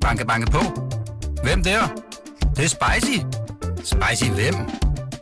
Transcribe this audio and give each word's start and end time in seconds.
Banke, 0.00 0.26
banke 0.26 0.50
på. 0.50 0.62
Hvem 1.42 1.62
der? 1.62 1.80
Det, 2.40 2.56
det 2.56 2.64
er 2.64 2.68
spicy. 2.68 3.18
Spicy 3.84 4.30
hvem? 4.30 4.54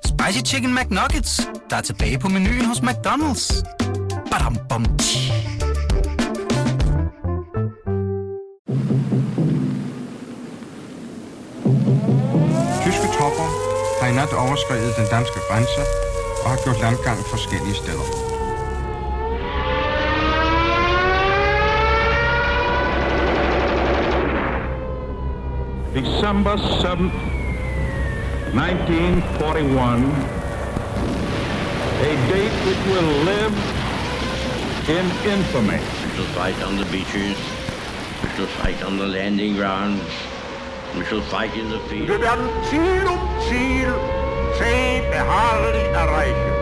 Spicy 0.04 0.52
Chicken 0.52 0.74
McNuggets, 0.74 1.48
der 1.70 1.76
er 1.76 1.80
tilbage 1.80 2.18
på 2.18 2.28
menuen 2.28 2.64
hos 2.64 2.78
McDonald's. 2.78 3.62
Badum, 4.30 4.56
bom, 4.68 4.84
tji. 4.98 5.32
Tyske 12.84 13.08
tropper 13.16 13.48
har 14.00 14.08
i 14.08 14.14
nat 14.14 14.32
overskrevet 14.32 14.96
den 14.96 15.06
danske 15.10 15.38
grænse 15.48 15.82
og 16.44 16.50
har 16.50 16.58
gjort 16.64 16.80
landgang 16.80 17.18
forskellige 17.18 17.74
steder. 17.74 18.37
December 26.02 26.54
7th, 26.54 27.12
1941, 28.54 30.04
a 31.98 32.12
date 32.30 32.56
which 32.66 32.82
will 32.86 33.10
live 33.26 33.54
in 34.88 35.04
infamy. 35.26 35.80
We 36.04 36.10
shall 36.14 36.30
fight 36.38 36.62
on 36.62 36.76
the 36.76 36.84
beaches. 36.84 37.36
We 38.22 38.28
shall 38.36 38.46
fight 38.62 38.80
on 38.84 38.96
the 38.96 39.08
landing 39.08 39.56
grounds. 39.56 40.04
We 40.96 41.04
shall 41.04 41.22
fight 41.22 41.52
in 41.56 41.68
the 41.68 41.80
field. 41.88 42.08
Wir 42.08 42.20
werden 42.20 42.48
Ziel 42.70 43.04
um 43.08 43.18
Ziel 43.48 43.92
zäh 44.56 45.02
beharrlich 45.10 45.88
erreichen. 45.94 46.57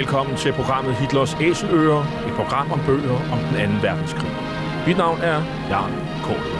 Velkommen 0.00 0.36
til 0.36 0.52
programmet 0.52 0.94
Hitlers 0.94 1.36
Æseløer, 1.40 2.00
et 2.28 2.34
program 2.36 2.72
om 2.72 2.80
bøger 2.86 3.32
om 3.32 3.38
den 3.38 3.56
anden 3.56 3.82
verdenskrig. 3.82 4.30
Mit 4.86 4.96
navn 4.96 5.18
er 5.20 5.42
Jan 5.70 5.92
Kålø. 6.24 6.59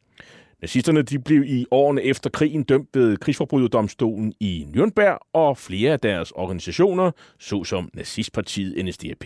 Nazisterne 0.61 1.01
de 1.01 1.19
blev 1.19 1.43
i 1.43 1.65
årene 1.71 2.03
efter 2.03 2.29
krigen 2.29 2.63
dømt 2.63 2.89
ved 2.93 3.17
krigsforbryderdomstolen 3.17 4.33
i 4.39 4.67
Nürnberg, 4.75 5.29
og 5.33 5.57
flere 5.57 5.91
af 5.91 5.99
deres 5.99 6.31
organisationer, 6.31 7.11
såsom 7.39 7.89
nazistpartiet 7.93 8.85
NSDAP, 8.85 9.25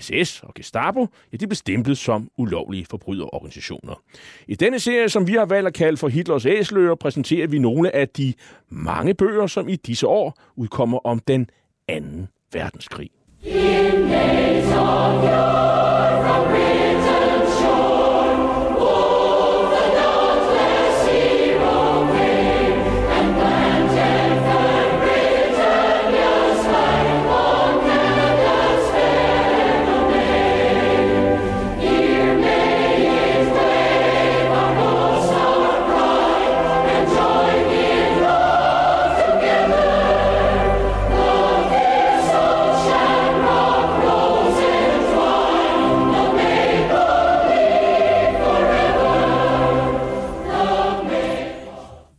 SS 0.00 0.42
og 0.42 0.54
Gestapo, 0.54 1.06
ja, 1.32 1.36
de 1.36 1.46
blev 1.46 1.56
stemplet 1.56 1.98
som 1.98 2.30
ulovlige 2.38 2.86
forbryderorganisationer. 2.90 4.02
I 4.48 4.54
denne 4.54 4.78
serie, 4.78 5.08
som 5.08 5.28
vi 5.28 5.32
har 5.32 5.44
valgt 5.44 5.66
at 5.66 5.74
kalde 5.74 5.96
for 5.96 6.08
Hitlers 6.08 6.46
æsløer, 6.46 6.94
præsenterer 6.94 7.46
vi 7.46 7.58
nogle 7.58 7.94
af 7.94 8.08
de 8.08 8.34
mange 8.68 9.14
bøger, 9.14 9.46
som 9.46 9.68
i 9.68 9.76
disse 9.76 10.06
år 10.06 10.38
udkommer 10.56 10.98
om 11.06 11.18
den 11.18 11.50
anden 11.88 12.28
verdenskrig. 12.52 13.10
In 13.44 14.08
days 14.08 14.72
of 14.72 15.75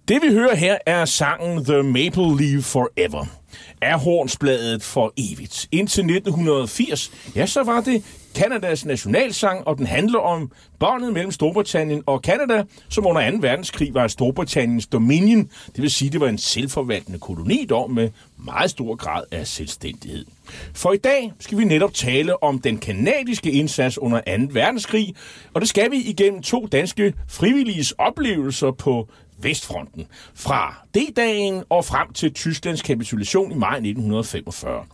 Det 0.08 0.22
vi 0.22 0.28
hører 0.34 0.56
her 0.56 0.78
er 0.86 1.06
sangen 1.06 1.66
The 1.66 1.84
Maple 1.84 2.38
Leaf 2.38 2.64
Forever. 2.64 3.26
Er 3.82 3.98
hornsbladet 3.98 4.84
for 4.84 5.14
evigt. 5.18 5.68
Indtil 5.72 6.02
1980, 6.04 7.12
ja, 7.36 7.46
så 7.46 7.64
var 7.64 7.82
det 7.82 8.04
Kanadas 8.36 8.86
nationalsang, 8.86 9.68
og 9.68 9.78
den 9.78 9.86
handler 9.86 10.20
om 10.20 10.52
båndet 10.80 11.14
mellem 11.14 11.32
Storbritannien 11.32 12.04
og 12.06 12.22
Kanada, 12.22 12.64
som 12.90 13.06
under 13.06 13.32
2. 13.32 13.38
verdenskrig 13.42 13.94
var 13.94 14.08
Storbritanniens 14.08 14.88
dominion. 14.88 15.50
Det 15.76 15.82
vil 15.82 15.92
sige, 15.92 16.12
det 16.12 16.20
var 16.20 16.28
en 16.28 16.38
selvforvaltende 16.38 17.20
koloni 17.20 17.66
dog 17.70 17.92
med 17.92 18.10
meget 18.38 18.70
stor 18.70 18.96
grad 18.96 19.24
af 19.32 19.48
selvstændighed. 19.48 20.26
For 20.74 20.94
i 20.94 20.98
dag 20.98 21.34
skal 21.40 21.58
vi 21.58 21.64
netop 21.64 21.94
tale 21.94 22.44
om 22.44 22.60
den 22.60 22.78
kanadiske 22.78 23.52
indsats 23.52 23.98
under 23.98 24.22
2. 24.38 24.44
verdenskrig, 24.50 25.16
og 25.54 25.62
det 25.62 25.70
skal 25.70 25.92
vi 25.92 25.98
igennem 25.98 26.42
to 26.42 26.68
danske 26.72 27.14
frivilliges 27.28 27.92
oplevelser 27.92 28.72
på 28.72 29.10
Vestfronten. 29.42 30.08
Fra 30.36 30.86
D-dagen 30.96 31.64
og 31.70 31.86
frem 31.86 32.14
til 32.14 32.34
Tysklands 32.34 32.82
kapitulation 32.82 33.52
i 33.52 33.56
maj 33.56 33.76
1945. 33.76 34.86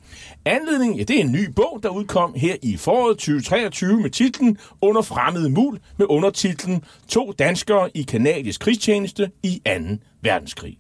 Anledningen, 0.46 0.98
ja, 0.98 1.04
det 1.04 1.16
er 1.16 1.22
en 1.22 1.32
ny 1.32 1.50
bog, 1.50 1.80
der 1.84 1.90
udkom 1.90 2.34
her 2.36 2.56
i 2.62 2.78
foråret 2.78 3.18
2023 3.18 4.02
med 4.02 4.10
titlen 4.10 4.58
Under 4.82 5.02
fremmede 5.02 5.50
mul 5.50 5.80
med 5.98 6.06
undertitlen 6.10 6.84
To 7.08 7.32
danskere 7.32 7.98
i 7.98 8.02
kanadisk 8.02 8.62
krigstjeneste 8.62 9.32
i 9.44 9.62
2. 9.66 9.72
verdenskrig. 10.22 10.78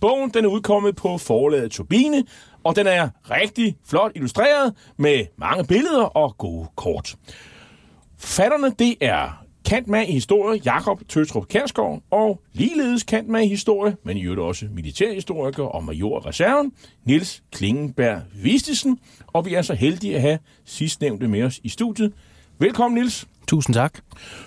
Bogen 0.00 0.30
den 0.30 0.44
er 0.44 0.48
udkommet 0.48 0.96
på 0.96 1.18
forlaget 1.18 1.70
Turbine, 1.70 2.24
og 2.64 2.76
den 2.76 2.86
er 2.86 3.08
rigtig 3.30 3.76
flot 3.86 4.12
illustreret 4.14 4.74
med 4.96 5.26
mange 5.36 5.64
billeder 5.64 6.04
og 6.04 6.38
gode 6.38 6.66
kort. 6.76 7.16
Fatterne, 8.18 8.74
det 8.78 8.96
er 9.00 9.44
kant 9.64 9.88
med 9.88 10.08
i 10.08 10.12
historie, 10.12 10.60
Jakob 10.64 11.00
Tøstrup 11.08 11.48
Kærsgaard, 11.48 12.02
og 12.10 12.40
ligeledes 12.52 13.02
kant 13.02 13.28
med 13.28 13.42
i 13.42 13.48
historie, 13.48 13.96
men 14.04 14.16
i 14.16 14.22
øvrigt 14.22 14.40
også 14.40 14.66
militærhistoriker 14.74 15.64
og 15.64 15.84
major 15.84 16.26
reserven, 16.26 16.72
Niels 17.04 17.42
Klingenberg 17.52 18.22
Vistesen, 18.42 18.98
og 19.26 19.46
vi 19.46 19.54
er 19.54 19.62
så 19.62 19.74
heldige 19.74 20.14
at 20.14 20.20
have 20.20 20.38
sidstnævnte 20.64 21.28
med 21.28 21.42
os 21.42 21.60
i 21.64 21.68
studiet. 21.68 22.12
Velkommen, 22.58 22.98
Niels. 22.98 23.26
Tusind 23.48 23.74
tak. 23.74 23.98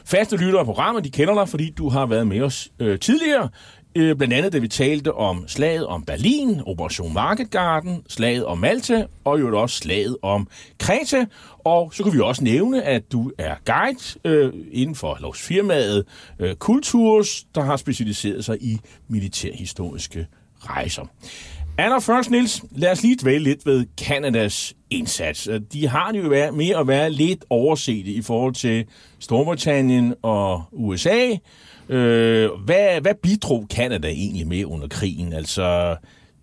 Faste 0.06 0.38
lyttere 0.38 0.59
af 0.59 0.66
programmet, 0.66 1.03
de 1.03 1.12
kender 1.12 1.34
dig, 1.34 1.50
fordi 1.50 1.69
du 1.69 1.90
har 1.90 2.06
været 2.06 2.28
med 2.28 2.41
os 2.41 2.72
øh, 2.80 3.00
tidligere. 3.00 3.50
Øh, 3.95 4.16
blandt 4.16 4.34
andet, 4.34 4.53
da 4.53 4.57
vi 4.57 4.68
talte 4.68 5.13
om 5.13 5.47
slaget 5.47 5.85
om 5.85 6.03
Berlin, 6.03 6.62
Operation 6.66 7.13
Market 7.13 7.50
Garden, 7.50 8.03
slaget 8.09 8.45
om 8.45 8.57
Malta, 8.57 9.06
og 9.24 9.40
jo 9.40 9.62
også 9.62 9.78
slaget 9.78 10.18
om 10.22 10.47
Kreta. 10.80 11.25
Og 11.63 11.94
så 11.94 12.03
kan 12.03 12.13
vi 12.13 12.19
også 12.19 12.44
nævne, 12.44 12.84
at 12.84 13.12
du 13.12 13.31
er 13.38 13.56
guide 13.66 14.19
øh, 14.25 14.53
inden 14.72 14.96
for 14.96 15.18
lovsfirmaet 15.22 16.06
øh, 16.40 16.56
Kulturs, 16.56 17.44
der 17.56 17.62
har 17.62 17.78
specialiseret 17.78 18.46
sig 18.46 18.63
i 18.63 18.79
militærhistoriske 19.07 20.28
rejser. 20.59 21.06
Anna 21.78 21.97
først, 21.97 22.29
Niels, 22.29 22.63
lad 22.72 22.91
os 22.91 23.03
lige 23.03 23.18
dvæle 23.22 23.44
lidt 23.44 23.66
ved 23.66 23.85
Kanadas 23.98 24.74
indsats. 24.89 25.48
Øh, 25.48 25.62
de 25.74 25.88
har 25.88 26.12
det 26.12 26.24
jo 26.24 26.30
været 26.30 26.54
med 26.54 26.69
at 26.69 26.88
være 26.88 27.10
lidt 27.10 27.45
overset 27.50 28.07
i 28.07 28.21
forhold 28.21 28.54
til 28.54 28.86
Storbritannien 29.19 30.13
og 30.21 30.63
USA. 30.71 31.30
Øh, 31.89 32.50
hvad, 32.66 33.01
hvad 33.01 33.16
bidrog 33.24 33.68
Kanada 33.69 34.07
egentlig 34.07 34.48
med 34.48 34.66
under 34.66 34.88
krigen? 34.88 35.33
Altså, 35.33 35.95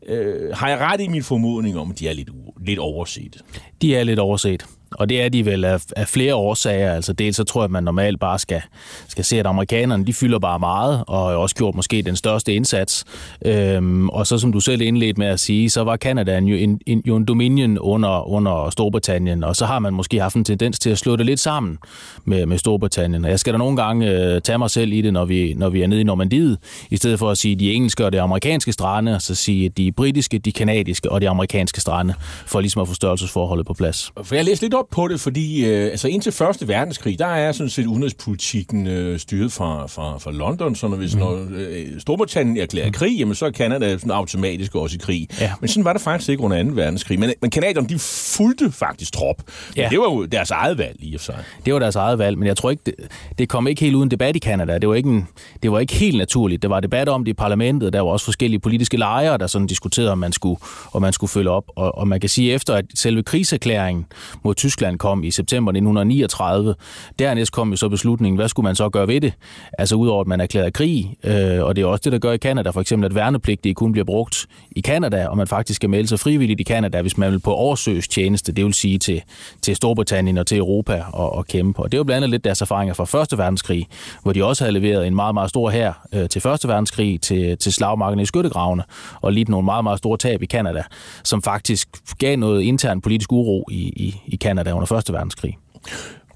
øh, 0.06 0.56
har 0.56 0.68
jeg 0.68 0.78
ret 0.78 1.00
i 1.00 1.08
min 1.08 1.22
formodning 1.22 1.78
om, 1.78 1.90
at 1.90 1.98
de 1.98 2.08
er 2.08 2.12
lidt, 2.12 2.30
lidt 2.66 2.78
overset? 2.78 3.42
De 3.82 3.96
er 3.96 4.04
lidt 4.04 4.18
overset. 4.18 4.66
Og 4.94 5.08
det 5.08 5.22
er 5.22 5.28
de 5.28 5.46
vel 5.46 5.64
af, 5.64 5.82
af 5.96 6.08
flere 6.08 6.34
årsager. 6.34 6.94
Altså 6.94 7.12
dels 7.12 7.36
så 7.36 7.44
tror 7.44 7.60
jeg, 7.60 7.64
at 7.64 7.70
man 7.70 7.84
normalt 7.84 8.20
bare 8.20 8.38
skal, 8.38 8.62
skal 9.08 9.24
se, 9.24 9.40
at 9.40 9.46
amerikanerne 9.46 10.06
de 10.06 10.14
fylder 10.14 10.38
bare 10.38 10.58
meget, 10.58 11.04
og 11.06 11.28
har 11.28 11.36
også 11.36 11.56
gjort 11.56 11.74
måske 11.74 12.02
den 12.02 12.16
største 12.16 12.54
indsats. 12.54 13.04
Øhm, 13.44 14.08
og 14.08 14.26
så 14.26 14.38
som 14.38 14.52
du 14.52 14.60
selv 14.60 14.80
indledte 14.80 15.18
med 15.18 15.26
at 15.26 15.40
sige, 15.40 15.70
så 15.70 15.84
var 15.84 15.96
Kanada 15.96 16.38
jo 16.38 16.56
en, 16.56 16.80
en, 16.86 17.02
jo 17.06 17.16
en 17.16 17.24
dominion 17.24 17.78
under, 17.78 18.28
under 18.28 18.70
Storbritannien, 18.70 19.44
og 19.44 19.56
så 19.56 19.66
har 19.66 19.78
man 19.78 19.94
måske 19.94 20.20
haft 20.20 20.36
en 20.36 20.44
tendens 20.44 20.78
til 20.78 20.90
at 20.90 20.98
slå 20.98 21.16
det 21.16 21.26
lidt 21.26 21.40
sammen 21.40 21.78
med, 22.24 22.46
med 22.46 22.58
Storbritannien. 22.58 23.24
Og 23.24 23.30
jeg 23.30 23.40
skal 23.40 23.52
da 23.52 23.58
nogle 23.58 23.76
gange 23.76 24.10
øh, 24.10 24.40
tage 24.40 24.58
mig 24.58 24.70
selv 24.70 24.92
i 24.92 25.00
det, 25.00 25.12
når 25.12 25.24
vi, 25.24 25.54
når 25.56 25.68
vi 25.68 25.82
er 25.82 25.86
nede 25.86 26.00
i 26.00 26.04
Normandiet, 26.04 26.58
i 26.90 26.96
stedet 26.96 27.18
for 27.18 27.30
at 27.30 27.38
sige 27.38 27.56
de 27.56 27.72
engelske 27.72 28.04
og 28.04 28.12
de 28.12 28.20
amerikanske 28.20 28.72
strande, 28.72 29.14
og 29.14 29.22
så 29.22 29.34
sige 29.34 29.68
de 29.68 29.92
britiske, 29.92 30.38
de 30.38 30.52
kanadiske 30.52 31.12
og 31.12 31.20
de 31.20 31.28
amerikanske 31.28 31.80
strande, 31.80 32.14
for 32.46 32.60
ligesom 32.60 32.82
at 32.82 32.88
få 32.88 32.94
størrelsesforholdet 32.94 33.66
på 33.66 33.74
plads. 33.74 34.12
For 34.22 34.34
jeg 34.34 34.44
læste 34.44 34.64
lidt 34.64 34.74
op 34.80 34.88
på 34.90 35.08
det, 35.08 35.20
fordi 35.20 35.66
øh, 35.66 35.84
altså 35.90 36.08
indtil 36.08 36.32
Første 36.32 36.68
Verdenskrig, 36.68 37.18
der 37.18 37.26
er 37.26 37.52
sådan 37.52 37.70
set 37.70 37.86
udenrigspolitikken 37.86 38.86
øh, 38.86 39.18
styret 39.18 39.52
fra, 39.52 39.86
fra, 39.86 40.18
fra 40.18 40.30
London, 40.32 40.74
så 40.74 40.88
når, 40.88 40.96
hvis, 40.96 41.14
mm. 41.14 41.20
når 41.20 41.46
øh, 41.54 41.86
Storbritannien 41.98 42.56
erklærer 42.56 42.90
krig, 42.90 43.18
jamen 43.18 43.34
så 43.34 43.46
er 43.46 43.50
Canada 43.50 43.92
sådan 43.92 44.10
automatisk 44.10 44.74
også 44.74 44.96
i 44.96 44.98
krig. 45.02 45.28
Ja. 45.40 45.52
Men 45.60 45.68
sådan 45.68 45.84
var 45.84 45.92
det 45.92 46.02
faktisk 46.02 46.30
ikke 46.30 46.42
under 46.42 46.62
2. 46.62 46.70
verdenskrig. 46.74 47.20
Men, 47.20 47.32
men 47.40 47.50
kanadierne, 47.50 47.88
de 47.88 47.98
fulgte 48.36 48.72
faktisk 48.72 49.12
trop. 49.12 49.36
Men 49.46 49.76
Ja. 49.76 49.88
det 49.90 49.98
var 49.98 50.04
jo 50.04 50.24
deres 50.24 50.50
eget 50.50 50.78
valg 50.78 50.96
i 51.00 51.14
og 51.14 51.20
for 51.20 51.24
sig. 51.24 51.36
Det 51.66 51.72
var 51.74 51.78
deres 51.80 51.96
eget 51.96 52.18
valg, 52.18 52.38
men 52.38 52.46
jeg 52.48 52.56
tror 52.56 52.70
ikke, 52.70 52.82
det, 52.86 52.94
det 53.38 53.48
kom 53.48 53.66
ikke 53.66 53.80
helt 53.80 53.94
uden 53.94 54.10
debat 54.10 54.36
i 54.36 54.38
Kanada. 54.38 54.78
Det 54.78 54.88
var, 54.88 54.94
ikke 54.94 55.08
en, 55.08 55.28
det 55.62 55.72
var 55.72 55.78
ikke 55.78 55.94
helt 55.94 56.18
naturligt. 56.18 56.62
Der 56.62 56.68
var 56.68 56.80
debat 56.80 57.08
om 57.08 57.24
det 57.24 57.30
i 57.30 57.34
parlamentet. 57.34 57.92
Der 57.92 58.00
var 58.00 58.10
også 58.10 58.24
forskellige 58.24 58.60
politiske 58.60 58.96
lejre, 58.96 59.38
der 59.38 59.46
sådan 59.46 59.66
diskuterede, 59.66 60.12
om 60.12 60.18
man 60.18 60.32
skulle, 60.32 60.60
om 60.92 61.02
man 61.02 61.12
skulle 61.12 61.30
følge 61.30 61.50
op. 61.50 61.64
Og, 61.76 61.98
og 61.98 62.08
man 62.08 62.20
kan 62.20 62.28
sige, 62.28 62.52
efter 62.52 62.74
at 62.74 62.84
selve 62.94 63.22
krigserklæringen 63.22 64.06
mod 64.42 64.54
Tyskland 64.54 64.69
kom 64.98 65.24
i 65.24 65.30
september 65.30 65.70
1939, 65.70 66.74
dernæst 67.18 67.52
kom 67.52 67.70
jo 67.70 67.76
så 67.76 67.88
beslutningen, 67.88 68.36
hvad 68.36 68.48
skulle 68.48 68.64
man 68.64 68.74
så 68.74 68.88
gøre 68.88 69.08
ved 69.08 69.20
det? 69.20 69.32
Altså 69.78 69.94
udover 69.94 70.20
at 70.20 70.26
man 70.26 70.40
erklærede 70.40 70.70
krig, 70.70 71.16
øh, 71.24 71.64
og 71.64 71.76
det 71.76 71.82
er 71.82 71.86
også 71.86 72.00
det, 72.04 72.12
der 72.12 72.18
gør 72.18 72.32
i 72.32 72.36
Kanada, 72.36 72.70
for 72.70 72.80
eksempel 72.80 73.06
at 73.06 73.14
værnepligtige 73.14 73.74
kun 73.74 73.92
bliver 73.92 74.04
brugt 74.04 74.46
i 74.70 74.80
Kanada, 74.80 75.26
og 75.26 75.36
man 75.36 75.46
faktisk 75.46 75.76
skal 75.76 75.90
melde 75.90 76.08
sig 76.08 76.20
frivilligt 76.20 76.60
i 76.60 76.62
Kanada, 76.62 77.02
hvis 77.02 77.18
man 77.18 77.32
vil 77.32 77.38
på 77.38 77.54
oversøgstjeneste, 77.54 78.52
det 78.52 78.64
vil 78.64 78.74
sige 78.74 78.98
til, 78.98 79.22
til 79.62 79.76
Storbritannien 79.76 80.38
og 80.38 80.46
til 80.46 80.58
Europa 80.58 81.04
og, 81.12 81.32
og 81.32 81.46
kæmpe. 81.46 81.82
Og 81.82 81.92
det 81.92 81.96
er 81.96 81.98
jo 81.98 82.04
blandt 82.04 82.16
andet 82.16 82.30
lidt 82.30 82.44
deres 82.44 82.60
erfaringer 82.60 82.94
fra 82.94 83.04
Første 83.04 83.38
Verdenskrig, 83.38 83.86
hvor 84.22 84.32
de 84.32 84.44
også 84.44 84.64
havde 84.64 84.80
leveret 84.80 85.06
en 85.06 85.14
meget, 85.14 85.34
meget 85.34 85.50
stor 85.50 85.70
hær 85.70 86.06
øh, 86.12 86.28
til 86.28 86.42
Første 86.42 86.68
Verdenskrig, 86.68 87.20
til, 87.20 87.58
til 87.58 87.72
slagmarkerne 87.72 88.22
i 88.22 88.26
skyttegravene, 88.26 88.82
og 89.20 89.32
lidt 89.32 89.48
nogle 89.48 89.64
meget, 89.64 89.84
meget 89.84 89.98
store 89.98 90.18
tab 90.18 90.42
i 90.42 90.46
Kanada, 90.46 90.82
som 91.24 91.42
faktisk 91.42 91.88
gav 92.18 92.36
noget 92.36 92.62
intern 92.62 93.00
politisk 93.00 93.32
uro 93.32 93.66
i, 93.70 93.74
i, 93.76 94.20
i 94.26 94.36
Kanada 94.36 94.59
under 94.66 94.86
Første 94.86 95.12
Verdenskrig. 95.12 95.58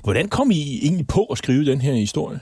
Hvordan 0.03 0.29
kom 0.29 0.51
I 0.51 0.79
egentlig 0.83 1.07
på 1.07 1.25
at 1.25 1.39
skrive 1.39 1.65
den 1.65 1.81
her 1.81 1.95
historie? 1.95 2.41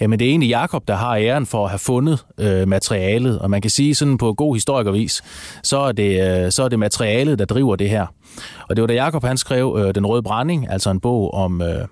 Jamen 0.00 0.18
det 0.18 0.24
er 0.24 0.30
egentlig 0.30 0.48
Jakob, 0.48 0.88
der 0.88 0.94
har 0.96 1.16
æren 1.16 1.46
for 1.46 1.64
at 1.64 1.70
have 1.70 1.78
fundet 1.78 2.24
øh, 2.38 2.68
materialet, 2.68 3.38
og 3.38 3.50
man 3.50 3.60
kan 3.60 3.70
sige 3.70 3.94
sådan 3.94 4.18
på 4.18 4.32
god 4.32 4.54
historikervis, 4.56 5.22
så 5.62 5.78
er 5.78 5.92
det, 5.92 6.44
øh, 6.44 6.52
så 6.52 6.62
er 6.62 6.68
det 6.68 6.78
materialet, 6.78 7.38
der 7.38 7.44
driver 7.44 7.76
det 7.76 7.90
her. 7.90 8.06
Og 8.68 8.76
det 8.76 8.82
var 8.82 8.86
da 8.86 8.94
Jakob 8.94 9.24
han 9.24 9.36
skrev 9.36 9.76
øh, 9.80 9.94
Den 9.94 10.06
Røde 10.06 10.22
Brænding, 10.22 10.70
altså 10.70 10.90
en 10.90 11.00
bog 11.00 11.34
om, 11.34 11.62
øh, 11.62 11.86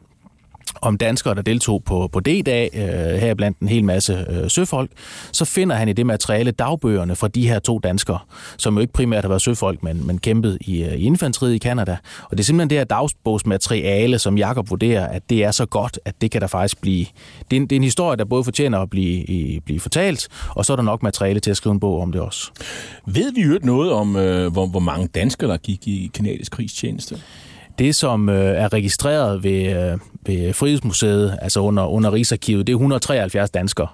om 0.81 0.99
danskere, 0.99 1.35
der 1.35 1.43
deltog 1.43 1.85
på, 1.85 2.09
på 2.13 2.21
D-dag, 2.21 2.71
øh, 2.75 3.21
her 3.21 3.35
blandt 3.35 3.59
en 3.59 3.69
hel 3.69 3.85
masse 3.85 4.27
øh, 4.31 4.51
søfolk, 4.51 4.91
så 5.33 5.45
finder 5.45 5.77
han 5.77 5.89
i 5.89 5.93
det 5.93 6.07
materiale 6.07 6.51
dagbøgerne 6.51 7.17
fra 7.17 7.29
de 7.29 7.49
her 7.49 7.59
to 7.59 7.79
danskere, 7.79 8.19
som 8.59 8.75
jo 8.75 8.81
ikke 8.81 8.93
primært 8.93 9.25
har 9.25 9.29
været 9.29 9.43
søfolk, 9.43 9.83
men, 9.83 10.07
men 10.07 10.19
kæmpet 10.19 10.59
i, 10.61 10.83
øh, 10.83 10.95
i 10.95 11.03
infanteriet 11.03 11.55
i 11.55 11.59
Kanada. 11.59 11.97
Og 12.25 12.31
det 12.31 12.41
er 12.41 12.45
simpelthen 12.45 12.71
det 12.71 12.79
her 12.79 12.85
dagbogsmateriale, 12.85 14.19
som 14.19 14.39
Jakob 14.39 14.71
vurderer, 14.71 15.07
at 15.07 15.31
det 15.31 15.45
er 15.45 15.51
så 15.51 15.67
godt, 15.67 15.99
at 16.05 16.15
det 16.21 16.31
kan 16.31 16.41
der 16.41 16.47
faktisk 16.47 16.81
blive... 16.81 17.07
Det 17.51 17.57
er 17.57 17.61
en, 17.61 17.63
det 17.63 17.73
er 17.73 17.77
en 17.77 17.85
historie, 17.85 18.17
der 18.17 18.25
både 18.25 18.45
fortjener 18.45 18.79
at 18.79 18.91
blive, 18.91 19.25
i, 19.25 19.61
blive 19.61 19.81
fortalt, 19.81 20.29
og 20.51 20.65
så 20.65 20.73
er 20.73 20.77
der 20.77 20.83
nok 20.83 21.03
materiale 21.03 21.41
til 21.41 21.51
at 21.51 21.57
skrive 21.57 21.73
en 21.73 21.81
bog 21.81 22.01
om 22.01 22.13
det 22.13 22.21
også. 22.21 22.51
Ved 23.07 23.33
vi 23.33 23.41
jo 23.41 23.59
noget 23.63 23.93
om, 23.93 24.17
øh, 24.17 24.53
hvor, 24.53 24.67
hvor 24.67 24.81
mange 24.81 25.07
danskere, 25.07 25.51
der 25.51 25.57
gik 25.57 25.89
i 25.89 26.11
kanadisk 26.15 26.53
krigstjeneste? 26.53 27.21
Det, 27.79 27.97
som 27.97 28.29
øh, 28.29 28.57
er 28.57 28.73
registreret 28.73 29.43
ved, 29.45 29.91
øh, 29.93 29.99
ved 30.27 30.53
Frihedsmuseet, 30.53 31.39
altså 31.43 31.61
under, 31.61 31.87
under 31.87 32.13
Rigsarkivet, 32.13 32.67
det 32.67 32.73
er 32.73 32.77
173 32.77 33.51
danskere, 33.51 33.89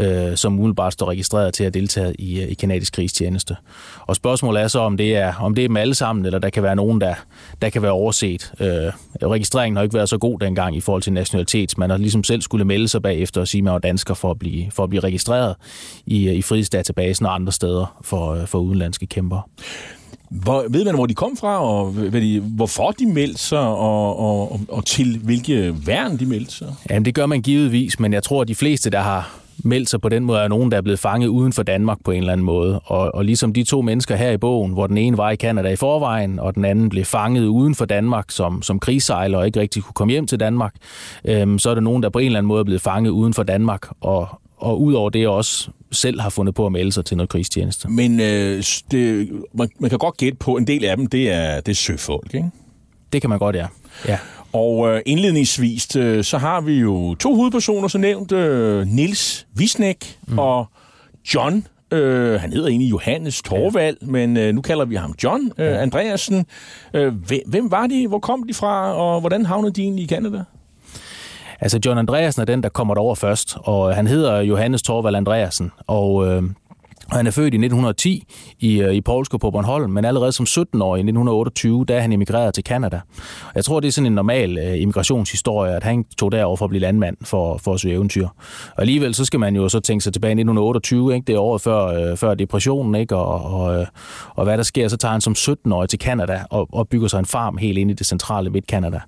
øh, 0.00 0.36
som 0.36 0.58
umiddelbart 0.58 0.92
står 0.92 1.10
registreret 1.10 1.54
til 1.54 1.64
at 1.64 1.74
deltage 1.74 2.14
i, 2.20 2.42
øh, 2.42 2.48
i 2.48 2.54
kanadisk 2.54 2.92
krigstjeneste. 2.92 3.56
Og 4.00 4.16
spørgsmålet 4.16 4.62
er 4.62 4.68
så, 4.68 4.78
om 4.78 4.96
det 4.96 5.16
er, 5.16 5.34
om 5.34 5.54
det 5.54 5.64
er 5.64 5.68
dem 5.68 5.76
alle 5.76 5.94
sammen, 5.94 6.26
eller 6.26 6.38
der 6.38 6.50
kan 6.50 6.62
være 6.62 6.76
nogen, 6.76 7.00
der, 7.00 7.14
der 7.62 7.70
kan 7.70 7.82
være 7.82 7.92
overset. 7.92 8.52
Øh, 8.60 8.92
registreringen 9.22 9.76
har 9.76 9.82
ikke 9.82 9.94
været 9.94 10.08
så 10.08 10.18
god 10.18 10.38
dengang 10.38 10.76
i 10.76 10.80
forhold 10.80 11.02
til 11.02 11.12
nationalitet. 11.12 11.78
Man 11.78 11.90
har 11.90 11.96
ligesom 11.96 12.24
selv 12.24 12.42
skulle 12.42 12.64
melde 12.64 12.88
sig 12.88 13.02
bagefter 13.02 13.40
og 13.40 13.48
sige, 13.48 13.60
at 13.60 13.64
man 13.64 13.72
var 13.72 13.78
dansker 13.78 14.14
for 14.14 14.30
at 14.30 14.38
blive, 14.38 14.70
for 14.70 14.84
at 14.84 14.90
blive 14.90 15.00
registreret 15.00 15.54
i, 16.06 16.28
øh, 16.28 16.34
i 16.34 16.42
frihedsdatabasen 16.42 17.26
og 17.26 17.34
andre 17.34 17.52
steder 17.52 18.00
for, 18.02 18.34
øh, 18.34 18.46
for 18.46 18.58
udenlandske 18.58 19.06
kæmper. 19.06 19.48
Hvor, 20.42 20.64
ved 20.70 20.84
man, 20.84 20.94
hvor 20.94 21.06
de 21.06 21.14
kom 21.14 21.36
fra, 21.36 21.64
og 21.64 21.86
hvad 21.90 22.20
de, 22.20 22.40
hvorfor 22.40 22.90
de 22.90 23.06
meldte 23.06 23.38
sig, 23.38 23.58
og, 23.58 24.18
og, 24.18 24.52
og, 24.52 24.60
og 24.68 24.86
til 24.86 25.18
hvilke 25.22 25.74
værn 25.86 26.18
de 26.18 26.26
meldte 26.26 26.52
sig? 26.52 26.74
Jamen, 26.90 27.04
det 27.04 27.14
gør 27.14 27.26
man 27.26 27.42
givetvis, 27.42 28.00
men 28.00 28.12
jeg 28.12 28.22
tror, 28.22 28.42
at 28.42 28.48
de 28.48 28.54
fleste, 28.54 28.90
der 28.90 29.00
har 29.00 29.40
meldt 29.58 29.90
sig 29.90 30.00
på 30.00 30.08
den 30.08 30.24
måde, 30.24 30.40
er 30.40 30.48
nogen, 30.48 30.70
der 30.70 30.76
er 30.76 30.80
blevet 30.82 30.98
fanget 30.98 31.28
uden 31.28 31.52
for 31.52 31.62
Danmark 31.62 31.98
på 32.04 32.10
en 32.10 32.18
eller 32.18 32.32
anden 32.32 32.44
måde. 32.46 32.80
Og, 32.80 33.14
og 33.14 33.24
ligesom 33.24 33.52
de 33.52 33.64
to 33.64 33.82
mennesker 33.82 34.16
her 34.16 34.30
i 34.30 34.36
bogen, 34.36 34.72
hvor 34.72 34.86
den 34.86 34.98
ene 34.98 35.18
var 35.18 35.30
i 35.30 35.36
Kanada 35.36 35.68
i 35.68 35.76
forvejen, 35.76 36.38
og 36.38 36.54
den 36.54 36.64
anden 36.64 36.88
blev 36.88 37.04
fanget 37.04 37.46
uden 37.46 37.74
for 37.74 37.84
Danmark 37.84 38.30
som, 38.30 38.62
som 38.62 38.78
krigssejler 38.78 39.38
og 39.38 39.46
ikke 39.46 39.60
rigtig 39.60 39.82
kunne 39.82 39.94
komme 39.94 40.12
hjem 40.12 40.26
til 40.26 40.40
Danmark, 40.40 40.74
øhm, 41.24 41.58
så 41.58 41.70
er 41.70 41.74
der 41.74 41.82
nogen, 41.82 42.02
der 42.02 42.08
på 42.08 42.18
en 42.18 42.26
eller 42.26 42.38
anden 42.38 42.48
måde 42.48 42.60
er 42.60 42.64
blevet 42.64 42.82
fanget 42.82 43.10
uden 43.10 43.34
for 43.34 43.42
Danmark, 43.42 43.88
og, 44.00 44.28
og 44.64 44.80
udover 44.80 45.10
det 45.10 45.28
også 45.28 45.68
selv 45.92 46.20
har 46.20 46.30
fundet 46.30 46.54
på 46.54 46.66
at 46.66 46.72
melde 46.72 46.92
sig 46.92 47.04
til 47.04 47.16
noget 47.16 47.30
krigstjeneste. 47.30 47.88
Men 47.88 48.20
øh, 48.20 48.64
det, 48.90 49.30
man, 49.54 49.68
man 49.78 49.90
kan 49.90 49.98
godt 49.98 50.16
gætte 50.16 50.38
på, 50.38 50.56
en 50.56 50.66
del 50.66 50.84
af 50.84 50.96
dem, 50.96 51.06
det 51.06 51.30
er, 51.30 51.60
det 51.60 51.72
er 51.72 51.76
søfolk, 51.76 52.34
ikke? 52.34 52.50
Det 53.12 53.20
kan 53.20 53.30
man 53.30 53.38
godt, 53.38 53.56
ja. 53.56 53.66
ja. 54.08 54.18
Og 54.52 54.88
øh, 54.88 55.02
indledningsvis, 55.06 55.96
øh, 55.96 56.24
så 56.24 56.38
har 56.38 56.60
vi 56.60 56.74
jo 56.74 57.14
to 57.14 57.34
hovedpersoner, 57.34 57.88
så 57.88 57.98
nævnt 57.98 58.32
øh, 58.32 58.86
Nils 58.86 59.46
Visnek 59.54 60.18
mm. 60.26 60.38
og 60.38 60.66
John. 61.34 61.66
Øh, 61.90 62.40
han 62.40 62.52
hedder 62.52 62.68
egentlig 62.68 62.90
Johannes 62.90 63.42
Torvald, 63.42 63.96
ja. 64.02 64.06
men 64.06 64.36
øh, 64.36 64.54
nu 64.54 64.60
kalder 64.60 64.84
vi 64.84 64.94
ham 64.94 65.14
John 65.24 65.50
øh, 65.58 65.66
ja. 65.66 65.82
Andreasen. 65.82 66.46
Øh, 66.94 67.14
hvem, 67.14 67.40
hvem 67.46 67.70
var 67.70 67.86
de? 67.86 68.08
Hvor 68.08 68.18
kom 68.18 68.42
de 68.48 68.54
fra? 68.54 68.94
Og 68.94 69.20
hvordan 69.20 69.46
havnede 69.46 69.72
de 69.72 69.82
egentlig 69.82 70.04
i 70.04 70.08
Canada? 70.08 70.44
Altså 71.64 71.78
John 71.86 71.98
Andreasen 71.98 72.40
er 72.40 72.46
den, 72.46 72.62
der 72.62 72.68
kommer 72.68 72.94
derover 72.94 73.14
først, 73.14 73.56
og 73.60 73.94
han 73.94 74.06
hedder 74.06 74.40
Johannes 74.40 74.82
Torvald 74.82 75.16
Andreasen, 75.16 75.72
og 75.86 76.26
øh, 76.26 76.42
han 77.10 77.26
er 77.26 77.30
født 77.30 77.54
i 77.54 77.56
1910 77.56 78.24
i, 78.60 78.80
øh, 78.80 78.94
i 78.94 79.00
Polsko 79.00 79.36
på 79.36 79.50
Bornholm, 79.50 79.90
men 79.90 80.04
allerede 80.04 80.32
som 80.32 80.46
17-årig 80.48 80.98
i 80.98 81.02
1928, 81.02 81.84
der 81.88 81.96
er 81.96 82.00
han 82.00 82.12
emigreret 82.12 82.54
til 82.54 82.64
Kanada. 82.64 83.00
Jeg 83.54 83.64
tror, 83.64 83.80
det 83.80 83.88
er 83.88 83.92
sådan 83.92 84.06
en 84.06 84.12
normal 84.12 84.58
øh, 84.58 84.82
immigrationshistorie, 84.82 85.76
at 85.76 85.82
han 85.82 86.04
tog 86.18 86.32
derover 86.32 86.56
for 86.56 86.64
at 86.64 86.68
blive 86.68 86.80
landmand 86.80 87.16
for, 87.24 87.58
for 87.58 87.74
at 87.74 87.80
søge 87.80 87.94
eventyr. 87.94 88.28
Og 88.76 88.80
alligevel 88.80 89.14
så 89.14 89.24
skal 89.24 89.40
man 89.40 89.56
jo 89.56 89.68
så 89.68 89.80
tænke 89.80 90.04
sig 90.04 90.12
tilbage 90.12 90.30
i 90.30 90.32
1928, 90.32 91.14
ikke? 91.14 91.24
det 91.26 91.34
er 91.34 91.38
året 91.38 91.62
før, 91.62 91.86
øh, 91.86 92.16
før 92.16 92.34
depressionen, 92.34 92.94
ikke? 92.94 93.16
Og, 93.16 93.60
og, 93.60 93.80
øh, 93.80 93.86
og 94.34 94.44
hvad 94.44 94.56
der 94.56 94.62
sker, 94.62 94.88
så 94.88 94.96
tager 94.96 95.12
han 95.12 95.20
som 95.20 95.32
17-årig 95.38 95.88
til 95.88 95.98
Kanada 95.98 96.40
og, 96.50 96.68
og 96.72 96.88
bygger 96.88 97.08
sig 97.08 97.18
en 97.18 97.26
farm 97.26 97.56
helt 97.56 97.78
ind 97.78 97.90
i 97.90 97.94
det 97.94 98.06
centrale 98.06 98.50
midt-Kanada. 98.50 99.00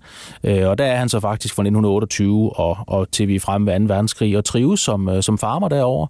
Øh, 0.45 0.69
og 0.69 0.79
der 0.79 0.85
er 0.85 0.97
han 0.97 1.09
så 1.09 1.21
faktisk 1.21 1.55
fra 1.55 1.63
1928 1.63 2.59
og, 2.59 2.79
og 2.87 3.11
til 3.11 3.29
vi 3.29 3.35
er 3.35 3.41
fremme 3.41 3.73
ved 3.73 3.81
2. 3.81 3.95
verdenskrig 3.95 4.37
og 4.37 4.45
trives 4.45 4.81
som, 4.81 5.09
øh, 5.09 5.23
som 5.23 5.39
farmer 5.39 5.69
derovre. 5.69 6.09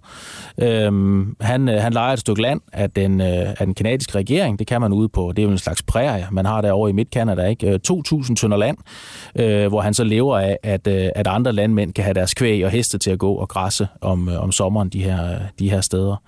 Øh, 0.61 1.25
han, 1.41 1.69
øh, 1.77 1.83
han 1.83 1.93
leger 1.93 2.13
et 2.13 2.19
stykke 2.19 2.41
land 2.41 2.61
af 2.73 2.91
den, 2.91 3.21
øh, 3.21 3.27
af 3.27 3.65
den 3.65 3.73
kanadiske 3.73 4.15
regering. 4.15 4.59
Det 4.59 4.67
kan 4.67 4.81
man 4.81 4.93
ude 4.93 5.09
på. 5.09 5.31
Det 5.35 5.39
er 5.39 5.43
jo 5.43 5.51
en 5.51 5.57
slags 5.57 5.83
prærie, 5.83 6.27
man 6.31 6.45
har 6.45 6.61
derovre 6.61 6.89
i 6.89 6.93
Midt-Canada. 6.93 7.41
Ikke? 7.41 7.67
Øh, 7.67 7.79
2.000 7.87 8.35
tønder 8.35 8.57
land, 8.57 8.77
øh, 9.35 9.67
hvor 9.67 9.81
han 9.81 9.93
så 9.93 10.03
lever 10.03 10.37
af, 10.37 10.57
at, 10.63 10.87
øh, 10.87 11.09
at 11.15 11.27
andre 11.27 11.53
landmænd 11.53 11.93
kan 11.93 12.03
have 12.03 12.13
deres 12.13 12.33
kvæg 12.33 12.65
og 12.65 12.71
heste 12.71 12.97
til 12.97 13.11
at 13.11 13.19
gå 13.19 13.33
og 13.33 13.49
græsse 13.49 13.87
om, 14.01 14.29
øh, 14.29 14.43
om 14.43 14.51
sommeren 14.51 14.89
de 14.89 15.03
her, 15.03 15.39
de 15.59 15.69
her 15.69 15.81
steder. 15.81 16.21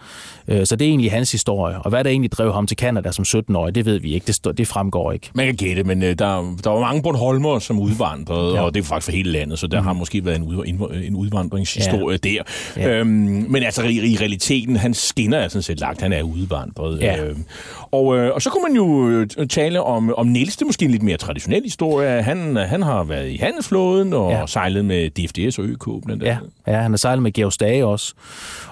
Øh, 0.48 0.66
så 0.66 0.76
det 0.76 0.86
er 0.86 0.90
egentlig 0.90 1.12
hans 1.12 1.32
historie. 1.32 1.78
Og 1.82 1.90
hvad 1.90 2.04
der 2.04 2.10
egentlig 2.10 2.32
drev 2.32 2.54
ham 2.54 2.68
til 2.68 2.78
Canada 2.78 3.12
som 3.12 3.26
17-årig, 3.28 3.76
det 3.76 3.86
ved 3.86 4.00
vi 4.00 4.14
ikke. 4.14 4.28
Det, 4.28 4.58
det 4.58 4.68
fremgår 4.68 5.12
ikke. 5.12 5.30
Man 5.34 5.46
kan 5.46 5.56
gætte, 5.56 5.84
men 5.84 6.04
øh, 6.04 6.10
der, 6.10 6.56
der 6.64 6.70
var 6.70 6.80
mange 6.80 7.02
Bornholmer, 7.02 7.60
som 7.60 7.80
udvandrede, 7.80 8.56
ja. 8.56 8.62
Og 8.62 8.74
det 8.74 8.80
er 8.80 8.84
faktisk 8.84 9.06
for 9.06 9.12
hele 9.12 9.32
landet, 9.32 9.60
så 9.60 9.68
der 9.68 9.80
mm. 9.80 9.86
har 9.86 9.94
måske 9.94 10.26
været 10.26 10.36
en, 10.36 10.44
ud, 10.44 10.64
en, 10.66 11.04
en 11.04 11.16
udvandringshistorie 11.16 12.20
ja. 12.24 12.30
der. 12.30 12.44
Ja. 12.78 12.90
Øhm, 12.90 13.10
men 13.50 13.64
altså 13.64 13.84
i, 13.84 14.12
i 14.12 14.18
realiteten, 14.22 14.76
han 14.76 14.94
skinner 14.94 15.39
er 15.40 15.48
sådan 15.48 15.62
set 15.62 15.80
lagt, 15.80 16.02
han 16.02 16.14
er 16.14 16.22
udvandret. 16.24 17.02
Ja. 17.02 17.24
Øhm, 17.24 17.44
og, 17.92 18.18
øh, 18.18 18.34
og 18.36 18.42
så 18.42 18.50
kunne 18.50 18.64
man 18.64 18.76
jo 18.76 19.10
øh, 19.10 19.48
tale 19.48 19.84
om, 19.84 20.14
om 20.18 20.28
Niels, 20.28 20.56
det 20.56 20.62
er 20.62 20.66
måske 20.66 20.86
en 20.86 20.92
lidt 20.92 21.04
mere 21.04 21.18
traditionel 21.18 21.64
historie. 21.64 22.22
Han, 22.22 22.56
han 22.56 22.82
har 22.84 23.04
været 23.04 23.30
i 23.30 23.38
handelsflåden 23.38 24.14
og 24.14 24.32
ja. 24.32 24.46
Sejlet 24.48 24.86
med 24.86 25.10
DFDS 25.10 25.60
og 25.60 25.66
ØK 25.66 25.86
blandt 26.06 26.24
Ja, 26.24 26.38
andet. 26.38 26.50
ja, 26.68 26.78
han 26.78 26.92
har 26.92 26.98
sejlet 26.98 27.24
med 27.24 27.32
Georg 27.32 27.54
Stage 27.54 27.86
også. 27.86 28.14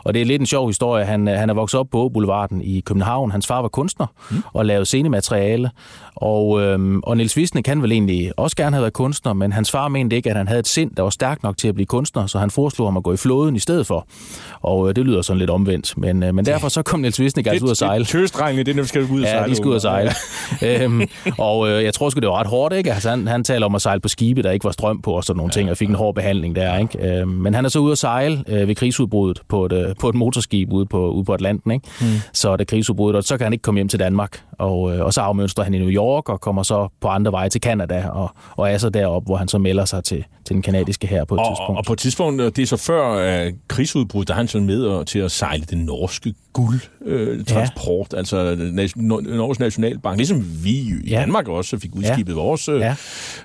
Og 0.04 0.14
det 0.14 0.22
er 0.22 0.26
lidt 0.26 0.40
en 0.40 0.46
sjov 0.46 0.68
historie. 0.68 1.06
Han, 1.06 1.28
øh, 1.28 1.38
han 1.38 1.50
er 1.50 1.54
vokset 1.54 1.80
op 1.80 1.88
på 1.92 2.10
Boulevarden 2.10 2.62
i 2.62 2.80
København. 2.80 3.32
Hans 3.32 3.48
far 3.48 3.62
var 3.62 3.68
kunstner 3.68 4.08
mm. 4.32 4.38
og 4.54 4.66
lavede 4.66 4.86
scenemateriale. 4.86 5.72
Og, 6.22 6.62
øhm, 6.62 7.00
og 7.04 7.18
Niels 7.18 7.38
Visne 7.38 7.64
kan 7.64 7.82
vel 7.82 7.92
egentlig 7.92 8.32
også 8.38 8.56
gerne 8.56 8.76
have 8.76 8.82
været 8.82 8.94
kunstner, 8.94 9.34
men 9.34 9.54
hans 9.54 9.72
far 9.72 9.88
mente 9.88 10.16
ikke, 10.16 10.30
at 10.30 10.38
han 10.38 10.48
havde 10.48 10.60
et 10.60 10.68
sind, 10.68 10.92
der 10.98 11.04
var 11.04 11.10
stærkt 11.10 11.44
nok 11.44 11.58
til 11.58 11.68
at 11.68 11.76
blive 11.76 11.86
kunstner, 11.86 12.28
så 12.28 12.40
han 12.40 12.52
foreslog 12.52 12.88
ham 12.88 12.98
at 12.98 13.04
gå 13.04 13.14
i 13.14 13.18
flåden 13.18 13.56
i 13.56 13.60
stedet 13.60 13.88
for. 13.88 14.08
Og 14.62 14.90
øh, 14.90 14.96
det 14.96 15.06
lyder 15.06 15.22
sådan 15.22 15.40
lidt 15.40 15.50
omvendt, 15.50 15.98
men, 15.98 16.24
øh, 16.24 16.36
men 16.36 16.46
derfor 16.46 16.70
så 16.70 16.82
kom 16.82 17.00
Niels 17.00 17.20
Visne 17.20 17.50
altså 17.50 17.66
ud 17.66 17.72
at 17.72 17.78
sejle. 17.78 18.06
Tøsdrengene, 18.06 18.64
det 18.64 18.72
er, 18.72 18.76
når 18.76 18.84
vi 18.84 18.88
skal 18.88 19.02
ud 19.02 19.22
og 19.22 19.28
sejle. 19.28 19.42
Ja, 19.42 19.50
de 19.50 19.56
skal 19.56 19.68
ud 19.68 19.76
og 19.76 19.82
sejle. 19.82 20.12
øhm, 20.84 21.02
og 21.38 21.70
øh, 21.70 21.84
jeg 21.84 21.94
tror 21.94 22.10
sgu, 22.10 22.20
det 22.20 22.30
var 22.30 22.40
ret 22.40 22.48
hårdt, 22.48 22.74
ikke? 22.74 22.94
Altså, 22.94 23.10
han, 23.10 23.28
han 23.28 23.44
taler 23.44 23.66
om 23.66 23.76
at 23.76 23.82
sejle 23.82 24.00
på 24.02 24.08
skibe, 24.08 24.44
der 24.44 24.52
ikke 24.52 24.64
var 24.64 24.72
strøm 24.72 25.02
på 25.02 25.12
og 25.12 25.24
sådan 25.24 25.38
nogle 25.38 25.52
ja, 25.56 25.60
ting, 25.60 25.72
og 25.72 25.78
fik 25.78 25.90
en 25.90 25.96
hård 25.96 26.16
behandling 26.16 26.56
der, 26.56 26.78
ikke? 26.78 27.20
Øhm, 27.20 27.30
men 27.30 27.54
han 27.54 27.66
er 27.66 27.70
så 27.70 27.80
ude 27.80 27.92
at 27.92 27.98
sejle 27.98 28.44
øh, 28.48 28.68
ved 28.68 28.76
krigsudbruddet 28.76 29.42
på 29.48 29.66
et, 29.66 29.72
øh, 29.72 29.96
på 30.00 30.10
et 30.10 30.16
motorskib 30.16 30.74
ude 30.74 30.86
på, 30.86 31.10
ude 31.12 31.26
på 31.26 31.34
Atlanten, 31.34 31.72
ikke? 31.72 31.88
Mm. 32.02 32.08
Så 32.34 32.56
det 32.56 32.68
krigsudbruddet, 32.68 33.18
og 33.18 33.24
så 33.24 33.38
kan 33.38 33.46
han 33.46 33.54
ikke 33.54 33.64
komme 33.64 33.78
hjem 33.78 33.88
til 33.88 34.00
Danmark. 34.00 34.42
Og, 34.58 34.96
øh, 34.96 35.06
og 35.06 35.14
så 35.14 35.22
afmønstrer 35.22 35.64
han 35.64 35.74
i 35.74 35.80
New 35.80 35.90
York 35.90 36.30
og 36.30 36.42
kommer 36.42 36.64
så 36.64 36.88
på 37.02 37.08
andre 37.08 37.32
veje 37.32 37.50
til 37.50 37.62
Canada 37.62 38.10
og, 38.10 38.30
og 38.56 38.72
er 38.72 38.78
så 38.78 38.90
deroppe, 38.90 39.26
hvor 39.26 39.36
han 39.36 39.48
så 39.48 39.58
melder 39.58 39.86
sig 39.86 40.04
til, 40.04 40.26
til 40.48 40.54
den 40.54 40.62
kanadiske 40.62 41.08
her 41.08 41.25
på 41.25 41.36
et 41.36 41.39
og, 41.39 41.48
tidspunkt. 41.48 41.77
Og 41.77 41.86
på 41.86 41.94
et 41.94 42.00
tidspunkt, 42.00 42.42
det 42.56 42.60
er 42.60 42.66
så 42.66 42.77
før 42.77 43.46
uh, 43.48 43.54
krigsudbruddet, 43.68 44.27
der 44.27 44.34
er 44.34 44.38
han 44.38 44.48
så 44.48 44.60
med 44.60 44.82
og, 44.84 45.08
til 45.08 45.20
at 45.20 45.32
sejle 45.32 45.63
den 45.70 45.80
norske 45.80 46.34
guldtransport, 46.54 48.13
ja. 48.13 48.18
altså 48.18 48.56
Norges 48.96 49.60
Nationalbank, 49.60 50.18
ligesom 50.18 50.46
vi 50.63 50.70
i 50.70 50.94
ja. 51.08 51.20
Danmark 51.20 51.48
også 51.48 51.80
fik 51.80 51.96
udskibet 51.96 52.34
ja. 52.34 52.38
vores 52.38 52.68
ja. 52.68 52.96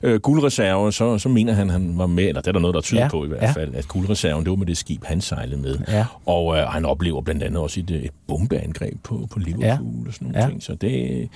uh, 0.02 0.14
guldreserver, 0.14 0.90
så, 0.90 1.18
så 1.18 1.28
mener 1.28 1.52
han, 1.52 1.70
han 1.70 1.98
var 1.98 2.06
med, 2.06 2.24
eller 2.24 2.40
det 2.40 2.48
er 2.48 2.52
der 2.52 2.60
noget, 2.60 2.74
der 2.74 2.80
tyder 2.80 3.02
ja. 3.02 3.08
på 3.08 3.24
i 3.24 3.28
hvert 3.28 3.54
fald, 3.54 3.72
ja. 3.72 3.78
at 3.78 3.88
guldreserven, 3.88 4.44
det 4.44 4.50
var 4.50 4.56
med 4.56 4.66
det 4.66 4.76
skib, 4.76 5.04
han 5.04 5.20
sejlede 5.20 5.60
med. 5.60 5.78
Ja. 5.88 6.04
Og 6.26 6.46
uh, 6.46 6.56
han 6.56 6.84
oplever 6.84 7.20
blandt 7.20 7.42
andet 7.42 7.60
også 7.60 7.80
et, 7.80 7.90
et 7.90 8.10
bombeangreb 8.28 8.96
på, 9.02 9.28
på 9.30 9.38
Liverpool 9.38 9.62
ja. 9.62 10.08
og 10.08 10.14
sådan 10.14 10.26
nogle 10.26 10.42
ja. 10.42 10.48
ting. 10.48 10.62
Så 10.62 10.74
det, 10.74 11.28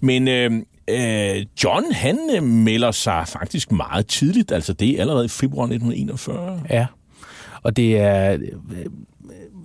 men 0.00 0.28
uh, 0.28 0.58
uh, 0.90 1.42
John, 1.64 1.92
han 1.92 2.18
øh, 2.36 2.42
melder 2.42 2.90
sig 2.90 3.24
faktisk 3.28 3.72
meget 3.72 4.06
tidligt, 4.06 4.52
altså 4.52 4.72
det 4.72 4.90
er 4.90 5.00
allerede 5.00 5.24
i 5.24 5.28
februar 5.28 5.64
1941. 5.64 6.62
Ja, 6.70 6.86
og 7.64 7.76
det 7.76 7.98
er 7.98 8.38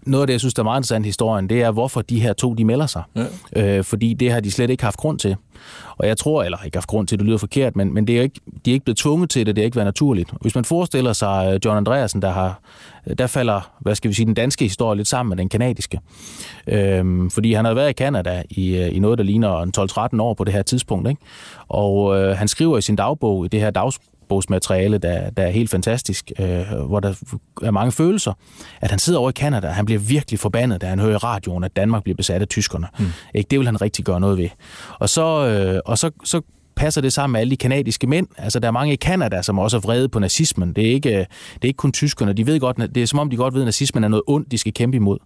noget 0.10 0.24
af 0.24 0.28
det, 0.28 0.34
jeg 0.34 0.40
synes, 0.40 0.54
der 0.54 0.62
er 0.62 0.64
meget 0.64 0.80
interessant 0.80 1.06
i 1.06 1.08
historien, 1.08 1.50
det 1.50 1.62
er, 1.62 1.72
hvorfor 1.72 2.02
de 2.02 2.20
her 2.20 2.34
to, 2.34 2.54
de 2.54 2.66
melder 2.66 2.86
sig. 2.86 3.04
Ja. 3.56 3.78
Øh, 3.78 3.84
fordi 3.84 4.14
det 4.14 4.32
har 4.32 4.40
de 4.40 4.52
slet 4.52 4.70
ikke 4.70 4.84
haft 4.84 4.98
grund 4.98 5.20
til. 5.20 5.36
Og 5.98 6.08
jeg 6.08 6.18
tror, 6.18 6.44
eller 6.44 6.58
ikke 6.66 6.78
haft 6.78 6.88
grund 6.88 7.08
til, 7.08 7.20
det 7.20 7.28
lyder 7.28 7.38
forkert, 7.38 7.76
men, 7.76 7.94
men 7.94 8.08
det 8.08 8.18
er 8.18 8.22
ikke, 8.22 8.40
de 8.66 8.72
er 8.72 8.74
ikke 8.74 8.86
blevet 8.86 8.98
tvunget 8.98 9.30
til 9.30 9.46
det, 9.46 9.56
det 9.56 9.62
er 9.62 9.66
ikke 9.66 9.76
været 9.76 9.88
naturligt. 9.88 10.32
Hvis 10.42 10.56
man 10.56 10.66
forestiller 10.66 11.14
sig 11.14 11.60
John 11.66 11.78
Andreasen, 11.78 12.22
der 12.22 12.30
har, 12.30 12.62
der 13.18 13.28
falder, 13.28 13.72
hvad 13.80 13.96
skal 13.96 14.10
vi 14.10 14.16
sige, 14.16 14.26
den 14.26 14.34
danske 14.34 14.66
historie 14.66 14.98
lidt 14.98 15.08
sammen 15.08 15.30
med 15.30 15.38
den 15.38 15.50
kanadiske. 15.50 16.00
Øhm, 16.68 17.30
fordi 17.30 17.54
han 17.54 17.66
har 17.66 17.74
været 17.74 17.90
i 17.90 17.94
Kanada 17.94 18.44
i, 18.50 18.78
i 18.78 19.00
noget, 19.00 19.18
der 19.18 19.24
ligner 19.24 20.12
12-13 20.16 20.22
år 20.22 20.34
på 20.34 20.44
det 20.44 20.54
her 20.54 20.62
tidspunkt. 20.62 21.10
Ikke? 21.10 21.22
Og 21.68 22.18
øh, 22.18 22.38
han 22.38 22.48
skriver 22.48 22.78
i 22.78 22.82
sin 22.82 22.96
dagbog, 22.96 23.46
i 23.46 23.48
det 23.48 23.60
her 23.60 23.72
dags, 23.72 24.00
bogsmateriale, 24.30 24.98
der, 24.98 25.30
der 25.30 25.44
er 25.44 25.50
helt 25.50 25.70
fantastisk, 25.70 26.32
øh, 26.40 26.72
hvor 26.88 27.00
der 27.00 27.14
er 27.64 27.72
mange 27.72 27.92
følelser, 27.92 28.34
at 28.82 28.90
han 28.90 29.00
sidder 29.00 29.20
over 29.20 29.30
i 29.30 29.34
Kanada, 29.34 29.68
han 29.68 29.86
bliver 29.86 30.00
virkelig 30.00 30.40
forbandet, 30.40 30.82
da 30.82 30.88
han 30.88 31.00
hører 31.00 31.14
i 31.14 31.18
radioen, 31.18 31.64
at 31.64 31.76
Danmark 31.76 32.04
bliver 32.04 32.16
besat 32.16 32.42
af 32.42 32.48
tyskerne. 32.48 32.88
Mm. 33.00 33.06
Ikke? 33.34 33.48
Det 33.48 33.60
vil 33.60 33.68
han 33.68 33.82
rigtig 33.82 34.06
gøre 34.06 34.20
noget 34.20 34.38
ved. 34.38 34.50
Og 35.00 35.10
så, 35.10 35.48
øh, 35.48 35.82
og 35.86 35.98
så, 35.98 36.12
så 36.24 36.42
passer 36.80 37.02
det 37.02 37.14
sammen 37.14 37.32
med 37.32 37.42
alle 37.42 37.52
de 37.52 37.58
kanadiske 37.58 38.08
mænd. 38.08 38.28
Altså, 38.38 38.60
der 38.60 38.68
er 38.68 38.72
mange 38.72 38.94
i 38.94 38.96
Kanada, 38.96 39.42
som 39.42 39.60
også 39.60 39.78
er 39.78 39.82
vrede 39.82 40.10
på 40.10 40.20
nazismen. 40.20 40.74
Det 40.74 40.88
er 40.88 40.92
ikke, 40.92 41.10
øh, 41.10 41.18
det 41.54 41.62
er 41.62 41.68
ikke 41.68 41.78
kun 41.78 41.92
tyskerne. 41.92 42.34
De 42.34 42.48
ved 42.48 42.60
godt, 42.60 42.78
det 42.96 43.04
er 43.04 43.08
som 43.08 43.20
om, 43.20 43.30
de 43.30 43.36
godt 43.36 43.54
ved, 43.54 43.62
at 43.62 43.66
nazismen 43.66 44.04
er 44.04 44.08
noget 44.08 44.24
ondt, 44.28 44.52
de 44.52 44.58
skal 44.58 44.74
kæmpe 44.74 44.96
imod. 44.96 45.18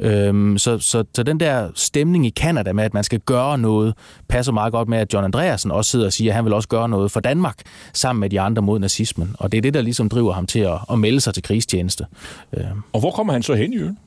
Øhm, 0.00 0.58
så, 0.58 0.78
så, 0.78 1.04
så 1.14 1.22
den 1.22 1.40
der 1.40 1.68
stemning 1.74 2.26
i 2.26 2.30
Kanada 2.30 2.72
med, 2.72 2.84
at 2.84 2.94
man 2.94 3.04
skal 3.04 3.20
gøre 3.20 3.58
noget, 3.58 3.94
passer 4.28 4.52
meget 4.52 4.72
godt 4.72 4.88
med, 4.88 4.98
at 4.98 5.12
John 5.14 5.24
Andreasen 5.24 5.70
også 5.70 5.90
sidder 5.90 6.06
og 6.06 6.12
siger, 6.12 6.30
at 6.30 6.34
han 6.34 6.44
vil 6.44 6.52
også 6.52 6.68
gøre 6.68 6.88
noget 6.88 7.10
for 7.10 7.20
Danmark, 7.20 7.56
sammen 7.92 8.20
med 8.20 8.30
de 8.30 8.40
andre 8.40 8.62
mod 8.62 8.78
nazismen. 8.78 9.36
Og 9.38 9.52
det 9.52 9.58
er 9.58 9.62
det, 9.62 9.74
der 9.74 9.82
ligesom 9.82 10.08
driver 10.08 10.32
ham 10.32 10.46
til 10.46 10.60
at, 10.60 10.78
at 10.90 10.98
melde 10.98 11.20
sig 11.20 11.34
til 11.34 11.42
krigstjeneste. 11.42 12.06
Øhm. 12.52 12.66
Og 12.92 13.00
hvor 13.00 13.10
kommer 13.10 13.32
han 13.32 13.42
så 13.42 13.54
hen, 13.54 13.72
Jørgen? 13.72 13.98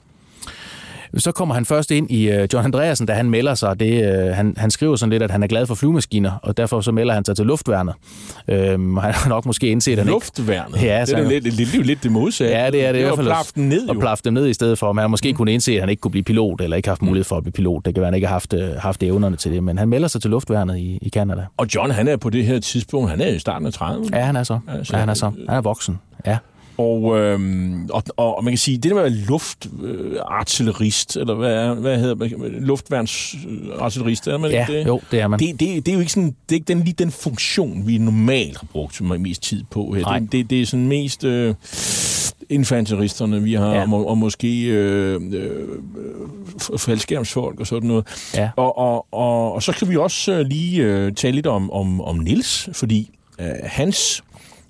Så 1.17 1.31
kommer 1.31 1.55
han 1.55 1.65
først 1.65 1.91
ind 1.91 2.11
i 2.11 2.29
uh, 2.29 2.47
John 2.53 2.65
Andreasen, 2.65 3.05
da 3.05 3.13
han 3.13 3.29
melder 3.29 3.55
sig. 3.55 3.79
Det, 3.79 4.25
uh, 4.29 4.35
han, 4.35 4.53
han 4.57 4.71
skriver 4.71 4.95
sådan 4.95 5.09
lidt, 5.09 5.23
at 5.23 5.31
han 5.31 5.43
er 5.43 5.47
glad 5.47 5.65
for 5.65 5.75
flyvemaskiner, 5.75 6.31
og 6.43 6.57
derfor 6.57 6.81
så 6.81 6.91
melder 6.91 7.13
han 7.13 7.25
sig 7.25 7.35
til 7.35 7.45
luftværnet. 7.45 7.93
Uh, 8.47 8.55
han 9.03 9.13
har 9.13 9.29
nok 9.29 9.45
måske 9.45 9.67
indset, 9.67 9.99
at 9.99 10.05
Luftværnet? 10.05 10.83
Ja, 10.83 11.01
det 11.05 11.13
er 11.13 11.23
jo 11.23 11.29
lidt, 11.29 11.43
lidt, 11.43 11.85
lidt, 11.85 12.03
det 12.03 12.11
modsatte. 12.11 12.55
Ja, 12.55 12.71
det 12.71 12.85
er 12.85 12.91
det. 12.91 13.01
Det 13.01 13.07
er 13.07 13.13
at 13.13 13.19
plaffe 13.19 13.51
den 13.55 13.69
ned, 13.69 13.87
jo. 13.87 13.93
Og 13.93 13.99
plaffe 13.99 14.23
dem 14.23 14.33
ned 14.33 14.47
i 14.47 14.53
stedet 14.53 14.79
for. 14.79 14.93
Men 14.93 15.01
han 15.01 15.09
måske 15.09 15.31
mm. 15.31 15.37
kunne 15.37 15.53
indse, 15.53 15.73
at 15.73 15.79
han 15.79 15.89
ikke 15.89 16.01
kunne 16.01 16.11
blive 16.11 16.23
pilot, 16.23 16.61
eller 16.61 16.77
ikke 16.77 16.89
haft 16.89 17.01
mulighed 17.01 17.23
for 17.23 17.37
at 17.37 17.43
blive 17.43 17.53
pilot. 17.53 17.85
Det 17.85 17.93
kan 17.93 18.01
være, 18.01 18.07
han 18.07 18.15
ikke 18.15 18.27
har 18.27 18.35
haft, 18.35 18.53
uh, 18.53 18.59
haft 18.77 19.03
evnerne 19.03 19.35
til 19.35 19.51
det. 19.51 19.63
Men 19.63 19.77
han 19.77 19.89
melder 19.89 20.07
sig 20.07 20.21
til 20.21 20.31
luftværnet 20.31 20.77
i, 20.77 20.99
i 21.01 21.09
Canada. 21.09 21.45
Og 21.57 21.67
John, 21.75 21.91
han 21.91 22.07
er 22.07 22.17
på 22.17 22.29
det 22.29 22.45
her 22.45 22.59
tidspunkt, 22.59 23.09
han 23.09 23.21
er 23.21 23.27
i 23.27 23.39
starten 23.39 23.67
af 23.67 23.81
30'erne. 23.81 24.09
Ja, 24.13 24.21
han 24.21 24.35
er 24.35 24.43
så. 24.43 24.59
Altså, 24.67 24.93
ja, 24.93 24.99
han 24.99 25.09
er 25.09 25.13
så. 25.13 25.25
Han 25.25 25.57
er 25.57 25.61
voksen. 25.61 25.99
Ja. 26.25 26.37
Og, 26.77 27.19
øhm, 27.19 27.89
og, 27.89 28.03
og 28.17 28.43
man 28.43 28.51
kan 28.51 28.57
sige, 28.57 28.77
det 28.77 28.91
der 28.91 29.03
med 29.03 29.09
luftartillerist, 29.09 31.17
øh, 31.17 31.21
eller 31.21 31.33
hvad, 31.33 31.53
er, 31.53 31.73
hvad 31.73 31.99
hedder 31.99 32.15
man, 32.15 32.51
luftværnsartillerist, 32.51 34.27
er 34.27 34.37
man 34.37 34.51
ja, 34.51 34.61
ikke 34.61 34.79
det? 34.79 34.87
jo, 34.87 35.01
det 35.11 35.19
er 35.19 35.27
man. 35.27 35.39
Det, 35.39 35.59
det, 35.59 35.85
det 35.85 35.87
er 35.87 35.93
jo 35.93 35.99
ikke 35.99 36.11
sådan, 36.11 36.35
det 36.49 36.51
er 36.51 36.55
ikke 36.55 36.67
den, 36.67 36.83
lige 36.83 36.93
den 36.93 37.11
funktion, 37.11 37.87
vi 37.87 37.97
normalt 37.97 38.57
har 38.57 38.67
brugt 38.71 39.01
mest 39.01 39.43
tid 39.43 39.63
på 39.71 39.93
her. 39.93 40.19
Det, 40.19 40.31
det, 40.31 40.49
det 40.49 40.61
er 40.61 40.65
sådan 40.65 40.87
mest 40.87 41.23
øh, 41.23 41.55
infanteristerne, 42.49 43.43
vi 43.43 43.53
har, 43.53 43.73
ja. 43.73 43.93
og, 43.93 44.07
og 44.07 44.17
måske 44.17 44.65
øh, 44.65 45.21
øh, 45.33 45.67
faldskærmsfolk 46.77 47.59
og 47.59 47.67
sådan 47.67 47.87
noget. 47.87 48.05
Ja. 48.35 48.49
Og, 48.55 48.77
og, 48.77 49.13
og, 49.13 49.53
og 49.53 49.63
så 49.63 49.71
kan 49.71 49.89
vi 49.89 49.97
også 49.97 50.31
øh, 50.31 50.45
lige 50.45 50.83
øh, 50.83 51.13
tale 51.13 51.35
lidt 51.35 51.47
om, 51.47 51.71
om, 51.71 52.01
om 52.01 52.15
Nils, 52.15 52.69
fordi 52.73 53.09
øh, 53.39 53.47
hans 53.63 54.23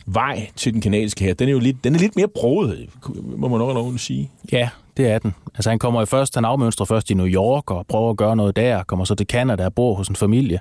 vej 0.06 0.48
til 0.56 0.74
den 0.74 0.82
kanadiske 0.82 1.24
her, 1.24 1.34
den 1.34 1.48
er 1.48 1.52
jo 1.52 1.60
lidt, 1.60 1.84
den 1.84 1.96
er 1.96 2.00
lidt 2.00 2.16
mere 2.16 2.28
broet, 2.28 2.90
må 3.38 3.48
man 3.48 3.60
nok 3.60 3.74
lov 3.74 3.98
sige. 3.98 4.32
Ja, 4.52 4.70
det 4.98 5.08
er 5.08 5.20
den. 5.20 5.36
Altså 5.56 5.70
han 5.70 5.80
kommer 5.80 6.02
jo 6.02 6.06
først, 6.06 6.36
han 6.36 6.46
afmønstrer 6.46 6.86
først 6.86 7.12
i 7.12 7.14
New 7.14 7.28
York 7.28 7.72
og 7.72 7.86
prøver 7.88 8.10
at 8.10 8.18
gøre 8.18 8.36
noget 8.36 8.56
der, 8.56 8.84
kommer 8.84 9.06
så 9.06 9.16
til 9.16 9.28
Canada 9.28 9.66
og 9.66 9.74
bor 9.74 9.94
hos 9.94 10.08
en 10.08 10.16
familie. 10.16 10.60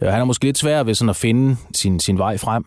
Øh, 0.00 0.08
han 0.08 0.20
er 0.20 0.24
måske 0.24 0.44
lidt 0.44 0.58
svær 0.58 0.82
ved 0.82 0.94
sådan 0.94 1.10
at 1.10 1.16
finde 1.16 1.56
sin, 1.74 2.00
sin 2.00 2.18
vej 2.18 2.36
frem, 2.36 2.64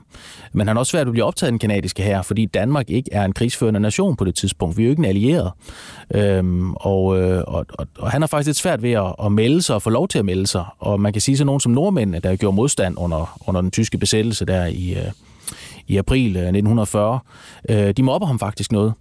men 0.54 0.68
han 0.68 0.78
er 0.78 0.80
også 0.80 0.92
svært 0.92 1.08
at 1.08 1.12
blive 1.12 1.26
optaget 1.26 1.50
i 1.50 1.52
den 1.52 1.60
kanadiske 1.60 2.04
her, 2.04 2.22
fordi 2.22 2.46
Danmark 2.46 2.90
ikke 2.90 3.10
er 3.14 3.26
en 3.26 3.34
krigsførende 3.34 3.80
nation 3.80 4.16
på 4.16 4.26
det 4.26 4.36
tidspunkt. 4.36 4.78
Vi 4.78 4.84
er 4.84 4.86
jo 4.86 4.90
ikke 4.90 5.00
en 5.00 5.06
allieret. 5.06 5.52
Øhm, 6.14 6.74
og, 6.74 7.20
øh, 7.20 7.44
og, 7.48 7.66
og, 7.74 7.88
og 7.98 8.12
han 8.12 8.24
er 8.24 8.28
faktisk 8.28 8.48
lidt 8.48 8.58
svært 8.58 8.84
ved 8.84 8.92
at, 8.92 9.16
at 9.24 9.32
melde 9.32 9.62
sig 9.62 9.76
og 9.76 9.82
få 9.82 9.90
lov 9.90 10.08
til 10.08 10.20
at 10.20 10.26
melde 10.26 10.48
sig. 10.48 10.66
Og 10.80 11.00
man 11.00 11.14
kan 11.14 11.22
sige 11.22 11.38
så 11.38 11.44
nogen 11.44 11.60
som 11.60 11.72
nordmændene, 11.72 12.20
der 12.20 12.36
gjorde 12.36 12.56
modstand 12.56 12.98
under, 12.98 13.40
under 13.48 13.62
den 13.62 13.72
tyske 13.72 13.98
besættelse 13.98 14.46
der 14.46 14.66
i, 14.66 14.94
øh, 14.94 15.12
i 15.92 15.98
april 15.98 16.36
øh, 16.36 16.42
1940, 16.42 17.20
øh, 17.70 17.92
de 17.98 18.04
mobber 18.04 18.28
ham 18.28 18.40
faktisk 18.40 18.72
noget. 18.72 18.94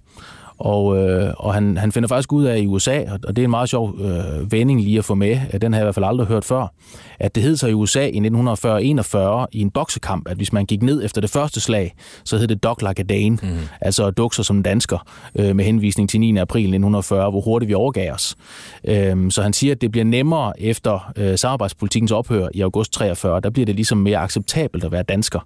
Og, 0.61 0.99
øh, 0.99 1.35
og 1.37 1.55
han, 1.55 1.77
han 1.77 1.93
finder 1.93 2.09
faktisk 2.09 2.33
ud 2.33 2.45
af 2.45 2.59
i 2.59 2.67
USA, 2.67 3.05
og 3.23 3.37
det 3.37 3.43
er 3.43 3.45
en 3.45 3.51
meget 3.51 3.69
sjov 3.69 3.95
øh, 4.01 4.53
vending 4.53 4.81
lige 4.81 4.99
at 4.99 5.05
få 5.05 5.15
med, 5.15 5.41
at 5.51 5.63
den 5.63 5.73
har 5.73 5.81
jeg 5.81 5.85
i 5.85 5.87
hvert 5.87 5.95
fald 5.95 6.07
aldrig 6.07 6.27
hørt 6.27 6.45
før, 6.45 6.73
at 7.21 7.35
det 7.35 7.43
hed 7.43 7.57
sig 7.57 7.71
i 7.71 7.73
USA 7.73 8.07
i 8.07 8.19
1940-41 8.19 9.47
i 9.53 9.61
en 9.61 9.71
boksekamp, 9.71 10.29
at 10.29 10.37
hvis 10.37 10.53
man 10.53 10.67
gik 10.67 10.83
ned 10.83 11.05
efter 11.05 11.21
det 11.21 11.31
første 11.31 11.61
slag, 11.61 11.95
så 12.25 12.39
hed 12.39 12.47
det 12.47 12.63
dog 12.63 12.77
like 12.81 13.01
a 13.01 13.03
Dane, 13.03 13.39
mm. 13.43 13.49
altså 13.81 14.11
dukser 14.11 14.43
som 14.43 14.63
dansker, 14.63 15.07
øh, 15.35 15.57
med 15.57 15.65
henvisning 15.65 16.11
til 16.11 16.21
9. 16.21 16.37
april 16.37 16.61
1940, 16.61 17.31
hvor 17.31 17.41
hurtigt 17.41 17.69
vi 17.69 17.75
overgav 17.75 18.13
os. 18.13 18.37
Øh, 18.85 19.31
så 19.31 19.43
han 19.43 19.53
siger, 19.53 19.75
at 19.75 19.81
det 19.81 19.91
bliver 19.91 20.05
nemmere 20.05 20.61
efter 20.63 21.13
øh, 21.17 21.39
samarbejdspolitikens 21.39 22.13
ophør 22.13 22.49
i 22.55 22.61
august 22.61 22.93
43, 22.93 23.41
der 23.41 23.51
bliver 23.51 23.67
det 23.67 23.75
ligesom 23.75 23.99
mere 23.99 24.19
acceptabelt 24.19 24.85
at 24.85 24.93
være 24.93 25.03
dansker. 25.03 25.41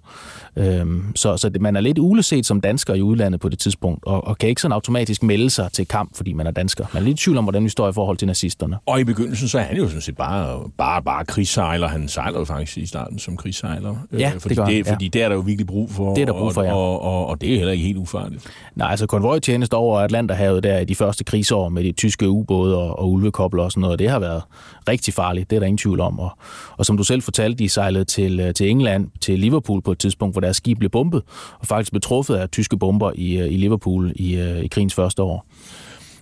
Øh, 0.55 0.85
så, 1.15 1.37
så 1.37 1.49
det, 1.49 1.61
man 1.61 1.75
er 1.75 1.81
lidt 1.81 1.99
uleset 1.99 2.45
som 2.45 2.61
dansker 2.61 2.93
i 2.93 3.01
udlandet 3.01 3.41
på 3.41 3.49
det 3.49 3.59
tidspunkt, 3.59 4.03
og, 4.05 4.27
og 4.27 4.37
kan 4.37 4.49
ikke 4.49 4.61
sådan 4.61 4.73
automatisk 4.73 5.04
melde 5.21 5.49
sig 5.49 5.71
til 5.71 5.87
kamp, 5.87 6.17
fordi 6.17 6.33
man 6.33 6.47
er 6.47 6.51
dansker. 6.51 6.85
Man 6.93 7.03
er 7.03 7.07
lidt 7.07 7.19
i 7.19 7.23
tvivl 7.23 7.37
om, 7.37 7.45
hvordan 7.45 7.63
vi 7.63 7.69
står 7.69 7.89
i 7.89 7.93
forhold 7.93 8.17
til 8.17 8.27
nazisterne. 8.27 8.77
Og 8.85 8.99
i 8.99 9.03
begyndelsen, 9.03 9.47
så 9.47 9.59
er 9.59 9.63
han 9.63 9.77
jo 9.77 9.87
sådan 9.87 10.01
set 10.01 10.15
bare, 10.15 10.69
bare, 10.77 11.03
bare 11.03 11.25
krigssejler. 11.25 11.87
Han 11.87 12.07
sejler 12.07 12.39
jo 12.39 12.45
faktisk 12.45 12.77
i 12.77 12.85
starten 12.85 13.19
som 13.19 13.37
krigssejler. 13.37 13.95
Ja, 14.13 14.31
øh, 14.35 14.41
fordi 14.41 14.49
det 14.49 14.57
gør 14.57 14.65
det, 14.65 14.75
han, 14.75 14.85
ja. 14.85 14.93
Fordi 14.93 15.07
det 15.07 15.23
er 15.23 15.29
der 15.29 15.35
jo 15.35 15.41
virkelig 15.41 15.67
brug 15.67 15.91
for. 15.91 16.13
Det 16.13 16.21
er 16.21 16.25
der 16.25 16.33
brug 16.33 16.53
for, 16.53 16.63
ja. 16.63 16.73
og, 16.73 17.01
og, 17.01 17.27
og 17.27 17.41
det 17.41 17.53
er 17.53 17.57
heller 17.57 17.71
ikke 17.71 17.85
helt 17.85 17.97
ufarligt. 17.97 18.43
Nej, 18.75 18.91
altså 18.91 19.05
konvojtjeneste 19.05 19.73
over 19.73 19.99
Atlanterhavet 19.99 20.63
der 20.63 20.79
i 20.79 20.85
de 20.85 20.95
første 20.95 21.23
krigsår 21.23 21.69
med 21.69 21.83
de 21.83 21.91
tyske 21.91 22.29
ubåde 22.29 22.77
og, 22.77 22.99
og 22.99 23.11
ulvekobler 23.11 23.63
og 23.63 23.71
sådan 23.71 23.81
noget, 23.81 23.99
det 23.99 24.09
har 24.09 24.19
været 24.19 24.41
rigtig 24.89 25.13
farligt. 25.13 25.49
Det 25.49 25.55
er 25.55 25.59
der 25.59 25.67
ingen 25.67 25.77
tvivl 25.77 25.99
om. 25.99 26.19
Og, 26.19 26.37
og 26.77 26.85
som 26.85 26.97
du 26.97 27.03
selv 27.03 27.21
fortalte, 27.21 27.63
de 27.63 27.69
sejlede 27.69 28.05
til, 28.05 28.53
til 28.53 28.69
England, 28.69 29.07
til 29.21 29.39
Liverpool 29.39 29.81
på 29.81 29.91
et 29.91 29.99
tidspunkt, 29.99 30.33
hvor 30.33 30.41
deres 30.41 30.57
skib 30.57 30.79
blev 30.79 30.89
bombet, 30.89 31.21
og 31.59 31.67
faktisk 31.67 31.91
blev 31.91 32.01
truffet 32.01 32.35
af 32.35 32.49
tyske 32.49 32.77
bomber 32.77 33.11
i, 33.15 33.47
i 33.47 33.57
Liverpool 33.57 34.13
i, 34.15 34.41
i 34.63 34.67
krigens 34.67 34.94
første 34.95 35.21
år. 35.21 35.45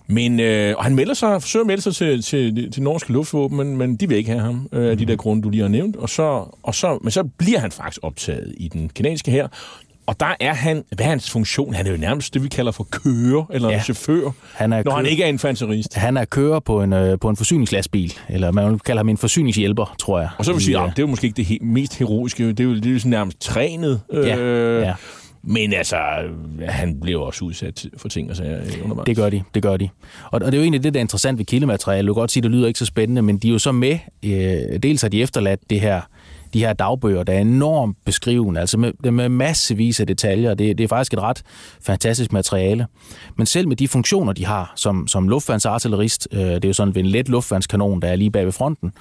Men 0.06 0.40
øh, 0.40 0.74
og 0.78 0.84
han 0.84 0.94
melder 0.94 1.14
sig, 1.14 1.42
forsøger 1.42 1.62
at 1.62 1.66
melde 1.66 1.82
sig 1.82 1.94
til, 1.94 2.22
til, 2.22 2.72
til 2.72 2.82
norske 2.82 3.12
luftvåben, 3.12 3.58
men, 3.58 3.76
men 3.76 3.96
de 3.96 4.08
vil 4.08 4.16
ikke 4.18 4.30
have 4.30 4.42
ham, 4.42 4.68
øh, 4.72 4.98
de 4.98 5.06
der 5.06 5.16
grunde, 5.16 5.42
du 5.42 5.50
lige 5.50 5.60
har 5.62 5.68
nævnt. 5.68 5.96
Og 5.96 6.08
så, 6.08 6.56
og 6.62 6.74
så, 6.74 6.98
men 7.02 7.10
så 7.10 7.22
bliver 7.38 7.58
han 7.58 7.70
faktisk 7.70 8.00
optaget 8.02 8.54
i 8.56 8.68
den 8.68 8.88
kanadiske 8.94 9.30
her. 9.30 9.48
Og 10.06 10.20
der 10.20 10.34
er 10.40 10.54
han, 10.54 10.84
hvad 10.96 11.06
er 11.06 11.10
hans 11.10 11.30
funktion? 11.30 11.74
Han 11.74 11.86
er 11.86 11.90
jo 11.90 11.96
nærmest 11.96 12.34
det, 12.34 12.42
vi 12.42 12.48
kalder 12.48 12.72
for 12.72 12.84
kører, 12.90 13.44
eller 13.52 13.68
Ja. 13.68 13.74
ja. 13.74 13.82
chauffør, 13.82 14.30
Han 14.54 14.72
er 14.72 14.82
når 14.84 14.92
han 14.92 15.04
kø- 15.04 15.10
ikke 15.10 15.22
er 15.22 15.26
infanterist. 15.28 15.94
Han 15.94 16.16
er 16.16 16.24
kører 16.24 16.60
på 16.60 16.82
en, 16.82 16.92
øh, 16.92 17.18
på 17.18 17.28
en 17.28 17.36
forsyningslastbil, 17.36 18.12
eller 18.28 18.52
man 18.52 18.70
vil 18.70 18.78
kalde 18.80 18.98
ham 18.98 19.08
en 19.08 19.16
forsyningshjælper, 19.18 19.94
tror 19.98 20.20
jeg. 20.20 20.28
Og 20.38 20.44
så 20.44 20.52
vil 20.52 20.58
vi 20.58 20.62
I, 20.62 20.64
sige, 20.64 20.80
øh, 20.82 20.90
det 20.90 20.98
er 20.98 21.02
jo 21.02 21.06
måske 21.06 21.26
ikke 21.26 21.36
det 21.36 21.46
he- 21.46 21.64
mest 21.64 21.98
heroiske, 21.98 22.48
det 22.48 22.60
er 22.60 22.64
jo, 22.64 22.74
det 22.74 22.86
er 22.86 22.90
jo 22.92 22.98
sådan 22.98 23.10
nærmest 23.10 23.40
trænet. 23.40 24.00
Ja, 24.12 24.38
øh, 24.38 24.82
ja. 24.82 24.94
Men 25.46 25.72
altså, 25.72 25.96
han 26.68 27.00
blev 27.00 27.20
også 27.20 27.44
udsat 27.44 27.86
for 27.96 28.08
ting 28.08 28.30
og 28.30 28.36
sager 28.36 28.60
undervejs. 28.82 29.06
Det 29.06 29.16
gør 29.16 29.30
de, 29.30 29.42
det 29.54 29.62
gør 29.62 29.76
de. 29.76 29.88
Og, 30.24 30.30
og 30.32 30.40
det 30.40 30.54
er 30.54 30.58
jo 30.58 30.62
egentlig 30.62 30.82
det, 30.82 30.94
der 30.94 31.00
er 31.00 31.04
interessant 31.04 31.38
ved 31.38 31.44
kildemateriale. 31.44 32.08
Du 32.08 32.14
kan 32.14 32.20
godt 32.20 32.30
sige, 32.30 32.40
at 32.40 32.44
det 32.44 32.50
lyder 32.50 32.66
ikke 32.66 32.78
så 32.78 32.86
spændende, 32.86 33.22
men 33.22 33.38
de 33.38 33.48
er 33.48 33.52
jo 33.52 33.58
så 33.58 33.72
med, 33.72 33.98
øh, 34.24 34.82
dels 34.82 35.02
har 35.02 35.08
de 35.08 35.22
efterladt 35.22 35.60
det 35.70 35.80
her, 35.80 36.00
de 36.54 36.58
her 36.58 36.72
dagbøger, 36.72 37.22
der 37.22 37.32
er 37.32 37.38
enormt 37.38 37.96
beskrivende, 38.04 38.60
altså 38.60 38.78
med, 38.78 39.10
med 39.10 39.28
massevis 39.28 40.00
af 40.00 40.06
detaljer. 40.06 40.54
Det, 40.54 40.78
det 40.78 40.84
er 40.84 40.88
faktisk 40.88 41.12
et 41.12 41.20
ret 41.20 41.42
fantastisk 41.82 42.32
materiale. 42.32 42.86
Men 43.36 43.46
selv 43.46 43.68
med 43.68 43.76
de 43.76 43.88
funktioner, 43.88 44.32
de 44.32 44.46
har 44.46 44.72
som, 44.76 45.08
som 45.08 45.28
luftværnsartillerist, 45.28 46.28
øh, 46.32 46.40
det 46.40 46.64
er 46.64 46.68
jo 46.68 46.72
sådan 46.72 46.98
en 46.98 47.06
let 47.06 47.28
luftværnskanon, 47.28 48.02
der 48.02 48.08
er 48.08 48.16
lige 48.16 48.30
bag 48.30 48.44
ved 48.44 48.52
fronten, 48.52 48.92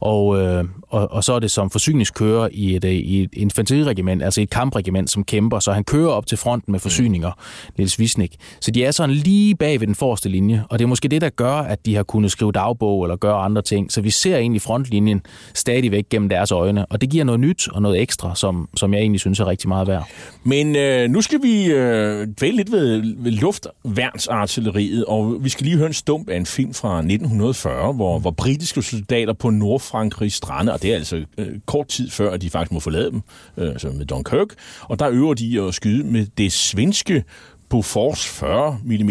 og, 0.00 0.38
øh, 0.38 0.64
og, 0.90 1.12
og 1.12 1.24
så 1.24 1.32
er 1.32 1.38
det 1.38 1.50
som 1.50 1.70
forsyningskører 1.70 2.48
i 2.52 2.76
et, 2.76 2.84
øh, 2.84 2.90
i 2.90 3.22
et 3.22 3.30
infanteriregiment, 3.32 4.22
altså 4.22 4.40
et 4.40 4.50
kampregiment, 4.50 5.10
som 5.10 5.24
kæmper, 5.24 5.58
så 5.58 5.72
han 5.72 5.84
kører 5.84 6.08
op 6.08 6.26
til 6.26 6.38
fronten 6.38 6.72
med 6.72 6.80
forsyninger, 6.80 7.32
Niels 7.78 7.98
Wisnik. 7.98 8.36
Så 8.60 8.70
de 8.70 8.84
er 8.84 8.90
sådan 8.90 9.16
lige 9.16 9.54
bag 9.54 9.80
ved 9.80 9.86
den 9.86 9.94
forreste 9.94 10.28
linje, 10.28 10.64
og 10.70 10.78
det 10.78 10.84
er 10.84 10.88
måske 10.88 11.08
det, 11.08 11.20
der 11.20 11.28
gør, 11.28 11.52
at 11.52 11.86
de 11.86 11.94
har 11.94 12.02
kunnet 12.02 12.30
skrive 12.30 12.52
dagbog 12.52 13.04
eller 13.04 13.16
gøre 13.16 13.36
andre 13.36 13.62
ting. 13.62 13.92
Så 13.92 14.00
vi 14.00 14.10
ser 14.10 14.36
egentlig 14.36 14.62
frontlinjen 14.62 15.22
stadigvæk 15.54 16.08
gennem 16.10 16.28
deres 16.28 16.52
øjne, 16.52 16.86
og 16.86 17.00
det 17.00 17.10
giver 17.10 17.24
noget 17.24 17.40
nyt 17.40 17.68
og 17.72 17.82
noget 17.82 18.00
ekstra, 18.00 18.34
som, 18.34 18.68
som 18.76 18.94
jeg 18.94 19.00
egentlig 19.00 19.20
synes 19.20 19.40
er 19.40 19.46
rigtig 19.46 19.68
meget 19.68 19.88
værd. 19.88 20.08
Men 20.44 20.76
øh, 20.76 21.10
nu 21.10 21.20
skal 21.20 21.42
vi 21.42 21.64
øh, 21.64 22.28
dvæle 22.38 22.56
lidt 22.56 22.72
ved, 22.72 23.02
ved 23.16 23.32
luftværnsartilleriet, 23.32 25.04
og 25.04 25.36
vi 25.40 25.48
skal 25.48 25.66
lige 25.66 25.76
høre 25.76 25.86
en 25.86 25.92
stump 25.92 26.28
af 26.28 26.36
en 26.36 26.46
film 26.46 26.74
fra 26.74 26.98
1940, 26.98 27.92
hvor, 27.92 28.18
hvor 28.18 28.30
britiske 28.30 28.82
soldater 28.82 29.32
på 29.32 29.50
Nordfrankrigs 29.50 30.34
strande, 30.34 30.72
og 30.72 30.79
det 30.82 30.90
er 30.90 30.94
altså 30.94 31.24
øh, 31.38 31.46
kort 31.66 31.88
tid 31.88 32.10
før, 32.10 32.30
at 32.30 32.42
de 32.42 32.50
faktisk 32.50 32.72
må 32.72 32.80
forlade 32.80 33.10
dem, 33.10 33.22
øh, 33.56 33.68
altså 33.68 33.88
med 33.88 34.06
Dunkirk, 34.06 34.48
og 34.82 34.98
der 34.98 35.08
øver 35.10 35.34
de 35.34 35.62
at 35.62 35.74
skyde 35.74 36.04
med 36.04 36.26
det 36.38 36.52
svenske 36.52 37.24
Bofors 37.68 38.26
40 38.26 38.78
mm 38.84 39.10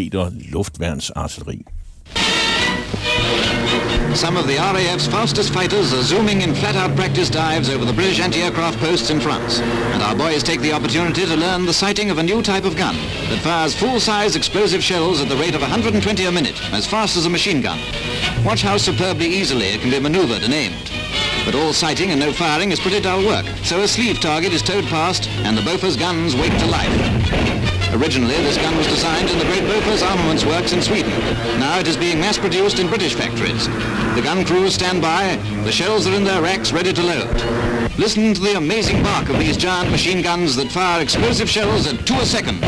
luftværnsartilleri. 0.51 1.65
Some 4.15 4.37
of 4.37 4.47
the 4.47 4.57
RAF's 4.57 5.07
fastest 5.07 5.53
fighters 5.53 5.93
are 5.93 6.03
zooming 6.03 6.41
in 6.41 6.55
flat-out 6.55 6.95
practice 6.95 7.29
dives 7.29 7.69
over 7.69 7.85
the 7.85 7.93
British 7.93 8.19
anti-aircraft 8.19 8.79
posts 8.79 9.11
in 9.11 9.21
France. 9.21 9.61
And 9.93 10.01
our 10.01 10.15
boys 10.15 10.43
take 10.43 10.61
the 10.61 10.73
opportunity 10.73 11.25
to 11.25 11.35
learn 11.35 11.65
the 11.65 11.73
sighting 11.73 12.09
of 12.09 12.17
a 12.17 12.23
new 12.23 12.41
type 12.41 12.65
of 12.65 12.75
gun 12.75 12.95
that 13.29 13.39
fires 13.43 13.75
full-size 13.75 14.35
explosive 14.35 14.83
shells 14.83 15.21
at 15.21 15.29
the 15.29 15.37
rate 15.37 15.55
of 15.55 15.61
120 15.61 16.25
a 16.25 16.31
minute, 16.31 16.59
as 16.73 16.87
fast 16.87 17.17
as 17.17 17.27
a 17.27 17.29
machine 17.29 17.61
gun. 17.61 17.79
Watch 18.43 18.63
how 18.63 18.77
superbly 18.77 19.27
easily 19.27 19.67
it 19.67 19.81
can 19.81 19.91
be 19.91 19.99
maneuvered 19.99 20.43
and 20.43 20.53
aimed. 20.53 20.98
But 21.49 21.63
all 21.63 21.73
sighting 21.73 22.11
and 22.11 22.19
no 22.19 22.31
firing 22.31 22.71
is 22.71 22.79
pretty 22.79 22.99
dull 22.99 23.25
work, 23.25 23.43
so 23.63 23.81
a 23.81 23.87
sleeve 23.87 24.19
target 24.19 24.53
is 24.53 24.61
towed 24.61 24.83
past 24.83 25.27
and 25.45 25.57
the 25.57 25.63
Bofors 25.63 25.97
guns 25.97 26.35
wake 26.35 26.55
to 26.59 26.67
life. 26.67 27.91
Originally, 27.91 28.35
this 28.43 28.57
gun 28.57 28.77
was 28.77 28.85
designed 28.85 29.31
in 29.31 29.39
the 29.39 29.45
great 29.45 29.63
Bofors 29.63 30.07
Armaments 30.07 30.45
Works 30.45 30.73
in 30.73 30.81
Sweden. 30.83 31.09
Now 31.59 31.79
it 31.79 31.87
is 31.87 31.97
being 31.97 32.19
mass-produced 32.19 32.77
in 32.77 32.87
British 32.87 33.15
factories. 33.15 33.65
The 34.13 34.21
gun 34.23 34.45
crews 34.45 34.75
stand 34.75 35.01
by, 35.01 35.37
the 35.63 35.71
shells 35.71 36.05
are 36.05 36.13
in 36.13 36.23
their 36.23 36.43
racks 36.43 36.71
ready 36.71 36.93
to 36.93 37.01
load. 37.01 37.41
Listen 37.97 38.31
to 38.35 38.41
the 38.41 38.55
amazing 38.55 39.01
bark 39.01 39.27
of 39.29 39.39
these 39.39 39.57
giant 39.57 39.89
machine 39.89 40.21
guns 40.21 40.55
that 40.55 40.71
fire 40.71 41.01
explosive 41.01 41.49
shells 41.49 41.91
at 41.91 42.05
two 42.05 42.13
a 42.13 42.27
second. 42.27 42.63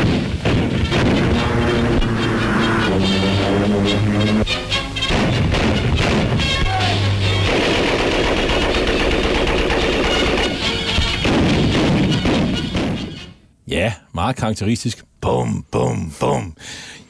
Meget 14.32 14.40
karakteristisk. 14.40 15.04
Bum, 15.20 15.64
bum, 15.72 16.12
bum. 16.20 16.54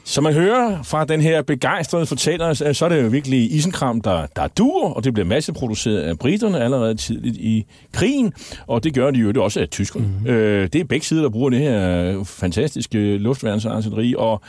Som 0.05 0.23
man 0.23 0.33
hører 0.33 0.83
fra 0.83 1.05
den 1.05 1.21
her 1.21 1.41
begejstrede 1.41 2.05
fortæller, 2.05 2.53
så 2.53 2.85
er 2.85 2.89
det 2.89 3.03
jo 3.03 3.07
virkelig 3.07 3.55
isenkram, 3.55 4.01
der, 4.01 4.25
der 4.35 4.47
dur, 4.47 4.89
og 4.89 5.03
det 5.03 5.13
bliver 5.13 5.27
masseproduceret 5.27 6.01
af 6.01 6.19
britterne 6.19 6.59
allerede 6.59 6.95
tidligt 6.95 7.37
i 7.37 7.65
krigen, 7.93 8.33
og 8.67 8.83
det 8.83 8.93
gør 8.93 9.11
de 9.11 9.19
jo 9.19 9.27
det 9.27 9.37
også 9.37 9.59
af 9.59 9.69
tyskerne. 9.69 10.05
Mm-hmm. 10.05 10.27
Øh, 10.27 10.69
det 10.73 10.81
er 10.81 10.85
begge 10.85 11.05
sider, 11.05 11.21
der 11.21 11.29
bruger 11.29 11.49
det 11.49 11.59
her 11.59 12.23
fantastiske 12.23 13.17
luftværnsartilleri, 13.17 14.15
og, 14.17 14.41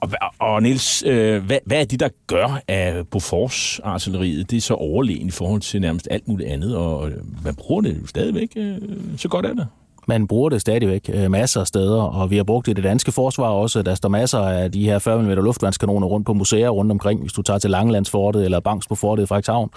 og, 0.00 0.10
og 0.38 0.62
Niels, 0.62 1.04
øh, 1.06 1.44
hvad, 1.44 1.58
hvad 1.66 1.80
er 1.80 1.84
det, 1.84 2.00
der 2.00 2.08
gør 2.26 2.60
af 2.68 3.06
Bofors-artilleriet? 3.06 4.50
Det 4.50 4.56
er 4.56 4.60
så 4.60 4.74
overlegen 4.74 5.28
i 5.28 5.30
forhold 5.30 5.60
til 5.60 5.80
nærmest 5.80 6.08
alt 6.10 6.28
muligt 6.28 6.48
andet, 6.48 6.76
og 6.76 7.10
man 7.44 7.54
bruger 7.54 7.80
det 7.80 7.98
jo 8.02 8.06
stadigvæk, 8.06 8.48
øh, 8.56 8.76
så 9.16 9.28
godt 9.28 9.46
er 9.46 9.54
det. 9.54 9.66
Man 10.08 10.26
bruger 10.26 10.48
det 10.48 10.60
stadigvæk 10.60 11.10
øh, 11.12 11.30
masser 11.30 11.60
af 11.60 11.66
steder, 11.66 12.02
og 12.02 12.30
vi 12.30 12.36
har 12.36 12.44
brugt 12.44 12.66
det 12.66 12.72
i 12.72 12.74
det 12.74 12.84
danske 12.84 13.12
forsvar 13.12 13.48
også. 13.48 13.82
Der 13.82 13.94
står 13.94 14.08
masser 14.08 14.38
af 14.38 14.72
de 14.72 14.84
her 14.84 14.98
40 14.98 15.22
mm 15.22 15.28
luftvandskanoner 15.28 16.06
rundt 16.06 16.26
på 16.26 16.32
museer 16.32 16.68
rundt 16.68 16.92
omkring. 16.92 17.20
Hvis 17.20 17.32
du 17.32 17.42
tager 17.42 17.58
til 17.58 17.70
Langelandsfortet 17.70 18.44
eller 18.44 18.60
Banks 18.60 18.86
på 18.86 18.94
fortet 18.94 19.22
i 19.22 19.26
Frederikshavn, 19.26 19.70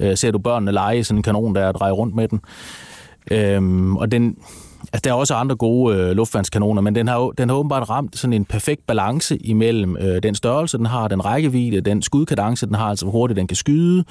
øh, 0.00 0.16
ser 0.16 0.30
du 0.30 0.38
børnene 0.38 0.72
lege 0.72 1.04
sådan 1.04 1.18
en 1.18 1.22
kanon, 1.22 1.54
der 1.54 1.72
drejer 1.72 1.92
rundt 1.92 2.14
med 2.14 2.28
den. 2.28 2.40
Øhm, 3.30 3.96
og 3.96 4.12
den, 4.12 4.36
altså, 4.92 5.00
der 5.04 5.10
er 5.10 5.14
også 5.14 5.34
andre 5.34 5.56
gode 5.56 5.96
øh, 5.96 6.82
men 6.82 6.94
den 6.94 7.08
har, 7.08 7.30
den 7.38 7.48
har 7.48 7.56
åbenbart 7.56 7.90
ramt 7.90 8.18
sådan 8.18 8.32
en 8.32 8.44
perfekt 8.44 8.86
balance 8.86 9.36
imellem 9.36 9.96
øh, 10.00 10.22
den 10.22 10.34
størrelse, 10.34 10.78
den 10.78 10.86
har, 10.86 11.08
den 11.08 11.24
rækkevidde, 11.24 11.80
den 11.80 12.02
skudkadence, 12.02 12.66
den 12.66 12.74
har, 12.74 12.86
altså 12.86 13.04
hvor 13.04 13.12
hurtigt 13.12 13.36
den 13.36 13.46
kan 13.46 13.56
skyde. 13.56 14.04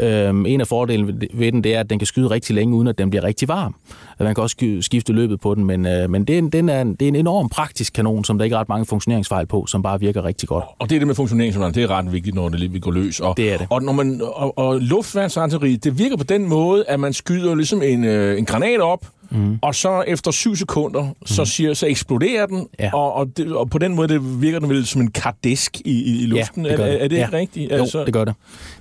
Øhm, 0.00 0.46
en 0.46 0.60
af 0.60 0.66
fordelene 0.66 1.06
ved- 1.06 1.28
ved 1.34 1.52
den, 1.52 1.64
det 1.64 1.74
er, 1.74 1.80
at 1.80 1.90
den 1.90 1.98
kan 1.98 2.06
skyde 2.06 2.30
rigtig 2.30 2.54
længe, 2.54 2.76
uden 2.76 2.88
at 2.88 2.98
den 2.98 3.10
bliver 3.10 3.24
rigtig 3.24 3.48
varm. 3.48 3.74
Man 4.20 4.34
kan 4.34 4.42
også 4.42 4.78
skifte 4.80 5.12
løbet 5.12 5.40
på 5.40 5.54
den, 5.54 5.64
men, 5.64 5.86
øh, 5.86 6.10
men 6.10 6.24
det, 6.24 6.34
er 6.34 6.38
en, 6.38 6.50
den 6.50 6.68
er, 6.68 6.80
en- 6.82 6.94
det 6.94 7.02
er 7.02 7.08
en 7.08 7.16
enorm 7.16 7.48
praktisk 7.48 7.92
kanon, 7.92 8.24
som 8.24 8.38
der 8.38 8.44
ikke 8.44 8.54
er 8.54 8.60
ret 8.60 8.68
mange 8.68 8.86
funktioneringsfejl 8.86 9.46
på, 9.46 9.66
som 9.66 9.82
bare 9.82 10.00
virker 10.00 10.24
rigtig 10.24 10.48
godt. 10.48 10.64
Og 10.78 10.88
det 10.90 10.94
er 10.96 11.00
det 11.00 11.06
med 11.06 11.14
funktioneringsforholdene, 11.14 11.74
det 11.82 11.90
er 11.90 11.94
ret 11.96 12.12
vigtigt, 12.12 12.34
når 12.34 12.48
det 12.48 12.60
lige 12.60 12.72
vil 12.72 12.80
gå 12.80 12.90
løs. 12.90 13.20
Og, 13.20 13.36
Det 13.36 13.52
er 13.52 13.58
det. 13.58 13.66
Og, 13.70 13.82
når 13.82 13.92
man, 13.92 14.20
og, 14.34 14.58
og 14.58 14.80
luftværnsartilleri, 14.80 15.76
det 15.76 15.98
virker 15.98 16.16
på 16.16 16.24
den 16.24 16.48
måde, 16.48 16.84
at 16.88 17.00
man 17.00 17.12
skyder 17.12 17.54
ligesom 17.54 17.82
en, 17.82 18.04
øh, 18.04 18.38
en 18.38 18.44
granat 18.44 18.80
op, 18.80 19.06
mm. 19.30 19.58
og 19.62 19.74
så 19.74 20.04
efter 20.06 20.30
syv 20.30 20.56
sekunder, 20.56 21.08
så, 21.26 21.44
siger, 21.44 21.74
så 21.74 21.86
eksploderer 21.86 22.46
den, 22.46 22.66
Ja. 22.78 22.90
og, 22.94 23.12
og, 23.14 23.36
det, 23.36 23.52
og 23.52 23.70
på 23.70 23.78
den 23.78 23.94
måde 23.94 24.08
det 24.08 24.42
virker 24.42 24.58
den 24.58 24.68
vel 24.68 24.86
som 24.86 25.00
en 25.00 25.10
kardisk 25.10 25.80
i, 25.84 26.22
i, 26.22 26.26
luften. 26.26 26.64
det 26.64 26.76
gør 26.76 26.84
er, 26.84 26.90
det. 26.90 27.04
er 27.04 27.08
det 27.08 27.16
Ja. 27.16 27.28
rigtigt? 27.32 27.72
Jo, 27.72 27.86
det 28.06 28.12
gør 28.12 28.24
det. 28.24 28.34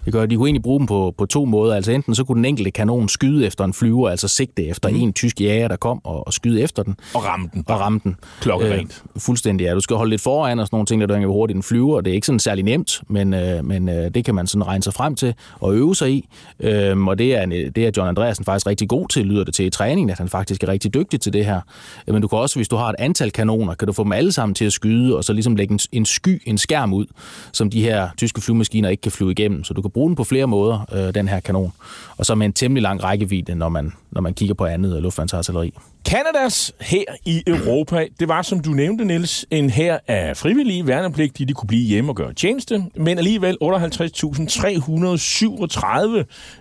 det 0.06 0.14
gør 0.14 0.22
det. 0.22 0.30
De 0.30 0.36
kunne 0.36 0.48
egentlig 0.48 0.64
bruge 0.64 0.80
dem 0.80 0.88
på, 0.88 1.14
på 1.18 1.26
to 1.26 1.46
måder. 1.46 1.76
Altså 1.76 1.92
enten 1.92 2.16
så 2.16 2.24
kunne 2.24 2.36
den 2.36 2.46
enkelte 2.46 2.72
kanon 2.72 3.10
skyde 3.10 3.46
efter 3.46 3.64
en 3.66 3.74
flyver, 3.74 4.10
altså 4.10 4.28
sigte 4.28 4.68
efter 4.68 4.90
mm. 4.90 4.96
en 4.96 5.14
tysk 5.14 5.31
jager, 5.40 5.68
der 5.68 5.76
kom 5.76 6.02
og, 6.04 6.28
og 6.28 6.34
skyde 6.34 6.62
efter 6.62 6.84
den. 6.84 6.96
Og 7.16 7.26
ramme 7.26 7.50
den. 7.54 7.64
Og 7.68 7.80
ramme 7.80 8.00
den. 8.04 8.16
Klokkerent. 8.42 9.04
Øh, 9.16 9.22
fuldstændig, 9.22 9.66
ja. 9.66 9.74
Du 9.74 9.80
skal 9.80 9.96
holde 9.98 10.10
lidt 10.10 10.22
foran 10.22 10.60
og 10.60 10.68
sådan 10.68 10.76
nogle 10.76 10.86
ting, 10.86 11.02
der 11.02 11.20
hvor 11.20 11.34
hurtigt 11.34 11.56
den 11.56 11.64
flyver. 11.64 12.02
Det 12.02 12.12
er 12.12 12.16
ikke 12.16 12.28
sådan 12.28 12.40
særlig 12.40 12.64
nemt, 12.64 13.02
men, 13.08 13.34
øh, 13.34 13.66
men 13.66 13.90
øh, 13.90 14.12
det 14.14 14.26
kan 14.26 14.36
man 14.36 14.48
sådan 14.48 14.68
regne 14.68 14.84
sig 14.84 14.94
frem 14.94 15.16
til 15.16 15.34
og 15.60 15.76
øve 15.76 15.96
sig 15.96 16.12
i. 16.12 16.28
Øh, 16.60 17.00
og 17.08 17.18
det 17.18 17.36
er, 17.36 17.42
en- 17.44 17.52
det 17.52 17.78
er 17.78 17.92
John 17.98 18.10
Andreasen 18.10 18.46
faktisk 18.46 18.68
rigtig 18.68 18.90
god 18.90 19.08
til, 19.08 19.26
lyder 19.26 19.44
det 19.44 19.54
til 19.54 19.66
i 19.66 19.70
træningen, 19.70 20.10
at 20.10 20.18
han 20.18 20.30
faktisk 20.30 20.64
er 20.64 20.68
rigtig 20.68 20.94
dygtig 20.94 21.22
til 21.22 21.34
det 21.34 21.46
her. 21.46 21.60
Øh, 22.08 22.14
Men 22.14 22.22
du 22.22 22.28
kan 22.28 22.40
også, 22.40 22.56
hvis 22.56 22.68
du 22.68 22.76
har 22.76 22.90
et 22.90 22.96
antal 23.00 23.32
kanoner, 23.32 23.74
kan 23.74 23.86
du 23.88 23.94
få 23.94 24.04
dem 24.04 24.12
alle 24.12 24.32
sammen 24.32 24.56
til 24.56 24.66
at 24.66 24.74
skyde, 24.74 25.18
og 25.18 25.24
så 25.24 25.34
ligesom 25.34 25.56
lægge 25.56 25.74
en, 25.74 25.80
en 25.92 26.06
sky, 26.06 26.42
en 26.46 26.58
skærm 26.58 26.94
ud, 26.94 27.06
som 27.54 27.70
de 27.70 27.82
her 27.82 28.10
tyske 28.18 28.42
flyvemaskiner 28.42 28.90
ikke 28.90 29.02
kan 29.02 29.12
flyve 29.12 29.32
igennem. 29.32 29.64
Så 29.64 29.74
du 29.74 29.82
kan 29.82 29.92
bruge 29.92 30.08
den 30.10 30.16
på 30.16 30.24
flere 30.24 30.48
måder, 30.48 30.86
øh, 30.94 31.14
den 31.14 31.28
her 31.28 31.40
kanon. 31.40 31.74
Og 32.18 32.26
så 32.26 32.36
med 32.36 32.46
en 32.46 32.54
temmelig 32.54 32.82
lang 32.84 33.04
rækkevidde, 33.04 33.56
når 33.56 33.70
man, 33.70 33.94
når 34.12 34.22
man 34.22 34.34
kigger 34.34 34.54
på 34.56 34.66
andet 34.66 34.96
øh. 35.20 35.72
Kanadas 36.06 36.74
her 36.82 37.04
i 37.26 37.44
Europa, 37.48 38.08
det 38.20 38.28
var, 38.28 38.42
som 38.42 38.60
du 38.60 38.72
nævnte, 38.72 39.06
Niels, 39.06 39.46
en 39.52 39.70
her 39.70 40.00
af 40.08 40.38
frivillige 40.38 40.88
værnepligtige, 40.88 41.48
de 41.48 41.54
kunne 41.54 41.68
blive 41.68 41.88
hjemme 41.88 42.12
og 42.12 42.16
gøre 42.16 42.34
tjeneste, 42.34 42.84
men 42.96 43.18
alligevel 43.18 43.58
58.337 43.64 43.68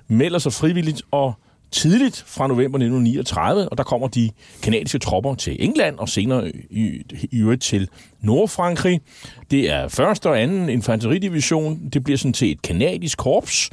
melder 0.09 0.39
sig 0.39 0.53
frivilligt 0.53 1.03
og 1.11 1.35
tidligt 1.73 2.25
fra 2.27 2.47
november 2.47 2.79
1939, 2.79 3.69
og 3.69 3.79
der 3.79 3.85
kommer 3.85 4.09
de 4.09 4.31
kanadiske 4.63 4.99
tropper 4.99 5.35
til 5.35 5.57
England 5.65 5.99
og 5.99 6.09
senere 6.09 6.49
i, 6.71 7.03
i 7.31 7.41
øvrigt 7.41 7.63
til 7.63 7.89
Nordfrankrig. 8.21 9.01
Det 9.51 9.71
er 9.71 9.89
første 9.89 10.29
og 10.29 10.43
anden 10.43 10.69
infanteridivision. 10.69 11.89
Det 11.93 12.05
bliver 12.05 12.19
sådan 12.19 12.33
til 12.33 12.51
et 12.51 12.63
kanadisk 12.63 13.19
korps, 13.19 13.71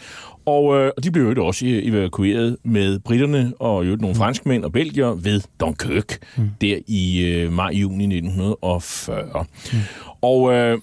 og, 0.47 0.75
øh, 0.75 0.91
og 0.97 1.03
de 1.03 1.12
blev 1.12 1.33
jo 1.38 1.45
også 1.45 1.65
øh, 1.65 1.86
evakueret 1.86 2.57
med 2.63 2.99
britterne 2.99 3.53
og 3.60 3.88
jo 3.88 3.95
nogle 3.95 4.15
franskmænd 4.15 4.63
og 4.63 4.71
belgier 4.71 5.07
ved 5.07 5.41
Dunkirk, 5.60 6.17
mm. 6.38 6.49
der 6.62 6.77
i 6.88 7.25
øh, 7.25 7.53
maj-juni 7.53 8.03
1940. 8.03 9.45
Mm. 9.73 9.79
Og 10.21 10.53
øh, 10.53 10.77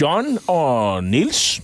John 0.00 0.26
og 0.46 1.04
Niels, 1.04 1.62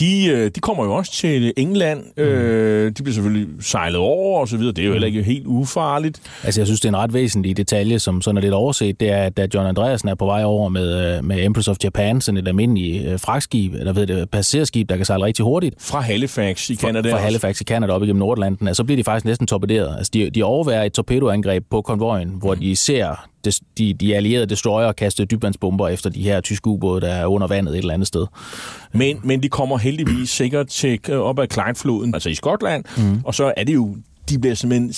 de, 0.00 0.26
øh, 0.26 0.50
de 0.54 0.60
kommer 0.60 0.84
jo 0.84 0.94
også 0.94 1.12
til 1.12 1.52
England. 1.56 2.18
Øh, 2.20 2.86
de 2.86 3.02
bliver 3.02 3.14
selvfølgelig 3.14 3.48
sejlet 3.60 3.98
over 3.98 4.40
og 4.40 4.48
så 4.48 4.56
videre. 4.56 4.72
Det 4.72 4.82
er 4.82 4.86
jo 4.86 4.92
heller 4.92 5.06
ikke 5.08 5.22
helt 5.22 5.46
ufarligt. 5.46 6.22
Altså, 6.44 6.60
jeg 6.60 6.66
synes, 6.66 6.80
det 6.80 6.88
er 6.88 6.92
en 6.92 6.96
ret 6.96 7.14
væsentlig 7.14 7.56
detalje, 7.56 7.98
som 7.98 8.22
sådan 8.22 8.36
er 8.36 8.40
lidt 8.42 8.54
overset, 8.54 9.00
det 9.00 9.10
er, 9.10 9.22
at 9.22 9.36
da 9.36 9.46
John 9.54 9.66
Andreasen 9.66 10.08
er 10.08 10.14
på 10.14 10.24
vej 10.26 10.44
over 10.44 10.68
med, 10.68 11.16
øh, 11.16 11.24
med 11.24 11.44
Empress 11.44 11.68
of 11.68 11.76
Japan, 11.84 12.20
sådan 12.20 12.38
et 12.38 12.48
almindeligt 12.48 13.06
øh, 13.06 13.18
fragtskib, 13.20 13.74
eller 13.74 13.92
ved 13.92 14.06
det, 14.06 14.30
passagerskib, 14.30 14.88
der 14.88 14.96
kan 14.96 15.06
sejle 15.06 15.24
rigtig 15.24 15.44
hurtigt, 15.44 15.74
Fra 15.78 16.00
Halifax 16.00 16.70
i 16.70 16.76
Canada. 16.76 17.10
fra 17.10 17.14
også. 17.14 17.24
Halifax 17.24 17.60
i 17.60 17.64
Canada 17.64 17.92
op 17.92 18.02
igennem 18.02 18.18
Nordatlanten, 18.18 18.68
altså, 18.68 18.80
så 18.80 18.84
bliver 18.84 18.96
de 18.96 19.04
faktisk 19.04 19.24
næsten 19.24 19.46
torpederet. 19.46 19.96
Altså, 19.96 20.10
de, 20.14 20.30
de 20.30 20.42
overværer 20.42 20.84
et 20.84 20.92
torpedoangreb 20.92 21.64
på 21.70 21.82
konvojen, 21.82 22.28
hvor 22.28 22.54
de 22.54 22.76
ser 22.76 23.26
de, 23.78 23.94
de 23.94 24.16
allierede 24.16 24.46
destroyer 24.46 24.92
kaste 24.92 25.24
dybvandsbomber 25.24 25.88
efter 25.88 26.10
de 26.10 26.22
her 26.22 26.40
tyske 26.40 26.66
ubåde, 26.66 27.00
der 27.00 27.12
er 27.12 27.26
under 27.26 27.46
vandet 27.46 27.72
et 27.74 27.78
eller 27.78 27.94
andet 27.94 28.08
sted. 28.08 28.26
Men, 28.92 29.20
men 29.24 29.42
de 29.42 29.48
kommer 29.48 29.78
heldigvis 29.78 30.30
sikkert 30.30 30.66
til 30.66 31.00
øh, 31.08 31.18
op 31.18 31.38
ad 31.38 31.46
Clyde-floden, 31.52 32.14
altså 32.14 32.28
i 32.28 32.34
Skotland, 32.34 32.84
mm. 32.96 33.20
og 33.24 33.34
så 33.34 33.52
er 33.56 33.64
det 33.64 33.74
jo 33.74 33.96
de 34.30 34.38
bliver 34.38 34.54
simpelthen, 34.54 34.88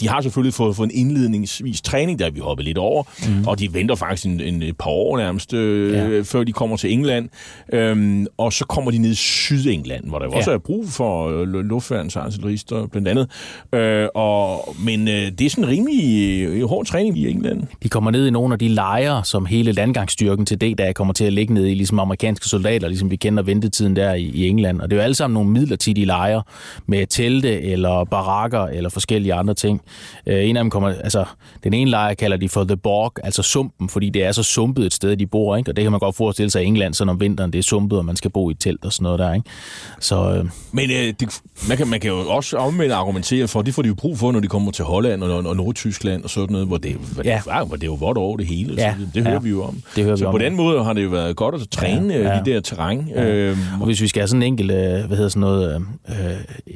de 0.00 0.08
har 0.08 0.20
selvfølgelig 0.20 0.54
fået, 0.54 0.76
fået 0.76 0.90
en 0.94 1.08
indledningsvis 1.08 1.80
træning, 1.80 2.18
der 2.18 2.26
er 2.26 2.30
vi 2.30 2.40
hoppet 2.40 2.64
lidt 2.66 2.78
over, 2.78 3.02
mm. 3.28 3.46
og 3.48 3.58
de 3.58 3.74
venter 3.74 3.94
faktisk 3.94 4.26
en, 4.26 4.40
en, 4.40 4.62
et 4.62 4.76
par 4.78 4.90
år 4.90 5.16
nærmest, 5.18 5.52
øh, 5.54 5.92
Ja. 5.92 6.20
før 6.24 6.44
de 6.44 6.52
kommer 6.52 6.76
til 6.76 6.92
England, 6.92 7.28
øhm, 7.72 8.26
og 8.38 8.52
så 8.52 8.64
kommer 8.64 8.90
de 8.90 8.98
ned 8.98 9.10
i 9.10 9.14
Sydengland, 9.14 10.04
hvor 10.04 10.18
der 10.18 10.26
jo 10.26 10.30
Ja. 10.32 10.36
også 10.38 10.50
er 10.50 10.58
brug 10.58 10.88
for 10.88 11.28
øh, 11.28 12.88
blandt 12.92 13.08
andet, 13.08 13.30
øh, 13.74 14.08
og, 14.14 14.74
men 14.84 15.08
øh, 15.08 15.14
det 15.14 15.40
er 15.40 15.50
sådan 15.50 15.64
en 15.64 15.70
rimelig 15.70 16.40
øh, 16.46 16.68
hård 16.68 16.86
træning 16.86 17.18
i 17.18 17.28
England. 17.30 17.62
De 17.82 17.88
kommer 17.88 18.10
ned 18.10 18.26
i 18.26 18.30
nogle 18.30 18.52
af 18.52 18.58
de 18.58 18.68
lejre, 18.68 19.24
som 19.24 19.46
hele 19.46 19.72
landgangsstyrken 19.72 20.46
til 20.46 20.60
D-dag 20.60 20.94
kommer 20.94 21.14
til 21.14 21.24
at 21.24 21.32
ligge 21.32 21.54
ned 21.54 21.66
i, 21.66 21.74
ligesom 21.74 21.98
amerikanske 21.98 22.46
soldater, 22.48 22.88
ligesom 22.88 23.10
vi 23.10 23.16
kender 23.16 23.42
ventetiden 23.42 23.96
der 23.96 24.14
i, 24.14 24.22
i 24.22 24.48
England. 24.48 24.80
Og 24.80 24.90
det 24.90 24.96
er 24.96 25.00
jo 25.00 25.04
alle 25.04 25.14
sammen 25.14 25.34
nogle 25.34 25.50
midlertidige 25.50 26.04
lejre 26.06 26.42
med 26.86 27.06
telte 27.06 27.60
eller 27.62 28.04
barakker 28.22 28.60
eller 28.66 28.90
forskellige 28.90 29.34
andre 29.34 29.54
ting. 29.54 29.80
Øh, 30.26 30.48
en 30.48 30.56
af 30.56 30.64
dem 30.64 30.70
kommer, 30.70 30.88
altså 30.88 31.24
den 31.64 31.74
ene 31.74 31.90
lejr 31.90 32.14
kalder 32.14 32.36
de 32.36 32.48
for 32.48 32.64
The 32.64 32.76
Borg, 32.76 33.12
altså 33.24 33.42
sumpen, 33.42 33.88
fordi 33.88 34.08
det 34.10 34.24
er 34.24 34.32
så 34.32 34.42
sumpet 34.42 34.86
et 34.86 34.92
sted, 34.92 35.16
de 35.16 35.26
bor, 35.26 35.56
ikke? 35.56 35.70
Og 35.70 35.76
det 35.76 35.82
kan 35.84 35.92
man 35.92 36.00
godt 36.00 36.16
forestille 36.16 36.50
sig 36.50 36.62
i 36.62 36.66
England, 36.66 36.94
så 36.94 37.04
om 37.04 37.20
vinteren 37.20 37.52
det 37.52 37.58
er 37.58 37.62
sumpet, 37.62 37.98
og 37.98 38.04
man 38.04 38.16
skal 38.16 38.30
bo 38.30 38.50
i 38.50 38.52
et 38.52 38.60
telt 38.60 38.84
og 38.84 38.92
sådan 38.92 39.02
noget 39.02 39.18
der, 39.18 39.34
ikke? 39.34 39.48
Så 40.00 40.34
øh, 40.34 40.44
Men 40.72 40.90
øh, 40.90 41.14
det, 41.20 41.40
man, 41.68 41.76
kan, 41.76 41.88
man 41.88 42.00
kan 42.00 42.10
jo 42.10 42.16
også 42.28 42.56
omvendt 42.56 42.92
argumentere 42.92 43.48
for, 43.48 43.62
det 43.62 43.74
får 43.74 43.82
de 43.82 43.88
jo 43.88 43.94
brug 43.94 44.18
for, 44.18 44.32
når 44.32 44.40
de 44.40 44.48
kommer 44.48 44.70
til 44.72 44.84
Holland 44.84 45.22
og, 45.22 45.46
og 45.46 45.56
Nordtyskland 45.56 46.24
og 46.24 46.30
sådan 46.30 46.52
noget, 46.52 46.66
hvor 46.66 46.76
det, 46.78 46.94
hvor 47.14 47.22
Ja. 47.24 47.40
det, 47.44 47.66
hvor 47.68 47.76
det 47.76 47.82
er 47.82 47.86
jo 47.86 47.94
vådt 47.94 48.18
over 48.18 48.36
det 48.36 48.46
hele. 48.46 48.74
Ja, 48.78 48.92
Så 48.94 49.00
det, 49.00 49.10
det 49.14 49.22
hører 49.22 49.32
ja. 49.34 49.38
vi 49.40 49.50
jo 49.50 49.64
om. 49.64 49.82
Det 49.96 50.04
hører 50.04 50.16
vi 50.16 50.20
så 50.20 50.26
om, 50.26 50.32
på 50.32 50.38
den 50.38 50.56
måde 50.56 50.84
har 50.84 50.92
det 50.92 51.04
jo 51.04 51.08
været 51.08 51.36
godt 51.36 51.54
at 51.54 51.60
træne 51.70 52.14
Ja, 52.14 52.20
ja, 52.22 52.34
ja. 52.36 52.40
de 52.44 52.50
der 52.50 52.60
terræn. 52.60 53.08
Ja. 53.14 53.24
Øhm, 53.28 53.58
Og 53.80 53.86
hvis 53.86 54.00
vi 54.00 54.08
skal 54.08 54.20
have 54.20 54.28
sådan 54.28 54.42
en 54.42 54.46
enkelt, 54.46 54.70
øh, 54.70 54.78
hvad 55.06 55.16
hedder 55.16 55.28
sådan 55.28 55.40
noget, 55.40 55.82
øh, 56.08 56.14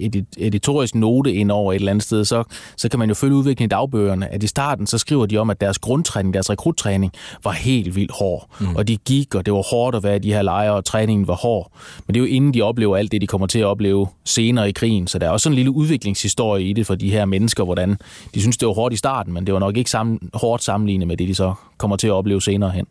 edit- 0.07 0.35
editorisk 0.38 0.94
note 0.94 1.32
ind 1.33 1.51
over 1.51 1.73
et 1.73 1.77
eller 1.77 1.90
andet 1.90 2.05
sted, 2.05 2.25
så, 2.25 2.45
så 2.77 2.88
kan 2.88 2.99
man 2.99 3.09
jo 3.09 3.14
følge 3.14 3.35
udviklingen 3.35 3.68
i 3.68 3.75
dagbøgerne, 3.75 4.33
at 4.33 4.42
i 4.42 4.47
starten, 4.47 4.87
så 4.87 4.99
skriver 4.99 5.27
de 5.27 5.37
om, 5.37 5.51
at 5.51 5.61
deres 5.61 5.79
grundtræning, 5.79 6.35
deres 6.35 6.51
rekruttræning, 6.51 7.12
var 7.45 7.53
helt 7.53 7.97
vildt 7.97 8.12
hård. 8.18 8.49
Mm. 8.61 8.77
Og 8.77 8.88
de 8.88 8.97
gik, 8.97 9.35
og 9.35 9.47
det 9.47 9.55
var 9.55 9.62
hårdt 9.71 9.97
at 9.97 10.03
være 10.03 10.16
i 10.16 10.18
de 10.18 10.33
her 10.33 10.42
lejre, 10.42 10.73
og 10.73 10.85
træningen 10.85 11.29
var 11.29 11.35
hård. 11.35 11.73
Men 12.07 12.14
det 12.14 12.21
er 12.21 12.25
jo 12.25 12.35
inden 12.35 12.55
de 12.55 12.62
oplever 12.62 12.97
alt 12.97 13.12
det, 13.12 13.21
de 13.21 13.27
kommer 13.27 13.47
til 13.47 13.59
at 13.59 13.66
opleve 13.66 14.07
senere 14.25 14.68
i 14.68 14.73
krigen. 14.73 15.07
Så 15.07 15.18
der 15.18 15.27
er 15.27 15.31
også 15.31 15.45
sådan 15.45 15.53
en 15.53 15.57
lille 15.57 15.71
udviklingshistorie 15.71 16.64
i 16.64 16.73
det 16.73 16.87
for 16.87 16.95
de 16.95 17.11
her 17.11 17.25
mennesker, 17.25 17.64
hvordan 17.64 17.97
de 18.35 18.40
synes, 18.40 18.57
det 18.57 18.68
var 18.68 18.75
hårdt 18.75 18.95
i 18.95 18.97
starten, 18.97 19.33
men 19.33 19.47
det 19.47 19.55
var 19.55 19.61
nok 19.61 19.77
ikke 19.77 19.90
sammen, 19.90 20.31
hårdt 20.35 20.62
sammenlignet 20.62 21.09
med 21.09 21.16
det, 21.16 21.29
de 21.29 21.35
så 21.35 21.55
kommer 21.83 21.97
til 21.97 22.07
at 22.07 22.12
opleve 22.12 22.42
senere 22.42 22.71
hen. 22.71 22.87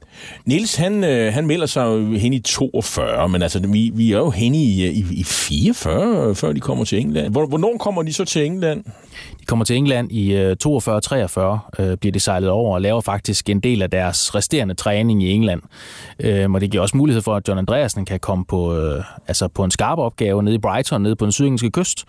Nils, 0.45 0.75
han, 0.75 1.03
øh, 1.03 1.33
han 1.33 1.47
melder 1.47 1.65
sig 1.65 1.85
jo 1.85 2.17
hen 2.17 2.33
i 2.33 2.39
42, 2.39 3.29
men 3.29 3.41
altså, 3.41 3.59
vi, 3.59 3.91
vi 3.93 4.11
er 4.11 4.17
jo 4.17 4.29
hen 4.29 4.55
i, 4.55 4.87
i, 4.87 5.05
i 5.11 5.23
44, 5.23 6.35
før 6.35 6.53
de 6.53 6.59
kommer 6.59 6.85
til 6.85 6.99
England. 6.99 7.31
Hvor, 7.31 7.45
hvornår 7.45 7.77
kommer 7.77 8.03
de 8.03 8.13
så 8.13 8.20
til 8.25 8.45
England? 8.45 8.83
De 9.39 9.45
kommer 9.45 9.65
til 9.65 9.75
England 9.75 10.11
i 10.11 10.33
øh, 10.33 10.55
42-43, 10.67 11.81
øh, 11.81 11.97
bliver 11.97 12.11
de 12.11 12.19
sejlet 12.19 12.49
over 12.49 12.73
og 12.75 12.81
laver 12.81 13.01
faktisk 13.01 13.49
en 13.49 13.59
del 13.59 13.81
af 13.81 13.89
deres 13.89 14.35
resterende 14.35 14.73
træning 14.73 15.23
i 15.23 15.31
England. 15.31 15.61
Øh, 16.19 16.51
og 16.51 16.61
det 16.61 16.71
giver 16.71 16.81
også 16.83 16.97
mulighed 16.97 17.21
for, 17.21 17.35
at 17.35 17.47
John 17.47 17.57
Andreasen 17.59 18.05
kan 18.05 18.19
komme 18.19 18.45
på, 18.45 18.77
øh, 18.77 19.03
altså 19.27 19.47
på 19.47 19.63
en 19.63 19.71
skarp 19.71 19.97
opgave 19.99 20.43
nede 20.43 20.55
i 20.55 20.57
Brighton, 20.57 21.01
nede 21.01 21.15
på 21.15 21.25
den 21.25 21.31
sydengelske 21.31 21.69
kyst, 21.71 22.05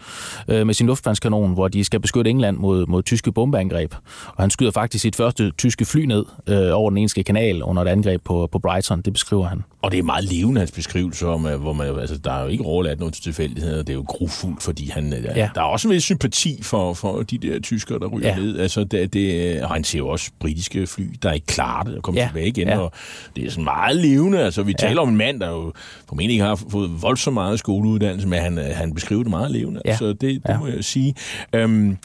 øh, 0.49 0.67
med 0.67 0.75
sin 0.75 0.87
luftvandskanon, 0.87 1.53
hvor 1.55 1.69
de 1.69 1.85
skal 1.85 2.01
beskytte 2.01 2.31
England 2.31 2.57
mod, 2.57 2.87
mod 2.87 3.03
tyske 3.03 3.33
bombeangreb. 3.33 3.95
Og 4.27 4.43
han 4.43 4.51
skyder 4.51 4.71
faktisk 4.71 5.03
sit 5.03 5.17
første 5.17 5.51
tyske 5.59 5.85
fly 5.85 6.05
ned 6.05 6.25
øh, 6.47 6.71
over 6.73 6.91
den 6.91 6.97
engelske 6.97 7.23
kanal 7.23 7.63
under 7.63 7.83
et 7.83 7.89
angreb 7.89 8.25
på, 8.25 8.49
på 8.53 8.59
Brighton. 8.59 9.03
Det 9.03 9.13
beskriver 9.13 9.45
han. 9.45 9.65
Og 9.83 9.93
det 9.93 9.99
er 9.99 10.03
meget 10.03 10.25
levende, 10.25 10.59
hans 10.59 10.71
beskrivelse 10.73 11.27
om, 11.29 11.47
at- 11.47 11.59
hvor 11.59 11.73
man, 11.73 11.99
altså, 12.01 12.19
der 12.19 12.33
er 12.33 12.43
jo 12.43 12.49
ikke 12.49 12.65
overladt 12.65 12.99
noget 12.99 13.15
til 13.15 13.23
tilfældigheder. 13.23 13.79
Det 13.79 13.89
er 13.89 13.95
jo 13.95 14.05
grufuldt, 14.09 14.63
fordi 14.63 14.89
han, 14.91 15.13
ja. 15.13 15.33
Ja. 15.37 15.49
der 15.55 15.61
er 15.61 15.65
også 15.65 15.89
en 15.89 15.93
vis 16.03 16.05
sympati 16.05 16.63
for, 16.63 16.95
for 16.95 17.23
de 17.23 17.39
der 17.39 17.61
tyskere, 17.61 17.99
der 17.99 18.07
ryger 18.07 18.29
Ja. 18.29 18.37
ned. 18.37 18.59
Altså, 18.59 18.85
det, 18.85 19.13
det, 19.13 19.63
og 19.63 19.71
han 19.71 19.85
ser 19.85 19.99
jo 19.99 20.09
også 20.09 20.31
britiske 20.41 20.87
fly, 20.87 21.05
der 21.23 21.33
ikke 21.33 21.47
klarer 21.47 21.83
det 21.85 21.95
og 21.97 22.03
kommer 22.03 22.21
Ja. 22.21 22.27
tilbage 22.27 22.47
igen. 22.49 22.69
Ja. 22.69 22.79
Og 22.79 22.93
det 23.37 23.45
er 23.47 23.51
sådan 23.51 23.65
meget 23.65 23.97
levende. 23.97 24.41
Altså, 24.45 24.63
vi 24.63 24.75
Ja. 24.83 24.87
taler 24.89 25.01
om 25.03 25.09
en 25.09 25.17
mand, 25.17 25.41
der 25.41 25.51
jo 25.51 25.73
formentlig 26.09 26.35
ikke 26.35 26.45
har 26.45 26.55
fået 26.71 27.03
voldsomt 27.03 27.35
meget 27.35 27.59
skoleuddannelse, 27.59 28.29
men 28.29 28.39
han, 28.39 28.57
han 28.59 28.95
beskriver 28.95 29.23
det 29.23 29.31
meget 29.31 29.51
levende. 29.51 29.83
Ja. 29.85 29.97
Så 29.97 30.07
det, 30.07 30.21
det 30.21 30.43
Ja. 30.49 30.59
må 30.59 30.67
jeg 30.67 30.85
sige. 30.85 31.15
Øhm, 31.55 31.97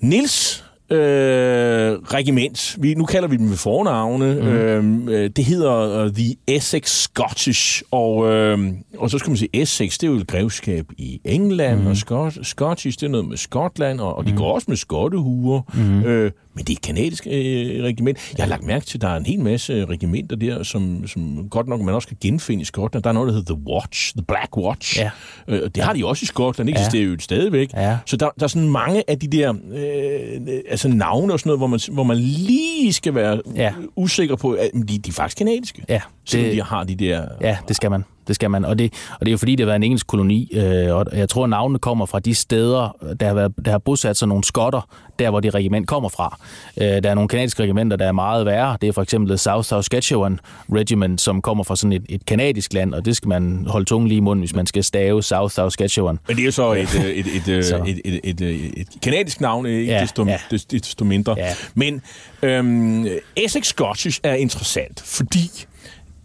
Nils 0.00 0.64
øh, 0.92 1.98
regiment, 1.98 2.76
vi, 2.80 2.94
nu 2.94 3.04
kalder 3.04 3.28
vi 3.28 3.36
dem 3.36 3.50
ved 3.50 3.56
fornavne, 3.56 4.34
mm. 4.82 5.08
øh, 5.08 5.30
det 5.36 5.44
hedder 5.44 6.04
uh, 6.04 6.12
The 6.12 6.34
Essex 6.46 6.90
Scottish, 6.90 7.82
og, 7.90 8.32
øh, 8.32 8.58
og 8.98 9.10
så 9.10 9.18
skal 9.18 9.30
man 9.30 9.36
sige, 9.36 9.48
Essex, 9.52 9.98
det 9.98 10.06
er 10.06 10.10
jo 10.10 10.18
et 10.18 10.26
grevskab 10.26 10.86
i 10.98 11.20
England, 11.24 11.80
mm. 11.80 11.86
og 11.86 11.92
Scot- 11.92 12.42
Scottish, 12.42 13.00
det 13.00 13.06
er 13.06 13.10
noget 13.10 13.28
med 13.28 13.36
Skotland, 13.36 14.00
og, 14.00 14.16
og 14.16 14.26
de 14.26 14.32
går 14.32 14.54
også 14.54 14.64
med 14.68 14.76
skottehuer, 14.76 15.60
mm. 15.74 16.02
øh, 16.02 16.30
men 16.54 16.64
det 16.64 16.72
er 16.72 16.76
et 16.76 16.82
kanadisk 16.82 17.26
øh, 17.26 17.82
regiment. 17.84 18.18
Jeg 18.38 18.44
har 18.44 18.48
lagt 18.50 18.64
mærke 18.64 18.84
til, 18.86 18.98
at 18.98 19.02
der 19.02 19.08
er 19.08 19.16
en 19.16 19.26
hel 19.26 19.40
masse 19.40 19.84
regimenter 19.84 20.36
der, 20.36 20.62
som, 20.62 21.06
som 21.06 21.48
godt 21.50 21.68
nok 21.68 21.80
man 21.80 21.94
også 21.94 22.08
kan 22.08 22.16
genfinde 22.20 22.62
i 22.62 22.64
Skotland. 22.64 23.02
Der 23.02 23.10
er 23.10 23.14
noget, 23.14 23.28
der 23.28 23.34
hedder 23.34 23.54
The 23.54 23.64
Watch, 23.74 24.14
The 24.16 24.22
Black 24.28 24.56
Watch. 24.56 24.98
Ja. 24.98 25.10
Øh, 25.48 25.70
det 25.74 25.82
har 25.82 25.92
de 25.92 26.06
også 26.06 26.22
i 26.24 26.26
Skotland, 26.26 26.66
det 26.68 26.74
Ja. 26.74 26.78
eksisterer 26.80 27.04
jo 27.04 27.16
stadigvæk. 27.20 27.72
Ja. 27.74 27.98
Så 28.06 28.16
der, 28.16 28.30
der 28.38 28.44
er 28.44 28.48
sådan 28.48 28.68
mange 28.68 29.10
af 29.10 29.18
de 29.18 29.26
der 29.26 29.54
øh, 29.72 30.60
altså 30.68 30.88
navne 30.88 31.32
og 31.32 31.40
sådan 31.40 31.48
noget, 31.48 31.60
hvor 31.60 31.66
man, 31.66 31.80
hvor 31.92 32.02
man 32.04 32.16
lige 32.16 32.92
skal 32.92 33.14
være 33.14 33.40
Ja. 33.56 33.72
usikker 33.96 34.36
på, 34.36 34.52
at 34.52 34.70
de, 34.74 34.98
de 34.98 35.08
er 35.08 35.12
faktisk 35.12 35.36
kanadiske. 35.38 35.82
Ja, 35.88 36.00
Selvom 36.24 36.48
det- 36.48 36.56
de 36.56 36.62
har 36.62 36.84
de 36.84 36.94
der... 36.94 37.24
Ja, 37.40 37.56
det 37.68 37.76
skal 37.76 37.90
man. 37.90 38.04
Det 38.28 38.34
skal 38.34 38.50
man. 38.50 38.64
Og 38.64 38.78
det, 38.78 38.92
og 39.14 39.20
det 39.20 39.28
er 39.28 39.32
jo 39.32 39.38
fordi, 39.38 39.52
det 39.52 39.60
har 39.60 39.66
været 39.66 39.76
en 39.76 39.82
engelsk 39.82 40.06
koloni, 40.06 40.50
øh, 40.54 40.94
og 40.94 41.06
jeg 41.12 41.28
tror, 41.28 41.44
at 41.44 41.50
navnene 41.50 41.78
kommer 41.78 42.06
fra 42.06 42.18
de 42.20 42.34
steder, 42.34 42.96
der 43.20 43.26
har, 43.26 43.34
været, 43.34 43.52
der 43.64 43.70
har 43.70 43.78
bosat 43.78 44.16
sig 44.16 44.28
nogle 44.28 44.44
skotter, 44.44 44.88
der 45.18 45.30
hvor 45.30 45.40
det 45.40 45.54
regiment 45.54 45.88
kommer 45.88 46.08
fra. 46.08 46.38
Øh, 46.80 46.84
der 47.02 47.10
er 47.10 47.14
nogle 47.14 47.28
kanadiske 47.28 47.62
regimenter, 47.62 47.96
der 47.96 48.06
er 48.06 48.12
meget 48.12 48.46
værre. 48.46 48.76
Det 48.80 48.88
er 48.88 48.92
for 48.92 49.02
eksempel 49.02 49.38
South 49.38 49.66
Saskatchewan 49.66 50.40
Regiment, 50.74 51.20
som 51.20 51.42
kommer 51.42 51.64
fra 51.64 51.76
sådan 51.76 51.92
et, 51.92 52.02
et 52.08 52.26
kanadisk 52.26 52.72
land, 52.72 52.94
og 52.94 53.04
det 53.04 53.16
skal 53.16 53.28
man 53.28 53.64
holde 53.68 53.84
tungen 53.84 54.08
lige 54.08 54.16
i 54.18 54.20
munden, 54.20 54.40
hvis 54.40 54.54
man 54.54 54.66
skal 54.66 54.84
stave 54.84 55.22
South 55.22 55.52
Saskatchewan. 55.54 56.18
Men 56.28 56.36
det 56.36 56.42
er 56.42 56.46
jo 56.46 56.52
så 56.52 56.72
et, 56.72 56.94
et, 57.18 57.26
et, 57.26 57.48
et, 57.58 57.64
Så. 57.64 57.76
et, 57.86 58.00
et, 58.04 58.20
et, 58.24 58.40
et, 58.40 58.72
et 58.76 58.86
kanadisk 59.02 59.40
navn, 59.40 59.66
ikke 59.66 59.92
Ja, 59.92 60.00
desto, 60.02 60.24
ja. 60.26 60.36
des- 60.54 60.64
desto 60.64 61.04
mindre. 61.04 61.34
Ja. 61.38 61.48
Men 61.74 62.02
øhm, 62.42 63.06
Essex 63.36 63.66
Scottish 63.66 64.20
er 64.22 64.34
interessant, 64.34 65.00
fordi 65.04 65.50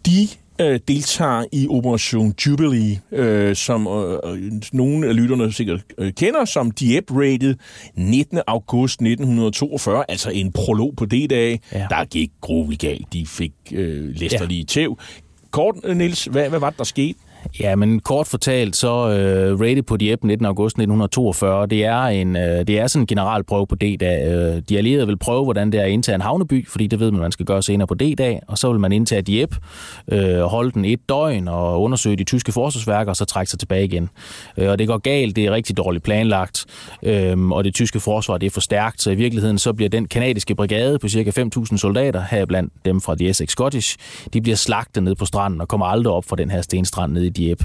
de 0.06 0.28
øh, 0.60 0.80
deltager 0.88 1.44
i 1.52 1.66
Operation 1.70 2.34
Jubilee, 2.46 3.00
øh, 3.12 3.56
som 3.56 3.86
øh, 3.86 4.18
øh, 4.24 4.52
nogle 4.72 5.08
af 5.08 5.16
lytterne 5.16 5.52
sikkert 5.52 5.80
øh, 5.98 6.12
kender, 6.12 6.44
som 6.44 6.70
Dieppe-rated 6.70 7.54
19. 7.94 8.40
august 8.46 8.92
1942, 8.92 10.04
altså 10.08 10.30
en 10.30 10.52
prolog 10.52 10.94
på 10.96 11.04
D-dag. 11.04 11.60
Ja. 11.72 11.86
Der 11.90 12.04
gik 12.04 12.30
grueligt 12.40 12.80
galt. 12.80 13.12
De 13.12 13.26
fik 13.26 13.52
øh, 13.72 14.14
læsterlige 14.16 14.60
ja. 14.60 14.64
tæv. 14.64 14.98
Kort, 15.50 15.74
øh, 15.84 15.96
Niels, 15.96 16.24
hvad, 16.24 16.48
hvad 16.48 16.58
var 16.58 16.70
det, 16.70 16.78
der 16.78 16.84
skete? 16.84 17.18
Ja, 17.60 17.76
men 17.76 18.00
kort 18.00 18.26
fortalt, 18.26 18.76
så 18.76 19.10
øh, 19.10 19.60
rated 19.60 19.82
på 19.82 19.96
Dieppe 19.96 20.26
19. 20.26 20.46
august 20.46 20.72
1942, 20.72 21.66
det 21.66 21.84
er, 21.84 22.02
en, 22.02 22.36
øh, 22.36 22.42
det 22.42 22.70
er 22.70 22.86
sådan 22.86 23.02
en 23.02 23.06
generalprøve 23.06 23.66
på 23.66 23.74
D-dag. 23.74 24.32
Øh, 24.32 24.62
de 24.68 24.78
allierede 24.78 25.06
vil 25.06 25.18
prøve, 25.18 25.44
hvordan 25.44 25.72
det 25.72 25.80
er 25.80 25.84
at 25.84 25.90
indtage 25.90 26.14
en 26.14 26.20
havneby, 26.20 26.68
fordi 26.68 26.86
det 26.86 27.00
ved 27.00 27.10
man, 27.10 27.20
man 27.20 27.32
skal 27.32 27.46
gøre 27.46 27.62
senere 27.62 27.86
på 27.86 27.94
D-dag, 27.94 28.40
og 28.48 28.58
så 28.58 28.70
vil 28.70 28.80
man 28.80 28.92
indtage 28.92 29.22
Dieppe, 29.22 29.56
øh, 30.12 30.40
holde 30.40 30.70
den 30.70 30.84
et 30.84 31.08
døgn 31.08 31.48
og 31.48 31.82
undersøge 31.82 32.16
de 32.16 32.24
tyske 32.24 32.52
forsvarsværker, 32.52 33.10
og 33.10 33.16
så 33.16 33.24
trække 33.24 33.50
sig 33.50 33.58
tilbage 33.58 33.84
igen. 33.84 34.08
Øh, 34.56 34.70
og 34.70 34.78
det 34.78 34.88
går 34.88 34.98
galt, 34.98 35.36
det 35.36 35.44
er 35.46 35.50
rigtig 35.50 35.76
dårligt 35.76 36.04
planlagt, 36.04 36.66
øh, 37.02 37.50
og 37.50 37.64
det 37.64 37.74
tyske 37.74 38.00
forsvar 38.00 38.38
det 38.38 38.46
er 38.46 38.50
for 38.50 38.60
stærkt, 38.60 39.02
så 39.02 39.10
i 39.10 39.14
virkeligheden 39.14 39.58
så 39.58 39.72
bliver 39.72 39.88
den 39.88 40.08
kanadiske 40.08 40.54
brigade 40.54 40.98
på 40.98 41.08
cirka 41.08 41.30
5.000 41.30 41.76
soldater, 41.76 42.24
heriblandt 42.30 42.72
dem 42.84 43.00
fra 43.00 43.14
The 43.14 43.28
Essex 43.28 43.50
Scottish, 43.50 43.96
de 44.32 44.40
bliver 44.40 44.56
slagtet 44.56 45.02
ned 45.02 45.14
på 45.14 45.24
stranden 45.24 45.60
og 45.60 45.68
kommer 45.68 45.86
aldrig 45.86 46.12
op 46.12 46.24
fra 46.24 46.36
den 46.36 46.50
her 46.50 46.62
stenstrand 46.62 47.12
nede 47.12 47.26
i 47.26 47.30
Dieppe. 47.38 47.64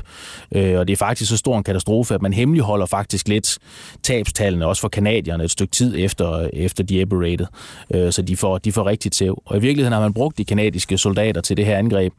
Øh, 0.55 0.79
og 0.79 0.87
det 0.87 0.93
er 0.93 0.97
faktisk 0.97 1.29
så 1.29 1.37
stor 1.37 1.57
en 1.57 1.63
katastrofe, 1.63 2.15
at 2.15 2.21
man 2.21 2.33
hemmeligholder 2.33 2.85
faktisk 2.85 3.27
lidt 3.27 3.57
tabstallene, 4.03 4.65
også 4.65 4.81
for 4.81 4.89
kanadierne, 4.89 5.43
et 5.43 5.51
stykke 5.51 5.71
tid 5.71 5.95
efter, 5.97 6.49
efter 6.53 6.83
Dieppe-rated. 6.83 7.45
Øh, 7.93 8.11
så 8.11 8.21
de 8.21 8.37
får, 8.37 8.57
de 8.57 8.71
får 8.71 8.85
rigtigt 8.85 9.15
tæv. 9.15 9.41
Og 9.45 9.57
i 9.57 9.59
virkeligheden 9.59 9.93
har 9.93 10.01
man 10.01 10.13
brugt 10.13 10.37
de 10.37 10.45
kanadiske 10.45 10.97
soldater 10.97 11.41
til 11.41 11.57
det 11.57 11.65
her 11.65 11.77
angreb, 11.77 12.13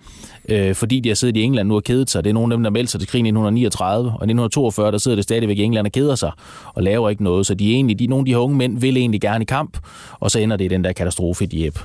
øh, 0.48 0.74
fordi 0.74 1.00
de 1.00 1.08
har 1.08 1.16
siddet 1.16 1.36
i 1.36 1.42
England 1.42 1.68
nu 1.68 1.74
og 1.74 1.84
kedet 1.84 2.10
sig. 2.10 2.24
Det 2.24 2.30
er 2.30 2.34
nogle 2.34 2.54
af 2.54 2.58
dem, 2.58 2.62
der 2.62 2.70
meldte 2.70 2.90
sig 2.90 3.00
til 3.00 3.08
krigen 3.08 3.26
i 3.26 3.28
1939, 3.28 4.08
og 4.08 4.10
i 4.10 4.12
1942, 4.12 4.92
der 4.92 4.98
sidder 4.98 5.14
det 5.14 5.24
stadigvæk 5.24 5.58
i 5.58 5.62
England 5.62 5.86
og 5.86 5.92
keder 5.92 6.14
sig 6.14 6.30
og 6.74 6.82
laver 6.82 7.10
ikke 7.10 7.24
noget. 7.24 7.46
Så 7.46 7.54
de 7.54 7.70
er 7.70 7.74
egentlig, 7.74 7.98
de, 7.98 8.06
nogle 8.06 8.20
af 8.20 8.24
de 8.26 8.30
her 8.30 8.38
unge 8.38 8.56
mænd 8.56 8.78
vil 8.78 8.96
egentlig 8.96 9.20
gerne 9.20 9.42
i 9.42 9.44
kamp, 9.44 9.78
og 10.20 10.30
så 10.30 10.38
ender 10.38 10.56
det 10.56 10.64
i 10.64 10.68
den 10.68 10.84
der 10.84 10.92
katastrofe 10.92 11.44
i 11.44 11.46
Dieppe. 11.46 11.80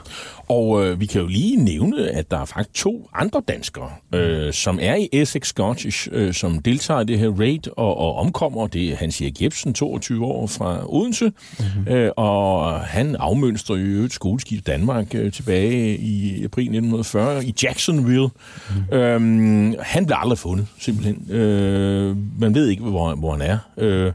Og 0.50 0.86
øh, 0.86 1.00
vi 1.00 1.06
kan 1.06 1.22
jo 1.22 1.28
lige 1.28 1.56
nævne, 1.56 2.10
at 2.10 2.32
der 2.32 2.38
er 2.38 2.46
faktisk 2.46 2.74
to 2.74 3.10
andre 3.14 3.42
danskere, 3.48 3.90
øh, 4.16 4.54
som 4.54 4.80
er 4.82 4.96
i 4.96 5.10
Essex 5.12 5.48
Scottish, 5.48 6.08
øh, 6.12 6.34
som 6.34 6.60
deltager 6.60 7.02
i 7.02 7.04
det 7.04 7.20
her 7.20 7.30
raid 7.30 7.78
og, 7.78 7.98
og 7.98 8.16
omkommer. 8.16 8.68
Det 8.68 8.92
er 8.92 8.96
Hans 8.96 9.22
Erik 9.22 9.42
Jebsen, 9.42 9.74
22 9.74 10.26
år 10.26 10.48
fra 10.48 10.94
Odense, 10.94 11.26
mm-hmm. 11.26 11.94
øh, 11.94 12.12
og 12.18 12.72
han 12.80 13.16
afmønstrer 13.16 13.76
i 13.76 13.80
øvrigt 13.80 14.14
skoleskib 14.14 14.68
Danmark 14.68 15.16
øh, 15.16 15.32
tilbage 15.32 15.98
i 15.98 16.44
april 16.44 16.64
1940 16.64 17.46
i 17.46 17.54
Jacksonville. 17.64 18.30
Mm-hmm. 18.70 18.98
Øhm, 18.98 19.76
han 19.80 20.06
blev 20.06 20.18
aldrig 20.20 20.38
fundet, 20.38 20.68
simpelthen. 20.80 21.32
Øh, 21.32 22.18
man 22.40 22.56
ved 22.56 22.68
ikke, 22.68 22.84
hvor, 22.84 23.16
hvor 23.16 23.32
han 23.32 23.42
er. 23.42 23.58
Øh, 23.78 24.12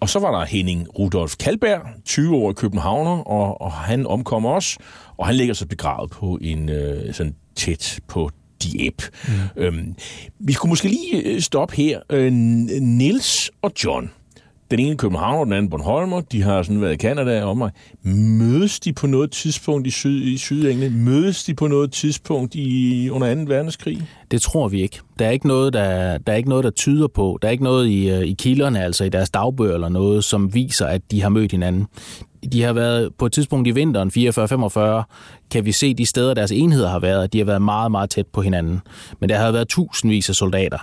og 0.00 0.08
så 0.08 0.18
var 0.18 0.38
der 0.38 0.44
Henning 0.44 0.98
Rudolf 0.98 1.36
Kalberg, 1.36 1.80
20 2.04 2.36
år 2.36 2.50
i 2.50 2.54
Københavner, 2.54 3.18
og, 3.28 3.60
og 3.60 3.72
han 3.72 4.06
omkommer 4.06 4.50
også, 4.50 4.78
og 5.20 5.26
han 5.26 5.34
ligger 5.34 5.54
så 5.54 5.66
begravet 5.66 6.10
på 6.10 6.38
en 6.40 6.68
øh, 6.68 7.14
sådan 7.14 7.34
tæt 7.56 8.00
på 8.08 8.30
Dieppe. 8.62 9.04
Mm. 9.28 9.62
Øhm, 9.62 9.94
vi 10.38 10.52
skulle 10.52 10.70
måske 10.70 10.88
lige 10.88 11.22
øh, 11.22 11.40
stoppe 11.40 11.76
her. 11.76 12.00
Øh, 12.10 12.32
Nils 12.32 13.50
og 13.62 13.72
John, 13.84 14.10
den 14.70 14.78
ene 14.78 14.96
København 14.96 15.40
og 15.40 15.46
den 15.46 15.52
anden 15.52 15.70
Bornholmer, 15.70 16.20
de 16.20 16.42
har 16.42 16.62
sådan 16.62 16.80
været 16.80 16.92
i 16.92 16.96
Canada 16.96 17.44
og 17.44 17.58
mig. 17.58 17.70
Mødes 18.02 18.80
de 18.80 18.92
på 18.92 19.06
noget 19.06 19.30
tidspunkt 19.30 19.86
i, 19.86 19.90
syd, 19.90 20.22
i 20.22 20.36
Sydengland? 20.38 20.94
Mødes 20.94 21.44
de 21.44 21.54
på 21.54 21.66
noget 21.66 21.92
tidspunkt 21.92 22.54
i, 22.54 23.10
under 23.10 23.34
2. 23.34 23.40
verdenskrig? 23.40 24.02
Det 24.30 24.42
tror 24.42 24.68
vi 24.68 24.82
ikke. 24.82 25.00
Der 25.20 25.26
er 25.26 25.30
ikke 25.30 25.48
noget, 25.48 25.72
der, 25.72 26.18
der, 26.18 26.32
er 26.32 26.36
ikke 26.36 26.48
noget, 26.48 26.64
der 26.64 26.70
tyder 26.70 27.08
på. 27.08 27.38
Der 27.42 27.48
er 27.48 27.52
ikke 27.52 27.64
noget 27.64 27.88
i, 27.88 28.10
øh, 28.10 28.20
i 28.22 28.32
kilderne, 28.38 28.84
altså 28.84 29.04
i 29.04 29.08
deres 29.08 29.30
dagbøger 29.30 29.74
eller 29.74 29.88
noget, 29.88 30.24
som 30.24 30.54
viser, 30.54 30.86
at 30.86 31.00
de 31.10 31.22
har 31.22 31.28
mødt 31.28 31.50
hinanden. 31.52 31.86
De 32.52 32.62
har 32.62 32.72
været 32.72 33.10
på 33.18 33.26
et 33.26 33.32
tidspunkt 33.32 33.68
i 33.68 33.70
vinteren 33.70 34.10
44-45, 34.16 35.02
kan 35.50 35.64
vi 35.64 35.72
se 35.72 35.94
de 35.94 36.06
steder, 36.06 36.34
deres 36.34 36.52
enheder 36.52 36.88
har 36.90 36.98
været, 36.98 37.24
at 37.24 37.32
de 37.32 37.38
har 37.38 37.44
været 37.44 37.62
meget, 37.62 37.90
meget 37.90 38.10
tæt 38.10 38.26
på 38.32 38.42
hinanden. 38.42 38.80
Men 39.20 39.28
der 39.28 39.36
har 39.38 39.52
været 39.52 39.68
tusindvis 39.68 40.28
af 40.28 40.34
soldater. 40.34 40.78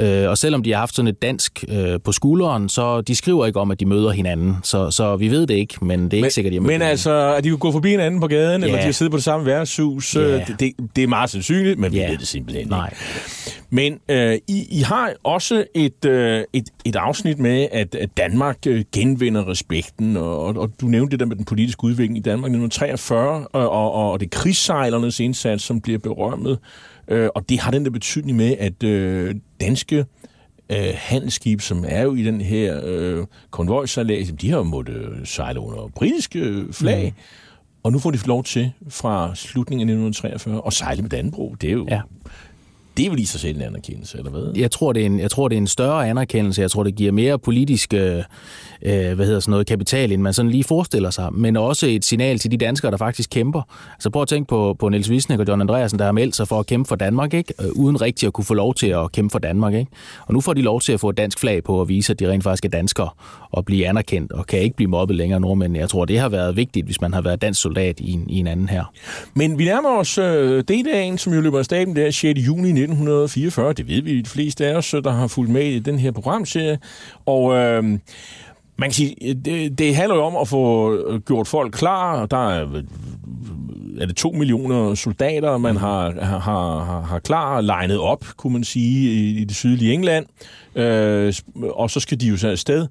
Øh, 0.00 0.28
og 0.28 0.38
selvom 0.38 0.62
de 0.62 0.72
har 0.72 0.78
haft 0.78 0.94
sådan 0.94 1.06
et 1.08 1.22
dansk 1.22 1.64
øh, 1.68 2.00
på 2.04 2.12
skulderen, 2.12 2.68
så 2.68 3.00
de 3.00 3.14
skriver 3.14 3.46
ikke 3.46 3.60
om, 3.60 3.70
at 3.70 3.80
de 3.80 3.86
møder 3.86 4.10
hinanden. 4.10 4.56
Så, 4.62 4.90
så 4.90 5.16
vi 5.16 5.28
ved 5.28 5.46
det 5.46 5.54
ikke, 5.54 5.84
men 5.84 6.04
det 6.04 6.12
er 6.12 6.16
ikke 6.16 6.30
sikkert, 6.30 6.50
at 6.50 6.54
de 6.60 6.60
har 6.60 6.66
Men 6.66 6.82
altså, 6.82 7.34
at 7.38 7.44
de 7.44 7.48
kunne 7.48 7.58
gå 7.58 7.72
forbi 7.72 7.90
hinanden 7.90 8.20
på 8.20 8.26
gaden, 8.26 8.60
Ja. 8.60 8.66
eller 8.66 8.78
de 8.80 8.84
har 8.84 8.92
siddet 8.92 9.10
på 9.10 9.16
det 9.16 9.24
samme 9.24 9.46
værtshus, 9.46 10.16
Ja. 10.16 10.20
det, 10.38 10.56
det, 10.60 10.72
det 10.96 11.04
er 11.04 11.08
meget 11.08 11.30
sandsynligt, 11.30 11.78
men 11.78 11.92
vi 11.92 11.96
Ja. 11.98 12.10
ved 12.10 12.18
det 12.18 12.26
simpelthen 12.28 12.60
ikke. 12.60 12.70
Nej. 12.70 12.94
Men 13.72 13.79
øh, 14.08 14.38
I, 14.48 14.66
I 14.70 14.80
har 14.80 15.12
også 15.22 15.64
et, 15.74 16.04
øh, 16.04 16.44
et, 16.52 16.70
et 16.84 16.96
afsnit 16.96 17.38
med, 17.38 17.68
at, 17.72 17.94
at 17.94 18.16
Danmark 18.16 18.58
øh, 18.66 18.84
genvinder 18.92 19.48
respekten, 19.48 20.16
og, 20.16 20.44
og, 20.44 20.70
du 20.80 20.86
nævnte 20.86 21.10
det 21.10 21.20
der 21.20 21.26
med 21.26 21.36
den 21.36 21.44
politiske 21.44 21.84
udvikling 21.84 22.16
i 22.16 22.20
Danmark 22.20 22.50
i 22.50 22.56
1943, 22.56 23.46
og, 23.46 23.70
og, 23.70 23.92
og 23.92 24.20
det 24.20 24.26
er 24.26 24.38
krigssejlernes 24.38 25.20
indsats, 25.20 25.64
som 25.64 25.80
bliver 25.80 25.98
berømmet, 25.98 26.58
øh, 27.08 27.28
og 27.34 27.48
det 27.48 27.60
har 27.60 27.70
den 27.70 27.84
der 27.84 27.90
betydning 27.90 28.36
med, 28.36 28.56
at 28.58 28.82
øh, 28.82 29.34
danske 29.60 30.04
øh, 30.70 30.92
handelsskib, 30.94 31.60
som 31.60 31.84
er 31.88 32.02
jo 32.02 32.14
i 32.14 32.22
den 32.22 32.40
her 32.40 32.80
øh, 32.84 33.26
konvojsejlads, 33.50 34.32
de 34.40 34.50
har 34.50 34.62
måttet 34.62 34.96
øh, 34.96 35.26
sejle 35.26 35.60
under 35.60 35.88
britiske 35.94 36.38
øh, 36.38 36.72
flag, 36.72 37.14
mm. 37.16 37.22
og 37.82 37.92
nu 37.92 37.98
får 37.98 38.10
de 38.10 38.18
lov 38.26 38.44
til 38.44 38.72
fra 38.88 39.34
slutningen 39.34 39.88
af 39.88 39.92
1943 39.92 40.62
at 40.66 40.72
sejle 40.72 41.02
med 41.02 41.10
Danbro. 41.10 41.54
Det 41.60 41.68
er 41.68 41.72
jo... 41.72 41.86
Ja. 41.90 42.00
Det 42.96 43.06
er 43.06 43.10
vel 43.10 43.18
i 43.18 43.24
sig 43.24 43.40
selv 43.40 43.56
en 43.56 43.62
anerkendelse, 43.62 44.18
eller 44.18 44.30
hvad? 44.30 44.52
Jeg 44.56 44.70
tror, 44.70 44.92
det 44.92 45.02
er 45.02 45.06
en, 45.06 45.20
jeg 45.20 45.30
tror, 45.30 45.48
det 45.48 45.56
er 45.56 45.60
en 45.60 45.66
større 45.66 46.08
anerkendelse. 46.08 46.62
Jeg 46.62 46.70
tror, 46.70 46.82
det 46.82 46.94
giver 46.94 47.12
mere 47.12 47.38
politisk 47.38 47.94
øh, 47.94 48.22
øh, 48.82 49.12
hvad 49.12 49.26
hedder 49.26 49.40
sådan 49.40 49.50
noget, 49.50 49.66
kapital, 49.66 50.12
end 50.12 50.22
man 50.22 50.32
sådan 50.32 50.50
lige 50.50 50.64
forestiller 50.64 51.10
sig. 51.10 51.28
Men 51.32 51.56
også 51.56 51.86
et 51.86 52.04
signal 52.04 52.38
til 52.38 52.50
de 52.50 52.56
danskere, 52.56 52.90
der 52.90 52.96
faktisk 52.96 53.30
kæmper. 53.30 53.62
Altså 53.94 54.10
prøv 54.10 54.22
at 54.22 54.28
tænke 54.28 54.48
på, 54.48 54.76
på 54.78 54.88
Niels 54.88 55.10
Wisnik 55.10 55.40
og 55.40 55.48
John 55.48 55.60
Andreasen, 55.60 55.98
der 55.98 56.04
har 56.04 56.12
meldt 56.12 56.36
sig 56.36 56.48
for 56.48 56.60
at 56.60 56.66
kæmpe 56.66 56.88
for 56.88 56.96
Danmark, 56.96 57.34
ikke? 57.34 57.54
Øh, 57.60 57.70
uden 57.76 58.00
rigtig 58.00 58.26
at 58.26 58.32
kunne 58.32 58.44
få 58.44 58.54
lov 58.54 58.74
til 58.74 58.86
at 58.86 59.12
kæmpe 59.12 59.32
for 59.32 59.38
Danmark. 59.38 59.74
Ikke? 59.74 59.90
Og 60.26 60.34
nu 60.34 60.40
får 60.40 60.54
de 60.54 60.62
lov 60.62 60.80
til 60.80 60.92
at 60.92 61.00
få 61.00 61.08
et 61.08 61.16
dansk 61.16 61.38
flag 61.38 61.64
på 61.64 61.80
og 61.80 61.88
vise, 61.88 62.12
at 62.12 62.20
de 62.20 62.30
rent 62.30 62.44
faktisk 62.44 62.64
er 62.64 62.68
danskere 62.68 63.08
og 63.50 63.64
blive 63.64 63.86
anerkendt 63.88 64.32
og 64.32 64.46
kan 64.46 64.60
ikke 64.60 64.76
blive 64.76 64.90
mobbet 64.90 65.16
længere 65.16 65.40
nordmænd. 65.40 65.76
Jeg 65.76 65.88
tror, 65.88 66.04
det 66.04 66.18
har 66.18 66.28
været 66.28 66.56
vigtigt, 66.56 66.86
hvis 66.86 67.00
man 67.00 67.14
har 67.14 67.22
været 67.22 67.42
dansk 67.42 67.60
soldat 67.60 68.00
i 68.00 68.12
en, 68.12 68.30
i 68.30 68.38
en 68.38 68.46
anden 68.46 68.68
her. 68.68 68.84
Men 69.34 69.58
vi 69.58 69.64
nærmer 69.64 69.98
os 69.98 70.18
øh, 70.18 70.64
D-dagen, 70.64 71.18
som 71.18 71.32
jo 71.32 71.40
løber 71.40 71.58
af 71.58 71.64
staben 71.64 71.96
der 71.96 72.10
6. 72.10 72.40
juni 72.40 72.68
1944. 72.68 73.72
Det 73.72 73.88
ved 73.88 74.02
vi 74.02 74.20
de 74.20 74.30
fleste 74.30 74.66
af 74.66 74.76
os, 74.76 74.94
øh, 74.94 75.04
der 75.04 75.10
har 75.10 75.26
fulgt 75.26 75.52
med 75.52 75.64
i 75.64 75.78
den 75.78 75.98
her 75.98 76.10
programserie. 76.10 76.78
Og 77.26 77.54
øh, 77.56 77.98
man 78.80 78.88
kan 78.88 78.94
sige, 78.94 79.34
det, 79.34 79.78
det 79.78 79.96
handler 79.96 80.16
jo 80.16 80.22
om 80.22 80.36
at 80.36 80.48
få 80.48 80.94
øh, 80.94 81.20
gjort 81.20 81.48
folk 81.48 81.72
klar. 81.72 82.26
Der 82.26 82.48
er, 82.48 82.74
øh, 82.74 82.84
er 84.00 84.06
det 84.06 84.16
to 84.16 84.30
millioner 84.30 84.94
soldater, 84.94 85.58
man 85.58 85.76
har, 85.76 86.24
har, 86.24 86.38
har, 86.38 87.00
har 87.00 87.18
klar 87.18 87.60
legnet 87.60 87.98
op, 87.98 88.24
kunne 88.36 88.52
man 88.52 88.64
sige, 88.64 89.12
i, 89.12 89.40
i 89.40 89.44
det 89.44 89.56
sydlige 89.56 89.92
England. 89.92 90.26
Øh, 90.74 91.34
og 91.62 91.90
så 91.90 92.00
skal 92.00 92.20
de 92.20 92.26
jo 92.26 92.36
så 92.36 92.48
afsted. 92.48 92.86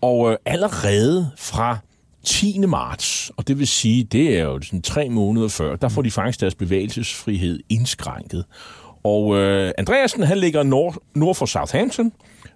Og 0.00 0.30
øh, 0.30 0.36
allerede 0.46 1.30
fra 1.38 1.78
10. 2.24 2.58
marts, 2.58 3.32
og 3.36 3.48
det 3.48 3.58
vil 3.58 3.66
sige, 3.66 4.04
det 4.04 4.38
er 4.38 4.42
jo 4.42 4.60
sådan 4.62 4.82
tre 4.82 5.08
måneder 5.08 5.48
før, 5.48 5.76
der 5.76 5.88
får 5.88 6.02
de 6.02 6.10
faktisk 6.10 6.40
deres 6.40 6.54
bevægelsesfrihed 6.54 7.60
indskrænket. 7.68 8.44
Og 9.04 9.36
øh, 9.36 9.72
Andreasen, 9.78 10.22
han 10.22 10.38
ligger 10.38 10.62
nord, 10.62 10.96
nord 11.14 11.34
for 11.34 11.46
Southampton, 11.46 12.12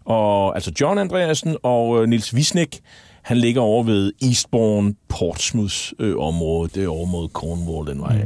og, 0.06 0.54
altså 0.54 0.72
John 0.80 0.98
Andreasen, 0.98 1.56
og 1.62 2.02
øh, 2.02 2.08
Nils 2.08 2.34
Wisnik, 2.34 2.80
han 3.22 3.36
ligger 3.36 3.60
over 3.60 3.82
ved 3.82 4.12
Eastbourne, 4.22 4.94
Portsmouths 5.08 5.94
øh, 5.98 6.18
område, 6.18 6.70
det 6.74 6.84
er 6.84 6.88
over 6.88 7.06
mod 7.06 7.28
Cornwall, 7.28 7.88
den 7.88 8.00
vej 8.00 8.16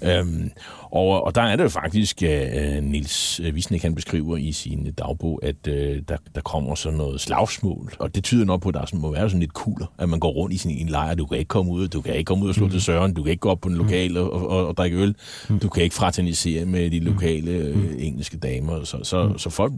af. 0.00 0.18
Øhm, 0.18 0.50
og, 0.92 1.24
og 1.24 1.34
der 1.34 1.42
er 1.42 1.56
det 1.56 1.64
jo 1.64 1.68
faktisk, 1.68 2.22
øh, 2.22 2.82
Nils 2.82 3.40
Wisnik, 3.52 3.82
han 3.82 3.94
beskriver 3.94 4.36
i 4.36 4.52
sin 4.52 4.92
dagbog, 4.92 5.40
at 5.42 5.68
øh, 5.68 6.02
der, 6.08 6.16
der 6.34 6.40
kommer 6.40 6.74
sådan 6.74 6.98
noget 6.98 7.20
slagsmål, 7.20 7.92
og 7.98 8.14
det 8.14 8.24
tyder 8.24 8.44
nok 8.44 8.62
på, 8.62 8.68
at 8.68 8.74
der 8.74 8.86
sådan, 8.86 9.00
må 9.00 9.12
være 9.12 9.28
sådan 9.28 9.40
lidt 9.40 9.52
kuler, 9.52 9.86
at 9.98 10.08
man 10.08 10.20
går 10.20 10.30
rundt 10.30 10.54
i 10.54 10.58
sin 10.58 10.70
en 10.70 10.88
lejr, 10.88 11.14
du 11.14 11.26
kan 11.26 11.38
ikke 11.38 11.48
komme 11.48 11.72
ud, 11.72 11.88
du 11.88 12.00
kan 12.00 12.14
ikke 12.14 12.24
komme 12.24 12.44
ud 12.44 12.48
og 12.48 12.54
slå 12.54 12.64
mm. 12.64 12.70
til 12.70 12.82
søren, 12.82 13.14
du 13.14 13.22
kan 13.22 13.30
ikke 13.30 13.40
gå 13.40 13.50
op 13.50 13.60
på 13.60 13.68
en 13.68 13.74
lokal 13.74 14.16
og, 14.16 14.32
og, 14.32 14.66
og 14.66 14.76
drikke 14.76 14.96
øl, 14.96 15.14
du 15.62 15.68
kan 15.68 15.82
ikke 15.82 15.94
fraternisere 15.94 16.64
med 16.64 16.90
de 16.90 17.00
lokale 17.00 17.50
øh, 17.50 17.94
engelske 17.98 18.36
damer, 18.36 18.84
så, 18.84 18.98
så, 19.02 19.34
så 19.36 19.50
folk, 19.50 19.72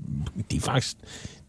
de 0.51 0.57
er 0.57 0.61
faktisk, 0.61 0.97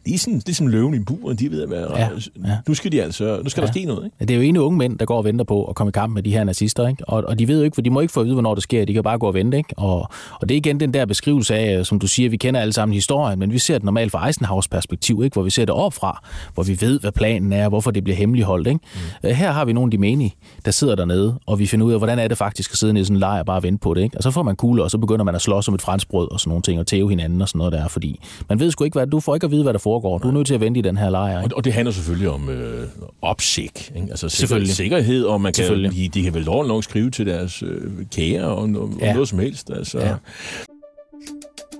de 0.05 0.13
er 0.13 0.17
sådan, 0.17 0.39
det 0.39 0.49
er 0.49 0.53
som 0.53 0.67
løven 0.67 0.93
i 0.93 0.97
en 0.97 1.05
bur, 1.05 1.33
de 1.33 1.51
ved 1.51 1.63
at 1.63 1.69
være, 1.69 1.97
Ja, 1.97 2.09
ja. 2.45 2.57
nu 2.67 2.73
skal 2.73 2.91
de 2.91 3.03
altså, 3.03 3.39
nu 3.43 3.49
skal 3.49 3.61
ja. 3.61 3.65
der 3.65 3.71
ske 3.73 3.85
noget, 3.85 4.05
ikke? 4.05 4.15
Det 4.19 4.31
er 4.31 4.35
jo 4.35 4.41
ene 4.41 4.61
unge 4.61 4.77
mænd, 4.77 4.99
der 4.99 5.05
går 5.05 5.17
og 5.17 5.25
venter 5.25 5.45
på 5.45 5.65
at 5.65 5.75
komme 5.75 5.89
i 5.89 5.91
kamp 5.91 6.13
med 6.13 6.23
de 6.23 6.31
her 6.31 6.43
nazister, 6.43 6.87
ikke? 6.87 7.09
Og, 7.09 7.23
og 7.27 7.39
de 7.39 7.47
ved 7.47 7.57
jo 7.57 7.63
ikke, 7.63 7.75
for 7.75 7.81
de 7.81 7.89
må 7.89 7.99
ikke 7.99 8.13
få 8.13 8.19
at 8.19 8.25
vide, 8.25 8.35
hvornår 8.35 8.53
det 8.53 8.63
sker. 8.63 8.85
De 8.85 8.93
kan 8.93 9.03
bare 9.03 9.17
gå 9.17 9.27
og 9.27 9.33
vente, 9.33 9.57
ikke? 9.57 9.73
Og, 9.77 9.99
og 10.41 10.49
det 10.49 10.51
er 10.51 10.57
igen 10.57 10.79
den 10.79 10.93
der 10.93 11.05
beskrivelse 11.05 11.55
af, 11.55 11.85
som 11.85 11.99
du 11.99 12.07
siger, 12.07 12.29
vi 12.29 12.37
kender 12.37 12.61
alle 12.61 12.73
sammen 12.73 12.93
historien, 12.93 13.39
men 13.39 13.51
vi 13.53 13.59
ser 13.59 13.73
det 13.73 13.83
normalt 13.83 14.11
fra 14.11 14.27
Eisenhowers 14.27 14.67
perspektiv, 14.67 15.21
ikke? 15.23 15.33
Hvor 15.33 15.43
vi 15.43 15.49
ser 15.49 15.65
det 15.65 15.75
opfra, 15.75 16.23
hvor 16.53 16.63
vi 16.63 16.77
ved, 16.81 16.99
hvad 16.99 17.11
planen 17.11 17.53
er, 17.53 17.69
hvorfor 17.69 17.91
det 17.91 18.03
bliver 18.03 18.17
hemmeligholdt, 18.17 18.67
ikke? 18.67 18.79
Mm. 19.23 19.29
Her 19.29 19.51
har 19.51 19.65
vi 19.65 19.73
nogle 19.73 19.87
af 19.87 19.91
de 19.91 19.97
menige, 19.97 20.35
der 20.65 20.71
sidder 20.71 20.95
dernede, 20.95 21.39
og 21.45 21.59
vi 21.59 21.65
finder 21.67 21.85
ud 21.85 21.91
af, 21.93 21.99
hvordan 21.99 22.19
er 22.19 22.27
det 22.27 22.37
faktisk 22.37 22.71
at 22.71 22.77
sidde 22.77 22.93
nede 22.93 23.01
i 23.01 23.05
sådan 23.05 23.15
en 23.15 23.19
lejr 23.19 23.39
og 23.39 23.45
bare 23.45 23.63
vente 23.63 23.81
på 23.81 23.93
det, 23.93 24.03
ikke? 24.03 24.17
Og 24.17 24.23
så 24.23 24.31
får 24.31 24.43
man 24.43 24.55
kugler, 24.55 24.83
og 24.83 24.91
så 24.91 24.97
begynder 24.97 25.25
man 25.25 25.35
at 25.35 25.41
slås 25.41 25.65
som 25.65 25.73
et 25.73 25.81
franskbrød 25.81 26.31
og 26.31 26.39
sådan 26.39 26.49
nogle 26.49 26.61
ting, 26.61 26.79
og 26.79 26.87
tæve 26.87 27.09
hinanden 27.09 27.41
og 27.41 27.47
sådan 27.49 27.57
noget 27.57 27.73
der, 27.73 27.87
fordi 27.87 28.19
man 28.49 28.59
ved 28.59 28.71
sgu 28.71 28.83
ikke, 28.83 28.99
hvad, 28.99 29.07
du 29.07 29.19
får 29.19 29.35
ikke 29.35 29.45
at 29.45 29.51
vide, 29.51 29.63
hvad 29.63 29.73
der 29.73 29.79
foregår. 29.89 30.17
Du 30.17 30.27
er 30.27 30.31
nødt 30.31 30.47
til 30.47 30.53
at 30.53 30.61
vente 30.61 30.77
i 30.79 30.81
den 30.81 30.97
her 30.97 31.09
lejr, 31.09 31.43
ikke? 31.43 31.55
Og, 31.55 31.57
og 31.57 31.63
det 31.65 31.73
handler 31.73 31.91
selvfølgelig 31.91 32.29
om 32.29 32.49
øh, 32.49 32.87
opsigt, 33.21 33.91
ikke? 33.95 34.07
altså 34.09 34.29
sikker, 34.29 34.39
Selvfølgelig. 34.47 34.75
sikkerhed, 34.75 35.25
og 35.25 35.41
man 35.41 35.53
kan, 35.53 35.83
de, 35.83 36.09
de 36.13 36.23
kan 36.23 36.33
vel 36.33 36.45
dårligt 36.45 36.67
nok 36.67 36.83
skrive 36.83 37.11
til 37.11 37.25
deres 37.25 37.63
øh, 37.63 37.91
kære 38.15 38.43
og, 38.43 38.69
no, 38.69 38.87
ja. 38.99 39.13
Noget 39.13 39.29
som 39.29 39.39
helst. 39.39 39.69
Altså. 39.69 39.99
Ja. 39.99 40.15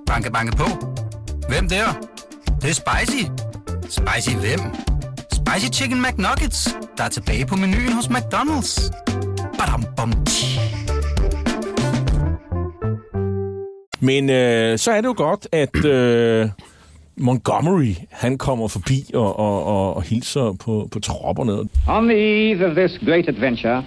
Banke, 0.08 0.32
banke 0.32 0.58
på. 0.58 0.66
Hvem 1.50 1.70
der? 1.70 1.86
Det, 2.46 2.62
det 2.62 2.70
er 2.70 2.74
spicy. 2.74 3.24
Spicy 3.90 4.36
hvem? 4.36 4.60
Spicy 5.34 5.82
Chicken 5.82 6.02
McNuggets, 6.02 6.76
der 6.98 7.04
er 7.04 7.10
tilbage 7.10 7.46
på 7.46 7.56
menuen 7.56 7.94
hos 7.94 8.06
McDonald's. 8.08 8.92
Badum, 9.60 9.86
bom, 9.98 10.14
tji. 10.26 10.60
Men 14.00 14.30
øh, 14.30 14.80
så 14.80 14.92
er 14.92 15.02
det 15.02 15.08
jo 15.08 15.14
godt, 15.18 15.48
at 15.52 15.86
øh, 15.86 16.50
Montgomery, 17.20 17.96
han 18.12 18.38
kommer 18.38 18.68
forbi 18.68 19.12
og, 19.14 19.40
og, 19.40 19.66
og, 19.66 19.96
og 19.96 20.04
hilser 20.04 20.56
på, 20.66 20.88
på 20.92 21.00
tropperne. 21.00 21.70
On 21.88 22.08
the 22.08 22.18
eve 22.18 22.66
of 22.66 22.76
this 22.76 22.98
great 23.06 23.28
adventure, 23.28 23.84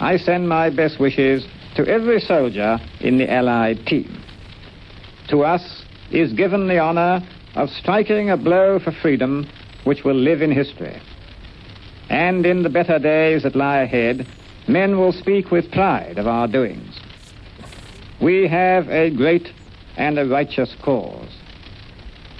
I 0.00 0.18
send 0.18 0.48
my 0.48 0.76
best 0.76 1.00
wishes 1.00 1.48
to 1.76 1.82
every 1.82 2.20
soldier 2.20 2.78
in 3.00 3.18
the 3.18 3.28
Allied 3.28 3.78
team. 3.86 4.10
To 5.28 5.54
us, 5.54 5.86
is 6.10 6.32
given 6.32 6.68
the 6.68 6.78
honor 6.78 7.22
of 7.54 7.70
striking 7.70 8.30
a 8.30 8.36
blow 8.36 8.78
for 8.78 8.92
freedom 8.92 9.46
which 9.84 10.04
will 10.04 10.14
live 10.14 10.42
in 10.42 10.52
history. 10.52 11.00
And 12.08 12.46
in 12.46 12.62
the 12.62 12.68
better 12.68 12.98
days 12.98 13.42
that 13.42 13.56
lie 13.56 13.80
ahead, 13.80 14.26
men 14.68 14.98
will 14.98 15.12
speak 15.12 15.50
with 15.50 15.70
pride 15.72 16.18
of 16.18 16.26
our 16.26 16.46
doings. 16.46 17.00
We 18.20 18.48
have 18.48 18.88
a 18.88 19.10
great 19.10 19.48
and 19.96 20.18
a 20.18 20.26
righteous 20.26 20.74
cause. 20.82 21.35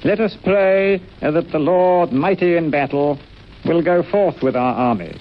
Let 0.06 0.20
us 0.20 0.36
pray 0.44 1.02
that 1.20 1.50
the 1.50 1.58
Lord, 1.58 2.12
mighty 2.12 2.56
in 2.56 2.70
battle, 2.70 3.18
will 3.64 3.82
go 3.82 4.04
forth 4.04 4.40
with 4.40 4.54
our 4.54 4.72
armies, 4.72 5.20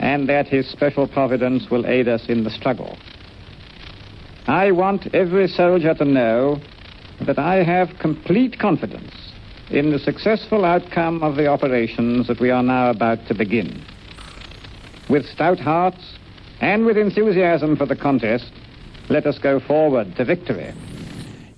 and 0.00 0.28
that 0.28 0.48
his 0.48 0.68
special 0.68 1.06
providence 1.06 1.70
will 1.70 1.86
aid 1.86 2.08
us 2.08 2.28
in 2.28 2.42
the 2.42 2.50
struggle. 2.50 2.98
I 4.48 4.72
want 4.72 5.14
every 5.14 5.46
soldier 5.46 5.94
to 5.94 6.04
know 6.04 6.60
that 7.20 7.38
I 7.38 7.62
have 7.62 8.00
complete 8.00 8.58
confidence 8.58 9.14
in 9.70 9.92
the 9.92 10.00
successful 10.00 10.64
outcome 10.64 11.22
of 11.22 11.36
the 11.36 11.46
operations 11.46 12.26
that 12.26 12.40
we 12.40 12.50
are 12.50 12.64
now 12.64 12.90
about 12.90 13.28
to 13.28 13.34
begin. 13.34 13.80
With 15.08 15.24
stout 15.26 15.60
hearts 15.60 16.18
and 16.60 16.84
with 16.84 16.98
enthusiasm 16.98 17.76
for 17.76 17.86
the 17.86 17.94
contest, 17.94 18.50
let 19.08 19.24
us 19.24 19.38
go 19.38 19.60
forward 19.60 20.16
to 20.16 20.24
victory. 20.24 20.74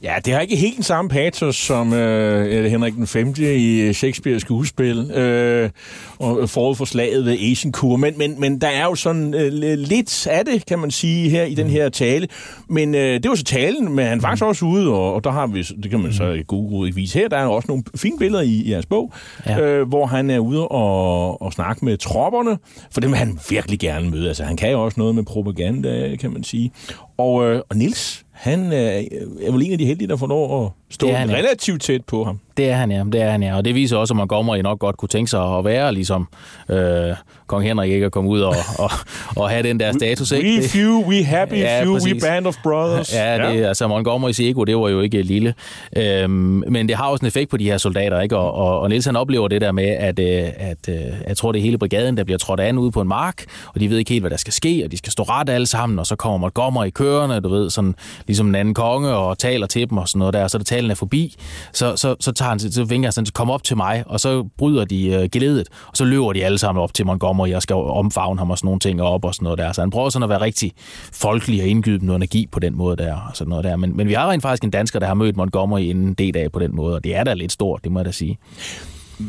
Ja, 0.02 0.14
det 0.24 0.32
har 0.32 0.40
ikke 0.40 0.56
helt 0.56 0.76
den 0.76 0.82
samme 0.82 1.08
patos 1.08 1.56
som 1.56 1.92
øh, 1.92 2.64
Henrik 2.64 2.94
den 2.94 3.06
5. 3.06 3.34
i 3.38 3.90
Shakespeare's 3.90 4.38
skuespil 4.38 5.10
øh, 5.10 5.70
og 6.18 6.50
forud 6.50 6.76
for 6.76 6.84
slaget 6.84 7.24
ved 7.24 7.32
Agincourt. 7.32 8.00
Men, 8.00 8.18
men, 8.18 8.40
men 8.40 8.60
der 8.60 8.68
er 8.68 8.84
jo 8.84 8.94
sådan 8.94 9.34
øh, 9.34 9.52
lidt 9.78 10.26
af 10.26 10.44
det, 10.44 10.66
kan 10.66 10.78
man 10.78 10.90
sige, 10.90 11.30
her 11.30 11.44
i 11.44 11.54
den 11.54 11.70
her 11.70 11.88
tale. 11.88 12.28
Men 12.68 12.94
øh, 12.94 13.22
det 13.22 13.28
var 13.28 13.34
så 13.34 13.44
talen, 13.44 13.92
men 13.92 14.06
han 14.06 14.18
er 14.18 14.22
faktisk 14.22 14.44
også 14.44 14.64
ude, 14.64 14.88
og, 14.88 15.14
og 15.14 15.24
der 15.24 15.30
har 15.30 15.46
vi, 15.46 15.62
det 15.62 15.90
kan 15.90 16.00
man 16.00 16.12
så 16.12 16.24
i 16.24 16.42
god 16.46 16.92
vise 16.92 17.18
her, 17.18 17.28
der 17.28 17.36
er 17.36 17.46
også 17.46 17.66
nogle 17.68 17.84
fine 17.96 18.18
billeder 18.18 18.42
i, 18.42 18.50
i 18.50 18.70
jeres 18.70 18.86
bog, 18.86 19.12
ja. 19.46 19.60
øh, 19.60 19.88
hvor 19.88 20.06
han 20.06 20.30
er 20.30 20.38
ude 20.38 20.68
og, 20.68 21.42
og 21.42 21.52
snakke 21.52 21.84
med 21.84 21.96
tropperne, 21.96 22.58
for 22.92 23.00
dem 23.00 23.10
vil 23.10 23.18
han 23.18 23.38
virkelig 23.50 23.78
gerne 23.78 24.10
møde. 24.10 24.28
Altså, 24.28 24.44
han 24.44 24.56
kan 24.56 24.70
jo 24.70 24.84
også 24.84 25.00
noget 25.00 25.14
med 25.14 25.22
propaganda, 25.22 26.16
kan 26.16 26.32
man 26.32 26.44
sige. 26.44 26.72
Og, 27.18 27.44
øh, 27.44 27.62
og 27.70 27.76
Nils, 27.76 28.24
han 28.42 28.72
øh, 28.72 29.46
er 29.46 29.52
vel 29.52 29.62
en 29.62 29.72
af 29.72 29.78
de 29.78 29.86
heldige, 29.86 30.08
der 30.08 30.16
får 30.16 30.26
lov 30.26 30.64
at 30.64 30.70
stå 30.92 31.06
Det 31.06 31.14
er 31.14 31.18
han, 31.18 31.30
ja. 31.30 31.36
relativt 31.36 31.82
tæt 31.82 32.04
på 32.04 32.24
ham. 32.24 32.40
Det 32.56 32.70
er 32.70 32.74
han, 32.74 32.92
ja. 32.92 33.04
Det 33.12 33.22
er 33.22 33.30
han, 33.30 33.42
ja. 33.42 33.56
Og 33.56 33.64
det 33.64 33.74
viser 33.74 33.96
også, 33.96 34.14
at 34.14 34.16
Montgomery 34.16 34.58
nok 34.58 34.78
godt 34.78 34.96
kunne 34.96 35.08
tænke 35.08 35.30
sig 35.30 35.56
at 35.58 35.64
være, 35.64 35.94
ligesom 35.94 36.28
øh, 36.68 37.14
kong 37.46 37.64
Henrik 37.64 37.92
ikke 37.92 38.06
at 38.06 38.12
komme 38.12 38.30
ud 38.30 38.40
og, 38.40 38.54
og, 38.78 38.90
og 39.36 39.50
have 39.50 39.62
den 39.62 39.80
der 39.80 39.92
status. 39.92 40.32
Ikke? 40.32 40.60
We 40.60 40.68
few, 40.68 41.04
we 41.04 41.24
happy 41.24 41.54
Ja, 41.54 41.82
few, 41.82 41.92
we 41.92 42.00
præcis. 42.00 42.24
band 42.24 42.46
of 42.46 42.56
brothers. 42.62 43.14
Ja, 43.14 43.34
det, 43.34 43.60
ja. 43.60 43.68
altså 43.68 43.88
Montgomerys 43.88 44.40
ego, 44.40 44.64
det 44.64 44.76
var 44.76 44.88
jo 44.88 45.00
ikke 45.00 45.22
lille. 45.22 45.54
Øhm, 45.96 46.62
men 46.68 46.88
det 46.88 46.96
har 46.96 47.06
også 47.08 47.22
en 47.22 47.26
effekt 47.26 47.50
på 47.50 47.56
de 47.56 47.64
her 47.64 47.78
soldater, 47.78 48.20
ikke? 48.20 48.36
Og, 48.36 48.54
og, 48.54 48.80
og 48.80 48.90
han 49.04 49.16
oplever 49.16 49.48
det 49.48 49.60
der 49.60 49.72
med, 49.72 49.84
at, 49.88 50.18
øh, 50.18 50.42
at 50.56 50.88
øh, 50.88 50.96
jeg 51.28 51.36
tror, 51.36 51.52
det 51.52 51.58
er 51.58 51.62
hele 51.62 51.78
brigaden, 51.78 52.16
der 52.16 52.24
bliver 52.24 52.38
trådt 52.38 52.60
an 52.60 52.78
ude 52.78 52.90
på 52.90 53.00
en 53.00 53.08
mark, 53.08 53.44
og 53.74 53.80
de 53.80 53.90
ved 53.90 53.98
ikke 53.98 54.10
helt, 54.10 54.22
hvad 54.22 54.30
der 54.30 54.36
skal 54.36 54.52
ske, 54.52 54.82
og 54.84 54.92
de 54.92 54.96
skal 54.96 55.12
stå 55.12 55.22
ret 55.22 55.50
alle 55.50 55.66
sammen, 55.66 55.98
og 55.98 56.06
så 56.06 56.16
kommer 56.16 56.38
Montgomery 56.38 56.90
kørende, 56.90 57.40
du 57.40 57.48
ved, 57.48 57.70
sådan 57.70 57.94
ligesom 58.26 58.48
en 58.48 58.54
anden 58.54 58.74
konge, 58.74 59.08
og 59.14 59.38
taler 59.38 59.66
til 59.66 59.90
dem 59.90 59.98
og 59.98 60.08
sådan 60.08 60.18
noget 60.18 60.34
der, 60.34 60.42
og 60.42 60.50
så 60.50 60.58
da 60.58 60.64
talen 60.82 60.90
er 60.90 60.94
forbi, 60.94 61.36
så, 61.72 61.96
så, 61.96 62.16
så, 62.20 62.32
tager 62.32 62.48
han, 62.48 62.58
så 62.58 62.84
vinker 62.84 63.06
han 63.06 63.12
sådan, 63.12 63.26
kom 63.34 63.50
op 63.50 63.62
til 63.62 63.76
mig, 63.76 64.04
og 64.06 64.20
så 64.20 64.48
bryder 64.58 64.84
de 64.84 65.06
øh, 65.08 65.28
geledet, 65.32 65.68
og 65.88 65.96
så 65.96 66.04
løber 66.04 66.32
de 66.32 66.44
alle 66.44 66.58
sammen 66.58 66.82
op 66.82 66.94
til 66.94 67.06
Montgomery, 67.06 67.52
og 67.52 67.62
skal 67.62 67.76
omfavne 67.76 68.38
ham 68.38 68.50
og 68.50 68.58
sådan 68.58 68.66
nogle 68.66 68.80
ting 68.80 69.02
op 69.02 69.24
og 69.24 69.34
sådan 69.34 69.44
noget 69.44 69.58
der. 69.58 69.72
Så 69.72 69.80
han 69.80 69.90
prøver 69.90 70.10
sådan 70.10 70.24
at 70.24 70.28
være 70.28 70.40
rigtig 70.40 70.72
folkelig 71.12 71.62
og 71.62 71.68
indgyde 71.68 72.06
noget 72.06 72.16
energi 72.16 72.46
på 72.52 72.60
den 72.60 72.76
måde 72.76 72.96
der, 72.96 73.14
og 73.14 73.36
sådan 73.36 73.48
noget 73.48 73.64
der. 73.64 73.76
Men, 73.76 73.96
men 73.96 74.08
vi 74.08 74.12
har 74.12 74.30
rent 74.30 74.42
faktisk 74.42 74.64
en 74.64 74.70
dansker, 74.70 74.98
der 74.98 75.06
har 75.06 75.14
mødt 75.14 75.36
Montgomery 75.36 75.80
inden 75.80 76.14
D-dag 76.14 76.52
på 76.52 76.58
den 76.58 76.76
måde, 76.76 76.94
og 76.94 77.04
det 77.04 77.16
er 77.16 77.24
da 77.24 77.34
lidt 77.34 77.52
stort, 77.52 77.84
det 77.84 77.92
må 77.92 77.98
jeg 77.98 78.06
da 78.06 78.12
sige. 78.12 78.38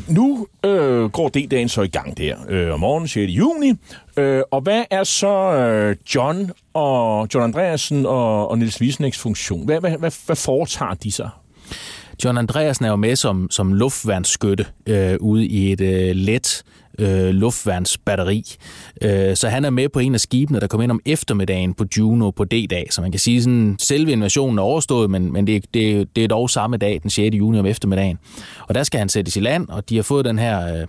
Nu 0.08 0.46
øh, 0.64 1.10
går 1.10 1.28
D-dagen 1.28 1.68
så 1.68 1.82
i 1.82 1.88
gang 1.88 2.18
der 2.18 2.36
øh, 2.48 2.74
om 2.74 2.80
morgenen 2.80 3.08
6. 3.08 3.32
juni. 3.32 3.72
Øh, 4.16 4.42
og 4.50 4.60
hvad 4.60 4.84
er 4.90 5.04
så 5.04 5.52
øh, 5.52 5.96
John 6.14 6.50
og 6.74 7.28
John 7.34 7.44
Andreasen 7.44 8.06
og, 8.06 8.48
og 8.50 8.58
Niels 8.58 8.80
Wiesnæks 8.80 9.18
funktion? 9.18 9.64
Hvad, 9.64 9.80
hvad, 9.80 9.90
hvad, 9.90 10.26
hvad 10.26 10.36
foretager 10.36 10.94
de 10.94 11.12
sig? 11.12 11.30
John 12.24 12.38
Andreasen 12.38 12.84
er 12.84 12.88
jo 12.88 12.96
med 12.96 13.16
som, 13.16 13.50
som 13.50 13.72
luftværnsskytte 13.72 14.66
øh, 14.86 15.16
ude 15.20 15.46
i 15.46 15.72
et 15.72 15.80
øh, 15.80 16.16
let 16.16 16.64
øh, 16.98 17.30
luftværnsbatteri. 17.30 18.44
Øh, 19.02 19.36
så 19.36 19.48
han 19.48 19.64
er 19.64 19.70
med 19.70 19.88
på 19.88 19.98
en 19.98 20.14
af 20.14 20.20
skibene, 20.20 20.60
der 20.60 20.66
kom 20.66 20.80
ind 20.80 20.90
om 20.90 21.00
eftermiddagen 21.06 21.74
på 21.74 21.84
Juno 21.98 22.30
på 22.30 22.44
D-dag. 22.44 22.86
Så 22.90 23.00
man 23.00 23.12
kan 23.12 23.20
sige, 23.20 23.38
at 23.38 23.82
selve 23.82 24.12
invasionen 24.12 24.58
er 24.58 24.62
overstået, 24.62 25.10
men, 25.10 25.32
men 25.32 25.46
det, 25.46 25.74
det, 25.74 26.16
det 26.16 26.24
er 26.24 26.28
dog 26.28 26.50
samme 26.50 26.76
dag, 26.76 27.00
den 27.02 27.10
6. 27.10 27.36
juni 27.36 27.58
om 27.58 27.66
eftermiddagen. 27.66 28.18
Og 28.68 28.74
der 28.74 28.82
skal 28.82 28.98
han 28.98 29.08
sættes 29.08 29.36
i 29.36 29.40
land, 29.40 29.68
og 29.68 29.88
de 29.88 29.96
har 29.96 30.02
fået 30.02 30.24
den 30.24 30.38
her... 30.38 30.80
Øh, 30.80 30.86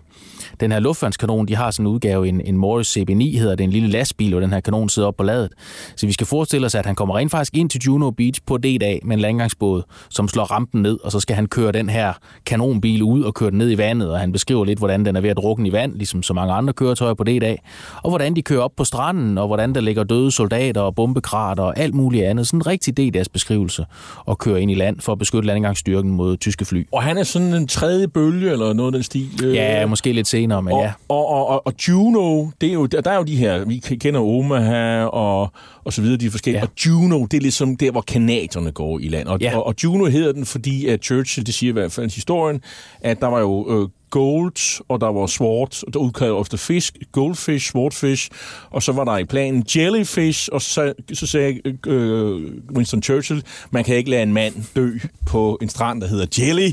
den 0.59 0.71
her 0.71 0.79
luftværnskanon, 0.79 1.47
de 1.47 1.55
har 1.55 1.71
sådan 1.71 1.85
en 1.85 1.91
udgave, 1.93 2.27
en, 2.27 2.41
en 2.41 2.57
Morris 2.57 2.97
CB9 2.97 3.37
hedder 3.37 3.55
det, 3.55 3.63
en 3.63 3.69
lille 3.69 3.89
lastbil, 3.89 4.31
hvor 4.31 4.39
den 4.39 4.53
her 4.53 4.59
kanon 4.59 4.89
sidder 4.89 5.07
op 5.07 5.17
på 5.17 5.23
ladet. 5.23 5.51
Så 5.95 6.05
vi 6.07 6.11
skal 6.13 6.27
forestille 6.27 6.65
os, 6.65 6.75
at 6.75 6.85
han 6.85 6.95
kommer 6.95 7.17
rent 7.17 7.31
faktisk 7.31 7.57
ind 7.57 7.69
til 7.69 7.81
Juno 7.81 8.11
Beach 8.11 8.41
på 8.45 8.57
D-dag 8.57 8.99
med 9.03 9.15
en 9.15 9.21
landgangsbåd, 9.21 9.83
som 10.09 10.27
slår 10.27 10.43
rampen 10.43 10.81
ned, 10.81 10.97
og 11.03 11.11
så 11.11 11.19
skal 11.19 11.35
han 11.35 11.45
køre 11.47 11.71
den 11.71 11.89
her 11.89 12.13
kanonbil 12.45 13.03
ud 13.03 13.23
og 13.23 13.33
køre 13.33 13.49
den 13.49 13.57
ned 13.57 13.71
i 13.71 13.77
vandet, 13.77 14.11
og 14.11 14.19
han 14.19 14.31
beskriver 14.31 14.65
lidt, 14.65 14.79
hvordan 14.79 15.05
den 15.05 15.15
er 15.15 15.21
ved 15.21 15.29
at 15.29 15.37
drukne 15.37 15.67
i 15.69 15.71
vand, 15.71 15.93
ligesom 15.93 16.23
så 16.23 16.33
mange 16.33 16.53
andre 16.53 16.73
køretøjer 16.73 17.13
på 17.13 17.23
D-dag, 17.23 17.61
og 18.03 18.09
hvordan 18.09 18.35
de 18.35 18.41
kører 18.41 18.61
op 18.61 18.71
på 18.77 18.83
stranden, 18.83 19.37
og 19.37 19.47
hvordan 19.47 19.75
der 19.75 19.81
ligger 19.81 20.03
døde 20.03 20.31
soldater 20.31 20.81
og 20.81 20.95
bombekrater 20.95 21.63
og 21.63 21.79
alt 21.79 21.93
muligt 21.93 22.25
andet. 22.25 22.47
Sådan 22.47 22.57
en 22.57 22.67
rigtig 22.67 22.97
D-dags 22.97 23.29
beskrivelse 23.29 23.85
og 24.25 24.37
køre 24.37 24.61
ind 24.61 24.71
i 24.71 24.75
land 24.75 24.99
for 24.99 25.11
at 25.11 25.19
beskytte 25.19 25.47
landgangsstyrken 25.47 26.11
mod 26.11 26.37
tyske 26.37 26.65
fly. 26.65 26.87
Og 26.91 27.03
han 27.03 27.17
er 27.17 27.23
sådan 27.23 27.53
en 27.53 27.67
tredje 27.67 28.07
bølge, 28.07 28.51
eller 28.51 28.73
noget 28.73 28.93
den 28.93 29.03
stil? 29.03 29.29
øh, 29.43 29.53
Ja, 29.55 29.85
måske 29.85 30.04
lidt 30.13 30.27
senere, 30.27 30.61
men 30.61 30.73
og, 30.73 30.81
ja. 30.81 30.91
Og, 31.09 31.27
og, 31.27 31.47
og, 31.47 31.67
og 31.67 31.73
Juno, 31.87 32.47
det 32.61 32.69
er 32.69 32.73
jo, 32.73 32.85
der, 32.85 33.01
der 33.01 33.11
er 33.11 33.17
jo 33.17 33.23
de 33.23 33.35
her, 33.35 33.65
vi 33.65 33.77
kender 33.77 34.19
Omaha 34.19 35.05
og, 35.05 35.51
og 35.85 35.93
så 35.93 36.01
videre, 36.01 36.17
de 36.17 36.31
forskellige. 36.31 36.59
Ja. 36.61 36.65
Og 36.65 36.71
Juno, 36.85 37.25
det 37.25 37.37
er 37.37 37.41
ligesom 37.41 37.77
der, 37.77 37.91
hvor 37.91 38.01
kanadierne 38.01 38.71
går 38.71 38.99
i 38.99 39.07
land. 39.07 39.27
Og, 39.27 39.41
Ja. 39.41 39.57
og, 39.57 39.65
og 39.67 39.75
Juno 39.83 40.05
hedder 40.05 40.31
den, 40.31 40.45
fordi 40.45 40.87
at 40.87 41.03
Churchill, 41.03 41.45
det 41.45 41.53
siger 41.53 41.69
i 41.69 41.73
hvert 41.73 41.91
fald 41.91 42.11
historien, 42.15 42.61
at 43.01 43.21
der 43.21 43.27
var 43.27 43.39
jo 43.39 43.81
øh, 43.83 43.89
gold, 44.09 44.83
og 44.89 45.01
der 45.01 45.07
var 45.11 45.27
sword, 45.27 45.83
der 45.93 45.99
udkrævede 45.99 46.35
ofte 46.37 46.57
fisk, 46.57 46.97
goldfish, 47.11 47.71
swordfish, 47.71 48.29
og 48.69 48.83
så 48.83 48.91
var 48.91 49.03
der 49.03 49.17
i 49.17 49.23
planen 49.25 49.65
jellyfish, 49.75 50.49
og 50.51 50.61
så, 50.61 50.93
så 51.13 51.27
sagde 51.27 51.61
øh, 51.87 52.41
Winston 52.75 53.03
Churchill, 53.03 53.43
man 53.71 53.83
kan 53.83 53.95
ikke 53.95 54.09
lade 54.09 54.23
en 54.23 54.33
mand 54.33 54.53
dø 54.75 54.91
på 55.25 55.57
en 55.61 55.69
strand, 55.69 56.01
der 56.01 56.07
hedder 56.07 56.25
Jelly. 56.39 56.71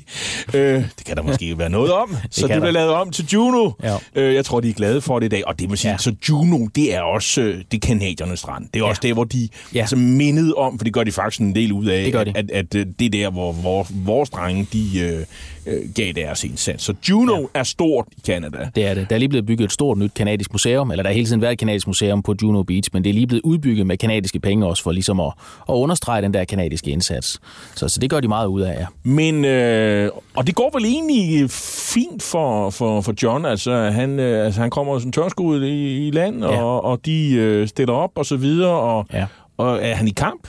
Øh, 0.55 0.85
det 0.99 1.05
kan 1.07 1.17
der 1.17 1.23
måske 1.23 1.59
være 1.59 1.71
noget 1.71 1.93
om, 1.93 2.17
så 2.31 2.47
det 2.49 2.61
blev 2.61 2.73
lavet 2.73 2.91
om 2.91 3.11
til 3.11 3.27
Juno. 3.33 3.71
Ja. 3.83 3.97
Øh, 4.15 4.35
jeg 4.35 4.45
tror, 4.45 4.61
de 4.61 4.69
er 4.69 4.73
glade 4.75 5.01
for 5.01 5.19
det 5.19 5.27
i 5.27 5.29
dag, 5.29 5.47
og 5.47 5.59
det 5.59 5.71
vil 5.71 5.79
sige, 5.79 5.91
ja. 5.93 5.99
Så 5.99 6.15
Juno, 6.29 6.67
det 6.75 6.95
er 6.95 7.01
også 7.01 7.41
øh, 7.41 7.63
det 7.73 7.83
kanadiernes 7.83 8.39
strand. 8.39 8.65
Det 8.75 8.81
er 8.81 8.85
ja. 8.85 8.91
også 8.91 9.02
der, 9.03 9.13
hvor 9.13 9.25
de 9.25 9.49
ja. 9.75 9.81
Altså, 9.81 9.97
mindede 9.97 10.55
om, 10.55 10.79
for 10.79 10.85
det 10.85 10.93
gør 10.93 11.05
de 11.05 11.13
faktisk 11.13 11.41
en 11.41 11.55
del 11.55 11.73
ud 11.73 11.87
af, 11.87 12.05
Det 12.05 12.13
gør 12.13 12.25
de. 12.25 12.33
at, 12.35 12.51
at, 12.51 12.75
at 12.75 12.75
øh, 12.75 12.87
det 12.99 13.07
er 13.07 13.11
der, 13.11 13.31
hvor, 13.31 13.53
hvor 13.53 13.87
vores 13.91 14.31
drenge, 14.31 14.67
de 14.73 15.27
øh, 15.67 15.75
gav 15.95 16.13
deres 16.13 16.45
indsats. 16.45 16.85
Så 16.85 16.95
Juno 17.11 17.37
ja. 17.41 17.47
er 17.55 17.63
stort 17.63 18.07
i 18.17 18.21
Canada. 18.27 18.71
Det 18.75 18.87
er 18.87 18.95
det. 18.95 19.07
Der 19.11 19.17
er 19.17 19.19
lige 19.19 19.29
blevet 19.29 19.47
bygget 19.47 19.65
et 19.65 19.73
stort 19.73 19.99
nyt 19.99 20.15
kanadisk 20.15 20.53
museum, 20.53 20.91
eller 20.91 21.03
der 21.03 21.11
har 21.11 21.15
hele 21.15 21.27
tiden 21.27 21.41
været 21.43 21.53
et 21.53 21.59
kanadisk 21.59 21.87
museum 21.87 22.23
på 22.23 22.35
Juno 22.43 22.63
Beach, 22.63 22.91
men 22.93 23.05
det 23.05 23.11
er 23.11 23.15
lige 23.15 23.27
blevet 23.27 23.43
udbygget 23.45 23.87
med 23.87 23.97
kanadiske 23.97 24.41
penge 24.41 24.67
også, 24.67 24.83
for 24.83 24.93
ligesom 24.93 25.21
at, 25.21 25.33
at 25.69 25.73
understrege 25.75 26.23
den 26.23 26.35
der 26.35 26.45
kanadiske 26.45 26.91
indsats. 26.91 27.41
Så, 27.75 27.89
så 27.89 28.01
det 28.01 28.11
gør 28.11 28.21
de 28.21 28.29
meget 28.29 28.47
ud 28.47 28.61
af, 28.61 28.81
ja. 28.81 28.87
Men, 29.05 29.45
øh, 29.45 30.11
og 30.37 30.47
det 30.47 30.55
går 30.55 30.71
vel 30.75 30.85
egentlig 30.85 31.51
fint 31.95 32.23
for, 32.23 32.71
for, 32.71 33.01
for 33.01 33.15
John. 33.23 33.45
Altså, 33.47 33.75
han, 33.91 34.19
øh, 34.21 34.45
altså, 34.47 34.61
han 34.61 34.71
kommer 34.71 34.99
som 34.99 35.13
tørskud 35.13 35.65
i, 35.65 36.07
i 36.07 36.11
land, 36.11 36.45
Ja. 36.45 36.63
og, 36.63 36.85
og 36.85 37.07
de 37.07 37.33
øh, 37.33 37.69
stiller 37.69 37.95
op 37.95 38.11
og 38.15 38.27
så 38.27 38.37
videre, 38.37 38.71
og, 38.71 39.07
Ja. 39.13 39.27
og 39.57 39.79
er 39.83 39.95
han 39.95 40.09
i 40.09 40.11
kamp? 40.11 40.49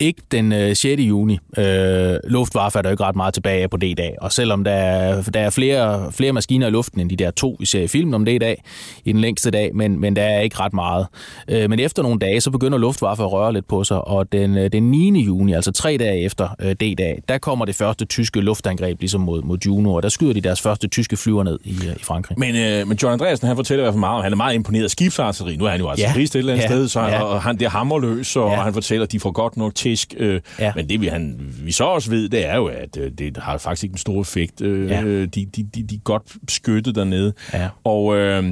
Ikke 0.00 0.22
den 0.32 0.52
øh, 0.52 0.76
6. 0.76 1.00
juni. 1.02 1.38
Øh, 1.58 2.14
Luftwaffe 2.24 2.78
er 2.78 2.82
der 2.82 2.90
ikke 2.90 3.04
ret 3.04 3.16
meget 3.16 3.34
tilbage 3.34 3.62
af 3.62 3.70
på 3.70 3.76
D-dag, 3.76 4.14
og 4.20 4.32
selvom 4.32 4.64
der 4.64 4.70
er, 4.72 5.22
der 5.22 5.40
er 5.40 5.50
flere, 5.50 6.12
flere 6.12 6.32
maskiner 6.32 6.66
i 6.66 6.70
luften 6.70 7.00
end 7.00 7.10
de 7.10 7.16
der 7.16 7.30
to, 7.30 7.56
vi 7.60 7.66
ser 7.66 7.80
i 7.82 7.86
filmen 7.86 8.14
om 8.14 8.24
D-dag, 8.24 8.62
i 9.04 9.12
den 9.12 9.20
længste 9.20 9.50
dag, 9.50 9.70
men, 9.74 10.00
men 10.00 10.16
der 10.16 10.22
er 10.22 10.40
ikke 10.40 10.60
ret 10.60 10.72
meget. 10.72 11.06
Øh, 11.48 11.70
men 11.70 11.80
efter 11.80 12.02
nogle 12.02 12.18
dage, 12.18 12.40
så 12.40 12.50
begynder 12.50 12.78
Luftwaffe 12.78 13.22
at 13.22 13.32
røre 13.32 13.52
lidt 13.52 13.68
på 13.68 13.84
sig, 13.84 14.08
og 14.08 14.32
den, 14.32 14.56
øh, 14.58 14.72
den 14.72 14.90
9. 14.90 15.20
juni, 15.24 15.52
altså 15.52 15.72
tre 15.72 15.96
dage 16.00 16.20
efter 16.20 16.48
øh, 16.60 16.70
D-dag, 16.72 17.22
der 17.28 17.38
kommer 17.38 17.64
det 17.64 17.74
første 17.74 18.04
tyske 18.04 18.40
luftangreb 18.40 19.00
ligesom 19.00 19.20
mod, 19.20 19.42
mod 19.42 19.58
Juno, 19.66 19.94
og 19.94 20.02
der 20.02 20.08
skyder 20.08 20.32
de 20.32 20.40
deres 20.40 20.60
første 20.60 20.88
tyske 20.88 21.16
flyver 21.16 21.42
ned 21.42 21.58
i, 21.64 21.74
øh, 21.88 21.96
i 22.00 22.02
Frankrig. 22.04 22.38
Men, 22.38 22.56
øh, 22.56 22.88
men 22.88 22.98
John 23.02 23.12
Andreasen, 23.12 23.46
han 23.46 23.56
fortæller 23.56 23.82
i 23.82 23.84
hvert 23.84 23.94
fald 23.94 24.00
meget 24.00 24.16
om, 24.16 24.22
han 24.22 24.32
er 24.32 24.36
meget 24.36 24.54
imponeret 24.54 24.84
af 24.84 24.90
skibsarteri. 24.90 25.56
Nu 25.56 25.64
er 25.64 25.70
han 25.70 25.80
jo 25.80 25.88
altså 25.88 26.06
ja. 26.16 26.22
Et 26.22 26.34
eller 26.36 26.52
andet 26.52 26.62
Ja. 26.64 26.68
sted, 26.68 26.88
så, 26.88 27.00
Ja. 27.00 27.22
og 27.22 27.42
han 27.42 27.58
det 27.58 27.64
er 27.64 27.70
hammerløs, 27.70 28.36
og 28.36 28.50
Ja. 28.50 28.56
han 28.60 28.72
fortæller, 28.74 29.04
at 29.06 29.12
de 29.12 29.20
får 29.20 29.30
godt 29.30 29.45
godt 29.46 29.56
nok 29.56 29.74
tæsk. 29.74 30.14
Øh, 30.16 30.40
Ja. 30.58 30.72
Men 30.76 30.88
det 30.88 31.00
vi, 31.00 31.06
han, 31.06 31.36
vi 31.64 31.72
så 31.72 31.84
også 31.84 32.10
ved, 32.10 32.28
det 32.28 32.46
er 32.46 32.56
jo, 32.56 32.66
at 32.66 32.96
øh, 32.96 33.10
det 33.18 33.36
har 33.36 33.58
faktisk 33.58 33.84
ikke 33.84 33.94
en 33.94 33.98
stor 33.98 34.20
effekt. 34.20 34.60
Øh, 34.60 34.90
Ja. 34.90 35.02
de, 35.02 35.26
de, 35.26 35.46
de, 35.46 35.82
de 35.82 35.94
er 35.94 35.98
godt 36.04 36.22
beskyttet 36.46 36.94
dernede. 36.94 37.32
Ja. 37.52 37.68
Og 37.84 38.16
øh, 38.16 38.44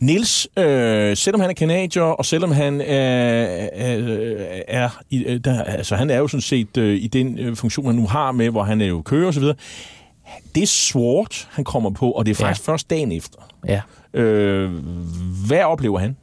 Nils, 0.00 0.48
øh, 0.58 1.16
selvom 1.16 1.40
han 1.40 1.50
er 1.50 1.54
kanadier, 1.54 2.02
og 2.02 2.24
selvom 2.24 2.52
han 2.52 2.80
er, 2.80 2.86
er, 3.72 4.62
er 4.68 5.00
i, 5.10 5.24
øh, 5.24 5.40
der, 5.44 5.62
altså 5.62 5.96
han 5.96 6.10
er 6.10 6.16
jo 6.18 6.28
sådan 6.28 6.42
set 6.42 6.76
øh, 6.76 6.96
i 6.96 7.06
den 7.06 7.38
øh, 7.38 7.56
funktion, 7.56 7.86
han 7.86 7.94
nu 7.94 8.06
har 8.06 8.32
med, 8.32 8.50
hvor 8.50 8.62
han 8.62 8.80
er 8.80 8.86
jo 8.86 9.02
kører 9.02 9.28
osv., 9.28 9.44
det 10.54 10.62
er 10.62 10.66
han 11.50 11.64
kommer 11.64 11.90
på, 11.90 12.10
og 12.10 12.26
det 12.26 12.30
er 12.30 12.34
faktisk 12.34 12.68
ja. 12.68 12.72
først 12.72 12.90
dagen 12.90 13.12
efter. 13.12 13.38
Ja. 13.68 13.80
Øh, 14.20 14.70
hvad 15.46 15.62
oplever 15.62 15.98
han? 15.98 16.16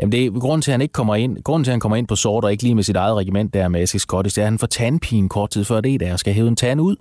Jamen 0.00 0.12
det 0.12 0.24
er 0.24 0.30
grunden 0.30 0.62
til, 0.62 0.70
at 0.70 0.72
han 0.72 0.80
ikke 0.80 0.92
kommer 0.92 1.14
ind, 1.14 1.42
grunden 1.44 1.64
til, 1.64 1.70
at 1.70 1.72
han 1.72 1.80
kommer 1.80 1.96
ind 1.96 2.06
på 2.06 2.16
sort 2.16 2.44
og 2.44 2.52
ikke 2.52 2.62
lige 2.62 2.74
med 2.74 2.82
sit 2.82 2.96
eget 2.96 3.16
regiment 3.16 3.54
der 3.54 3.68
med 3.68 3.82
Essex 3.82 4.02
Cottage, 4.02 4.30
det 4.30 4.38
er, 4.38 4.42
at 4.42 4.50
han 4.50 4.58
får 4.58 4.66
tandpine 4.66 5.28
kort 5.28 5.50
tid 5.50 5.64
før 5.64 5.80
det 5.80 6.00
der, 6.00 6.12
og 6.12 6.18
skal 6.18 6.34
hæve 6.34 6.48
en 6.48 6.56
tand 6.56 6.80
ud. 6.80 6.96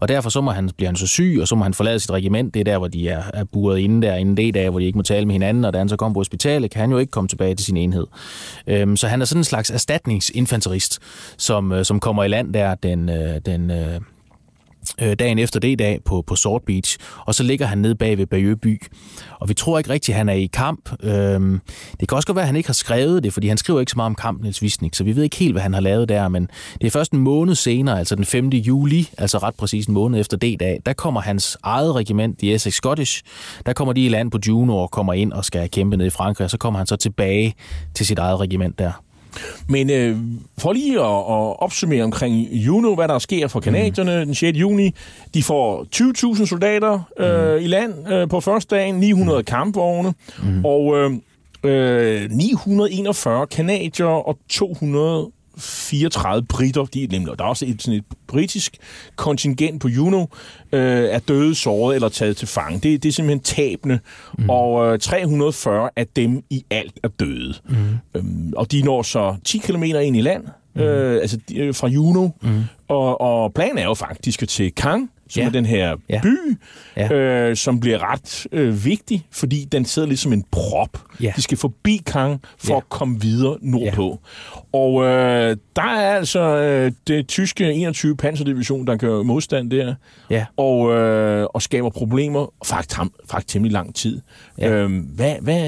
Og 0.00 0.08
derfor 0.08 0.30
så 0.30 0.40
må 0.40 0.50
han, 0.50 0.70
bliver 0.76 0.88
han 0.88 0.96
så 0.96 1.06
syg, 1.06 1.38
og 1.40 1.48
så 1.48 1.54
må 1.54 1.62
han 1.62 1.74
forlade 1.74 2.00
sit 2.00 2.10
regiment. 2.10 2.54
Det 2.54 2.60
er 2.60 2.64
der, 2.64 2.78
hvor 2.78 2.88
de 2.88 3.08
er, 3.08 3.22
er 3.34 3.44
buret 3.44 3.78
inde 3.78 4.06
der, 4.06 4.14
inden 4.14 4.36
det 4.36 4.54
dag, 4.54 4.70
hvor 4.70 4.78
de 4.78 4.84
ikke 4.84 4.98
må 4.98 5.02
tale 5.02 5.26
med 5.26 5.32
hinanden, 5.32 5.64
og 5.64 5.72
da 5.72 5.78
han 5.78 5.88
så 5.88 5.96
kommer 5.96 6.14
på 6.14 6.20
hospitalet, 6.20 6.70
kan 6.70 6.80
han 6.80 6.90
jo 6.90 6.98
ikke 6.98 7.10
komme 7.10 7.28
tilbage 7.28 7.54
til 7.54 7.66
sin 7.66 7.76
enhed. 7.76 8.06
Øhm, 8.66 8.96
så 8.96 9.08
han 9.08 9.20
er 9.20 9.24
sådan 9.24 9.40
en 9.40 9.44
slags 9.44 9.70
erstatningsinfanterist, 9.70 10.98
som, 11.38 11.72
øh, 11.72 11.84
som 11.84 12.00
kommer 12.00 12.24
i 12.24 12.28
land 12.28 12.54
der 12.54 12.74
den, 12.74 13.08
øh, 13.08 13.40
den 13.46 13.70
øh, 13.70 14.00
øh, 15.02 15.14
dagen 15.14 15.38
efter 15.38 15.60
det 15.60 15.78
dag 15.78 15.98
på, 16.04 16.24
på 16.26 16.36
Sword 16.36 16.62
Beach, 16.66 16.98
og 17.26 17.34
så 17.34 17.42
ligger 17.42 17.66
han 17.66 17.78
nede 17.78 17.94
bag 17.94 18.18
ved 18.18 18.26
Bayeux 18.26 18.58
by. 18.62 18.82
Og 19.40 19.48
vi 19.48 19.54
tror 19.54 19.78
ikke 19.78 19.90
rigtigt, 19.90 20.14
at 20.14 20.16
han 20.16 20.28
er 20.28 20.32
i 20.32 20.46
kamp. 20.46 20.90
Øhm, 21.02 21.60
det 22.00 22.08
kan 22.08 22.16
også 22.16 22.26
godt 22.26 22.36
være, 22.36 22.42
at 22.42 22.48
han 22.48 22.56
ikke 22.56 22.68
har 22.68 22.74
skrevet 22.74 23.22
det, 23.22 23.32
fordi 23.32 23.48
han 23.48 23.56
skriver 23.56 23.80
ikke 23.80 23.90
så 23.90 23.96
meget 23.96 24.06
om 24.06 24.14
kampen, 24.14 24.42
Niels 24.42 24.62
Wisnik, 24.62 24.94
så 24.94 25.04
vi 25.04 25.16
ved 25.16 25.22
ikke 25.22 25.36
helt, 25.36 25.54
hvad 25.54 25.62
han 25.62 25.74
har 25.74 25.80
lavet 25.80 26.08
der, 26.08 26.28
men 26.28 26.48
det 26.80 26.86
er 26.86 26.90
først 26.90 27.12
en 27.12 27.18
måned 27.18 27.54
senere, 27.54 27.98
altså 27.98 28.16
den 28.16 28.24
5. 28.24 28.48
juli, 28.48 29.10
altså 29.18 29.38
ret 29.38 29.54
præcis 29.54 29.86
en 29.86 29.94
måned 29.94 30.20
efter 30.20 30.36
D-dag, 30.36 30.80
der 30.86 30.92
kommer 30.92 31.20
hans 31.20 31.58
eget 31.62 31.94
regiment, 31.94 32.40
de 32.40 32.54
Essex 32.54 32.74
Scottish, 32.74 33.22
der 33.66 33.72
kommer 33.72 33.92
de 33.92 34.06
i 34.06 34.08
land 34.08 34.30
på 34.30 34.38
Juno 34.48 34.76
og 34.76 34.90
kommer 34.90 35.12
ind 35.12 35.32
og 35.32 35.44
skal 35.44 35.70
kæmpe 35.70 35.96
ned 35.96 36.06
i 36.06 36.10
Frankrig, 36.10 36.44
og 36.44 36.50
så 36.50 36.58
kommer 36.58 36.78
han 36.78 36.86
så 36.86 36.96
tilbage 36.96 37.54
til 37.94 38.06
sit 38.06 38.18
eget 38.18 38.40
regiment 38.40 38.78
der. 38.78 38.92
Men 39.68 39.90
øh, 39.90 40.16
for 40.58 40.72
lige 40.72 41.00
at, 41.00 41.06
at 41.06 41.62
opsummere 41.62 42.02
omkring 42.02 42.48
Juno, 42.52 42.94
hvad 42.94 43.08
der 43.08 43.18
sker 43.18 43.48
for 43.48 43.60
kanadierne 43.60 44.18
mm. 44.18 44.24
den 44.26 44.34
6. 44.34 44.58
juni. 44.58 44.94
De 45.34 45.42
får 45.42 45.86
20.000 46.36 46.46
soldater 46.46 47.00
øh, 47.18 47.58
mm. 47.58 47.64
i 47.64 47.66
land 47.66 48.12
øh, 48.12 48.28
på 48.28 48.40
første 48.40 48.76
dagen, 48.76 48.94
900 48.94 49.38
mm. 49.38 49.44
kampvogne, 49.44 50.14
mm. 50.42 50.64
og 50.64 50.96
øh, 50.96 51.12
øh, 51.64 52.30
941 52.30 53.46
kanadier 53.46 54.06
og 54.06 54.38
234 55.60 56.42
britter, 56.42 56.84
de 56.84 57.04
er 57.04 57.08
nemlig, 57.10 57.38
der 57.38 57.44
er 57.44 57.48
også 57.48 57.66
et, 57.66 57.82
sådan 57.82 57.98
et 57.98 58.04
britisk 58.26 58.76
kontingent 59.16 59.80
på 59.80 59.88
Juno, 59.88 60.26
øh, 60.72 61.04
er 61.04 61.18
døde, 61.18 61.54
såret 61.54 61.94
eller 61.94 62.08
taget 62.08 62.36
til 62.36 62.48
fange. 62.48 62.80
Det, 62.80 63.02
det 63.02 63.08
er 63.08 63.12
simpelthen 63.12 63.40
tabende, 63.40 63.98
mm. 64.38 64.50
og 64.50 64.92
øh, 64.92 64.98
340 64.98 65.90
af 65.96 66.06
dem 66.06 66.42
i 66.50 66.64
alt 66.70 67.00
er 67.02 67.08
døde. 67.08 67.54
Mm. 67.68 67.76
Øhm, 68.14 68.52
og 68.56 68.72
de 68.72 68.82
når 68.82 69.02
så 69.02 69.36
10 69.44 69.58
km 69.58 69.82
ind 69.82 70.16
i 70.16 70.20
land, 70.20 70.44
mm. 70.74 70.80
øh, 70.80 71.20
altså 71.20 71.38
de, 71.48 71.58
øh, 71.58 71.74
fra 71.74 71.88
Juno, 71.88 72.28
mm. 72.42 72.62
og, 72.88 73.20
og 73.20 73.54
planen 73.54 73.78
er 73.78 73.84
jo 73.84 73.94
faktisk 73.94 74.48
til 74.48 74.74
Kang, 74.74 75.10
som 75.30 75.40
Ja. 75.40 75.46
er 75.46 75.52
den 75.52 75.66
her 75.66 75.96
Ja. 76.10 76.20
by, 76.22 76.36
Ja. 76.96 77.12
øh, 77.14 77.56
som 77.56 77.80
bliver 77.80 78.12
ret 78.12 78.46
øh, 78.52 78.84
vigtig, 78.84 79.26
fordi 79.32 79.64
den 79.72 79.84
sidder 79.84 80.08
ligesom 80.08 80.32
en 80.32 80.44
prop. 80.50 80.98
Ja. 81.22 81.32
De 81.36 81.42
skal 81.42 81.58
forbi 81.58 82.00
Kang 82.06 82.40
for 82.58 82.72
Ja. 82.72 82.76
at 82.76 82.88
komme 82.88 83.20
videre 83.20 83.56
nordpå. 83.62 84.18
Og 84.72 85.04
øh, 85.04 85.56
der 85.76 85.82
er 85.82 86.16
altså 86.16 86.40
øh, 86.40 86.92
det 87.06 87.28
tyske 87.28 87.72
21 87.72 88.16
panserdivision, 88.16 88.86
der 88.86 88.96
gør 88.96 89.22
modstand 89.22 89.70
der, 89.70 89.94
Ja. 90.30 90.44
og, 90.56 90.92
øh, 90.94 91.46
og 91.54 91.62
skaber 91.62 91.90
problemer, 91.90 92.52
faktisk, 92.66 92.96
ham- 92.96 93.12
faktisk 93.30 93.48
temmelig 93.52 93.72
lang 93.72 93.94
tid. 93.94 94.20
Ja. 94.58 94.70
Øhm, 94.70 94.98
hvad, 94.98 95.34
hvad, 95.40 95.60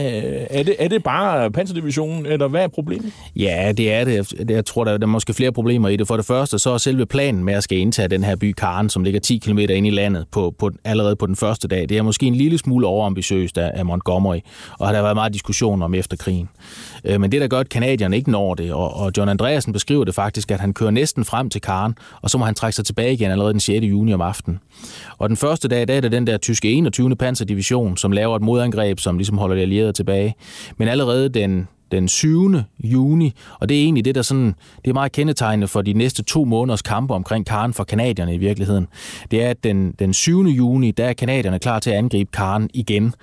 er, 0.51 0.63
det, 0.63 0.77
er 0.79 0.89
det 0.89 1.03
bare 1.03 1.51
panserdivisionen, 1.51 2.27
eller 2.27 2.49
hvad 2.49 2.63
er 2.65 2.69
problemet? 2.69 3.13
Ja, 3.37 3.73
det 3.77 3.93
er 3.93 4.05
det. 4.05 4.33
Jeg 4.51 4.65
tror, 4.65 4.85
der 4.85 4.93
der 4.99 5.07
er 5.07 5.11
måske 5.11 5.35
flere 5.35 5.53
problemer 5.53 5.89
i 5.89 5.97
det. 5.97 6.07
For 6.07 6.17
det 6.17 6.27
første, 6.27 6.59
så 6.59 6.71
er 6.71 6.79
selve 6.79 7.07
planen 7.07 7.45
med 7.45 7.55
at 7.55 7.65
skal 7.65 7.79
indtage 7.79 8.09
den 8.09 8.25
her 8.25 8.37
by 8.37 8.53
Karen, 8.53 8.89
som 8.91 9.05
ligger 9.05 9.21
10 9.21 9.39
km 9.39 9.52
ind 9.59 9.87
i 9.87 9.91
landet 9.91 10.27
på, 10.31 10.55
på, 10.59 10.71
allerede 10.85 11.17
på 11.17 11.27
den 11.27 11.37
første 11.37 11.69
dag, 11.69 11.89
det 11.89 11.99
er 11.99 12.03
måske 12.03 12.27
en 12.27 12.35
lille 12.35 12.59
smule 12.59 12.87
overambitiøst 12.87 13.59
af, 13.59 13.71
af 13.75 13.85
Montgomery, 13.85 14.39
og 14.79 14.87
har 14.87 14.95
der 14.95 15.03
været 15.03 15.17
meget 15.17 15.33
diskussion 15.33 15.83
om 15.83 15.95
efter 15.95 16.17
krigen. 16.17 16.49
Øh, 17.05 17.21
Men 17.21 17.33
det, 17.33 17.41
der 17.41 17.49
gør, 17.49 17.61
at 17.61 17.69
kanadierne 17.69 18.17
ikke 18.17 18.31
når 18.31 18.55
det, 18.55 18.73
og, 18.73 18.97
og 18.97 19.13
John 19.17 19.29
Andreasen 19.29 19.73
beskriver 19.73 20.05
det 20.05 20.15
faktisk, 20.15 20.51
at 20.51 20.61
han 20.61 20.75
kører 20.75 20.91
næsten 20.91 21.25
frem 21.25 21.51
til 21.51 21.61
Karen, 21.61 21.95
og 22.23 22.31
så 22.31 22.39
må 22.39 22.45
han 22.45 22.55
trække 22.55 22.77
sig 22.77 22.85
tilbage 22.85 23.13
igen 23.13 23.31
allerede 23.31 23.53
den 23.53 23.61
6. 23.61 23.85
juni 23.85 24.15
om 24.15 24.21
aftenen. 24.21 24.61
Og 25.19 25.29
den 25.29 25.37
første 25.37 25.69
dag, 25.69 25.89
der 25.89 25.95
er 25.95 26.01
det 26.01 26.13
den 26.13 26.27
der 26.27 26.37
tyske 26.37 26.71
21. 26.71 27.17
panserdivision, 27.17 27.97
som 27.97 28.13
laver 28.13 28.37
et 28.37 28.43
modangreb, 28.43 29.01
som 29.01 29.17
ligesom 29.19 29.39
holder 29.39 29.57
de 29.57 29.63
allierede 29.63 29.93
tilbage. 29.93 30.35
Men 30.77 30.89
allerede 30.89 31.29
den 31.29 31.69
den 31.93 32.09
7. 32.09 32.55
juni, 32.85 33.35
og 33.61 33.69
det 33.69 33.79
er 33.79 33.83
egentlig 33.83 34.05
det, 34.05 34.15
der 34.15 34.23
sådan, 34.23 34.55
det 34.85 34.91
er 34.91 34.95
meget 34.95 35.13
kendetegnende 35.13 35.69
for 35.69 35.83
de 35.83 35.93
næste 35.93 36.23
to 36.23 36.45
måneders 36.45 36.83
kampe 36.83 37.15
omkring 37.15 37.47
Karen 37.47 37.75
for 37.75 37.85
kanadierne 37.85 38.35
i 38.35 38.39
virkeligheden. 38.39 38.89
Det 39.31 39.43
er, 39.43 39.51
at 39.51 39.65
den, 39.65 39.93
den 39.99 40.15
7. 40.15 40.43
juni, 40.43 40.91
der 40.91 41.05
er 41.05 41.13
kanadierne 41.13 41.59
klar 41.59 41.79
til 41.79 41.91
at 41.91 41.97
angribe 41.97 42.31
Karen 42.33 42.71
igen, 42.75 43.15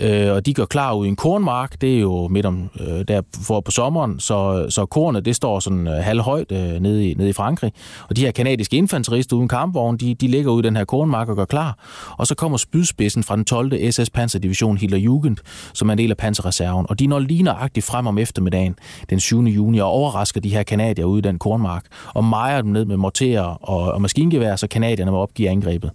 øh, 0.00 0.32
og 0.32 0.46
de 0.46 0.54
går 0.54 0.64
klar 0.64 0.94
ud 0.94 1.06
i 1.06 1.08
en 1.08 1.16
kornmark, 1.16 1.80
det 1.80 1.96
er 1.96 2.00
jo 2.00 2.28
midt 2.28 2.46
om, 2.46 2.70
øh, 2.80 3.04
der 3.08 3.22
for 3.46 3.60
på 3.60 3.70
sommeren, 3.70 4.20
så, 4.20 4.66
så 4.68 4.86
kornet, 4.86 5.24
det 5.24 5.36
står 5.36 5.60
sådan 5.60 5.86
øh, 5.88 5.94
halvhøjt 5.94 6.52
øh, 6.52 6.80
nede, 6.80 7.10
i, 7.10 7.14
nede 7.14 7.28
i 7.28 7.32
Frankrig, 7.32 7.72
og 8.08 8.16
de 8.16 8.20
her 8.20 8.30
kanadiske 8.30 8.76
infanterister 8.76 9.36
uden 9.36 9.48
kampvogn, 9.48 9.96
de, 9.96 10.14
de 10.14 10.28
ligger 10.28 10.52
ude 10.52 10.60
i 10.60 10.66
den 10.66 10.76
her 10.76 10.84
kornmark 10.84 11.28
og 11.28 11.36
går 11.36 11.44
klar, 11.44 11.78
og 12.18 12.26
så 12.26 12.34
kommer 12.34 12.58
spydspidsen 12.58 13.22
fra 13.22 13.36
den 13.36 13.44
12. 13.44 13.92
SS 13.92 14.10
Panzerdivision 14.10 14.76
Hitler 14.78 14.98
Jugend, 14.98 15.36
som 15.74 15.88
er 15.88 15.92
en 15.92 15.98
del 15.98 16.10
af 16.10 16.16
panserreserven, 16.16 16.86
og 16.88 16.98
de 16.98 17.06
når 17.06 17.18
lige 17.18 17.42
nøjagtigt 17.42 17.86
frem 17.86 18.06
om 18.06 18.15
eftermiddagen 18.18 18.74
den 19.10 19.20
7. 19.20 19.42
juni 19.42 19.78
og 19.78 19.88
overrasker 19.88 20.40
de 20.40 20.48
her 20.48 20.62
kanadier 20.62 21.04
ude 21.04 21.18
i 21.18 21.22
den 21.22 21.38
kornmark 21.38 21.84
og 22.14 22.24
mejer 22.24 22.62
dem 22.62 22.70
ned 22.70 22.84
med 22.84 22.96
morterer 22.96 23.42
og, 23.42 23.92
og 23.92 24.02
maskingevær, 24.02 24.56
så 24.56 24.66
kanadierne 24.66 25.10
må 25.10 25.18
opgive 25.18 25.48
angrebet. 25.48 25.90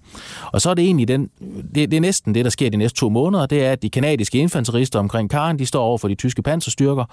Og 0.51 0.61
så 0.61 0.69
er 0.69 0.73
det 0.73 0.85
egentlig 0.85 1.07
den, 1.07 1.29
det, 1.75 1.91
det 1.91 1.93
er 1.93 2.01
næsten 2.01 2.35
det, 2.35 2.45
der 2.45 2.51
sker 2.51 2.69
de 2.69 2.77
næste 2.77 2.99
to 2.99 3.09
måneder, 3.09 3.45
det 3.45 3.65
er, 3.65 3.71
at 3.71 3.81
de 3.81 3.89
kanadiske 3.89 4.37
infanterister 4.37 4.99
omkring 4.99 5.29
Karen, 5.29 5.59
de 5.59 5.65
står 5.65 5.83
over 5.83 5.97
for 5.97 6.07
de 6.07 6.15
tyske 6.15 6.41
panserstyrker, 6.41 7.05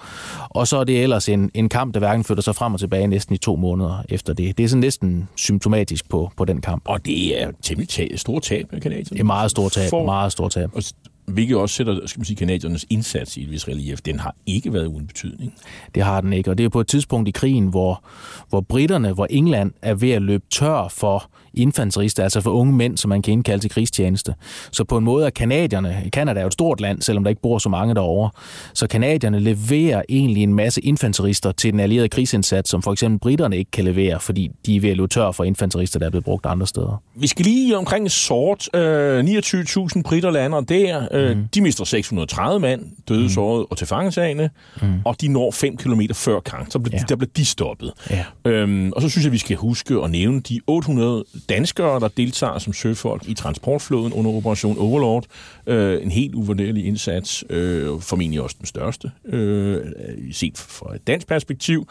og 0.49 0.67
så 0.67 0.77
er 0.77 0.83
det 0.83 1.03
ellers 1.03 1.29
en, 1.29 1.51
en 1.53 1.69
kamp, 1.69 1.93
der 1.93 1.99
hverken 1.99 2.23
flytter 2.23 2.43
sig 2.43 2.55
frem 2.55 2.73
og 2.73 2.79
tilbage 2.79 3.07
næsten 3.07 3.35
i 3.35 3.37
to 3.37 3.55
måneder 3.55 4.03
efter 4.09 4.33
det. 4.33 4.57
Det 4.57 4.63
er 4.63 4.67
sådan 4.67 4.79
næsten 4.79 5.29
symptomatisk 5.35 6.09
på, 6.09 6.31
på 6.37 6.45
den 6.45 6.61
kamp. 6.61 6.83
Og 6.85 7.05
det 7.05 7.41
er 7.43 7.51
temmelig 7.61 7.89
tab, 7.89 8.07
store 8.15 8.41
tab 8.41 8.65
af 8.71 8.81
kanadierne. 8.81 9.05
Det 9.09 9.19
er 9.19 9.23
meget 9.23 9.51
stort 9.51 9.71
tab, 9.71 9.89
For- 9.89 10.05
meget 10.05 10.31
stort 10.31 10.51
tab. 10.51 10.69
Og 10.73 10.83
hvilket 11.29 11.57
også 11.57 11.75
sætter 11.75 12.07
skal 12.07 12.19
man 12.19 12.25
sige, 12.25 12.37
kanadiernes 12.37 12.85
indsats 12.89 13.37
i 13.37 13.43
et 13.43 13.51
vis 13.51 13.67
relief. 13.67 14.01
Den 14.01 14.19
har 14.19 14.35
ikke 14.45 14.73
været 14.73 14.85
uden 14.85 15.07
betydning. 15.07 15.53
Det 15.95 16.03
har 16.03 16.21
den 16.21 16.33
ikke, 16.33 16.49
og 16.49 16.57
det 16.57 16.65
er 16.65 16.69
på 16.69 16.81
et 16.81 16.87
tidspunkt 16.87 17.27
i 17.27 17.31
krigen, 17.31 17.67
hvor, 17.67 18.03
hvor 18.49 18.61
britterne, 18.61 19.13
hvor 19.13 19.27
England 19.29 19.71
er 19.81 19.93
ved 19.93 20.11
at 20.11 20.21
løbe 20.21 20.43
tør 20.49 20.87
for 20.87 21.29
infanterister, 21.59 22.23
altså 22.23 22.41
for 22.41 22.51
unge 22.51 22.73
mænd, 22.73 22.97
som 22.97 23.09
man 23.09 23.21
kan 23.21 23.31
indkalde 23.33 23.63
til 23.63 23.69
krigstjeneste. 23.71 24.33
Så 24.71 24.83
på 24.83 24.97
en 24.97 25.03
måde 25.03 25.25
er 25.25 25.29
kanadierne, 25.29 26.03
Kanada 26.13 26.39
er 26.39 26.43
jo 26.43 26.47
et 26.47 26.53
stort 26.53 26.81
land, 26.81 27.01
selvom 27.01 27.23
der 27.23 27.29
ikke 27.29 27.41
bor 27.41 27.57
så 27.57 27.69
mange 27.69 27.95
derovre, 27.95 28.29
så 28.73 28.87
kanadierne 28.87 29.39
leverer 29.39 30.01
egentlig 30.09 30.43
en 30.43 30.53
masse 30.53 30.81
infanterister 30.81 31.51
til 31.51 31.71
den 31.71 31.79
allierede 31.79 32.09
krigsindsats, 32.09 32.69
som 32.69 32.81
for 32.81 32.91
eksempel 32.91 33.19
britterne 33.19 33.57
ikke 33.57 33.71
kan 33.71 33.83
levere, 33.83 34.19
fordi 34.19 34.49
de 34.65 34.75
er 34.75 34.81
ved 34.81 34.89
at 34.89 34.97
løbe 34.97 35.07
tør 35.07 35.31
for 35.31 35.43
infanterister, 35.43 35.99
der 35.99 36.05
er 36.05 36.09
blevet 36.09 36.25
brugt 36.25 36.45
andre 36.45 36.67
steder. 36.67 37.01
Vi 37.15 37.27
skal 37.27 37.45
lige 37.45 37.77
omkring 37.77 38.11
sort. 38.11 38.69
Øh, 38.75 39.19
29.000 39.23 40.01
britter 40.01 40.31
lander 40.31 40.61
der. 40.61 41.07
Øh, 41.11 41.37
mm. 41.37 41.47
De 41.55 41.61
mister 41.61 41.83
630 41.85 42.59
mand, 42.59 42.81
døde, 43.07 43.21
mm. 43.23 43.29
såret 43.29 43.65
og 43.69 43.77
tilfangetagende. 43.77 44.49
Mm. 44.81 44.87
Og 45.05 45.21
de 45.21 45.27
når 45.27 45.51
5 45.51 45.77
km 45.77 46.01
før 46.13 46.39
Kang. 46.39 46.71
Så 46.71 46.79
bliver, 46.79 46.97
Ja. 46.99 47.05
der 47.09 47.15
bliver 47.15 47.29
de 47.37 47.45
stoppet. 47.45 47.91
Ja. 48.09 48.25
Øhm, 48.45 48.91
og 48.95 49.01
så 49.01 49.09
synes 49.09 49.25
jeg, 49.25 49.31
vi 49.31 49.37
skal 49.37 49.55
huske 49.57 49.95
at 50.03 50.11
nævne 50.11 50.39
de 50.41 50.59
800 50.67 51.23
danskere, 51.49 51.99
der 51.99 52.07
deltager 52.07 52.59
som 52.59 52.73
søfolk 52.73 53.27
i 53.27 53.33
transportflåden 53.33 54.13
under 54.13 54.31
Operation 54.31 54.77
Overlord. 54.79 55.25
Øh, 55.67 56.03
en 56.03 56.11
helt 56.11 56.35
uvurderlig 56.35 56.85
indsats. 56.85 57.43
Øh, 57.49 58.01
formentlig 58.01 58.41
også 58.41 58.55
den 58.59 58.65
største, 58.65 59.11
øh, 59.25 59.85
set 60.31 60.57
fra 60.57 60.95
et 60.95 61.07
dansk 61.07 61.27
perspektiv. 61.27 61.87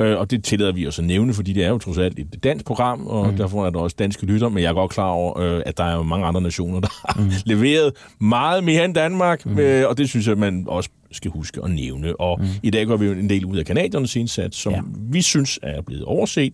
Øh, 0.00 0.18
og 0.18 0.30
det 0.30 0.44
tillader 0.44 0.72
vi 0.72 0.86
os 0.86 0.98
at 0.98 1.04
nævne, 1.04 1.34
fordi 1.34 1.52
det 1.52 1.64
er 1.64 1.68
jo 1.68 1.78
trods 1.78 1.98
alt 1.98 2.18
et 2.18 2.44
dansk 2.44 2.64
program, 2.64 3.06
og 3.06 3.30
mm. 3.30 3.36
derfor 3.36 3.66
er 3.66 3.70
der 3.70 3.80
også 3.80 3.96
danske 3.98 4.26
lytter. 4.26 4.48
Men 4.48 4.62
jeg 4.62 4.68
er 4.68 4.74
godt 4.74 4.90
klar 4.90 5.08
over, 5.08 5.38
øh, 5.38 5.62
at 5.66 5.78
der 5.78 5.84
er 5.84 5.96
jo 5.96 6.02
mange 6.02 6.26
andre 6.26 6.40
nationer, 6.40 6.80
der 6.80 6.88
har 7.08 7.20
mm. 7.20 7.30
leveret 7.54 7.92
meget 8.18 8.64
mere 8.64 8.84
end 8.84 8.94
Danmark. 8.94 9.46
Mm. 9.46 9.58
Øh, 9.58 9.88
og 9.88 9.98
det 9.98 10.08
synes 10.08 10.28
jeg, 10.28 10.38
man 10.38 10.64
også 10.68 10.90
skal 11.12 11.30
huske 11.30 11.60
at 11.64 11.70
nævne. 11.70 12.20
Og 12.20 12.40
mm. 12.40 12.46
i 12.62 12.70
dag 12.70 12.86
går 12.86 12.96
vi 12.96 13.06
jo 13.06 13.12
en 13.12 13.28
del 13.28 13.44
ud 13.44 13.56
af 13.56 13.66
kanadiernes 13.66 14.16
indsats, 14.16 14.56
som 14.56 14.72
Ja. 14.72 14.76
ja. 14.76 14.82
vi 15.10 15.22
synes 15.22 15.58
er 15.62 15.82
blevet 15.82 16.04
overset. 16.04 16.52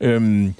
Øhm, 0.00 0.54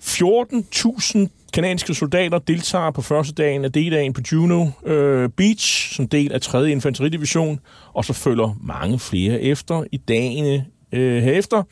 14.000 0.00 1.26
kanadiske 1.52 1.94
soldater 1.94 2.38
deltager 2.38 2.90
på 2.90 3.02
første 3.02 3.32
dagen 3.32 3.64
af 3.64 3.72
D-dagen 3.72 4.12
på 4.12 4.20
Juno 4.32 4.66
øh, 4.86 5.28
Beach 5.28 5.94
som 5.94 6.08
del 6.08 6.32
af 6.32 6.40
3. 6.40 6.70
infanteridivision, 6.70 7.60
og 7.92 8.04
så 8.04 8.12
følger 8.12 8.56
mange 8.60 8.98
flere 8.98 9.40
efter 9.40 9.84
i 9.92 9.96
dagene 9.96 10.66
øh, 10.92 11.22
herefter. 11.22 11.62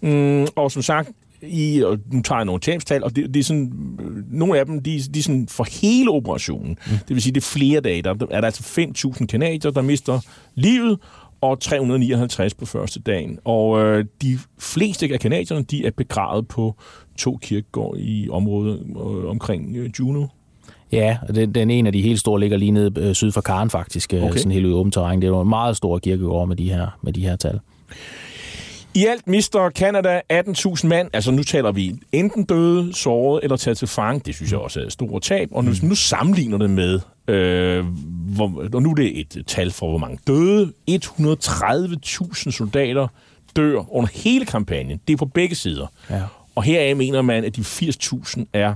Mm, 0.00 0.46
og 0.56 0.70
som 0.70 0.82
sagt, 0.82 1.10
i, 1.42 1.82
og 1.82 1.98
nu 2.12 2.22
tager 2.22 2.38
jeg 2.38 2.44
nogle 2.44 2.60
tabstal, 2.60 3.04
og 3.04 3.16
det, 3.16 3.34
det 3.34 3.40
er 3.40 3.44
sådan, 3.44 3.72
øh, 4.00 4.38
nogle 4.38 4.58
af 4.58 4.66
dem, 4.66 4.82
de, 4.82 5.00
de 5.14 5.18
er 5.18 5.22
sådan 5.22 5.48
for 5.48 5.66
hele 5.80 6.10
operationen. 6.10 6.78
Mm. 6.86 6.92
Det 7.08 7.14
vil 7.14 7.22
sige, 7.22 7.32
det 7.32 7.40
er 7.40 7.46
flere 7.58 7.80
dage. 7.80 8.02
Der 8.02 8.10
er 8.10 8.40
der 8.40 8.46
altså 8.46 8.80
5.000 9.16 9.26
kanadier, 9.26 9.70
der 9.70 9.82
mister 9.82 10.20
livet, 10.54 10.98
og 11.40 11.60
359 11.60 12.54
på 12.54 12.66
første 12.66 13.00
dagen. 13.00 13.38
Og 13.44 13.80
øh, 13.84 14.04
de 14.22 14.38
fleste 14.58 15.08
af 15.12 15.20
kanadierne, 15.20 15.64
de 15.64 15.86
er 15.86 15.90
begravet 15.90 16.48
på 16.48 16.74
to 17.20 17.38
kirkegård 17.42 17.96
i 17.98 18.28
området 18.30 18.86
øh, 18.90 19.30
omkring 19.30 19.76
øh, 19.76 19.90
Juno. 20.00 20.26
Ja, 20.92 21.18
og 21.28 21.34
den, 21.34 21.54
den 21.54 21.70
ene 21.70 21.88
af 21.88 21.92
de 21.92 22.02
helt 22.02 22.20
store 22.20 22.40
ligger 22.40 22.56
lige 22.56 22.70
nede 22.70 23.00
øh, 23.00 23.14
syd 23.14 23.32
for 23.32 23.40
Karen 23.40 23.70
faktisk, 23.70 24.12
okay. 24.12 24.22
Okay. 24.22 24.38
sådan 24.38 24.52
helt 24.52 24.66
ude 24.66 24.72
i 24.72 24.76
åbent 24.76 24.94
terræn. 24.94 25.20
Det 25.20 25.26
er 25.26 25.30
jo 25.30 25.40
en 25.40 25.48
meget 25.48 25.76
stor 25.76 25.98
kirkegård 25.98 26.48
med 26.48 26.56
de 26.56 26.72
her, 26.72 26.98
med 27.02 27.12
de 27.12 27.20
her 27.20 27.36
tal. 27.36 27.60
I 28.94 29.06
alt 29.06 29.28
mister 29.28 29.70
Canada 29.70 30.20
18.000 30.32 30.86
mand. 30.86 31.10
Altså 31.12 31.30
nu 31.30 31.42
taler 31.42 31.72
vi 31.72 31.94
enten 32.12 32.44
døde, 32.44 32.94
såret 32.94 33.40
eller 33.42 33.56
taget 33.56 33.78
til 33.78 33.88
fang. 33.88 34.26
Det 34.26 34.34
synes 34.34 34.52
jeg 34.52 34.60
også 34.60 34.80
er 34.80 34.84
et 34.84 34.92
stort 34.92 35.22
tab. 35.22 35.48
Og 35.52 35.64
nu, 35.64 35.70
nu 35.82 35.94
sammenligner 35.94 36.58
det 36.58 36.70
med, 36.70 37.00
øh, 37.28 37.84
hvor, 38.34 38.64
og 38.74 38.82
nu 38.82 38.90
er 38.90 38.94
det 38.94 39.20
et 39.20 39.44
tal 39.46 39.70
for, 39.70 39.88
hvor 39.88 39.98
mange 39.98 40.18
døde. 40.26 40.72
130.000 40.90 42.50
soldater 42.50 43.08
dør 43.56 43.94
under 43.94 44.10
hele 44.14 44.46
kampagnen. 44.46 45.00
Det 45.08 45.12
er 45.12 45.16
på 45.16 45.26
begge 45.26 45.54
sider. 45.54 45.86
Ja. 46.10 46.22
Og 46.54 46.62
heraf 46.62 46.96
mener 46.96 47.22
man, 47.22 47.44
at 47.44 47.56
de 47.56 47.60
80.000 47.60 48.44
er 48.52 48.74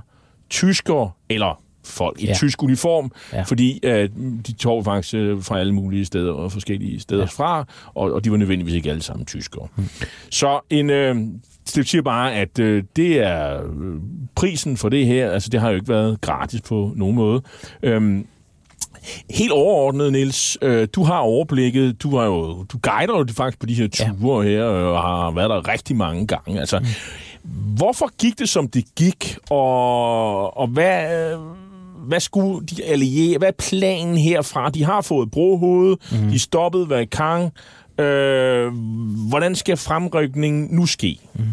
tyskere, 0.51 1.11
eller 1.29 1.61
folk 1.85 2.23
i 2.23 2.27
Ja. 2.27 2.35
tysk 2.35 2.63
uniform, 2.63 3.11
Ja. 3.33 3.43
fordi 3.43 3.81
øh, 3.83 4.09
de 4.47 4.53
tog 4.53 4.85
faktisk 4.85 5.15
øh, 5.15 5.43
fra 5.43 5.59
alle 5.61 5.75
mulige 5.75 6.05
steder 6.05 6.33
og 6.33 6.53
forskellige 6.53 7.01
steder 7.01 7.21
ja. 7.21 7.27
fra, 7.27 7.65
og, 7.95 8.13
og 8.13 8.25
de 8.25 8.31
var 8.31 8.37
nødvendigvis 8.37 8.75
ikke 8.75 8.91
alle 8.91 9.03
sammen 9.03 9.27
tyskere. 9.27 9.69
Mm. 9.77 9.89
Så 10.31 10.61
en, 10.71 10.91
øh, 10.91 11.17
det 11.75 11.89
siger 11.89 12.03
bare, 12.03 12.35
at 12.35 12.59
øh, 12.59 12.83
det 12.97 13.19
er 13.19 13.63
øh, 13.63 14.01
prisen 14.35 14.77
for 14.77 14.89
det 14.89 15.07
her, 15.07 15.31
altså 15.31 15.49
det 15.51 15.61
har 15.61 15.69
jo 15.71 15.75
ikke 15.75 15.89
været 15.89 16.21
gratis 16.21 16.61
på 16.61 16.93
nogen 16.97 17.17
måde. 17.17 17.43
Øhm, 17.83 18.27
Helt 19.31 19.53
overordnet, 19.53 20.13
Niels, 20.13 20.59
øh, 20.63 20.89
du 20.95 21.03
har 21.05 21.19
overblikket, 21.19 22.03
du 22.03 22.17
har 22.17 22.25
jo, 22.25 22.63
du 22.73 22.79
guider 22.83 23.19
jo 23.19 23.27
faktisk 23.37 23.59
på 23.61 23.67
de 23.67 23.75
her 23.75 23.89
ture 23.89 24.47
ja. 24.47 24.51
her, 24.53 24.71
øh, 24.73 24.85
og 24.87 25.01
har 25.03 25.31
været 25.31 25.51
der 25.51 25.69
rigtig 25.73 25.97
mange 25.97 26.27
gange. 26.27 26.61
Altså, 26.61 26.79
mm. 26.79 26.85
Hvorfor 27.77 28.17
gik 28.17 28.39
det, 28.39 28.49
som 28.49 28.69
det 28.69 28.85
gik, 28.97 29.39
og, 29.51 30.57
og 30.57 30.69
hvad, 30.69 31.37
hvad 32.07 32.21
skulle 32.21 32.67
de 32.67 32.85
allierede, 32.85 33.39
hvad 33.39 33.49
er 33.49 33.53
planen 33.71 34.19
herfra? 34.19 34.71
De 34.71 34.85
har 34.85 35.01
fået 35.01 35.31
brohoved, 35.31 35.97
mm. 36.13 36.31
de 36.31 36.39
stoppede 36.39 36.89
ved 36.89 37.07
Kang. 37.07 37.53
Øh, 37.99 38.73
hvordan 39.29 39.55
skal 39.55 39.77
fremrykningen 39.77 40.69
nu 40.71 40.87
ske? 40.87 41.19
Mm. 41.35 41.45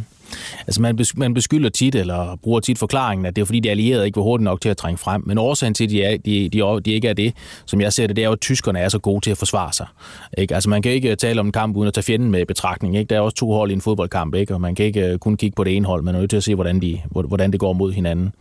Altså 0.68 0.82
man, 0.82 1.00
man 1.16 1.34
beskylder 1.34 1.70
tit, 1.70 1.96
eller 1.96 2.38
bruger 2.44 2.60
tit 2.60 2.80
forklaringen, 2.80 3.26
at 3.26 3.36
det 3.36 3.42
er 3.42 3.46
fordi, 3.46 3.60
de 3.60 3.70
allierede 3.70 4.06
ikke 4.06 4.16
var 4.16 4.24
hurtigt 4.24 4.44
nok 4.44 4.62
til 4.62 4.70
at 4.70 4.78
trænge 4.78 4.98
frem. 4.98 5.24
Men 5.26 5.38
årsagen 5.38 5.74
til, 5.74 5.84
at 5.84 5.90
de, 5.90 6.04
er, 6.04 6.18
de, 6.18 6.50
de, 6.50 6.82
de 6.86 6.92
ikke 6.92 7.08
er 7.08 7.14
det, 7.14 7.34
som 7.66 7.82
jeg 7.82 7.94
ser 7.94 8.08
det, 8.08 8.16
det 8.16 8.22
er 8.22 8.28
jo, 8.28 8.34
at 8.34 8.42
tyskerne 8.42 8.80
er 8.80 8.90
så 8.90 9.00
gode 9.00 9.22
til 9.22 9.32
at 9.32 9.38
forsvare 9.38 9.74
sig. 9.74 9.86
Ikke? 10.38 10.56
Altså 10.56 10.70
man 10.70 10.82
kan 10.82 10.92
ikke 10.92 11.10
øh, 11.10 11.18
tale 11.18 11.40
om 11.40 11.46
en 11.46 11.52
kamp 11.52 11.78
uden 11.78 11.88
at 11.88 11.94
tage 11.94 12.04
fjenden 12.04 12.32
med 12.32 12.42
i 12.42 12.46
betragtning. 12.46 12.98
Ikke? 12.98 13.10
Der 13.10 13.16
er 13.16 13.20
også 13.20 13.36
to 13.36 13.52
hold 13.52 13.72
i 13.72 13.74
en 13.74 13.82
fodboldkamp, 13.82 14.36
ikke? 14.36 14.54
og 14.54 14.62
man 14.62 14.76
kan 14.76 14.86
ikke 14.86 15.08
øh, 15.08 15.18
kun 15.18 15.38
kigge 15.38 15.56
på 15.56 15.64
det 15.64 15.76
ene 15.76 15.86
hold, 15.86 16.04
man 16.04 16.16
er 16.16 16.20
nødt 16.20 16.30
til 16.30 16.38
at 16.38 16.44
se, 16.44 16.56
hvordan, 16.56 16.82
de, 16.82 17.02
hvordan 17.12 17.52
det 17.52 17.60
går 17.60 17.74
mod 17.74 17.92
hinanden. 17.92 18.34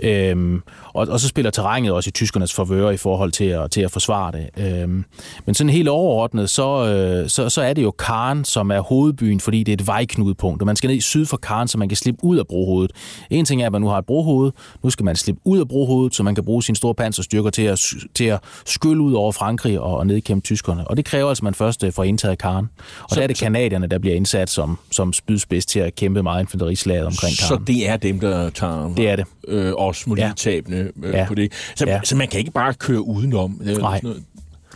Øhm, 0.00 0.62
og, 0.94 1.08
og 1.08 1.20
så 1.20 1.28
spiller 1.28 1.50
terrænet 1.50 1.92
også 1.92 2.08
i 2.08 2.10
tyskernes 2.10 2.54
favør 2.54 2.90
i 2.90 2.96
forhold 2.96 3.32
til 3.32 3.44
at, 3.44 3.70
til 3.70 3.80
at 3.80 3.90
forsvare 3.90 4.32
det. 4.32 4.64
Øhm, 4.64 5.04
men 5.46 5.54
sådan 5.54 5.70
helt 5.70 5.88
overordnet, 5.88 6.50
så, 6.50 6.86
øh, 6.86 7.28
så, 7.28 7.48
så 7.48 7.62
er 7.62 7.72
det 7.72 7.82
jo 7.82 7.90
Karen, 7.90 8.44
som 8.44 8.70
er 8.70 8.80
hovedbyen, 8.80 9.40
fordi 9.40 9.62
det 9.62 9.72
er 9.72 9.76
et 9.76 9.86
vejknudepunkt, 9.86 10.62
og 10.62 10.66
man 10.66 10.76
skal 10.76 10.88
ned 10.88 10.96
i 10.96 11.00
syd 11.14 11.26
for 11.26 11.36
Karen, 11.36 11.68
så 11.68 11.78
man 11.78 11.88
kan 11.88 11.96
slippe 11.96 12.24
ud 12.24 12.38
af 12.38 12.46
brohovedet. 12.46 12.92
En 13.30 13.44
ting 13.44 13.62
er, 13.62 13.66
at 13.66 13.72
man 13.72 13.80
nu 13.80 13.86
har 13.88 13.98
et 13.98 14.06
brohoved, 14.06 14.52
nu 14.82 14.90
skal 14.90 15.04
man 15.04 15.16
slippe 15.16 15.40
ud 15.44 15.58
af 15.60 15.68
brohovedet, 15.68 16.14
så 16.14 16.22
man 16.22 16.34
kan 16.34 16.44
bruge 16.44 16.62
sine 16.62 16.76
store 16.76 16.94
panserstyrker 16.94 17.50
til 17.50 17.62
at, 17.62 17.80
til 18.14 18.24
at 18.24 18.40
skylle 18.66 19.02
ud 19.02 19.12
over 19.12 19.32
Frankrig 19.32 19.80
og, 19.80 19.96
og 19.96 20.06
nedkæmpe 20.06 20.44
tyskerne. 20.44 20.88
Og 20.88 20.96
det 20.96 21.04
kræver 21.04 21.28
altså, 21.28 21.40
at 21.40 21.44
man 21.44 21.54
først 21.54 21.84
øh, 21.84 21.92
får 21.92 22.04
indtaget 22.04 22.38
Karen. 22.38 22.68
Og 23.02 23.10
så, 23.10 23.16
der 23.16 23.22
er 23.22 23.26
det 23.26 23.36
kanadierne, 23.38 23.86
der 23.86 23.98
bliver 23.98 24.16
indsat 24.16 24.50
som, 24.50 24.78
som 24.90 25.12
spydspids 25.12 25.66
til 25.66 25.80
at 25.80 25.94
kæmpe 25.94 26.22
meget 26.22 26.40
infanterislaget 26.42 27.06
omkring 27.06 27.36
Karen. 27.38 27.58
Så 27.58 27.64
det 27.66 27.88
er 27.88 27.96
dem, 27.96 28.20
der 28.20 28.50
tager 28.50 28.94
Det 28.94 29.08
er 29.08 29.16
det. 29.16 29.24
øh, 29.48 29.72
også 29.76 30.04
må 30.06 30.16
Ja. 30.16 30.32
øh, 30.46 30.86
Ja. 31.02 31.24
på 31.28 31.34
det. 31.34 31.52
Så, 31.76 31.84
Ja. 31.86 32.00
så 32.04 32.16
man 32.16 32.28
kan 32.28 32.38
ikke 32.40 32.50
bare 32.52 32.74
køre 32.74 33.06
udenom. 33.06 33.60
Det 33.64 33.74
er 33.76 33.78
Nej. 33.78 33.96
sådan 33.98 34.08
noget. 34.08 34.22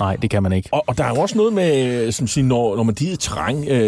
Nej, 0.01 0.17
det 0.17 0.31
kan 0.31 0.43
man 0.43 0.53
ikke. 0.53 0.69
Og, 0.73 0.85
og 0.87 0.99
der 0.99 1.05
er 1.05 1.09
jo 1.09 1.21
også 1.21 1.37
noget 1.37 1.53
med, 1.53 2.13
som 2.13 2.27
siger, 2.27 2.45
når, 2.45 2.77
når 2.77 2.83
man 2.83 2.95
diger 2.95 3.17
terræn, 3.17 3.69
øh, 3.69 3.79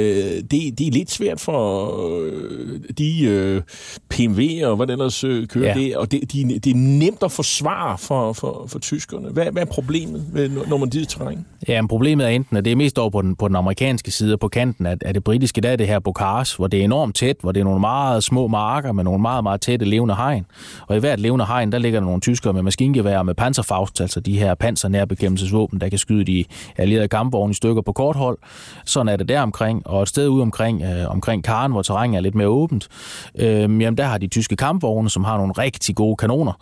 det, 0.50 0.50
det 0.50 0.86
er 0.86 0.90
lidt 0.90 1.10
svært 1.10 1.40
for 1.40 1.90
øh, 2.22 2.80
de 2.98 3.22
øh, 3.24 3.62
PMV 4.10 4.60
og 4.64 4.76
hvad 4.76 4.86
det 4.86 4.92
ellers 4.92 5.24
øh, 5.24 5.46
kører 5.46 5.66
Ja. 5.68 5.74
det, 5.74 5.96
og 5.96 6.12
det, 6.12 6.32
de, 6.32 6.58
det 6.58 6.70
er 6.70 6.74
nemt 6.76 7.22
at 7.22 7.32
forsvare 7.32 7.98
for, 7.98 8.32
for, 8.32 8.64
for 8.68 8.78
tyskerne. 8.78 9.28
Hvad, 9.28 9.46
hvad 9.52 9.62
er 9.62 9.66
problemet, 9.66 10.24
ved, 10.32 10.48
når 10.68 10.76
man 10.76 10.88
diger 10.88 11.06
terræn? 11.06 11.46
Ja, 11.68 11.80
men 11.82 11.88
problemet 11.88 12.26
er 12.26 12.30
enten, 12.30 12.56
at 12.56 12.64
det 12.64 12.70
er 12.72 12.76
mest 12.76 12.98
over 12.98 13.10
på 13.10 13.22
den, 13.22 13.36
på 13.36 13.48
den 13.48 13.56
amerikanske 13.56 14.10
side, 14.10 14.38
på 14.38 14.48
kanten 14.48 14.86
af, 14.86 14.96
af 15.04 15.14
det 15.14 15.24
britiske, 15.24 15.60
der 15.60 15.68
er 15.70 15.76
det 15.76 15.86
her 15.86 15.98
Bocage, 15.98 16.56
hvor 16.56 16.66
det 16.66 16.80
er 16.80 16.84
enormt 16.84 17.16
tæt, 17.16 17.36
hvor 17.40 17.52
det 17.52 17.60
er 17.60 17.64
nogle 17.64 17.80
meget 17.80 18.24
små 18.24 18.46
marker 18.46 18.92
med 18.92 19.04
nogle 19.04 19.22
meget, 19.22 19.42
meget 19.42 19.60
tætte 19.60 19.84
levende 19.86 20.14
hegn. 20.14 20.46
Og 20.88 20.96
i 20.96 21.00
hvert 21.00 21.20
levende 21.20 21.46
hegn, 21.46 21.72
der 21.72 21.78
ligger 21.78 22.00
der 22.00 22.06
nogle 22.06 22.20
tyskere 22.20 22.52
med 22.52 22.62
maskingevær 22.62 23.18
og 23.18 23.26
med 23.26 23.34
panserfaust, 23.34 24.00
altså 24.00 24.20
de 24.20 24.38
her 24.38 24.54
pansernærbekæmpelsesvåben, 24.54 25.80
der 25.80 25.88
kan 25.88 25.98
skyde 26.00 26.24
de 26.24 26.44
allierede 26.76 27.08
kampvogne 27.08 27.50
i 27.50 27.54
stykker 27.54 27.82
på 27.82 27.92
kort 27.92 28.16
hold. 28.16 28.38
Sådan 28.84 29.08
er 29.08 29.16
det 29.16 29.28
der 29.28 29.40
omkring, 29.40 29.86
og 29.86 30.02
et 30.02 30.08
sted 30.08 30.28
ude 30.28 30.42
omkring, 30.42 30.82
øh, 30.82 31.10
omkring 31.10 31.44
Karen, 31.44 31.72
hvor 31.72 31.82
terrænet 31.82 32.16
er 32.16 32.20
lidt 32.20 32.34
mere 32.34 32.48
åbent, 32.48 32.88
øh, 33.38 33.48
jamen 33.60 33.96
der 33.98 34.04
har 34.04 34.18
de 34.18 34.26
tyske 34.26 34.56
kampvogne, 34.56 35.10
som 35.10 35.24
har 35.24 35.36
nogle 35.36 35.52
rigtig 35.52 35.94
gode 35.96 36.16
kanoner. 36.16 36.52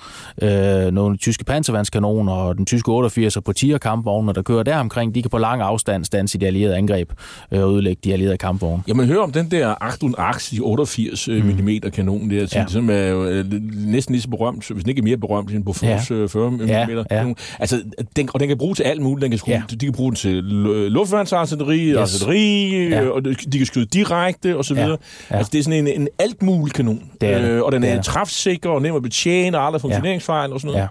Øh, 0.43 0.91
nogle 0.93 1.17
tyske 1.17 1.45
panservandskanoner 1.45 2.33
og 2.33 2.57
den 2.59 2.67
tyske 2.67 2.91
88'er 2.91 3.41
på 3.41 3.53
tier 3.53 3.79
kampvogne, 3.79 4.33
der 4.33 4.43
kører 4.43 4.63
der 4.63 4.77
omkring, 4.77 5.15
de 5.15 5.23
kan 5.23 5.31
på 5.31 5.39
lang 5.39 5.63
afstand 5.63 6.05
stanse 6.05 6.39
de 6.39 6.47
allierede 6.47 6.77
angreb 6.77 7.13
øh, 7.53 7.63
og 7.65 7.73
ødelægge 7.75 8.01
de 8.05 8.13
allierede 8.13 8.37
kampvogne. 8.37 8.83
Ja, 8.89 8.95
man 8.95 9.07
hører 9.07 9.23
om 9.23 9.33
den 9.33 9.51
der 9.51 9.75
Achtung 9.81 10.15
Axe 10.19 10.57
i 10.57 10.61
88 10.61 11.29
mm. 11.29 11.35
mm 11.35 11.69
kanon 11.93 12.31
der, 12.31 12.47
som, 12.47 12.61
Ja. 12.61 12.67
som 12.69 12.91
er 12.91 12.97
jo 13.07 13.25
øh, 13.25 13.45
næsten 13.75 14.13
lige 14.15 14.23
så 14.23 14.29
berømt, 14.29 14.69
hvis 14.71 14.85
den 14.85 14.89
ikke 14.91 15.01
er 15.01 15.05
mere 15.05 15.17
berømt 15.17 15.51
end 15.51 15.65
Bofors 15.65 16.11
Ja. 16.11 16.17
ja. 16.17 16.27
40 16.27 16.51
mm 16.51 16.61
Ja, 16.67 16.79
ja. 16.89 17.05
kanon. 17.09 17.37
Altså, 17.59 17.83
den, 18.17 18.29
og 18.35 18.41
den 18.41 18.49
kan 18.49 18.59
bruge 18.59 18.75
til 18.75 18.83
alt 18.83 19.03
muligt. 19.03 19.25
Den 19.29 19.33
kan, 19.33 19.39
skrue, 19.39 19.53
Ja. 19.55 19.63
ja. 19.71 19.77
De 19.77 19.87
kan 19.87 19.93
bruge 19.93 20.11
den 20.11 20.17
til 20.17 20.41
lu- 20.41 20.89
luftværnsartilleri, 20.89 21.79
Yes. 21.91 21.97
artilleri, 21.97 22.89
Ja. 22.89 23.03
ja. 23.03 23.09
og 23.09 23.25
de 23.25 23.59
kan 23.59 23.67
skyde 23.67 23.87
direkte, 23.87 24.57
og 24.57 24.65
så 24.65 24.75
Ja. 24.75 24.83
videre. 24.85 24.99
Ja. 25.31 25.37
Altså, 25.37 25.51
det 25.53 25.59
er 25.59 25.63
sådan 25.63 25.87
en, 25.87 26.01
en 26.01 26.09
alt 26.19 26.43
mulig 26.43 26.75
kanon. 26.75 27.03
Det 27.21 27.29
er 27.29 27.39
det. 27.39 27.49
Øh, 27.49 27.63
og 27.63 27.73
den 27.73 27.83
Det 27.83 27.89
er, 27.89 27.93
er 27.93 27.97
er 27.97 28.03
det. 28.03 28.07
træfsikker 28.07 28.71
og 28.71 28.83
nem 28.83 28.95
at 28.95 29.03
betjene, 29.03 29.59
og 29.59 29.67
aldrig 29.67 29.81
funktioneringsfejl 29.81 30.53
og 30.53 30.61
sådan 30.61 30.73
noget. 30.73 30.83
Ja. 30.83 30.89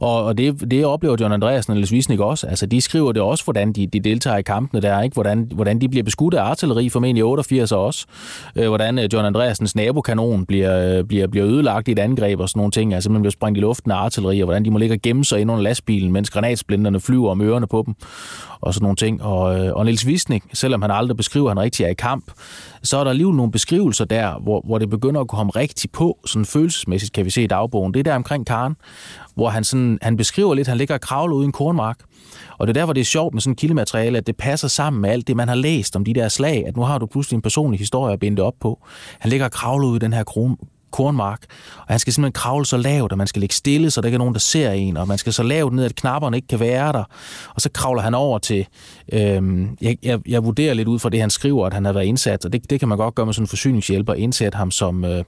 Og, 0.00 0.24
og 0.24 0.38
det, 0.38 0.70
det 0.70 0.84
oplever 0.84 1.16
John 1.20 1.32
Andreasen 1.32 1.70
og 1.70 1.76
Niels 1.76 1.92
Wisnik 1.92 2.20
også. 2.20 2.46
Altså, 2.46 2.66
de 2.66 2.80
skriver 2.80 3.12
det 3.12 3.22
også, 3.22 3.44
hvordan 3.44 3.72
de, 3.72 3.86
de 3.86 4.00
deltager 4.00 4.36
i 4.36 4.42
kampene 4.42 4.82
der, 4.82 5.02
ikke? 5.02 5.14
Hvordan, 5.14 5.50
hvordan 5.54 5.80
de 5.80 5.88
bliver 5.88 6.04
beskudt 6.04 6.34
af 6.34 6.42
artilleri, 6.42 6.88
formentlig 6.88 7.24
88 7.24 7.72
også. 7.72 8.06
Øh, 8.56 8.68
hvordan 8.68 8.98
øh, 8.98 9.08
John 9.12 9.26
Andreasens 9.26 9.76
nabokanon 9.76 10.46
bliver, 10.46 10.98
øh, 10.98 11.04
bliver, 11.04 11.26
bliver 11.26 11.46
ødelagt 11.46 11.88
i 11.88 11.92
et 11.92 11.98
angreb 11.98 12.40
og 12.40 12.48
sådan 12.48 12.58
nogle 12.58 12.72
ting. 12.72 12.94
Altså, 12.94 13.10
man 13.10 13.22
bliver 13.22 13.32
sprængt 13.32 13.58
i 13.58 13.60
luften 13.60 13.90
af 13.90 13.96
artilleri, 13.96 14.40
og 14.40 14.44
hvordan 14.44 14.64
de 14.64 14.70
må 14.70 14.78
ligge 14.78 14.94
og 14.94 15.02
gemme 15.02 15.24
sig 15.24 15.40
ind 15.40 15.50
under 15.50 15.62
lastbilen, 15.62 16.12
mens 16.12 16.30
granatsplinterne 16.30 17.00
flyver 17.00 17.30
om 17.30 17.40
ørerne 17.40 17.66
på 17.66 17.82
dem 17.86 17.94
og 18.60 18.74
sådan 18.74 18.84
nogle 18.84 18.96
ting. 18.96 19.22
Og, 19.22 19.42
og 19.74 19.84
Niels 19.84 20.06
Wisnik, 20.06 20.42
selvom 20.52 20.82
han 20.82 20.90
aldrig 20.90 21.16
beskriver, 21.16 21.50
at 21.50 21.56
han 21.56 21.64
rigtig 21.64 21.84
er 21.84 21.88
i 21.88 21.94
kamp, 21.94 22.32
så 22.82 22.96
er 22.96 23.04
der 23.04 23.10
alligevel 23.10 23.36
nogle 23.36 23.52
beskrivelser 23.52 24.04
der, 24.04 24.38
hvor, 24.42 24.62
hvor 24.64 24.78
det 24.78 24.90
begynder 24.90 25.20
at 25.20 25.28
komme 25.28 25.52
rigtig 25.52 25.90
på, 25.90 26.18
sådan 26.26 26.44
følelsesmæssigt 26.44 27.12
kan 27.12 27.24
vi 27.24 27.30
se 27.30 27.42
i 27.42 27.46
dagbogen. 27.46 27.94
Det 27.94 28.00
er 28.00 28.04
der 28.04 28.14
omkring 28.14 28.46
Karen, 28.46 28.76
hvor 29.36 29.48
han, 29.48 29.64
sådan, 29.64 29.98
han 30.02 30.16
beskriver 30.16 30.54
lidt, 30.54 30.68
han 30.68 30.78
ligger 30.78 30.94
og 30.94 31.00
kravler 31.00 31.36
ude 31.36 31.44
i 31.44 31.46
en 31.46 31.52
kornmark. 31.52 31.98
Og 32.58 32.66
det 32.66 32.76
er 32.76 32.80
der, 32.80 32.84
hvor 32.84 32.92
det 32.92 33.00
er 33.00 33.04
sjovt 33.04 33.34
med 33.34 33.42
sådan 33.42 33.52
et 33.52 33.58
kildemateriale, 33.58 34.18
at 34.18 34.26
det 34.26 34.36
passer 34.36 34.68
sammen 34.68 35.02
med 35.02 35.10
alt 35.10 35.26
det, 35.26 35.36
man 35.36 35.48
har 35.48 35.54
læst 35.54 35.96
om 35.96 36.04
de 36.04 36.14
der 36.14 36.28
slag, 36.28 36.64
at 36.66 36.76
nu 36.76 36.82
har 36.82 36.98
du 36.98 37.06
pludselig 37.06 37.36
en 37.36 37.42
personlig 37.42 37.78
historie 37.78 38.12
at 38.12 38.20
binde 38.20 38.36
det 38.36 38.44
op 38.44 38.54
på. 38.60 38.86
Han 39.18 39.30
ligger 39.30 39.46
og 39.46 39.52
kravler 39.52 39.88
ude 39.88 39.96
i 39.96 39.98
den 39.98 40.12
her 40.12 40.24
kron, 40.24 40.56
kornmark, 40.90 41.40
og 41.78 41.84
han 41.88 41.98
skal 41.98 42.12
simpelthen 42.12 42.32
kravle 42.32 42.66
så 42.66 42.76
lavt, 42.76 43.12
at 43.12 43.18
man 43.18 43.26
skal 43.26 43.40
ligge 43.40 43.54
stille, 43.54 43.90
så 43.90 44.00
der 44.00 44.06
ikke 44.06 44.16
er 44.16 44.18
nogen, 44.18 44.34
der 44.34 44.40
ser 44.40 44.70
en, 44.70 44.96
og 44.96 45.08
man 45.08 45.18
skal 45.18 45.32
så 45.32 45.42
lavt 45.42 45.72
ned, 45.72 45.84
at 45.84 45.94
knapperne 45.94 46.36
ikke 46.36 46.48
kan 46.48 46.60
være 46.60 46.92
der. 46.92 47.04
Og 47.54 47.60
så 47.60 47.70
kravler 47.74 48.02
han 48.02 48.14
over 48.14 48.38
til, 48.38 48.66
øhm, 49.12 49.76
jeg, 49.80 49.96
jeg, 50.02 50.20
jeg 50.28 50.44
vurderer 50.44 50.74
lidt 50.74 50.88
ud 50.88 50.98
fra 50.98 51.08
det, 51.08 51.20
han 51.20 51.30
skriver, 51.30 51.66
at 51.66 51.74
han 51.74 51.84
har 51.84 51.92
været 51.92 52.04
indsat, 52.04 52.44
og 52.44 52.52
det, 52.52 52.70
det 52.70 52.80
kan 52.80 52.88
man 52.88 52.98
godt 52.98 53.14
gøre 53.14 53.26
med 53.26 53.34
sådan 53.34 53.42
en 53.42 53.48
forsyningshjælper, 53.48 54.14
indsætte 54.14 54.56
ham 54.56 54.70
som, 54.70 55.04
øh, 55.04 55.24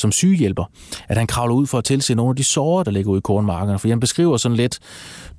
som 0.00 0.12
sygehjælper, 0.12 0.64
at 1.08 1.16
han 1.16 1.26
kravler 1.26 1.54
ud 1.54 1.66
for 1.66 1.78
at 1.78 1.84
tilse 1.84 2.14
nogle 2.14 2.30
af 2.30 2.36
de 2.36 2.44
såre, 2.44 2.84
der 2.84 2.90
ligger 2.90 3.10
ude 3.10 3.18
i 3.18 3.20
kornmarkerne. 3.20 3.78
For 3.78 3.88
han 3.88 4.00
beskriver 4.00 4.36
sådan 4.36 4.56
lidt, 4.56 4.78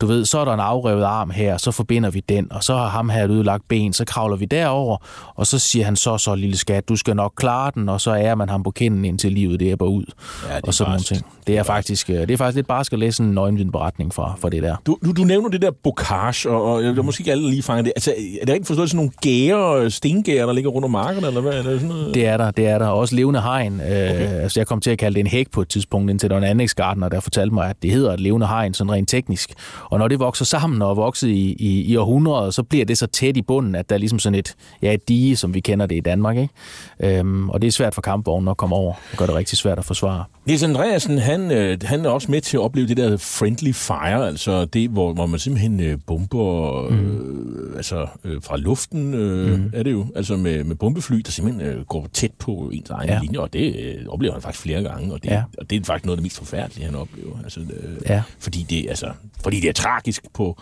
du 0.02 0.06
ved, 0.06 0.26
så 0.26 0.40
er 0.40 0.46
der 0.46 0.54
en 0.54 0.60
afrevet 0.60 1.04
arm 1.04 1.30
her, 1.30 1.58
så 1.58 1.72
forbinder 1.72 2.10
vi 2.10 2.24
den, 2.30 2.52
og 2.52 2.64
så 2.64 2.76
har 2.76 2.88
ham 2.88 3.10
her 3.10 3.24
et 3.24 3.32
ødelagt 3.32 3.68
ben, 3.68 3.94
så 3.94 4.06
kravler 4.06 4.38
vi 4.38 4.46
derover, 4.46 4.98
og 5.36 5.48
så 5.48 5.60
siger 5.60 5.86
han 5.86 5.96
så, 5.96 6.18
så 6.18 6.36
lille 6.36 6.58
skat, 6.58 6.90
du 6.90 6.96
skal 6.96 7.16
nok 7.16 7.34
klare 7.36 7.72
den, 7.76 7.90
og 7.90 8.02
så 8.02 8.12
er 8.12 8.36
man 8.36 8.50
ham 8.50 8.64
på 8.64 8.72
kinden 8.72 9.06
indtil 9.06 9.32
livet 9.32 9.60
det 9.60 9.72
er 9.72 9.84
ud. 9.84 10.04
Ja, 10.50 10.56
det 10.56 10.64
er 10.64 10.68
og 10.68 10.74
sådan 10.74 10.92
nogle 10.92 11.04
ting. 11.04 11.26
Det 11.48 11.58
er, 11.58 11.64
faktisk, 11.64 12.10
øh, 12.10 12.16
det 12.16 12.32
er 12.32 12.38
faktisk 12.38 12.56
lidt 12.56 12.68
barsk 12.68 12.94
at 12.94 13.00
læse 13.00 13.24
en 13.24 13.32
nøgenvidnberetning 13.32 14.14
fra, 14.14 14.36
fra 14.40 14.50
det 14.50 14.64
der. 14.64 14.76
Du, 14.86 14.98
du, 15.06 15.12
du 15.12 15.24
nævner 15.24 15.50
det 15.50 15.62
der 15.62 15.72
bocage, 15.84 16.50
og, 16.50 16.64
og 16.64 16.84
jeg, 16.84 16.96
måske 16.96 17.22
ikke 17.22 17.32
alle 17.32 17.50
lige 17.50 17.64
fanger 17.64 17.84
det. 17.84 17.94
Altså, 17.96 18.12
er 18.42 18.46
det 18.46 18.50
rigtigt 18.50 18.68
forstået 18.68 18.90
sådan 18.90 18.98
nogle 18.98 19.12
gære, 19.22 19.92
stengære, 19.92 20.48
der 20.48 20.54
ligger 20.54 20.70
rundt 20.70 20.86
om 20.86 20.92
markerne, 20.92 21.28
eller 21.28 21.42
hvad? 21.42 21.54
Er 21.54 21.64
det 21.64 21.82
sådan 21.82 21.88
noget? 21.88 22.16
Det 22.16 22.26
er 22.26 22.38
der, 22.38 22.52
det 22.52 22.68
er 22.68 22.78
der. 22.78 22.88
Også 22.88 23.16
levende 23.16 23.42
hegn. 23.42 23.82
Okay. 23.82 24.50
Altså, 24.52 24.60
jeg 24.60 24.68
kom 24.68 24.82
til 24.82 24.92
at 24.92 24.98
kalde 24.98 25.16
det 25.16 25.20
en 25.20 25.28
hæk 25.28 25.52
på 25.52 25.62
et 25.62 25.70
tidspunkt, 25.70 26.10
indtil 26.10 26.30
der 26.30 26.36
var 26.36 26.42
en 26.42 26.50
anlægsgartner, 26.50 27.10
der 27.10 27.20
fortalte 27.20 27.54
mig, 27.54 27.70
at 27.70 27.76
det 27.82 27.92
hedder 27.92 28.14
et 28.14 28.20
levende 28.20 28.48
hegn, 28.48 28.74
sådan 28.74 28.92
rent 28.92 29.10
teknisk. 29.10 29.54
Og 29.84 30.00
når 30.00 30.08
det 30.08 30.20
vokser 30.20 30.46
sammen 30.46 30.82
og 30.82 30.90
er 30.90 30.96
vokset 30.96 31.28
i, 31.28 31.56
i, 31.60 31.82
i 31.82 31.96
århundreder, 31.96 32.50
så 32.50 32.64
bliver 32.64 32.86
det 32.86 32.98
så 32.98 33.08
tæt 33.08 33.38
i 33.38 33.42
bunden, 33.42 33.76
at 33.76 33.90
der 33.90 33.96
er 33.96 34.00
ligesom 34.00 34.20
sådan 34.20 34.40
et, 34.40 34.56
ja, 34.82 34.94
et 34.94 35.08
dige, 35.08 35.36
som 35.36 35.54
vi 35.54 35.60
kender 35.60 35.86
det 35.86 35.96
i 35.96 36.00
Danmark. 36.00 36.38
Ikke? 36.38 37.20
Øhm, 37.20 37.50
og 37.50 37.62
det 37.62 37.68
er 37.68 37.72
svært 37.72 37.96
for 37.96 38.02
kampvognen 38.02 38.48
at 38.48 38.58
komme 38.58 38.76
over. 38.76 38.94
Det 39.12 39.20
gør 39.20 39.26
det 39.26 39.36
rigtig 39.36 39.58
svært 39.58 39.80
at 39.80 39.86
forsvare. 39.86 40.24
Niels 40.46 40.64
Andreasen, 40.64 41.18
han, 41.18 41.52
øh, 41.52 41.78
han 41.84 42.06
er 42.06 42.10
også 42.10 42.32
med 42.32 42.42
til 42.42 42.58
at 42.58 42.62
opleve 42.62 42.88
det 42.88 42.98
der 42.98 43.18
friendly 43.18 43.72
fire, 43.72 44.28
altså 44.28 44.66
det, 44.66 44.90
hvor, 44.90 45.14
hvor 45.14 45.26
man 45.26 45.40
simpelthen 45.40 45.80
øh, 45.80 45.98
bomber 46.08 46.86
øh, 46.86 47.00
mm. 47.00 47.74
altså, 47.76 48.08
øh, 48.24 48.42
fra 48.44 48.58
luften, 48.58 49.14
øh, 49.14 49.60
mm. 49.60 49.72
er 49.74 49.84
det 49.84 49.92
jo, 49.92 50.06
altså 50.16 50.38
med, 50.38 50.64
med 50.64 50.76
bombefly, 50.76 51.16
der 51.16 51.32
simpelthen 51.32 51.68
øh, 51.68 51.86
går 51.86 52.08
tæt 52.14 52.32
på 52.40 52.70
ens 52.74 52.90
egen 52.90 53.10
ja. 53.10 53.20
Linje, 53.22 53.40
og 53.40 53.54
det 53.54 53.76
øh, 53.80 54.08
oplever 54.08 54.34
han 54.34 54.42
faktisk 54.42 54.64
flere 54.64 54.84
gange, 54.84 55.14
og 55.14 55.24
det, 55.24 55.30
ja. 55.30 55.44
Og 55.58 55.70
det 55.70 55.82
er 55.82 55.86
faktisk 55.86 56.06
noget 56.06 56.18
af 56.18 56.22
det 56.22 56.24
mest 56.24 56.38
forfærdelige, 56.38 56.86
han 56.86 56.96
oplever. 56.96 57.36
Altså, 57.44 57.60
øh, 57.60 57.96
Ja. 58.10 58.22
fordi, 58.40 58.66
det, 58.70 58.86
altså, 58.90 59.12
fordi 59.44 59.60
det 59.60 59.70
er 59.70 59.74
tragisk 59.74 60.24
på... 60.34 60.62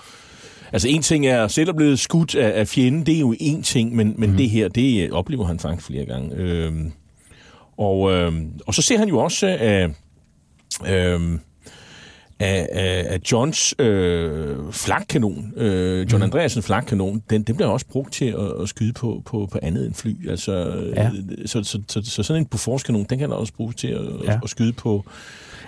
Altså 0.72 0.88
en 0.88 1.02
ting 1.02 1.28
er 1.28 1.48
selv 1.48 1.70
at 1.70 1.76
blive 1.76 1.98
skudt 1.98 2.36
af, 2.36 2.60
af 2.60 2.68
fjenden, 2.68 3.06
det 3.06 3.16
er 3.16 3.20
jo 3.20 3.36
en 3.40 3.64
ting, 3.64 3.96
men, 3.96 4.14
men 4.18 4.32
mm. 4.32 4.38
det 4.38 4.50
her, 4.50 4.68
det 4.68 5.04
øh, 5.04 5.12
oplever 5.12 5.46
han 5.46 5.60
faktisk 5.60 5.88
flere 5.88 6.06
gange. 6.06 6.36
Øhm, 6.36 6.92
og, 7.80 8.12
øhm, 8.12 8.52
og 8.68 8.74
så 8.74 8.82
ser 8.82 8.98
han 8.98 9.08
jo 9.10 9.20
også 9.20 9.48
af, 9.48 9.90
øhm, 10.88 11.40
af, 12.40 12.68
af, 12.72 13.06
af 13.10 13.20
Johns 13.32 13.76
øh, 13.80 14.58
flakkanon, 14.72 15.54
øh, 15.58 16.00
John 16.00 16.14
Mhm. 16.14 16.24
Andreasen 16.24 16.64
flakkanon, 16.64 17.24
den, 17.30 17.44
den 17.44 17.56
bliver 17.56 17.70
også 17.70 17.86
brugt 17.86 18.14
til 18.14 18.26
at, 18.26 18.62
at 18.62 18.70
skyde 18.70 18.94
på, 18.94 19.22
på, 19.26 19.48
på 19.52 19.60
andet 19.62 19.86
end 19.86 19.94
fly. 19.94 20.30
Altså, 20.30 20.52
Ja. 20.96 21.06
øh, 21.08 21.48
så, 21.48 21.64
så, 21.64 21.82
så, 21.88 22.02
så 22.04 22.24
sådan 22.24 22.42
en 22.42 22.46
Bofors-kanon, 22.46 23.06
den 23.10 23.20
kan 23.20 23.32
også 23.32 23.54
bruges 23.54 23.76
til 23.76 23.88
at, 23.88 24.02
ja. 24.24 24.32
Ja. 24.32 24.40
at 24.44 24.50
skyde 24.50 24.74
på. 24.74 25.06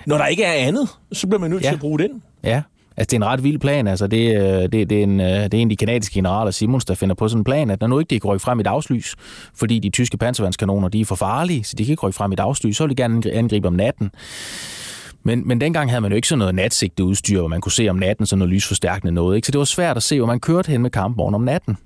Når 0.07 0.17
der 0.17 0.25
ikke 0.27 0.43
er 0.43 0.53
andet, 0.53 0.87
så 1.11 1.27
bliver 1.27 1.39
man 1.39 1.49
nødt. 1.49 1.63
Ja. 1.63 1.67
til 1.67 1.73
at 1.75 1.79
bruge 1.79 1.99
den. 1.99 2.23
Ja, 2.43 2.61
altså 2.97 3.07
det 3.09 3.13
er 3.13 3.17
en 3.17 3.25
ret 3.25 3.43
vild 3.43 3.59
plan. 3.59 3.87
Altså 3.87 4.07
det, 4.07 4.35
øh, 4.35 4.61
det, 4.61 4.89
det, 4.89 4.91
er 4.91 5.03
en, 5.03 5.19
øh, 5.19 5.27
det 5.27 5.53
er 5.53 5.57
en 5.57 5.67
af 5.67 5.69
de 5.69 5.75
kanadiske 5.75 6.13
generaler, 6.13 6.51
Simons, 6.51 6.85
der 6.85 6.95
finder 6.95 7.15
på 7.15 7.27
sådan 7.27 7.39
en 7.39 7.43
plan, 7.43 7.69
at 7.69 7.81
når 7.81 7.87
nu 7.87 7.99
ikke 7.99 8.09
de 8.09 8.19
kan 8.19 8.29
rykke 8.29 8.43
frem 8.43 8.59
i 8.59 8.63
dagslys, 8.63 9.15
fordi 9.55 9.79
de 9.79 9.89
tyske 9.89 10.17
panservandskanoner, 10.17 10.87
de 10.87 11.01
er 11.01 11.05
for 11.05 11.15
farlige, 11.15 11.63
så 11.63 11.75
de 11.77 11.85
kan 11.85 11.91
ikke 11.91 12.07
rykke 12.07 12.17
frem 12.17 12.31
i 12.31 12.35
dagslys, 12.35 12.77
så 12.77 12.83
vil 12.83 12.97
de 12.97 13.03
gerne 13.03 13.31
angribe 13.31 13.67
om 13.67 13.73
natten. 13.73 14.11
Men, 15.23 15.47
men 15.47 15.61
dengang 15.61 15.89
havde 15.89 16.01
man 16.01 16.11
jo 16.11 16.15
ikke 16.15 16.27
sådan 16.27 16.39
noget 16.39 16.55
natsigteudstyr, 16.55 17.39
hvor 17.39 17.47
man 17.47 17.61
kunne 17.61 17.71
se 17.71 17.89
om 17.89 17.95
natten 17.95 18.25
sådan 18.25 18.39
noget 18.39 18.53
lysforstærkende 18.53 19.11
noget. 19.13 19.35
Ikke? 19.35 19.45
Så 19.45 19.51
det 19.51 19.59
var 19.59 19.65
svært 19.65 19.97
at 19.97 20.03
se, 20.03 20.17
hvor 20.17 20.27
man 20.27 20.39
kørte 20.39 20.71
hen 20.71 20.81
med 20.81 20.89
kampvognen 20.89 21.35
om 21.35 21.41
natten. 21.41 21.77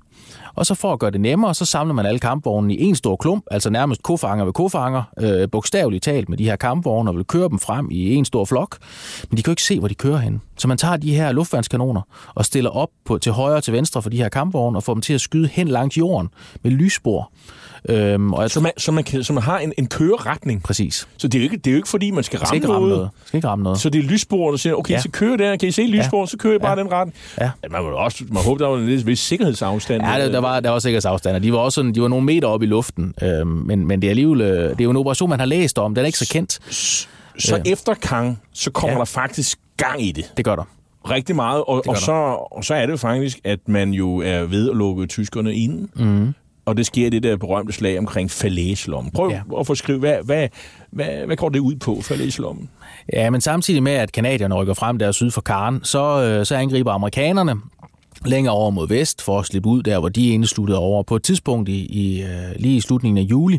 Og 0.54 0.66
så 0.66 0.74
for 0.74 0.92
at 0.92 0.98
gøre 0.98 1.10
det 1.10 1.20
nemmere, 1.20 1.54
så 1.54 1.64
samler 1.64 1.94
man 1.94 2.06
alle 2.06 2.18
kampvognene 2.18 2.74
i 2.74 2.84
en 2.84 2.94
stor 2.94 3.16
klump, 3.16 3.44
altså 3.50 3.70
nærmest 3.70 4.02
kofanger 4.02 4.44
ved 4.44 4.52
kofanger, 4.52 5.02
øh, 5.20 5.48
bogstaveligt 5.50 6.04
talt 6.04 6.28
med 6.28 6.38
de 6.38 6.44
her 6.44 6.56
kampvogne, 6.56 7.10
og 7.10 7.16
vil 7.16 7.24
køre 7.24 7.48
dem 7.48 7.58
frem 7.58 7.88
i 7.90 8.14
en 8.14 8.24
stor 8.24 8.44
flok. 8.44 8.78
Men 9.30 9.36
de 9.36 9.42
kan 9.42 9.50
jo 9.50 9.52
ikke 9.52 9.62
se, 9.62 9.78
hvor 9.78 9.88
de 9.88 9.94
kører 9.94 10.18
hen. 10.18 10.42
Så 10.56 10.68
man 10.68 10.78
tager 10.78 10.96
de 10.96 11.14
her 11.14 11.32
luftvandskanoner 11.32 12.00
og 12.34 12.44
stiller 12.44 12.70
op 12.70 12.88
på, 13.04 13.18
til 13.18 13.32
højre 13.32 13.56
og 13.56 13.64
til 13.64 13.72
venstre 13.72 14.02
for 14.02 14.10
de 14.10 14.16
her 14.16 14.28
kampvogne, 14.28 14.78
og 14.78 14.82
får 14.82 14.94
dem 14.94 15.02
til 15.02 15.14
at 15.14 15.20
skyde 15.20 15.48
hen 15.48 15.68
langs 15.68 15.98
jorden 15.98 16.28
med 16.62 16.70
lysspor. 16.70 17.30
Øhm, 17.88 18.32
og 18.32 18.42
jeg 18.42 18.50
Så 18.50 18.60
man, 18.60 18.72
så 18.78 18.92
man, 18.92 19.04
kan, 19.04 19.24
så 19.24 19.32
man 19.32 19.42
har 19.42 19.58
en, 19.58 19.72
en 19.78 19.86
køreretning. 19.86 20.62
Præcis. 20.62 21.08
Så 21.16 21.28
det 21.28 21.34
er 21.34 21.42
jo 21.42 21.44
ikke, 21.44 21.56
det 21.56 21.66
er 21.66 21.70
jo 21.72 21.76
ikke 21.76 21.88
fordi, 21.88 22.10
man 22.10 22.24
skal 22.24 22.38
skal 22.46 22.60
ramme, 22.60 22.74
ramme 22.74 22.88
noget. 22.88 23.10
Skal 23.24 23.38
ikke 23.38 23.48
ramme 23.48 23.62
noget. 23.62 23.80
Så 23.80 23.90
det 23.90 23.98
er 23.98 24.02
lysspor, 24.02 24.50
der 24.50 24.56
siger, 24.58 24.74
okay, 24.74 24.90
ja. 24.90 24.96
Ja. 24.96 25.00
så 25.02 25.08
kører 25.10 25.36
der, 25.36 25.56
kan 25.56 25.68
I 25.68 25.72
se 25.72 25.82
lysspor, 25.82 26.26
så 26.26 26.36
kører 26.36 26.52
jeg 26.54 26.60
bare 26.60 26.78
Ja. 26.78 26.82
den 26.84 26.92
ret. 26.92 27.08
Ja. 27.40 27.50
Man 27.70 27.82
må 27.82 27.88
også 27.88 28.24
man 28.32 28.42
håber, 28.42 28.58
der 28.64 28.66
var 28.70 28.78
en 28.78 29.06
vis 29.06 29.18
sikkerhedsafstand. 29.18 30.02
Ja, 30.02 30.20
der, 30.24 30.32
der, 30.32 30.38
var, 30.40 30.60
der 30.60 30.70
var 30.70 30.78
sikkerhedsafstander. 30.78 31.40
De 31.40 31.52
var 31.52 31.58
også 31.58 31.74
sådan, 31.74 31.94
de 31.94 32.02
var 32.02 32.08
nogle 32.08 32.24
meter 32.26 32.48
op 32.48 32.62
i 32.62 32.66
luften. 32.66 33.14
Øhm, 33.22 33.46
men, 33.48 33.86
men 33.86 34.02
det 34.02 34.08
er 34.08 34.10
alligevel 34.10 34.40
øh, 34.40 34.70
det 34.70 34.80
er 34.80 34.84
jo 34.84 34.90
en 34.90 34.96
operation, 34.96 35.30
man 35.30 35.38
har 35.38 35.46
læst 35.46 35.78
om. 35.78 35.94
Den 35.94 36.02
er 36.02 36.06
ikke 36.06 36.18
så 36.18 36.28
kendt. 36.32 36.58
Så 37.38 37.56
Ja. 37.56 37.72
efter 37.72 37.94
Kang, 37.94 38.40
så 38.52 38.70
kommer 38.70 38.92
Ja. 38.94 38.98
der 38.98 39.04
faktisk 39.04 39.58
gang 39.76 40.02
i 40.02 40.12
det. 40.12 40.32
Det 40.36 40.44
gør 40.44 40.56
der. 40.56 40.64
Rigtig 41.10 41.36
meget. 41.36 41.64
Og, 41.66 41.82
og, 41.88 41.96
så, 41.96 42.12
og 42.50 42.64
så 42.64 42.74
er 42.74 42.86
det 42.86 42.92
jo 42.92 42.96
faktisk, 42.96 43.38
at 43.44 43.58
man 43.66 43.90
jo 43.90 44.16
er 44.18 44.42
ved 44.44 44.70
at 44.70 44.76
lukke 44.76 45.06
tyskerne 45.06 45.54
ind. 45.54 45.88
Mm. 45.96 46.34
Og 46.66 46.76
det 46.76 46.86
sker 46.86 47.06
i 47.06 47.10
det 47.10 47.22
der 47.22 47.36
berømte 47.36 47.72
slag 47.72 47.98
omkring 47.98 48.30
Falaslommen. 48.30 49.12
Prøv 49.12 49.30
ja. 49.30 49.40
At 49.60 49.66
forskrive, 49.66 49.98
hvad, 49.98 50.16
hvad, 50.24 50.48
hvad, 50.90 51.26
hvad 51.26 51.36
går 51.36 51.48
det 51.48 51.58
ud 51.58 51.76
på, 51.76 52.00
Falaslommen? 52.02 52.68
Ja, 53.12 53.30
men 53.30 53.40
samtidig 53.40 53.82
med, 53.82 53.92
at 53.92 54.12
kanadierne 54.12 54.54
rykker 54.54 54.74
frem 54.74 54.98
der 54.98 55.12
syd 55.12 55.30
for 55.30 55.40
Karen, 55.40 55.80
så, 55.84 56.22
øh, 56.22 56.46
så 56.46 56.54
angriber 56.54 56.92
amerikanerne 56.92 57.54
længere 58.24 58.54
over 58.54 58.70
mod 58.70 58.88
vest 58.88 59.22
for 59.22 59.38
at 59.38 59.46
slippe 59.46 59.68
ud 59.68 59.82
der, 59.82 59.98
hvor 59.98 60.08
de 60.08 60.28
indesluttede 60.28 60.78
over. 60.78 61.02
På 61.02 61.16
et 61.16 61.22
tidspunkt 61.22 61.68
i, 61.68 61.86
i 61.86 62.22
øh, 62.22 62.28
lige 62.56 62.76
i 62.76 62.80
slutningen 62.80 63.18
af 63.18 63.30
juli, 63.30 63.58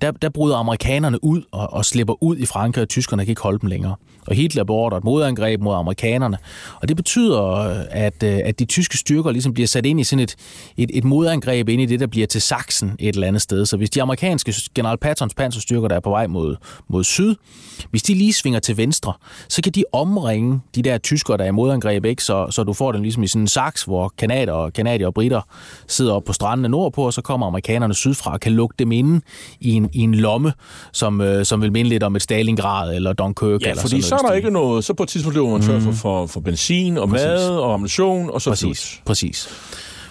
der, 0.00 0.10
der 0.10 0.28
bryder 0.28 0.56
amerikanerne 0.56 1.24
ud 1.24 1.42
og, 1.52 1.72
og 1.72 1.84
slipper 1.84 2.22
ud 2.22 2.36
i 2.36 2.46
Frankrig, 2.46 2.82
og 2.82 2.88
tyskerne 2.88 3.24
kan 3.24 3.30
ikke 3.30 3.42
holde 3.42 3.58
dem 3.58 3.68
længere. 3.68 3.94
Og 4.26 4.36
Hitler 4.36 4.64
beordrer 4.64 4.98
et 4.98 5.04
modangreb 5.04 5.60
mod 5.60 5.74
amerikanerne. 5.74 6.38
Og 6.82 6.88
det 6.88 6.96
betyder, 6.96 7.42
øh, 7.42 7.76
at, 7.90 8.22
øh, 8.22 8.40
at 8.44 8.58
de 8.58 8.64
tyske 8.64 8.98
styrker 8.98 9.30
ligesom 9.30 9.54
bliver 9.54 9.66
sat 9.66 9.86
ind 9.86 10.00
i 10.00 10.04
sådan 10.04 10.22
et, 10.22 10.36
et, 10.76 10.90
et 10.94 11.04
modangreb 11.04 11.68
ind 11.68 11.82
i 11.82 11.86
det, 11.86 12.00
der 12.00 12.06
bliver 12.06 12.26
til 12.26 12.42
Sachsen 12.42 12.96
et 12.98 13.14
eller 13.14 13.26
andet 13.26 13.42
sted. 13.42 13.66
Så 13.66 13.76
hvis 13.76 13.90
de 13.90 14.02
amerikanske 14.02 14.54
general 14.74 14.98
Pattons 14.98 15.34
panserstyrker, 15.34 15.88
der 15.88 15.96
er 15.96 16.00
på 16.00 16.10
vej 16.10 16.26
mod, 16.26 16.56
mod 16.88 17.04
syd, 17.04 17.34
hvis 17.90 18.02
de 18.02 18.14
lige 18.14 18.32
svinger 18.32 18.60
til 18.60 18.76
venstre, 18.76 19.12
så 19.48 19.62
kan 19.62 19.72
de 19.72 19.84
omringe 19.92 20.60
de 20.74 20.82
der 20.82 20.98
tyskere, 20.98 21.36
der 21.36 21.44
er 21.44 21.48
i 21.48 21.52
modangreb, 21.52 22.04
ikke? 22.04 22.22
Så, 22.22 22.46
så 22.50 22.64
du 22.64 22.72
får 22.72 22.92
dem 22.92 23.02
ligesom 23.02 23.22
i 23.22 23.26
sådan 23.26 23.42
en 23.42 23.48
saks, 23.48 23.82
hvor 23.82 24.12
kanader 24.18 24.52
og, 24.52 24.72
kanadier 24.72 25.06
og 25.06 25.14
britter 25.14 25.40
sidder 25.88 26.12
op 26.12 26.24
på 26.24 26.32
strandene 26.32 26.68
nordpå, 26.68 27.06
og 27.06 27.12
så 27.12 27.22
kommer 27.22 27.46
amerikanerne 27.46 27.94
sydfra 27.94 28.32
og 28.32 28.40
kan 28.40 28.52
lukke 28.52 28.74
dem 28.78 28.92
inde 28.92 29.20
i 29.60 29.70
en, 29.70 29.90
i 29.92 30.00
en 30.00 30.14
lomme, 30.14 30.52
som, 30.92 31.20
øh, 31.20 31.44
som 31.44 31.62
vil 31.62 31.72
minde 31.72 31.88
lidt 31.88 32.02
om 32.02 32.16
et 32.16 32.22
Stalingrad 32.22 32.94
eller 32.94 33.12
Dunkirk. 33.12 33.62
Ja, 33.62 33.70
eller 33.70 33.82
fordi 33.82 34.02
sådan 34.02 34.15
så 34.15 34.15
er 34.24 34.28
der 34.28 34.32
ikke 34.34 34.50
noget. 34.50 34.84
Så 34.84 34.94
på 34.94 35.02
et 35.02 35.08
tidspunkt 35.08 35.34
løber 35.36 35.48
man 35.50 35.62
tør 35.62 35.80
for, 35.80 35.92
for, 35.92 36.26
for 36.26 36.40
benzin 36.40 36.98
og 36.98 37.08
Præcis. 37.08 37.26
mad 37.26 37.48
og 37.48 37.74
ammunition, 37.74 38.30
og 38.30 38.42
så 38.42 38.50
Præcis, 38.50 39.00
præcis. 39.04 39.48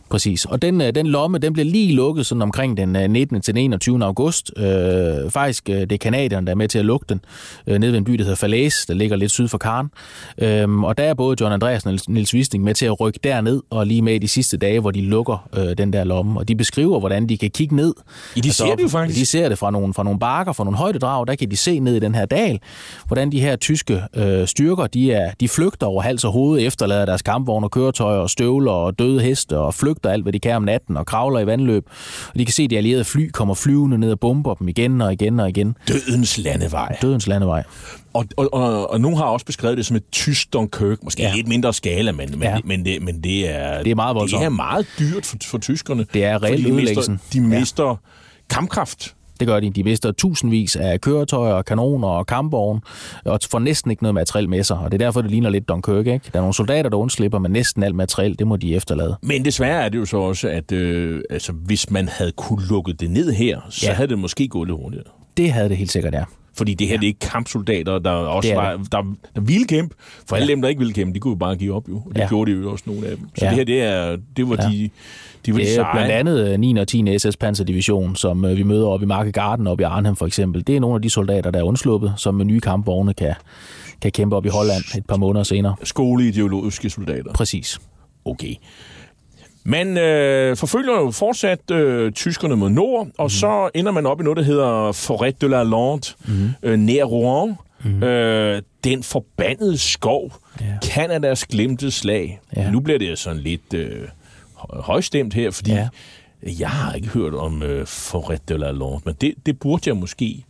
Præcis. 0.09 0.45
Og 0.45 0.61
den, 0.61 0.81
øh, 0.81 0.95
den 0.95 1.07
lomme, 1.07 1.37
den 1.37 1.53
bliver 1.53 1.65
lige 1.65 1.95
lukket 1.95 2.25
sådan 2.25 2.41
omkring 2.41 2.77
den 2.77 2.95
øh, 2.95 3.09
19. 3.09 3.41
til 3.41 3.55
den 3.55 3.63
21. 3.63 4.05
august. 4.05 4.51
Øh, 4.57 5.31
faktisk, 5.31 5.69
øh, 5.69 5.75
det 5.75 5.91
er 5.91 5.97
kanadierne, 5.97 6.47
der 6.47 6.51
er 6.51 6.55
med 6.55 6.67
til 6.67 6.79
at 6.79 6.85
lukke 6.85 7.05
den, 7.09 7.21
øh, 7.67 7.79
nede 7.79 7.91
ved 7.91 7.97
en 7.97 8.03
by, 8.03 8.13
der 8.13 8.23
hedder 8.23 8.35
Falaise, 8.35 8.87
der 8.87 8.93
ligger 8.93 9.17
lidt 9.17 9.31
syd 9.31 9.47
for 9.47 9.57
Karen. 9.57 9.91
Øh, 10.37 10.83
og 10.83 10.97
der 10.97 11.03
er 11.03 11.13
både 11.13 11.37
John 11.41 11.53
Andreasen 11.53 11.89
og 11.89 11.99
Nils 12.07 12.33
Wisting 12.33 12.63
med 12.63 12.73
til 12.73 12.85
at 12.85 12.99
rykke 12.99 13.19
derned, 13.23 13.61
og 13.69 13.87
lige 13.87 14.01
med 14.01 14.15
i 14.15 14.17
de 14.17 14.27
sidste 14.27 14.57
dage, 14.57 14.79
hvor 14.79 14.91
de 14.91 15.01
lukker 15.01 15.49
øh, 15.57 15.77
den 15.77 15.93
der 15.93 16.03
lomme. 16.03 16.39
Og 16.39 16.47
de 16.47 16.55
beskriver, 16.55 16.99
hvordan 16.99 17.29
de 17.29 17.37
kan 17.37 17.49
kigge 17.49 17.75
ned. 17.75 17.93
Ja, 18.35 18.41
de 18.41 18.53
ser 18.53 18.75
det 18.75 18.83
jo 18.83 18.87
faktisk. 18.87 19.19
De 19.19 19.25
ser 19.25 19.49
det 19.49 19.57
fra 19.57 19.71
nogle, 19.71 19.93
fra 19.93 20.03
nogle 20.03 20.19
bakker, 20.19 20.53
fra 20.53 20.63
nogle 20.63 20.77
højdedrag, 20.77 21.27
der 21.27 21.35
kan 21.35 21.51
de 21.51 21.57
se 21.57 21.79
ned 21.79 21.95
i 21.95 21.99
den 21.99 22.15
her 22.15 22.25
dal, 22.25 22.59
hvordan 23.07 23.31
de 23.31 23.39
her 23.39 23.55
tyske 23.55 24.01
øh, 24.15 24.47
styrker, 24.47 24.87
de, 24.87 25.11
er, 25.11 25.31
de 25.39 25.49
flygter 25.49 25.87
over 25.87 26.01
hals 26.01 26.23
og 26.23 26.31
hoved, 26.31 26.67
efterlader 26.67 27.05
deres 27.05 27.21
kampvogne 27.21 27.65
og 27.65 27.71
køretøjer 27.71 28.19
og 28.19 28.29
støvler 28.29 28.71
og 28.71 28.99
døde 28.99 29.21
heste 29.21 29.57
og 29.57 29.73
flygter 29.73 29.94
alt, 30.03 30.23
hvad 30.23 30.33
de 30.33 30.39
kan 30.39 30.55
om 30.55 30.63
natten 30.63 30.97
og 30.97 31.05
kravler 31.05 31.39
i 31.39 31.45
vandløb. 31.45 31.85
Og 32.33 32.39
de 32.39 32.45
kan 32.45 32.53
se, 32.53 32.63
at 32.63 32.69
de 32.69 32.77
allierede 32.77 33.03
fly 33.03 33.29
kommer 33.31 33.53
flyvende 33.53 33.97
ned 33.97 34.11
og 34.11 34.19
bomber 34.19 34.53
dem 34.53 34.67
igen 34.67 35.01
og 35.01 35.13
igen 35.13 35.39
og 35.39 35.49
igen. 35.49 35.77
Dødens 35.87 36.37
landevej. 36.37 36.97
Dødens 37.01 37.27
landevej. 37.27 37.63
Og, 38.13 38.25
og, 38.37 38.53
og, 38.53 38.91
og 38.91 39.01
nogen 39.01 39.17
har 39.17 39.25
også 39.25 39.45
beskrevet 39.45 39.77
det 39.77 39.85
som 39.85 39.95
et 39.95 40.03
tysk 40.11 40.53
Dunkirk. 40.53 41.03
Måske 41.03 41.21
ja. 41.21 41.29
Ja. 41.29 41.35
lidt 41.35 41.47
mindre 41.47 41.73
skala, 41.73 42.11
men, 42.11 42.29
men, 42.31 42.41
ja. 42.41 42.49
Ja. 42.49 42.59
men, 42.65 42.85
det, 42.85 43.01
men 43.01 43.23
det 43.23 43.55
er... 43.55 43.83
Det 43.83 43.91
er 43.91 43.95
meget 43.95 44.15
voldsomt. 44.15 44.39
Det 44.39 44.45
er 44.45 44.49
meget 44.49 44.87
dyrt 44.99 45.25
for, 45.25 45.37
for 45.43 45.57
tyskerne. 45.57 46.05
Det 46.13 46.23
er 46.23 46.43
reelt 46.43 46.57
de 46.57 46.63
mister, 46.63 46.73
ødelæggelsen. 46.73 47.19
de 47.33 47.37
Ja. 47.37 47.59
mister 47.59 47.95
kampkraft. 48.49 49.14
Det 49.39 49.47
gør 49.47 49.59
de. 49.59 49.69
De 49.69 49.83
mister 49.83 50.11
tusindvis 50.11 50.75
af 50.75 51.01
køretøjer, 51.01 51.61
kanoner 51.61 52.07
og 52.07 52.25
kampvogne, 52.25 52.81
og 53.25 53.39
får 53.51 53.59
næsten 53.59 53.91
ikke 53.91 54.03
noget 54.03 54.13
materiel 54.15 54.49
med 54.49 54.63
sig. 54.63 54.77
Og 54.77 54.91
det 54.91 55.01
er 55.01 55.05
derfor, 55.05 55.21
det 55.21 55.31
ligner 55.31 55.49
lidt 55.49 55.69
Dunkirk. 55.69 56.07
Ikke? 56.07 56.29
Der 56.33 56.39
er 56.39 56.41
nogle 56.41 56.53
soldater, 56.53 56.89
der 56.89 56.97
undslipper, 56.97 57.39
men 57.39 57.51
næsten 57.51 57.83
alt 57.83 57.95
materiel, 57.95 58.39
det 58.39 58.47
må 58.47 58.55
de 58.55 58.75
efterlade. 58.75 59.17
Men 59.21 59.45
desværre 59.45 59.85
er 59.85 59.89
det 59.89 59.97
jo 59.97 60.05
så 60.05 60.17
også, 60.17 60.47
at 60.49 60.71
øh, 60.71 61.21
altså, 61.29 61.51
hvis 61.51 61.91
man 61.91 62.07
havde 62.07 62.31
kunne 62.31 62.67
lukke 62.69 62.93
det 62.93 63.09
ned 63.11 63.31
her, 63.31 63.59
så. 63.69 63.85
Ja. 63.87 63.93
havde 63.93 64.09
det 64.09 64.19
måske 64.19 64.47
gået 64.47 64.67
lidt 64.67 64.77
hurtigere. 64.81 65.05
Det 65.37 65.51
havde 65.51 65.69
det 65.69 65.77
helt 65.77 65.91
sikkert, 65.91 66.13
ja. 66.13 66.23
Fordi 66.57 66.73
det 66.73 66.87
her, 66.87 66.93
ja. 66.93 66.97
det 66.97 67.03
er 67.03 67.07
ikke 67.07 67.19
kampsoldater, 67.19 67.99
der 67.99 68.11
også 68.11 68.49
Det 68.49 68.57
var, 68.57 68.71
der, 68.91 69.15
der 69.35 69.41
ville 69.41 69.65
kæmpe. 69.67 69.95
For 70.29 70.35
alle 70.35 70.47
Ja. 70.47 70.51
dem, 70.51 70.61
der 70.61 70.69
ikke 70.69 70.79
ville 70.79 70.93
kæmpe, 70.93 71.13
de 71.13 71.19
kunne 71.19 71.31
jo 71.31 71.35
bare 71.35 71.55
give 71.55 71.73
op, 71.73 71.89
jo. 71.89 71.95
Og 71.95 72.11
det 72.15 72.21
Ja. 72.21 72.27
gjorde 72.27 72.51
de 72.51 72.57
jo 72.57 72.71
også 72.71 72.83
nogle 72.87 73.07
af 73.07 73.17
dem. 73.17 73.29
Så 73.37 73.45
Ja. 73.45 73.49
det 73.49 73.57
her, 73.57 73.63
det, 73.65 73.81
er, 73.81 74.17
det 74.37 74.49
var 74.49 74.55
Ja. 74.61 74.69
de, 74.69 74.89
de, 75.45 75.51
var 75.51 75.57
de 75.59 75.63
Det 75.65 75.71
er 75.71 75.75
seje. 75.75 75.93
blandt 75.93 76.11
andet 76.11 76.49
øh, 76.53 76.59
9. 76.59 76.77
og 76.77 76.87
10. 76.87 77.19
SS 77.19 77.37
Panzerdivision, 77.37 78.15
som 78.15 78.45
øh, 78.45 78.57
vi 78.57 78.63
møder 78.63 78.87
oppe 78.87 79.03
i 79.03 79.07
Marke 79.07 79.31
Garden 79.31 79.67
oppe 79.67 79.81
i 79.81 79.85
Arnhem 79.85 80.15
for 80.15 80.25
eksempel. 80.25 80.67
Det 80.67 80.75
er 80.75 80.79
nogle 80.79 80.95
af 80.95 81.01
de 81.01 81.09
soldater, 81.09 81.51
der 81.51 81.59
er 81.59 81.63
undsluppet, 81.63 82.13
som 82.17 82.35
med 82.35 82.45
nye 82.45 82.59
kampvogne 82.59 83.13
kan, 83.13 83.33
kan 84.01 84.11
kæmpe 84.11 84.35
op 84.35 84.45
i 84.45 84.49
Holland 84.49 84.83
et 84.97 85.05
par 85.05 85.17
måneder 85.17 85.43
senere. 85.43 85.75
Skoleideologiske 85.83 86.89
soldater. 86.89 87.33
Præcis. 87.33 87.79
Okay. 88.25 88.53
Man 89.67 89.97
øh, 89.97 90.57
forfølger 90.57 90.93
jo 90.93 91.11
fortsat 91.11 91.71
øh, 91.71 92.11
tyskerne 92.11 92.55
mod 92.55 92.69
nord, 92.69 93.07
og 93.17 93.25
mm. 93.25 93.29
så 93.29 93.69
ender 93.73 93.91
man 93.91 94.05
op 94.05 94.21
i 94.21 94.23
noget, 94.23 94.37
der 94.37 94.43
hedder 94.43 94.91
Forêt 94.91 95.31
de 95.41 95.49
la 95.49 95.63
Lande, 95.63 96.01
mm. 96.27 96.49
øh, 96.63 96.79
nær 96.79 97.03
Rouen. 97.03 97.55
Mm. 97.83 98.03
Øh, 98.03 98.61
den 98.83 99.03
forbandede 99.03 99.77
skov. 99.77 100.33
Ja. 100.61 100.65
Kanadas 100.83 101.45
glemte 101.45 101.91
slag. 101.91 102.39
Ja. 102.55 102.71
Nu 102.71 102.79
bliver 102.79 102.99
det 102.99 103.19
sådan 103.19 103.41
lidt 103.41 103.73
øh, 103.73 103.89
hø- 104.01 104.79
højstemt 104.81 105.33
her, 105.33 105.51
fordi 105.51 105.71
Ja. 105.71 105.87
jeg 106.59 106.69
har 106.69 106.93
ikke 106.93 107.07
hørt 107.07 107.33
om 107.33 107.63
øh, 107.63 107.81
Forêt 107.83 108.37
de 108.49 108.57
la 108.57 108.71
Lande, 108.71 108.99
men 109.05 109.15
det, 109.21 109.33
det 109.45 109.59
burde 109.59 109.83
jeg 109.89 109.97
måske. 109.97 110.45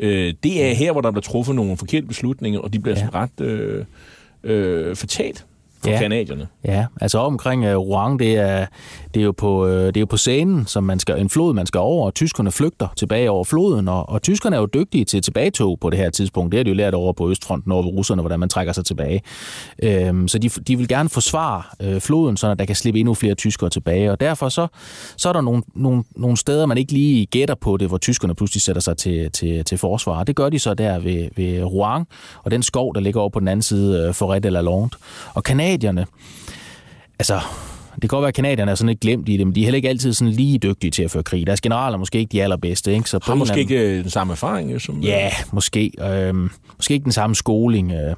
Øh, 0.00 0.34
det 0.42 0.64
er 0.64 0.74
her, 0.74 0.92
hvor 0.92 1.00
der 1.00 1.10
bliver 1.10 1.22
truffet 1.22 1.54
nogle 1.54 1.76
forkerte 1.76 2.06
beslutninger, 2.06 2.60
og 2.60 2.72
de 2.72 2.78
bliver 2.78 2.94
Ja. 2.98 3.00
sådan 3.04 3.14
ret 3.14 3.40
øh, 3.40 3.84
øh, 4.44 4.96
fatalt 4.96 5.46
for 5.84 5.90
Ja. 5.90 5.98
kanadierne. 5.98 6.46
Ja, 6.64 6.86
altså 7.00 7.18
omkring 7.18 7.66
uh, 7.66 7.74
Rouen, 7.74 8.18
det 8.18 8.36
er, 8.36 8.66
det, 9.14 9.20
er 9.20 9.24
jo 9.24 9.32
på, 9.32 9.64
uh, 9.64 9.70
det 9.70 9.96
er 9.96 10.00
jo 10.00 10.06
på 10.06 10.16
scenen, 10.16 10.66
som 10.66 10.84
man 10.84 10.98
skal, 10.98 11.20
en 11.20 11.30
flod, 11.30 11.54
man 11.54 11.66
skal 11.66 11.78
over, 11.80 12.06
og 12.06 12.14
tyskerne 12.14 12.50
flygter 12.52 12.88
tilbage 12.96 13.30
over 13.30 13.44
floden, 13.44 13.88
og, 13.88 14.08
og 14.08 14.22
tyskerne 14.22 14.56
er 14.56 14.60
jo 14.60 14.66
dygtige 14.74 15.04
til 15.04 15.22
tilbagetog 15.22 15.78
på 15.80 15.90
det 15.90 15.98
her 15.98 16.10
tidspunkt. 16.10 16.52
Det 16.52 16.58
har 16.58 16.64
de 16.64 16.70
jo 16.70 16.74
lært 16.76 16.94
over 16.94 17.12
på 17.12 17.30
Østfronten 17.30 17.72
over 17.72 17.82
russerne, 17.82 18.22
hvordan 18.22 18.40
man 18.40 18.48
trækker 18.48 18.72
sig 18.72 18.84
tilbage. 18.84 19.22
Øhm, 19.82 20.28
så 20.28 20.38
de, 20.38 20.48
de 20.48 20.76
vil 20.78 20.88
gerne 20.88 21.08
forsvare 21.08 21.62
øh, 21.82 22.00
floden, 22.00 22.36
så 22.36 22.54
der 22.54 22.64
kan 22.64 22.76
slippe 22.76 23.00
endnu 23.00 23.14
flere 23.14 23.34
tyskere 23.34 23.70
tilbage, 23.70 24.12
og 24.12 24.20
derfor 24.20 24.48
så, 24.48 24.66
så 25.16 25.28
er 25.28 25.32
der 25.32 25.40
nogle, 25.40 25.62
nogle, 25.74 26.04
nogle 26.16 26.36
steder, 26.36 26.66
man 26.66 26.78
ikke 26.78 26.92
lige 26.92 27.26
gætter 27.26 27.54
på 27.54 27.76
det, 27.76 27.88
hvor 27.88 27.98
tyskerne 27.98 28.34
pludselig 28.34 28.62
sætter 28.62 28.82
sig 28.82 28.96
til, 28.96 29.30
til, 29.32 29.64
til 29.64 29.78
forsvar. 29.78 30.24
Det 30.24 30.36
gør 30.36 30.48
de 30.48 30.58
så 30.58 30.74
der 30.74 30.98
ved, 30.98 31.28
ved 31.36 31.62
Rouen, 31.64 32.06
og 32.44 32.50
den 32.50 32.62
skov, 32.62 32.94
der 32.94 33.00
ligger 33.00 33.20
over 33.20 33.30
på 33.30 33.40
den 33.40 33.48
anden 33.48 33.62
side, 33.62 33.98
øh, 34.02 34.10
Forêt 34.10 34.38
de 34.38 34.50
la 34.50 34.60
Lande. 34.60 34.88
Og 35.34 35.44
kanadierne, 35.44 35.69
altså, 37.18 37.40
det 38.02 38.10
kan 38.10 38.16
godt 38.16 38.22
være, 38.22 38.28
at 38.28 38.34
kanadierne 38.34 38.70
er 38.70 38.74
sådan 38.74 38.88
lidt 38.88 39.00
glemt 39.00 39.28
i 39.28 39.36
det, 39.36 39.46
men 39.46 39.54
de 39.54 39.60
er 39.60 39.64
heller 39.64 39.76
ikke 39.76 39.88
altid 39.88 40.12
sådan 40.12 40.32
lige 40.32 40.58
dygtige 40.58 40.90
til 40.90 41.02
at 41.02 41.10
føre 41.10 41.22
krig. 41.22 41.46
Deres 41.46 41.60
generaler 41.60 41.94
er 41.94 41.98
måske 41.98 42.18
ikke 42.18 42.32
de 42.32 42.42
allerbedste. 42.42 42.92
Ikke? 42.94 43.10
Så 43.10 43.18
Har 43.22 43.34
måske 43.34 43.52
anden- 43.52 43.60
ikke 43.60 43.96
øh, 43.96 44.02
den 44.02 44.10
samme 44.10 44.32
erfaring, 44.32 44.72
øh, 44.72 44.80
som... 44.80 45.00
Ja, 45.00 45.30
måske. 45.52 45.90
Øhm, 46.00 46.50
måske 46.76 46.94
ikke 46.94 47.04
den 47.04 47.12
samme 47.12 47.36
skoling. 47.36 47.92
Øh, 47.92 47.98
det 47.98 48.10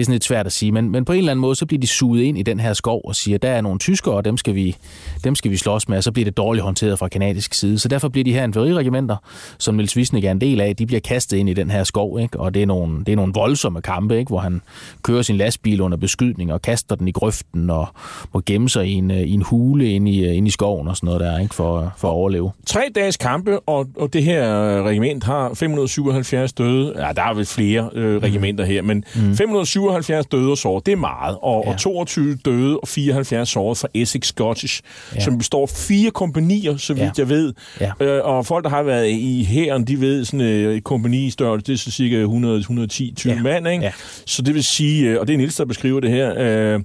er 0.00 0.04
sådan 0.04 0.12
lidt 0.12 0.24
svært 0.24 0.46
at 0.46 0.52
sige. 0.52 0.72
Men, 0.72 0.90
men 0.90 1.04
på 1.04 1.12
en 1.12 1.18
eller 1.18 1.30
anden 1.32 1.40
måde, 1.40 1.54
så 1.56 1.66
bliver 1.66 1.80
de 1.80 1.86
suget 1.86 2.22
ind 2.22 2.38
i 2.38 2.42
den 2.42 2.60
her 2.60 2.72
skov 2.72 3.00
og 3.04 3.16
siger, 3.16 3.38
der 3.38 3.50
er 3.50 3.60
nogle 3.60 3.78
tyskere, 3.78 4.14
og 4.14 4.24
dem 4.24 4.36
skal 4.36 4.54
vi, 4.54 4.76
dem 5.24 5.34
skal 5.34 5.50
vi 5.50 5.56
slås 5.56 5.88
med, 5.88 5.96
og 5.96 6.04
så 6.04 6.12
bliver 6.12 6.24
det 6.24 6.36
dårligt 6.36 6.64
håndteret 6.64 6.98
fra 6.98 7.08
kanadisk 7.08 7.54
side. 7.54 7.78
Så 7.78 7.88
derfor 7.88 8.08
bliver 8.08 8.24
de 8.24 8.32
her 8.32 8.44
infanteriregimenter, 8.44 9.16
som 9.58 9.74
Niels 9.74 9.96
Wisnik 9.96 10.24
er 10.24 10.30
en 10.30 10.40
del 10.40 10.60
af, 10.60 10.76
de 10.76 10.86
bliver 10.86 11.00
kastet 11.00 11.36
ind 11.36 11.48
i 11.48 11.54
den 11.54 11.70
her 11.70 11.84
skov, 11.84 12.20
ikke? 12.20 12.40
og 12.40 12.54
det 12.54 12.62
er, 12.62 12.66
nogle, 12.66 12.98
det 13.04 13.12
er 13.12 13.16
nogle 13.16 13.32
voldsomme 13.34 13.82
kampe, 13.82 14.18
ikke? 14.18 14.28
hvor 14.28 14.38
han 14.38 14.60
kører 15.02 15.22
sin 15.22 15.36
lastbil 15.36 15.80
under 15.80 15.98
beskydning 15.98 16.52
og 16.52 16.62
kaster 16.62 16.94
den 16.96 17.08
i 17.08 17.12
grøften 17.12 17.70
og 17.70 17.88
må 18.34 18.42
gemme 18.46 18.68
sig 18.68 18.86
i 18.86 18.92
en, 18.92 19.09
øh, 19.10 19.20
i 19.20 19.32
en 19.32 19.42
hule 19.42 19.90
inde 19.90 20.10
i, 20.10 20.24
øh, 20.28 20.36
inde 20.36 20.48
i 20.48 20.50
skoven 20.50 20.88
og 20.88 20.96
sådan 20.96 21.06
noget 21.06 21.20
der, 21.20 21.38
ikke? 21.38 21.54
For, 21.54 21.92
for 21.98 22.08
at 22.08 22.12
overleve. 22.12 22.50
Tre 22.66 22.80
dages 22.94 23.16
kampe, 23.16 23.60
og, 23.60 23.86
og 23.96 24.12
det 24.12 24.22
her 24.24 24.62
øh, 24.62 24.84
regiment 24.84 25.24
har 25.24 25.54
577 25.54 26.52
døde. 26.52 26.94
Ja, 27.06 27.12
der 27.12 27.22
er 27.22 27.34
vel 27.34 27.46
flere 27.46 27.90
øh, 27.94 28.22
regimenter 28.22 28.64
her, 28.64 28.82
men 28.82 29.04
mm. 29.16 29.36
577 29.36 30.26
døde 30.26 30.50
og 30.50 30.58
såret, 30.58 30.86
det 30.86 30.92
er 30.92 30.96
meget. 30.96 31.36
Og, 31.42 31.62
ja. 31.66 31.72
Og 31.72 31.78
22 31.78 32.34
døde 32.44 32.78
og 32.78 32.88
74 32.88 33.48
såret 33.48 33.78
fra 33.78 33.88
Essex 33.94 34.26
Scottish, 34.26 34.80
ja. 35.14 35.20
Som 35.20 35.38
består 35.38 35.62
af 35.62 35.68
fire 35.68 36.10
kompanier, 36.10 36.76
så 36.76 36.94
vidt 36.94 37.04
Ja. 37.04 37.10
jeg 37.18 37.28
ved. 37.28 37.52
Ja. 37.80 37.90
Øh, 38.00 38.24
og 38.24 38.46
folk, 38.46 38.64
der 38.64 38.70
har 38.70 38.82
været 38.82 39.08
i 39.08 39.44
hæren, 39.48 39.84
de 39.84 40.00
ved, 40.00 40.24
sådan 40.24 40.40
øh, 40.40 40.76
et 40.76 40.84
kompani 40.84 41.30
størrelse, 41.30 41.66
det 41.66 41.72
er 41.72 41.76
så 41.78 41.90
cirka 41.90 42.24
100-110 42.24 43.14
20 43.14 43.32
Ja. 43.32 43.42
mand, 43.42 43.68
ikke? 43.68 43.84
Ja. 43.84 43.92
Så 44.26 44.42
det 44.42 44.54
vil 44.54 44.64
sige, 44.64 45.20
og 45.20 45.26
det 45.28 45.32
er 45.34 45.38
Niels, 45.38 45.56
der 45.56 45.64
beskriver 45.64 46.00
det 46.00 46.10
her, 46.10 46.34
øh, 46.38 46.80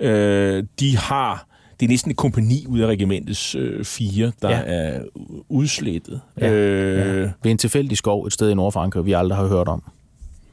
øh, 0.00 0.64
de 0.80 0.96
har 0.96 1.46
det 1.80 1.86
er 1.86 1.88
næsten 1.88 2.10
et 2.10 2.16
kompani 2.16 2.66
ud 2.68 2.80
af 2.80 2.86
regimentets 2.86 3.54
øh, 3.54 3.84
fire, 3.84 4.32
der 4.42 4.50
ja. 4.50 4.62
Er 4.66 5.02
udslettet. 5.48 6.20
Ja, 6.40 6.50
øh, 6.50 7.20
Ja. 7.20 7.30
Ved 7.42 7.50
en 7.50 7.58
tilfældig 7.58 7.98
skov 7.98 8.26
et 8.26 8.32
sted 8.32 8.50
i 8.50 8.54
Nordfrankrig, 8.54 9.06
vi 9.06 9.12
aldrig 9.12 9.38
har 9.38 9.46
hørt 9.46 9.68
om. 9.68 9.82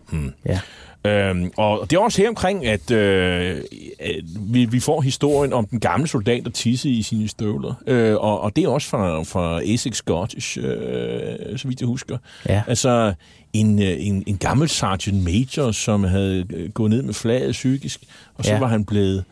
Hmm. 0.09 0.34
Ja. 0.45 0.59
Øhm, 1.05 1.51
og 1.57 1.89
det 1.89 1.95
er 1.95 1.99
også 2.01 2.21
her 2.21 2.30
omkring, 2.30 2.65
at, 2.65 2.91
øh, 2.91 3.61
at 3.99 4.15
vi, 4.39 4.65
vi 4.65 4.80
får 4.80 5.01
historien 5.01 5.53
om 5.53 5.65
den 5.65 5.80
gamle 5.80 6.07
soldat, 6.07 6.43
der 6.43 6.49
tisse 6.49 6.89
i 6.89 7.01
sine 7.01 7.28
støvler. 7.28 7.73
Øh, 7.88 8.15
og, 8.15 8.41
og 8.41 8.55
det 8.55 8.63
er 8.63 8.67
også 8.67 8.89
fra, 8.89 9.23
fra 9.23 9.61
Essex 9.63 9.95
Scottish, 9.95 10.57
øh, 10.57 11.57
så 11.57 11.67
vidt 11.67 11.80
jeg 11.82 11.88
husker. 11.88 12.17
Ja. 12.49 12.61
Altså 12.67 13.13
en, 13.53 13.82
øh, 13.82 13.95
en, 13.99 14.23
en 14.28 14.38
gammel 14.38 14.69
sergeant 14.69 15.23
major, 15.23 15.71
som 15.71 16.03
havde 16.03 16.45
øh, 16.53 16.69
gået 16.69 16.89
ned 16.89 17.01
med 17.01 17.13
flaget 17.13 17.51
psykisk, 17.51 18.03
og 18.36 18.45
så. 18.45 18.51
Ja. 18.51 18.59
var 18.59 18.67
han 18.67 18.86
blevet 18.86 19.23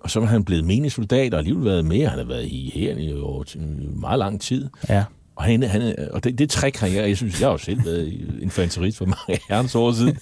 og 0.00 0.10
så 0.10 0.20
var 0.20 0.26
han 0.26 0.44
blevet 0.44 0.64
menig 0.64 0.92
soldat, 0.92 1.34
og 1.34 1.38
alligevel 1.38 1.64
været 1.64 1.84
med. 1.84 2.06
Han 2.06 2.18
har 2.18 2.26
været 2.26 2.46
i 2.46 2.72
hæren 2.74 2.98
i 2.98 3.12
over 3.12 3.44
meget 4.00 4.18
lang 4.18 4.40
tid. 4.40 4.68
Ja. 4.88 5.04
Og, 5.38 5.44
han, 5.44 5.62
han, 5.62 5.94
og 6.12 6.24
det, 6.24 6.38
det 6.38 6.50
trick 6.50 6.76
har 6.76 6.86
jeg, 6.86 7.08
jeg 7.08 7.16
synes, 7.16 7.40
jeg 7.40 7.46
har 7.48 7.52
jo 7.52 7.58
selv 7.58 7.84
været 7.84 8.12
infanterist 8.42 8.98
for 8.98 9.04
mange 9.04 9.40
herrens 9.48 9.74
år 9.74 9.92
siden. 9.92 10.16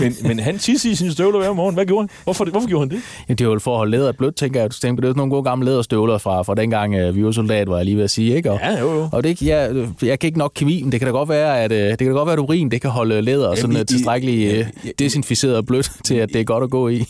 Men, 0.00 0.16
men 0.22 0.38
han 0.38 0.58
tissede 0.58 0.92
i 0.92 0.96
sine 0.96 1.12
støvler 1.12 1.38
hver 1.38 1.52
morgen. 1.52 1.74
Hvad 1.74 1.86
gjorde 1.86 2.02
han? 2.02 2.08
Hvorfor, 2.24 2.44
hvorfor 2.44 2.68
gjorde 2.68 2.80
han 2.88 2.96
det? 2.96 3.02
Ja, 3.28 3.34
det 3.34 3.40
er 3.40 3.44
jo 3.44 3.58
for 3.58 3.70
at 3.72 3.76
holde 3.78 3.90
læderet 3.90 4.16
blødt, 4.16 4.36
tænker 4.36 4.60
jeg. 4.60 4.70
Du 4.70 4.76
tænker, 4.80 5.00
det 5.00 5.10
er 5.10 5.14
nogle 5.14 5.30
gode 5.30 5.42
gamle 5.44 5.66
læderstøvler 5.66 6.18
fra, 6.18 6.42
fra 6.42 6.54
dengang 6.54 6.94
øh, 6.94 7.16
vi 7.16 7.24
var 7.24 7.32
soldat, 7.32 7.68
var 7.68 7.76
jeg 7.76 7.84
lige 7.84 7.96
ved 7.96 8.04
at 8.04 8.10
sige. 8.10 8.36
Ikke? 8.36 8.50
Og, 8.50 8.58
Ja, 8.62 8.80
jo, 8.80 8.94
jo. 8.94 9.08
og 9.12 9.24
det, 9.24 9.42
jeg, 9.42 9.86
jeg 10.02 10.18
kan 10.18 10.28
ikke 10.28 10.38
nok 10.38 10.52
kemi, 10.54 10.82
men 10.82 10.92
det 10.92 11.00
kan 11.00 11.06
da 11.06 11.12
godt 11.12 11.28
være, 11.28 11.60
at, 11.60 11.72
øh, 11.72 11.78
det 11.90 11.98
kan 11.98 12.06
da 12.06 12.12
godt 12.12 12.26
være, 12.26 12.32
at 12.32 12.38
urin 12.38 12.70
det 12.70 12.80
kan 12.80 12.90
holde 12.90 13.22
læder 13.22 13.54
sådan 13.54 13.70
i- 13.70 13.74
Jamen, 13.74 13.86
tilstrækkeligt 13.86 14.52
ja, 14.52 14.58
øh, 14.58 14.66
ja. 14.84 14.90
desinficeret 14.98 15.56
og 15.56 15.66
blødt 15.66 15.90
til, 16.04 16.14
at 16.14 16.28
det 16.28 16.40
er 16.40 16.44
godt 16.44 16.64
at 16.64 16.70
gå 16.70 16.88
i. 16.88 17.04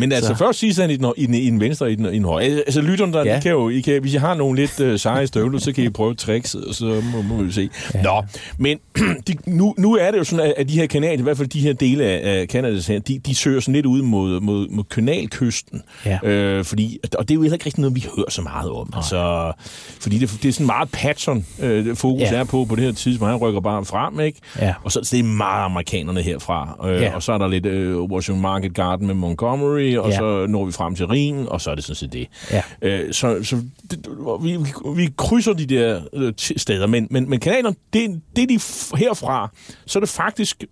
Men 0.00 0.12
altså, 0.12 0.28
Så. 0.28 0.38
først 0.38 0.58
siger 0.58 0.80
han 0.80 0.90
i 0.90 0.96
den, 0.96 1.12
i, 1.16 1.26
den, 1.26 1.34
i 1.34 1.50
den 1.50 1.60
venstre 1.60 1.92
i 1.92 1.94
den, 1.94 2.06
i 2.06 2.16
den 2.16 2.24
højre. 2.24 2.44
Altså, 2.46 2.80
lytterne, 2.80 3.12
der, 3.12 3.24
ja. 3.24 3.38
I 3.38 3.40
kan 3.40 3.52
jo, 3.52 3.68
I 3.68 3.80
kan, 3.80 4.00
hvis 4.00 4.14
I 4.14 4.16
har 4.16 4.34
nogle 4.34 4.60
lidt 4.60 4.80
uh, 4.80 4.96
seje 4.96 5.26
støvler, 5.26 5.58
så 5.58 5.72
kan 5.72 5.84
I 5.84 5.88
prøve 5.88 6.14
trickset, 6.14 6.64
og 6.64 6.74
så 6.78 7.02
må, 7.12 7.22
må 7.22 7.42
vi 7.42 7.52
se. 7.52 7.70
Ja. 7.94 8.02
Nå, 8.02 8.22
men 8.58 8.78
de, 9.28 9.34
nu, 9.46 9.74
nu 9.78 9.96
er 9.96 10.10
det 10.10 10.18
jo 10.18 10.24
sådan, 10.24 10.52
at, 10.56 10.68
de 10.68 10.74
her 10.74 10.86
kanaler, 10.86 11.18
i 11.18 11.22
hvert 11.22 11.36
fald 11.36 11.48
de 11.48 11.60
her 11.60 11.72
dele 11.72 12.04
af, 12.04 12.48
Kanadas 12.48 12.86
her, 12.86 12.98
de, 12.98 13.18
de 13.18 13.34
søger 13.34 13.60
sådan 13.60 13.74
lidt 13.74 13.86
ud 13.86 14.02
mod, 14.02 14.40
mod, 14.40 14.68
mod 14.68 14.84
kanalkysten. 14.84 15.82
Ja. 16.06 16.18
Øh, 16.22 16.64
fordi, 16.64 16.98
og 17.18 17.28
det 17.28 17.30
er 17.30 17.34
jo 17.34 17.42
heller 17.42 17.54
ikke 17.54 17.66
rigtig 17.66 17.80
noget, 17.80 17.96
vi 17.96 18.06
hører 18.16 18.30
så 18.30 18.42
meget 18.42 18.70
om. 18.70 18.92
Altså, 18.96 19.52
fordi 20.00 20.18
det, 20.18 20.38
det 20.42 20.48
er 20.48 20.52
sådan 20.52 20.66
meget 20.66 20.88
Patton, 20.92 21.46
øh, 21.62 21.96
fokus 21.96 22.20
ja. 22.20 22.34
Er 22.34 22.44
på 22.44 22.64
på 22.64 22.76
det 22.76 22.84
her 22.84 22.92
tidspunkt. 22.92 23.30
Han 23.30 23.40
rykker 23.40 23.60
bare 23.60 23.84
frem, 23.84 24.20
ikke? 24.20 24.38
Ja. 24.58 24.74
Og 24.84 24.92
så 24.92 25.00
så 25.02 25.16
det 25.16 25.20
er 25.22 25.24
meget 25.28 25.64
amerikanerne 25.64 26.22
herfra. 26.22 26.76
Øh, 26.88 27.02
Ja. 27.02 27.14
Og 27.14 27.22
så 27.22 27.32
er 27.32 27.38
der 27.38 27.48
lidt 27.48 27.66
øh, 27.66 28.00
Washington 28.00 28.42
Market 28.42 28.74
Garden 28.74 29.06
med 29.06 29.14
Montgomery, 29.14 29.96
og 29.96 30.10
ja. 30.10 30.16
Så 30.16 30.46
når 30.48 30.64
vi 30.64 30.72
frem 30.72 30.94
til 30.94 31.06
Ringen, 31.06 31.48
og 31.48 31.60
så 31.60 31.70
er 31.70 31.74
det 31.74 31.84
sådan 31.84 31.96
set 31.96 32.12
det. 32.12 32.28
Ja. 32.52 32.62
Øh, 32.82 33.12
så 33.12 33.38
så 33.42 33.56
det, 33.90 34.06
vi, 34.42 34.58
vi, 34.96 35.10
krydser 35.16 35.52
de 35.52 35.66
der 35.66 36.00
øh, 36.12 36.32
steder, 36.68 36.86
men, 36.86 37.08
men, 37.10 37.30
men 37.30 37.40
kanalerne, 37.40 37.76
det, 37.92 38.20
det 38.36 38.42
er 38.42 38.46
de 38.46 38.60
herfra, 39.04 39.50
så 39.86 39.98
er 39.98 40.00
det 40.00 40.08
faktisk 40.08 40.64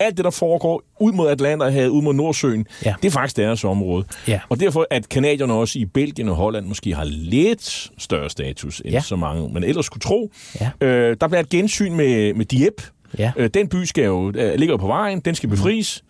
alt 0.00 0.16
det, 0.16 0.24
der 0.24 0.30
foregår 0.30 0.82
ud 1.00 1.12
mod 1.12 1.28
Atlanterhavet, 1.28 1.88
ud 1.88 2.02
mod 2.02 2.14
Nordsøen, 2.14 2.66
Ja. 2.84 2.94
det 3.02 3.08
er 3.08 3.12
faktisk 3.12 3.36
deres 3.36 3.64
område. 3.64 4.04
Ja. 4.28 4.40
Og 4.48 4.60
derfor, 4.60 4.86
at 4.90 5.08
kanadierne 5.08 5.52
også 5.52 5.78
i 5.78 5.84
Belgien 5.84 6.28
og 6.28 6.36
Holland 6.36 6.66
måske 6.66 6.94
har 6.94 7.04
lidt 7.04 7.90
større 7.98 8.30
status 8.30 8.80
end 8.84 8.90
ja. 8.90 9.00
Så 9.00 9.16
mange, 9.16 9.48
man 9.52 9.64
ellers 9.64 9.86
skulle 9.86 10.00
tro. 10.00 10.30
Ja. 10.60 10.70
Øh, 10.86 11.16
der 11.20 11.28
bliver 11.28 11.40
et 11.40 11.48
gensyn 11.48 11.94
med, 11.94 12.34
med 12.34 12.44
Dieppe. 12.44 12.82
Ja. 13.18 13.32
Øh, 13.36 13.50
den 13.54 13.68
by 13.68 13.84
skal 13.84 14.04
jo, 14.04 14.32
øh, 14.36 14.54
ligger 14.58 14.72
jo 14.72 14.76
på 14.76 14.86
vejen, 14.86 15.20
den 15.20 15.34
skal 15.34 15.48
befries. 15.48 16.04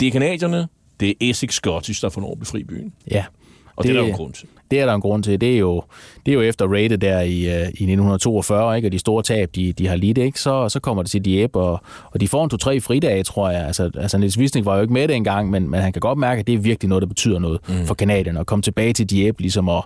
Det 0.00 0.08
er 0.08 0.12
kanadierne, 0.12 0.68
det 1.00 1.08
er 1.08 1.14
Essex 1.20 1.52
Scottish, 1.54 2.02
der 2.02 2.08
får 2.08 2.20
lov 2.20 2.32
at 2.32 2.38
befri 2.38 2.64
byen. 2.64 2.92
Ja. 3.10 3.24
Og 3.76 3.84
det, 3.84 3.88
det 3.92 3.98
er 3.98 4.02
der 4.02 4.08
jo 4.08 4.16
grund 4.16 4.32
til. 4.32 4.48
Det 4.70 4.80
er 4.80 4.86
der 4.86 4.94
en 4.94 5.00
grund 5.00 5.22
til. 5.22 5.40
Det 5.40 5.54
er 5.54 5.58
jo, 5.58 5.82
det 6.26 6.32
er 6.32 6.34
jo 6.34 6.40
efter 6.42 6.66
raidet 6.72 7.00
der 7.00 7.20
i, 7.20 7.38
øh, 7.46 7.60
i 7.60 7.66
1942, 7.66 8.76
ikke? 8.76 8.88
og 8.88 8.92
de 8.92 8.98
store 8.98 9.22
tab, 9.22 9.50
de, 9.54 9.72
de 9.72 9.86
har 9.88 9.96
lidt, 9.96 10.18
ikke? 10.18 10.40
Så, 10.40 10.68
så 10.68 10.80
kommer 10.80 11.02
det 11.02 11.10
til 11.10 11.24
Dieppe, 11.24 11.58
og, 11.58 11.80
og 12.12 12.20
de 12.20 12.28
får 12.28 12.44
en 12.44 12.50
to-tre 12.50 12.80
fridage, 12.80 13.22
tror 13.22 13.50
jeg. 13.50 13.66
Altså, 13.66 13.90
altså 13.98 14.18
Niels 14.18 14.38
Wisnik 14.38 14.64
var 14.64 14.74
jo 14.76 14.82
ikke 14.82 14.92
med 14.92 15.08
det 15.08 15.16
engang, 15.16 15.50
men, 15.50 15.70
men 15.70 15.80
han 15.80 15.92
kan 15.92 16.00
godt 16.00 16.18
mærke, 16.18 16.40
at 16.40 16.46
det 16.46 16.54
er 16.54 16.58
virkelig 16.58 16.88
noget, 16.88 17.02
der 17.02 17.08
betyder 17.08 17.38
noget 17.38 17.60
mm. 17.68 17.86
for 17.86 17.94
kanadierne, 17.94 18.40
at 18.40 18.46
komme 18.46 18.62
tilbage 18.62 18.92
til 18.92 19.06
Dieppe, 19.10 19.40
ligesom 19.42 19.68
og, 19.68 19.84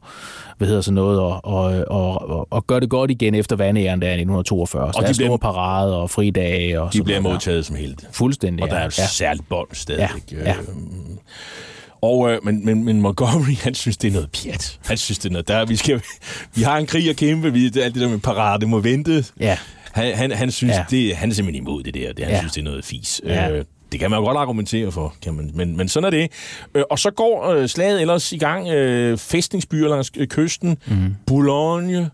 hvad 0.58 0.68
hedder 0.68 0.82
sådan 0.82 0.94
noget, 0.94 1.20
og, 1.20 1.40
og, 1.44 1.84
og, 1.86 2.28
og, 2.30 2.46
og 2.50 2.66
gøre 2.66 2.80
det 2.80 2.90
godt 2.90 3.10
igen 3.10 3.34
efter 3.34 3.56
vandæren 3.56 4.00
der 4.02 4.08
i 4.08 4.10
1942. 4.10 4.92
Så 4.92 4.98
Og 4.98 5.02
der 5.02 5.06
de 5.06 5.10
er 5.10 5.14
bliver- 5.16 5.28
store 5.28 5.38
parade 5.38 5.96
og 6.00 6.10
fridage. 6.10 6.80
Og 6.80 6.92
De 6.92 7.02
bliver 7.02 7.20
noget 7.20 7.24
der. 7.24 7.30
modtaget 7.30 7.66
som 7.66 7.76
helte. 7.76 8.06
Fuldstændig, 8.12 8.62
Og 8.62 8.70
der 8.70 8.76
er 8.76 8.84
jo 8.84 8.90
ja. 8.98 9.06
særligt 9.06 9.48
bånd 9.48 9.68
stadigvæk. 9.72 10.32
Ja, 10.32 10.36
ja. 10.44 10.54
Og, 12.04 12.32
øh, 12.32 12.38
men, 12.44 12.64
men, 12.64 12.84
men 12.84 13.00
Montgomery, 13.00 13.56
han 13.62 13.74
synes, 13.74 13.96
det 13.96 14.08
er 14.08 14.12
noget 14.12 14.30
pjat. 14.30 14.78
Han 14.86 14.96
synes, 14.96 15.18
det 15.18 15.28
er 15.28 15.32
noget, 15.32 15.48
der, 15.48 15.64
vi, 15.64 15.76
skal, 15.76 16.00
vi 16.54 16.62
har 16.62 16.78
en 16.78 16.86
krig 16.86 17.10
at 17.10 17.16
kæmpe, 17.16 17.52
vi, 17.52 17.68
det, 17.68 17.82
alt 17.82 17.94
det 17.94 18.02
der 18.02 18.08
med 18.08 18.18
parade 18.18 18.66
må 18.66 18.78
vente. 18.80 19.24
Ja. 19.40 19.58
Han, 19.92 20.14
han, 20.16 20.30
han 20.32 20.50
synes, 20.50 20.74
Ja. 20.74 20.84
det, 20.90 21.16
han 21.16 21.30
er 21.30 21.34
simpelthen 21.34 21.64
imod 21.64 21.82
det 21.82 21.94
der. 21.94 22.12
Det, 22.12 22.24
han 22.24 22.34
Ja. 22.34 22.38
synes, 22.38 22.52
det 22.52 22.60
er 22.60 22.64
noget 22.64 22.84
fis. 22.84 23.20
Ja. 23.24 23.50
Øh, 23.50 23.64
det 23.92 24.00
kan 24.00 24.10
man 24.10 24.18
jo 24.18 24.24
godt 24.24 24.36
argumentere 24.36 24.92
for, 24.92 25.14
kan 25.22 25.34
man, 25.34 25.50
men, 25.54 25.76
men 25.76 25.88
sådan 25.88 26.06
er 26.06 26.10
det. 26.10 26.30
Øh, 26.74 26.82
og 26.90 26.98
så 26.98 27.10
går 27.10 27.46
øh, 27.50 27.68
slaget 27.68 28.00
ellers 28.00 28.32
i 28.32 28.38
gang. 28.38 28.68
Øh, 28.68 29.18
fæstningsbyer 29.18 29.88
langs 29.88 30.10
øh, 30.16 30.26
kysten. 30.26 30.78
Mm. 30.86 31.14
Boulogne, 31.26 32.10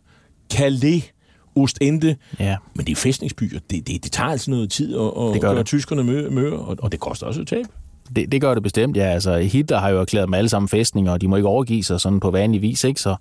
Calais, 0.53 1.03
Ostende. 1.57 2.17
Ja. 2.39 2.57
Men 2.75 2.87
det 2.87 2.93
er 2.93 2.97
fæstningsbyer. 2.97 3.59
Det, 3.71 3.87
det, 3.89 4.05
det 4.05 4.13
tager 4.13 4.31
altså 4.31 4.51
noget 4.51 4.71
tid 4.71 4.95
at, 4.95 5.01
at 5.07 5.33
Det 5.35 5.41
gør 5.41 5.49
gøre 5.49 5.59
det. 5.59 5.67
tyskerne 5.67 6.05
mø, 6.05 6.29
mø, 6.31 6.51
og, 6.57 6.77
og 6.83 6.93
det 6.93 7.01
koster 7.01 7.27
også 7.27 7.41
et 7.41 7.49
tab. 7.49 7.65
Det, 8.17 8.33
det 8.33 8.41
gør 8.41 8.55
det 8.55 8.63
bestemt, 8.63 8.97
ja. 8.97 9.05
Altså, 9.05 9.37
Hitler 9.37 9.79
har 9.79 9.89
jo 9.89 10.01
erklæret 10.01 10.27
dem 10.27 10.35
alle 10.35 10.49
sammen 10.49 10.69
fæstninger, 10.69 11.13
og 11.13 11.21
de 11.21 11.29
må 11.29 11.37
ikke 11.37 11.49
overgive 11.49 11.83
sig 11.85 12.01
sådan 12.01 12.21
på 12.21 12.31
vanlig 12.31 12.63
vis, 12.63 12.85
ikke? 12.85 13.01
Så, 13.01 13.17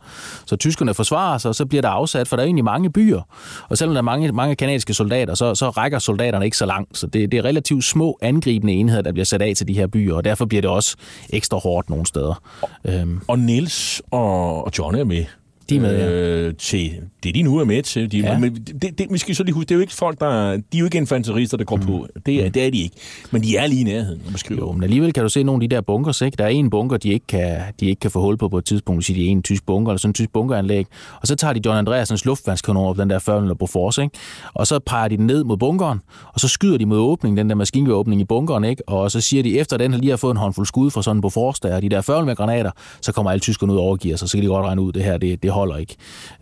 så 0.45 0.55
tyskerne 0.55 0.93
forsvarer 0.93 1.37
sig, 1.37 1.49
og 1.49 1.55
så 1.55 1.65
bliver 1.65 1.81
der 1.81 1.89
afsat, 1.89 2.27
for 2.27 2.35
der 2.35 2.43
er 2.43 2.45
egentlig 2.45 2.65
mange 2.65 2.89
byer. 2.89 3.21
Og 3.69 3.77
selvom 3.77 3.93
der 3.93 4.01
er 4.01 4.03
mange, 4.03 4.31
mange 4.31 4.55
kanadiske 4.55 4.93
soldater, 4.93 5.33
så, 5.35 5.55
så 5.55 5.69
rækker 5.69 5.99
soldaterne 5.99 6.45
ikke 6.45 6.57
så 6.57 6.65
langt. 6.65 6.97
Så 6.97 7.07
det, 7.07 7.31
det 7.31 7.37
er 7.37 7.45
relativt 7.45 7.83
små 7.83 8.17
angribende 8.21 8.73
enheder, 8.73 9.01
der 9.01 9.11
bliver 9.11 9.25
sat 9.25 9.41
af 9.41 9.53
til 9.55 9.67
de 9.67 9.73
her 9.73 9.87
byer, 9.87 10.15
og 10.15 10.23
derfor 10.23 10.45
bliver 10.45 10.61
det 10.61 10.69
også 10.69 10.95
ekstra 11.29 11.57
hårdt 11.57 11.89
nogle 11.89 12.05
steder. 12.05 12.41
Øhm, 12.85 13.21
Og 13.27 13.39
Niels 13.39 14.01
og, 14.11 14.65
og 14.65 14.71
John 14.77 14.95
er 14.95 15.03
med. 15.03 15.25
De 15.69 15.75
er 15.75 15.81
med, 15.81 15.97
ja. 15.97 16.09
øh, 16.09 16.53
til 16.55 16.91
det, 17.23 17.35
de 17.35 17.41
nu 17.41 17.57
er 17.57 17.65
med 17.65 17.83
til. 17.83 18.11
De, 18.11 18.17
Ja. 18.17 18.37
men 18.37 18.55
det, 18.55 18.97
det, 18.97 19.07
vi 19.09 19.17
skal 19.17 19.35
så 19.35 19.43
lige 19.43 19.53
huske, 19.53 19.69
det 19.69 19.71
er 19.71 19.75
jo 19.75 19.81
ikke 19.81 19.93
folk, 19.93 20.19
der... 20.19 20.51
De 20.51 20.63
er 20.73 20.79
jo 20.79 20.85
ikke 20.85 20.97
infanterister, 20.97 21.57
der 21.57 21.63
går 21.63 21.75
mm. 21.75 21.85
på. 21.85 22.07
Det 22.25 22.45
er, 22.45 22.49
det 22.49 22.65
er 22.65 22.71
de 22.71 22.77
ikke. 22.77 22.95
Men 23.31 23.43
de 23.43 23.57
er 23.57 23.67
lige 23.67 23.81
i 23.81 23.83
nærheden, 23.83 24.21
når 24.23 24.31
man 24.31 24.37
skriver. 24.37 24.61
Jo, 24.61 24.71
men 24.71 24.83
alligevel 24.83 25.13
kan 25.13 25.23
du 25.23 25.29
se 25.29 25.43
nogle 25.43 25.63
af 25.63 25.69
de 25.69 25.75
der 25.75 25.81
bunkers, 25.81 26.21
ikke? 26.21 26.35
Der 26.37 26.43
er 26.43 26.47
en 26.47 26.69
bunker, 26.69 26.97
de 26.97 27.09
ikke 27.09 27.27
kan, 27.27 27.57
de 27.79 27.85
ikke 27.85 27.99
kan 27.99 28.11
få 28.11 28.21
hul 28.21 28.37
på 28.37 28.49
på 28.49 28.57
et 28.57 28.65
tidspunkt. 28.65 28.97
Du 28.97 29.01
siger, 29.01 29.19
de 29.19 29.25
er 29.27 29.31
en 29.31 29.43
tysk 29.43 29.65
bunker, 29.65 29.91
eller 29.91 29.99
sådan 29.99 30.09
en 30.09 30.13
tysk 30.13 30.33
bunkeranlæg. 30.33 30.85
Og 31.21 31.27
så 31.27 31.35
tager 31.35 31.53
de 31.53 31.61
John 31.65 31.77
Andreasens 31.77 32.25
luftvandskanon 32.25 32.85
op 32.85 32.97
den 32.97 33.09
der 33.09 33.19
40 33.19 33.55
Bofors, 33.55 33.97
ikke? 33.97 34.17
Og 34.53 34.67
så 34.67 34.79
peger 34.79 35.07
de 35.07 35.17
den 35.17 35.27
ned 35.27 35.43
mod 35.43 35.57
bunkeren, 35.57 35.99
og 36.33 36.39
så 36.39 36.47
skyder 36.47 36.77
de 36.77 36.85
mod 36.85 36.97
åbningen, 36.97 37.37
den 37.37 37.49
der 37.49 37.55
maskingeåbning 37.55 38.21
i 38.21 38.23
bunkeren, 38.23 38.63
ikke? 38.63 38.89
Og 38.89 39.11
så 39.11 39.21
siger 39.21 39.43
de, 39.43 39.59
efter 39.59 39.77
den 39.77 39.91
lige 39.91 40.09
har 40.09 40.17
fået 40.17 40.31
en 40.31 40.37
håndfuld 40.37 40.67
skud 40.67 40.91
fra 40.91 41.03
sådan 41.03 41.17
en 41.17 41.21
Bofors 41.21 41.59
der, 41.59 41.75
og 41.75 41.81
de 41.81 41.89
der 41.89 42.01
40 42.01 42.35
granater, 42.35 42.71
så 43.01 43.11
kommer 43.11 43.31
alle 43.31 43.39
tyskerne 43.39 43.73
ud 43.73 43.77
og 43.77 43.83
overgiver 43.83 44.17
sig, 44.17 44.29
så 44.29 44.37
kan 44.37 44.43
de 44.43 44.47
godt 44.47 44.65
regne 44.65 44.81
ud, 44.81 44.91
det 44.91 45.03
her, 45.03 45.17
det, 45.17 45.43
det 45.43 45.51
holder 45.59 45.77
ikke. 45.77 45.95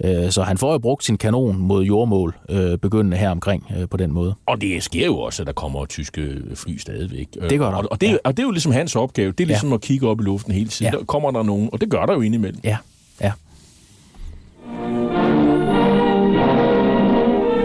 Øh, 0.03 0.31
Så 0.31 0.43
han 0.43 0.57
får 0.57 0.71
jo 0.71 0.77
brugt 0.77 1.03
sin 1.03 1.17
kanon 1.17 1.57
mod 1.57 1.83
jordmål, 1.83 2.35
øh, 2.49 2.77
begyndende 2.77 3.17
her 3.17 3.29
omkring 3.29 3.71
øh, 3.79 3.89
på 3.89 3.97
den 3.97 4.11
måde. 4.13 4.35
Og 4.45 4.61
det 4.61 4.83
sker 4.83 5.05
jo 5.05 5.19
også, 5.19 5.43
at 5.43 5.47
der 5.47 5.53
kommer 5.53 5.85
tyske 5.85 6.21
fly 6.55 6.77
stadigvæk. 6.77 7.27
Det 7.49 7.59
gør 7.59 7.69
der. 7.69 7.77
Og, 7.77 7.87
og, 7.91 8.01
det, 8.01 8.07
Ja. 8.07 8.17
og 8.23 8.37
det 8.37 8.43
er 8.43 8.47
jo 8.47 8.51
ligesom 8.51 8.71
hans 8.71 8.95
opgave. 8.95 9.31
Det 9.31 9.43
er 9.43 9.47
ligesom 9.47 9.69
Ja. 9.69 9.75
at 9.75 9.81
kigge 9.81 10.07
op 10.07 10.19
i 10.21 10.23
luften 10.23 10.53
hele 10.53 10.67
tiden. 10.69 10.91
Ja. 10.91 10.95
Ja. 10.95 10.99
Der 10.99 11.05
kommer 11.05 11.31
der 11.31 11.43
nogen, 11.43 11.69
og 11.73 11.81
det 11.81 11.89
gør 11.89 12.05
der 12.05 12.13
jo 12.13 12.21
indimellem. 12.21 12.59
Ja, 12.63 12.77
ja. 13.21 13.31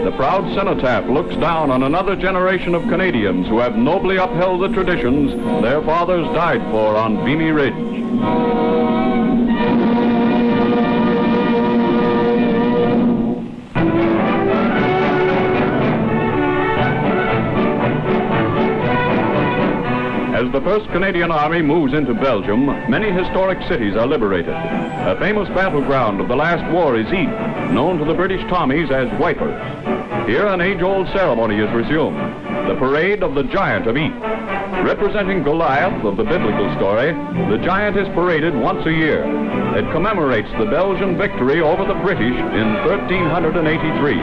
The 0.05 0.11
proud 0.17 0.43
cenotaph 0.55 1.05
looks 1.09 1.35
down 1.35 1.71
on 1.71 1.83
another 1.83 2.15
generation 2.15 2.75
of 2.75 2.81
Canadians 2.89 3.47
who 3.47 3.57
have 3.59 3.75
nobly 3.77 4.17
upheld 4.17 4.57
the 4.65 4.71
traditions 4.77 5.31
their 5.65 5.81
fathers 5.81 6.27
died 6.35 6.61
for 6.71 6.87
on 7.05 7.11
Vimy 7.25 7.51
Ridge. 7.61 7.79
As 20.43 20.51
the 20.51 20.59
1st 20.59 20.91
Canadian 20.91 21.31
Army 21.31 21.61
moves 21.61 21.93
into 21.93 22.13
Belgium, 22.13 22.65
many 22.91 23.09
historic 23.09 23.65
cities 23.69 23.95
are 23.95 24.05
liberated. 24.05 24.51
A 24.51 25.15
famous 25.17 25.47
battleground 25.55 26.19
of 26.19 26.27
the 26.27 26.35
last 26.35 26.69
war 26.73 26.97
is 26.99 27.07
Ypres, 27.07 27.71
known 27.71 27.97
to 27.97 28.03
the 28.03 28.13
British 28.13 28.41
Tommies 28.51 28.91
as 28.91 29.07
Wipers. 29.21 29.55
Here 30.27 30.45
an 30.47 30.59
age-old 30.59 31.07
ceremony 31.15 31.59
is 31.59 31.71
resumed, 31.71 32.19
the 32.67 32.75
parade 32.75 33.23
of 33.23 33.35
the 33.35 33.43
Giant 33.43 33.87
of 33.87 33.95
Ypres. 33.95 34.19
Representing 34.83 35.43
Goliath 35.43 36.03
of 36.03 36.17
the 36.17 36.25
biblical 36.25 36.75
story, 36.75 37.13
the 37.47 37.63
giant 37.63 37.95
is 37.95 38.09
paraded 38.09 38.53
once 38.53 38.85
a 38.85 38.91
year. 38.91 39.23
It 39.79 39.89
commemorates 39.93 40.51
the 40.59 40.65
Belgian 40.65 41.17
victory 41.17 41.61
over 41.61 41.85
the 41.85 41.95
British 42.03 42.35
in 42.35 42.67
1383. 42.83 44.19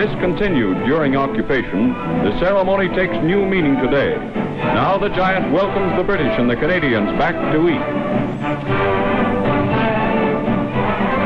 Discontinued 0.00 0.78
during 0.86 1.14
occupation, 1.14 1.92
the 2.24 2.32
ceremony 2.40 2.88
takes 2.96 3.12
new 3.22 3.44
meaning 3.44 3.76
today. 3.84 4.16
Now 4.60 4.98
the 4.98 5.08
giant 5.08 5.52
welcomes 5.52 5.96
the 5.96 6.04
British 6.04 6.38
and 6.38 6.48
the 6.48 6.56
Canadians 6.56 7.08
back 7.18 7.34
to 7.52 7.68
eat. 7.68 7.80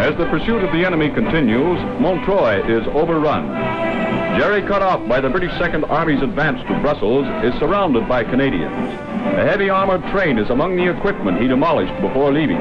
As 0.04 0.16
the 0.16 0.26
pursuit 0.26 0.62
of 0.62 0.72
the 0.72 0.84
enemy 0.84 1.08
continues, 1.10 1.78
Montreuil 2.00 2.68
is 2.68 2.86
overrun. 2.88 3.48
Jerry, 4.38 4.62
cut 4.62 4.82
off 4.82 5.08
by 5.08 5.20
the 5.20 5.30
British 5.30 5.56
Second 5.58 5.84
Army's 5.84 6.20
advance 6.20 6.60
to 6.68 6.80
Brussels, 6.80 7.26
is 7.44 7.58
surrounded 7.58 8.08
by 8.08 8.24
Canadians. 8.24 8.74
A 8.74 9.46
heavy 9.46 9.70
armored 9.70 10.02
train 10.12 10.38
is 10.38 10.50
among 10.50 10.76
the 10.76 10.90
equipment 10.90 11.40
he 11.40 11.48
demolished 11.48 11.98
before 12.00 12.32
leaving. 12.32 12.60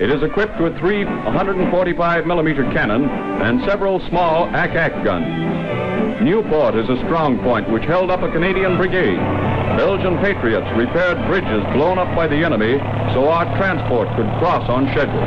It 0.00 0.10
is 0.10 0.22
equipped 0.22 0.60
with 0.60 0.76
three 0.78 1.04
145 1.04 2.26
millimeter 2.26 2.64
cannon 2.72 3.08
and 3.08 3.64
several 3.64 4.00
small 4.08 4.46
ACAC 4.48 5.02
guns. 5.02 6.22
Newport 6.22 6.74
is 6.74 6.88
a 6.90 6.98
strong 7.04 7.38
point 7.38 7.70
which 7.70 7.84
held 7.84 8.10
up 8.10 8.22
a 8.22 8.30
Canadian 8.30 8.76
brigade. 8.76 9.18
Belgian 9.74 10.18
patriots 10.18 10.66
repaired 10.76 11.18
bridges 11.26 11.64
blown 11.74 11.98
up 11.98 12.14
by 12.14 12.26
the 12.26 12.36
enemy 12.36 12.78
so 13.12 13.28
our 13.28 13.44
transport 13.58 14.08
could 14.16 14.30
cross 14.38 14.68
on 14.68 14.86
schedule. 14.92 15.26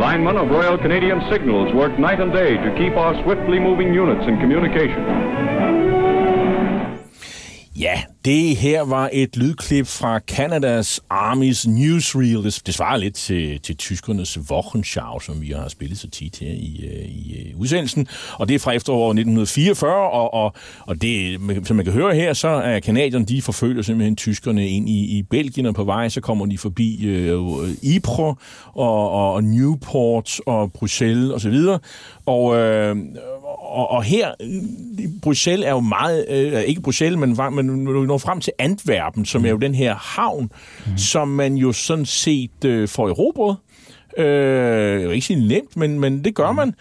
Linemen 0.00 0.36
of 0.36 0.50
Royal 0.50 0.76
Canadian 0.78 1.20
Signals 1.30 1.72
worked 1.74 1.98
night 1.98 2.20
and 2.20 2.32
day 2.32 2.56
to 2.56 2.74
keep 2.76 2.96
our 2.96 3.14
swiftly 3.22 3.58
moving 3.58 3.92
units 3.92 4.26
in 4.26 4.38
communication. 4.38 5.04
Ja, 7.72 7.94
det 8.24 8.56
her 8.56 8.82
var 8.82 9.10
et 9.12 9.36
lydklip 9.36 9.86
fra 9.86 10.18
Canadas 10.18 11.00
Armys 11.10 11.66
newsreel. 11.66 12.44
Det, 12.44 12.62
det 12.66 12.74
svarer 12.74 12.96
lidt 12.96 13.14
til, 13.14 13.60
til 13.60 13.76
tyskernes 13.76 14.38
Wochenschau, 14.50 15.20
som 15.20 15.40
vi 15.40 15.50
har 15.50 15.68
spillet 15.68 15.98
så 15.98 16.10
tit 16.10 16.38
her 16.38 16.50
i, 16.50 16.84
øh, 16.84 17.08
i 17.08 17.36
øh, 17.38 17.60
udsendelsen. 17.60 18.06
Og 18.32 18.48
det 18.48 18.54
er 18.54 18.58
fra 18.58 18.72
efteråret 18.72 19.10
1944, 19.10 20.10
og, 20.10 20.34
og, 20.34 20.54
og 20.80 21.02
det, 21.02 21.40
som 21.66 21.76
man 21.76 21.84
kan 21.84 21.94
høre 21.94 22.14
her, 22.14 22.32
så 22.32 22.48
er 22.48 22.80
kanadierne, 22.80 23.24
de 23.24 23.42
forfølger 23.42 23.82
simpelthen 23.82 24.16
tyskerne 24.16 24.68
ind 24.68 24.88
i, 24.88 25.18
i 25.18 25.22
Belgien, 25.22 25.66
og 25.66 25.74
på 25.74 25.84
vej, 25.84 26.08
så 26.08 26.20
kommer 26.20 26.46
de 26.46 26.58
forbi 26.58 27.06
øh, 27.06 27.38
Ypres 27.84 28.36
og, 28.74 29.10
og, 29.10 29.44
Newport 29.44 30.40
og 30.46 30.72
Bruxelles 30.72 31.30
osv. 31.30 31.56
Og, 32.26 32.56
øh, 32.56 32.96
og, 33.70 33.90
og 33.90 34.02
her, 34.02 34.30
øh, 34.42 35.08
Bruxelles 35.22 35.66
er 35.66 35.70
jo 35.70 35.80
meget, 35.80 36.26
øh, 36.28 36.62
ikke 36.62 36.80
Bruxelles, 36.80 37.18
men, 37.18 37.36
men 37.52 38.09
når 38.10 38.18
frem 38.18 38.40
til 38.40 38.52
Antwerpen, 38.58 39.24
som 39.24 39.46
er 39.46 39.50
jo 39.50 39.56
den 39.56 39.74
her 39.74 39.94
havn, 39.94 40.50
mm. 40.86 40.98
som 40.98 41.28
man 41.28 41.54
jo 41.54 41.72
sådan 41.72 42.06
set 42.06 42.64
øh, 42.64 42.88
får 42.88 43.08
erobret. 43.08 43.56
Øh, 44.18 45.08
vil 45.08 45.14
ikke 45.14 45.26
sige 45.26 45.48
nemt, 45.48 45.76
men, 45.76 46.00
men 46.00 46.24
det 46.24 46.34
gør 46.34 46.52
man. 46.52 46.74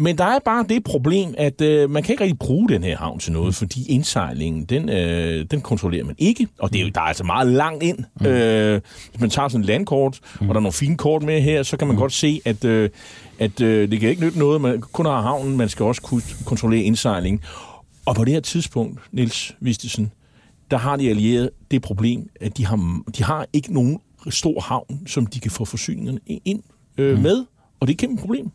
Men 0.00 0.18
der 0.18 0.24
er 0.24 0.38
bare 0.44 0.64
det 0.68 0.84
problem, 0.84 1.34
at 1.38 1.60
øh, 1.60 1.90
man 1.90 2.02
kan 2.02 2.12
ikke 2.12 2.24
rigtig 2.24 2.38
bruge 2.38 2.68
den 2.68 2.84
her 2.84 2.96
havn 2.96 3.18
til 3.18 3.32
noget, 3.32 3.54
fordi 3.54 3.86
indsejlingen, 3.88 4.64
den, 4.64 4.88
øh, 4.88 5.46
den 5.50 5.60
kontrollerer 5.60 6.04
man 6.04 6.14
ikke. 6.18 6.48
Og 6.58 6.72
det 6.72 6.80
er 6.80 6.84
jo, 6.84 6.90
der 6.94 7.00
er 7.00 7.04
altså 7.04 7.24
meget 7.24 7.46
langt 7.46 7.82
ind. 7.82 7.98
Mm. 8.20 8.26
Øh, 8.26 8.80
hvis 9.10 9.20
man 9.20 9.30
tager 9.30 9.48
sådan 9.48 9.60
et 9.60 9.66
landkort, 9.66 10.18
mm. 10.40 10.48
og 10.48 10.54
der 10.54 10.58
er 10.58 10.62
nogle 10.62 10.72
fine 10.72 10.96
kort 10.96 11.22
med 11.22 11.40
her, 11.40 11.62
så 11.62 11.76
kan 11.76 11.88
man 11.88 11.94
mm. 11.94 12.00
godt 12.00 12.12
se, 12.12 12.40
at, 12.44 12.64
øh, 12.64 12.90
at 13.38 13.60
øh, 13.60 13.90
det 13.90 14.00
kan 14.00 14.10
ikke 14.10 14.22
nytte 14.22 14.38
noget, 14.38 14.60
man 14.60 14.80
kun 14.80 15.06
har 15.06 15.20
havnen, 15.20 15.56
man 15.56 15.68
skal 15.68 15.84
også 15.84 16.02
kunne 16.02 16.22
kontrollere 16.44 16.82
indsejlingen. 16.82 17.40
Og 18.06 18.14
på 18.14 18.24
det 18.24 18.32
her 18.32 18.40
tidspunkt, 18.40 19.00
Niels 19.12 19.54
Vistesen, 19.60 20.12
der 20.70 20.76
har 20.76 20.96
de 20.96 21.10
allierede 21.10 21.50
det 21.70 21.82
problem, 21.82 22.28
at 22.40 22.56
de 22.56 22.66
har, 22.66 23.02
de 23.16 23.24
har 23.24 23.46
ikke 23.52 23.74
nogen 23.74 24.00
stor 24.30 24.60
havn, 24.60 25.06
som 25.06 25.26
de 25.26 25.40
kan 25.40 25.50
få 25.50 25.64
forsyningerne 25.64 26.20
ind 26.44 26.62
øh, 26.98 27.16
mm. 27.16 27.22
med. 27.22 27.44
Og 27.80 27.86
det 27.86 27.92
er 27.92 27.94
et 27.94 27.98
kæmpe 27.98 28.20
problem. 28.20 28.50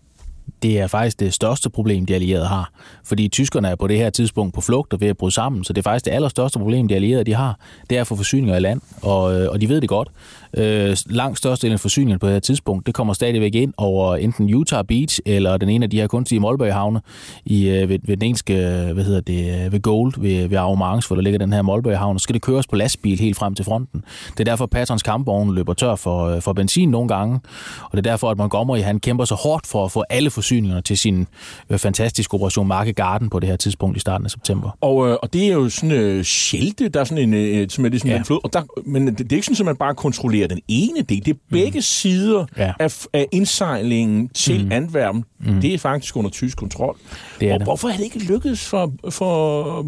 det 0.63 0.79
er 0.79 0.87
faktisk 0.87 1.19
det 1.19 1.33
største 1.33 1.69
problem, 1.69 2.05
de 2.05 2.15
allierede 2.15 2.45
har. 2.45 2.71
Fordi 3.03 3.27
tyskerne 3.27 3.67
er 3.67 3.75
på 3.75 3.87
det 3.87 3.97
her 3.97 4.09
tidspunkt 4.09 4.53
på 4.53 4.61
flugt 4.61 4.93
og 4.93 5.01
ved 5.01 5.07
at 5.07 5.17
bryde 5.17 5.33
sammen, 5.33 5.63
så 5.63 5.73
det 5.73 5.81
er 5.81 5.83
faktisk 5.83 6.05
det 6.05 6.11
allerstørste 6.11 6.59
problem, 6.59 6.87
de 6.87 6.95
allierede 6.95 7.23
de 7.23 7.33
har, 7.33 7.59
det 7.89 7.97
er 7.97 8.01
at 8.01 8.07
få 8.07 8.15
forsyninger 8.15 8.57
i 8.57 8.59
land, 8.59 8.81
og, 9.01 9.41
øh, 9.41 9.51
og 9.51 9.61
de 9.61 9.69
ved 9.69 9.81
det 9.81 9.89
godt. 9.89 10.09
Øh, 10.57 10.97
langt 11.05 11.37
størstedelen 11.37 11.73
af 11.73 11.79
forsyningerne 11.79 12.19
på 12.19 12.27
det 12.27 12.33
her 12.33 12.39
tidspunkt, 12.39 12.87
det 12.87 12.93
kommer 12.93 13.13
stadigvæk 13.13 13.55
ind 13.55 13.73
over 13.77 14.15
enten 14.15 14.55
Utah 14.55 14.85
Beach, 14.85 15.19
eller 15.25 15.57
den 15.57 15.69
ene 15.69 15.83
af 15.83 15.89
de 15.89 15.99
her 15.99 16.07
kunstige 16.07 16.39
Målbøj-havne 16.39 17.01
i, 17.45 17.67
øh, 17.67 17.89
ved, 17.89 17.99
ved 18.03 18.17
den 18.17 18.25
engelske, 18.25 18.53
hvad 18.93 19.03
hedder 19.03 19.21
det, 19.21 19.71
ved 19.71 19.81
Gold, 19.81 20.13
ved, 20.17 20.47
ved 20.47 20.57
Arromange, 20.57 21.03
hvor 21.07 21.15
der 21.15 21.23
ligger 21.23 21.39
den 21.39 21.53
her 21.53 21.61
Målbøj-havn, 21.61 22.19
så 22.19 22.23
skal 22.23 22.33
det 22.33 22.41
køres 22.41 22.67
på 22.67 22.75
lastbil 22.75 23.19
helt 23.19 23.37
frem 23.37 23.55
til 23.55 23.65
fronten. 23.65 24.03
Det 24.31 24.39
er 24.39 24.43
derfor, 24.43 24.65
Patrons 24.65 25.03
kampvogne 25.03 25.55
løber 25.55 25.73
tør 25.73 25.95
for, 25.95 26.25
øh, 26.25 26.41
for 26.41 26.53
benzin 26.53 26.89
nogle 26.89 27.07
gange, 27.07 27.39
og 27.83 27.91
det 27.91 27.97
er 27.97 28.11
derfor, 28.11 28.31
at 28.31 28.37
Montgomery 28.37 28.79
han 28.79 28.99
kæmper 28.99 29.25
så 29.25 29.35
hårdt 29.35 29.67
for 29.67 29.85
at 29.85 29.91
få 29.91 30.03
alle 30.09 30.29
forsyningerne 30.29 30.81
til 30.81 30.97
sin 30.97 31.27
øh, 31.69 31.79
fantastiske 31.79 32.33
operation 32.33 32.67
Marke 32.67 32.93
Garden 32.93 33.29
på 33.29 33.39
det 33.39 33.49
her 33.49 33.55
tidspunkt 33.55 33.97
i 33.97 33.99
starten 33.99 34.25
af 34.25 34.31
september. 34.31 34.77
Og, 34.81 35.09
øh, 35.09 35.17
og 35.21 35.33
det 35.33 35.43
er 35.43 35.53
jo 35.53 35.69
sådan 35.69 35.91
øh, 35.91 36.23
Schelte, 36.23 36.89
der 36.89 36.99
er 36.99 37.03
sådan 37.03 37.23
en, 37.23 37.33
øh, 37.33 37.69
som 37.69 37.85
er 37.85 37.89
ligesom 37.89 38.09
ja. 38.09 38.17
en 38.17 38.25
flod, 38.25 38.39
og 38.43 38.53
der, 38.53 38.61
men 38.85 39.07
det, 39.07 39.17
det 39.17 39.31
er 39.31 39.35
ikke 39.35 39.45
sådan, 39.45 39.61
at 39.61 39.65
man 39.65 39.75
bare 39.75 39.95
kontrollerer 39.95 40.42
kontrollerer 40.43 40.47
den 40.47 40.61
ene 40.67 41.01
del. 41.09 41.25
Det 41.25 41.33
er 41.33 41.37
begge 41.51 41.81
sider 41.81 42.45
Ja. 42.57 42.73
af, 42.79 43.05
af 43.13 43.27
indsejlingen 43.31 44.29
til 44.29 44.65
Mm. 44.65 44.71
Antwerpen. 44.71 45.23
Mm. 45.39 45.61
Det 45.61 45.73
er 45.73 45.77
faktisk 45.77 46.17
under 46.17 46.29
tysk 46.29 46.57
kontrol. 46.57 46.97
Det 47.39 47.49
er 47.49 47.53
og 47.53 47.59
det. 47.59 47.65
hvorfor 47.67 47.87
er 47.87 47.95
det 47.97 48.03
ikke 48.03 48.19
lykkedes 48.19 48.65
for, 48.67 48.93
for 49.09 49.85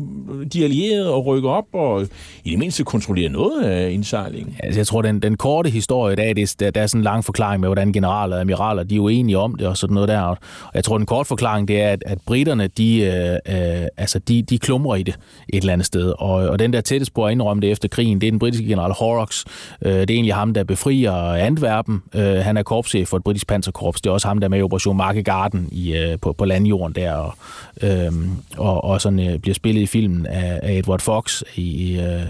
de 0.54 0.64
allierede 0.64 1.08
at 1.14 1.26
rykke 1.26 1.50
op 1.50 1.66
og 1.74 2.08
i 2.44 2.50
det 2.52 2.60
mindste 2.60 2.84
kontrollere 2.84 3.30
noget 3.30 3.64
af 3.64 3.92
indsejlingen? 3.92 4.56
Altså, 4.64 4.80
jeg 4.80 4.88
tror, 4.88 5.02
den, 5.02 5.20
den 5.22 5.38
korte 5.38 5.70
historie 5.70 6.14
i 6.14 6.16
dag, 6.16 6.36
det, 6.36 6.62
er- 6.62 6.72
der, 6.72 6.82
er 6.82 6.88
sådan 6.88 7.00
en 7.00 7.04
lang 7.04 7.26
forklaring 7.26 7.60
med, 7.62 7.68
hvordan 7.70 7.94
generaler 7.94 8.36
og 8.36 8.40
admiraler, 8.42 8.84
de 8.84 8.96
er 8.96 8.98
jo 8.98 9.08
enige 9.08 9.38
om 9.38 9.56
det 9.56 9.68
og 9.68 9.78
sådan 9.78 9.94
noget 9.94 10.10
der. 10.10 10.20
Og 10.22 10.38
jeg 10.74 10.84
tror, 10.84 10.98
den 10.98 11.06
korte 11.06 11.28
forklaring, 11.28 11.68
det 11.68 11.82
er, 11.82 11.90
at, 11.90 12.04
at 12.06 12.18
britterne, 12.26 12.68
de, 12.68 12.98
øh, 13.02 13.82
øh, 13.82 13.88
altså, 13.98 14.20
de, 14.20 14.42
de 14.42 14.60
klumrer 14.60 14.96
i 14.96 15.04
det 15.04 15.16
et 15.50 15.62
eller 15.62 15.74
andet 15.74 15.86
sted. 15.88 16.14
Og, 16.20 16.32
og 16.34 16.60
den 16.60 16.74
der 16.74 16.82
tætteste 16.82 17.14
på 17.14 17.26
at 17.26 17.32
indrømme 17.32 17.62
det 17.62 17.72
efter 17.72 17.88
krigen, 17.88 18.22
det 18.22 18.28
er 18.28 18.32
den 18.32 18.40
britiske 18.40 18.68
general 18.68 18.92
Horrocks. 18.92 19.46
Øh, 19.86 19.92
det 19.94 20.10
er 20.10 20.14
egentlig 20.14 20.34
ham, 20.34 20.45
der 20.54 20.64
befrier 20.64 21.14
Antwerpen. 21.14 22.04
Øh, 22.14 22.36
han 22.36 22.58
er 22.58 22.64
korpschef 22.64 23.08
for 23.08 23.18
et 23.18 23.24
britisk 23.24 23.48
panserkorps. 23.48 24.02
Det 24.02 24.10
er 24.10 24.14
også 24.14 24.28
ham, 24.28 24.40
der 24.40 24.48
er 24.48 24.50
med 24.50 24.60
i 24.60 24.62
Operation 24.62 24.98
Market 24.98 25.26
Garden 25.26 25.70
i, 25.72 25.96
øh, 25.96 26.20
på, 26.20 26.34
på 26.34 26.46
landjorden 26.46 26.96
der. 26.96 27.14
Og, 27.14 27.34
øh, 27.82 28.12
og, 28.58 28.84
og 28.84 29.02
sådan 29.02 29.20
øh, 29.20 29.40
bliver 29.40 29.56
spillet 29.56 29.82
i 29.82 29.86
filmen 29.86 30.26
af, 30.26 30.60
af 30.64 30.74
Edward 30.74 31.02
Fox 31.02 31.42
i... 31.56 31.62
i 31.62 32.00
øh, 32.00 32.22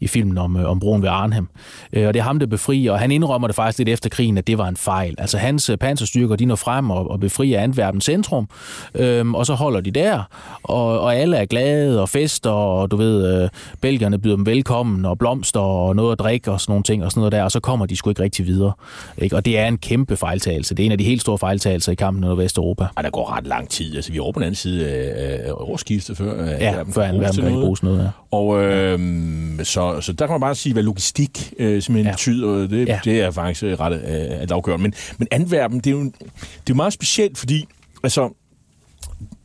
i 0.00 0.08
filmen 0.08 0.38
om, 0.38 0.56
øh, 0.56 0.70
om 0.70 0.80
broen 0.80 1.02
ved 1.02 1.08
Arnhem. 1.08 1.48
Øh, 1.92 2.06
og 2.08 2.14
det 2.14 2.20
er 2.20 2.24
ham, 2.24 2.38
der 2.38 2.46
befrier, 2.46 2.92
og 2.92 2.98
han 2.98 3.10
indrømmer 3.10 3.48
det 3.48 3.56
faktisk 3.56 3.78
lidt 3.78 3.88
efter 3.88 4.10
krigen, 4.10 4.38
at 4.38 4.46
det 4.46 4.58
var 4.58 4.68
en 4.68 4.76
fejl. 4.76 5.14
Altså 5.18 5.38
hans 5.38 5.70
øh, 5.70 5.76
panserstyrker, 5.76 6.36
de 6.36 6.44
når 6.44 6.56
frem 6.56 6.90
og, 6.90 7.10
og 7.10 7.20
befrier 7.20 7.60
Antwerpen 7.60 8.00
centrum, 8.00 8.48
øhm, 8.94 9.34
og 9.34 9.46
så 9.46 9.54
holder 9.54 9.80
de 9.80 9.90
der, 9.90 10.22
og, 10.62 11.00
og 11.00 11.16
alle 11.16 11.36
er 11.36 11.44
glade 11.44 12.02
og 12.02 12.08
fester, 12.08 12.50
og 12.50 12.90
du 12.90 12.96
ved, 12.96 13.42
øh, 13.42 13.48
belgierne 13.80 14.18
byder 14.18 14.36
dem 14.36 14.46
velkommen, 14.46 15.04
og 15.04 15.18
blomster 15.18 15.60
og 15.60 15.96
noget 15.96 16.12
at 16.12 16.18
drikke 16.18 16.50
og 16.50 16.60
sådan 16.60 16.70
nogle 16.72 16.82
ting, 16.82 17.04
og 17.04 17.10
sådan 17.10 17.20
noget 17.20 17.32
der, 17.32 17.42
og 17.42 17.50
så 17.50 17.60
kommer 17.60 17.86
de 17.86 17.96
sgu 17.96 18.10
ikke 18.10 18.22
rigtig 18.22 18.46
videre. 18.46 18.72
Ikke? 19.18 19.36
Og 19.36 19.44
det 19.44 19.58
er 19.58 19.66
en 19.66 19.78
kæmpe 19.78 20.16
fejltagelse. 20.16 20.74
Det 20.74 20.82
er 20.82 20.86
en 20.86 20.92
af 20.92 20.98
de 20.98 21.04
helt 21.04 21.20
store 21.20 21.38
fejltagelser 21.38 21.92
i 21.92 21.94
kampen 21.94 22.24
under 22.24 22.36
Vesteuropa. 22.36 22.86
Og 22.96 23.04
der 23.04 23.10
går 23.10 23.36
ret 23.36 23.46
lang 23.46 23.68
tid. 23.68 23.96
Altså, 23.96 24.12
vi 24.12 24.18
er 24.18 24.22
over 24.22 24.32
på 24.32 24.38
den 24.38 24.44
anden 24.44 24.56
side 24.56 24.88
af, 24.88 25.48
af 25.48 25.52
årsskiftet 25.52 26.16
før. 26.16 26.42
øh, 26.42 26.48
Ja, 26.48 26.82
før 26.82 27.06
kan 27.32 27.46
ikke 27.46 27.60
bruges 27.60 27.82
noget. 27.82 27.98
Ja. 28.29 28.29
Og 28.30 28.62
øh, 28.62 28.98
så, 29.64 30.00
så 30.00 30.12
der 30.12 30.26
kan 30.26 30.32
man 30.34 30.40
bare 30.40 30.54
sige, 30.54 30.72
hvad 30.72 30.82
logistik 30.82 31.52
øh, 31.58 31.82
simpelthen 31.82 32.06
ja. 32.06 32.12
betyder. 32.12 32.66
Det, 32.66 32.88
ja. 32.88 33.00
Det 33.04 33.20
er 33.20 33.30
faktisk 33.30 33.64
øh, 33.64 33.80
ret 33.80 33.92
øh, 33.92 34.42
at 34.42 34.52
afgørende. 34.52 34.82
Men, 34.82 34.94
men 35.18 35.28
Antwerpen, 35.30 35.78
det 35.80 35.86
er, 35.86 35.90
jo, 35.90 36.04
det 36.04 36.12
er 36.36 36.60
jo 36.68 36.74
meget 36.74 36.92
specielt, 36.92 37.38
fordi 37.38 37.64
altså, 38.02 38.30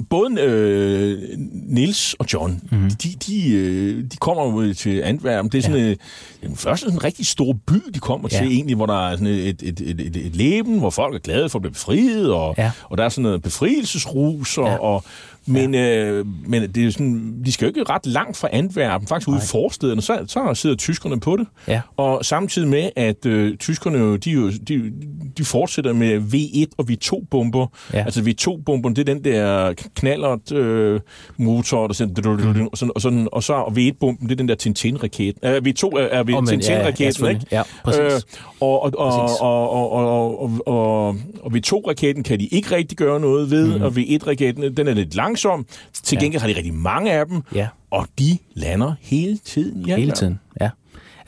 både 0.09 0.41
øh, 0.41 1.19
Nils 1.53 2.13
og 2.13 2.25
John, 2.33 2.61
mm-hmm. 2.71 2.89
de, 2.89 3.09
de, 3.27 3.49
øh, 3.53 4.03
de 4.03 4.17
kommer 4.17 4.63
jo 4.67 4.73
til 4.73 5.01
Antwerpen. 5.01 5.51
Det 5.51 5.57
er 5.57 5.61
sådan 5.61 5.77
ja. 5.77 5.89
øh, 5.89 5.95
den 6.43 6.55
første 6.55 6.85
sådan 6.85 6.97
en 6.97 7.03
rigtig 7.03 7.25
stor 7.25 7.53
by, 7.67 7.75
de 7.93 7.99
kommer. 7.99 8.29
Ja. 8.31 8.37
til 8.37 8.47
egentlig, 8.47 8.75
hvor 8.75 8.85
der 8.85 9.07
er 9.09 9.11
sådan 9.11 9.27
et, 9.27 9.63
et, 9.63 9.81
et, 9.81 9.99
et, 10.01 10.15
et 10.15 10.35
leben, 10.35 10.79
hvor 10.79 10.89
folk 10.89 11.15
er 11.15 11.19
glade 11.19 11.49
for 11.49 11.59
at 11.59 11.61
blive 11.61 11.71
befriet, 11.73 12.33
og, 12.33 12.55
Ja. 12.57 12.71
og 12.83 12.97
der 12.97 13.03
er 13.03 13.09
sådan 13.09 13.23
noget 13.23 13.41
befrielsesrus, 13.41 14.57
og, 14.57 14.65
Ja. 14.67 14.77
og 14.77 15.03
men, 15.47 15.75
øh, 15.75 16.25
men 16.47 16.61
det 16.61 16.77
er 16.77 16.85
jo 16.85 16.91
sådan, 16.91 17.41
de 17.45 17.51
skal 17.51 17.65
jo 17.65 17.67
ikke 17.69 17.83
ret 17.93 18.05
langt 18.05 18.37
fra 18.37 18.47
Antwerpen, 18.51 19.07
faktisk 19.07 19.27
ude 19.27 19.37
i 19.37 19.47
forstederne, 19.51 20.01
så, 20.01 20.19
så 20.27 20.51
sidder 20.53 20.75
tyskerne 20.75 21.19
på 21.19 21.37
det. 21.37 21.47
Ja. 21.67 21.81
Og 21.97 22.25
samtidig 22.25 22.67
med, 22.69 22.89
at 22.95 23.25
øh, 23.25 23.57
tyskerne 23.57 23.97
jo, 23.97 24.15
de, 24.15 24.31
jo, 24.31 24.49
de, 24.67 24.91
de 25.37 25.45
fortsætter 25.45 25.93
med 25.93 26.17
V1 26.19 26.65
og 26.77 26.85
V2-bomber. 26.91 27.67
Ja. 27.93 28.03
Altså 28.05 28.21
V2-bomberen, 28.21 28.95
det 28.95 29.09
er 29.09 29.13
den 29.13 29.23
der 29.23 29.73
knallert 29.95 30.51
øh, 30.51 30.99
motor, 31.37 31.87
der 31.87 31.93
sådan, 31.93 32.15
Mm. 32.25 32.67
og, 32.71 32.77
sådan, 32.77 32.91
og, 32.95 33.01
sådan, 33.01 33.27
og 33.31 33.43
så 33.43 33.53
og 33.53 33.71
V1-bomben, 33.71 34.27
det 34.29 34.31
er 34.31 34.35
den 34.35 34.47
der 34.49 34.55
Tintin-raket. 34.55 35.33
Øh, 35.43 35.55
V2 35.67 35.89
er, 35.97 35.99
er 35.99 36.23
ja, 36.27 36.35
ja, 36.35 36.41
Tintin-raketen, 36.45 37.13
selvfølgelig. 37.13 37.41
ikke? 37.41 37.55
Ja, 37.55 37.61
præcis. 37.83 38.25
og, 38.59 38.83
og, 38.83 38.91
og, 38.97 39.13
og, 39.41 39.41
og, 39.41 39.91
og, 39.91 40.41
og, 40.41 40.61
og, 40.67 41.07
og 41.41 41.51
V2-raketten 41.53 42.23
kan 42.23 42.39
de 42.39 42.45
ikke 42.47 42.75
rigtig 42.75 42.97
gøre 42.97 43.19
noget 43.19 43.51
ved, 43.51 43.65
Mhm. 43.67 43.77
mm. 43.77 43.81
og 43.83 43.91
V1-raketten, 43.91 44.73
den 44.77 44.87
er 44.87 44.93
lidt 44.93 45.15
langsom. 45.35 45.65
Til 45.93 46.19
gengæld 46.19 46.41
har 46.41 46.47
de 46.47 46.55
rigtig 46.57 46.73
mange 46.73 47.11
af 47.11 47.25
dem, 47.25 47.41
Ja. 47.55 47.67
og 47.91 48.07
de 48.19 48.37
lander 48.53 48.93
hele 49.01 49.37
tiden. 49.37 49.87
i 49.89 49.91
Hele 49.91 50.11
tiden, 50.11 50.39
ja. 50.61 50.69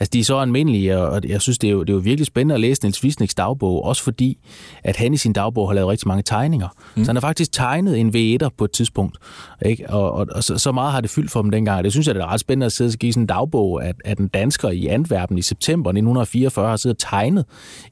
Altså, 0.00 0.10
de 0.12 0.20
er 0.20 0.24
så 0.24 0.36
almindelige, 0.36 0.98
og 0.98 1.20
jeg 1.28 1.40
synes, 1.40 1.58
det 1.58 1.68
er 1.68 1.72
jo, 1.72 1.80
det 1.80 1.90
er 1.90 1.94
jo 1.94 2.00
virkelig 2.00 2.26
spændende 2.26 2.54
at 2.54 2.60
læse 2.60 2.82
Niels 2.82 3.04
Wisniks 3.04 3.34
dagbog, 3.34 3.84
også 3.84 4.02
fordi, 4.02 4.38
at 4.84 4.96
han 4.96 5.14
i 5.14 5.16
sin 5.16 5.32
dagbog 5.32 5.68
har 5.68 5.74
lavet 5.74 5.88
rigtig 5.88 6.08
mange 6.08 6.22
tegninger. 6.22 6.68
Mm. 6.96 7.04
Så 7.04 7.08
han 7.08 7.16
har 7.16 7.20
faktisk 7.20 7.52
tegnet 7.52 7.98
en 7.98 8.08
V1'er 8.08 8.48
på 8.58 8.64
et 8.64 8.70
tidspunkt, 8.70 9.18
ikke? 9.66 9.90
Og, 9.90 10.12
og, 10.12 10.26
og 10.30 10.44
så, 10.44 10.58
så 10.58 10.72
meget 10.72 10.92
har 10.92 11.00
det 11.00 11.10
fyldt 11.10 11.30
for 11.30 11.42
dem 11.42 11.50
dengang. 11.50 11.84
Det 11.84 11.92
synes 11.92 12.06
jeg, 12.06 12.14
det 12.14 12.22
er 12.22 12.32
ret 12.32 12.40
spændende 12.40 12.66
at 12.66 12.72
sidde 12.72 12.88
og 12.88 12.98
give 12.98 13.12
sådan 13.12 13.22
en 13.22 13.26
dagbog, 13.26 13.84
at, 13.84 13.96
at 14.04 14.18
en 14.18 14.28
dansker 14.28 14.68
i 14.68 14.86
Antwerpen 14.86 15.38
i 15.38 15.42
september 15.42 15.90
1944 15.90 16.68
har 16.68 16.76
siddet 16.76 16.96
og 16.96 17.10
tegnet 17.10 17.44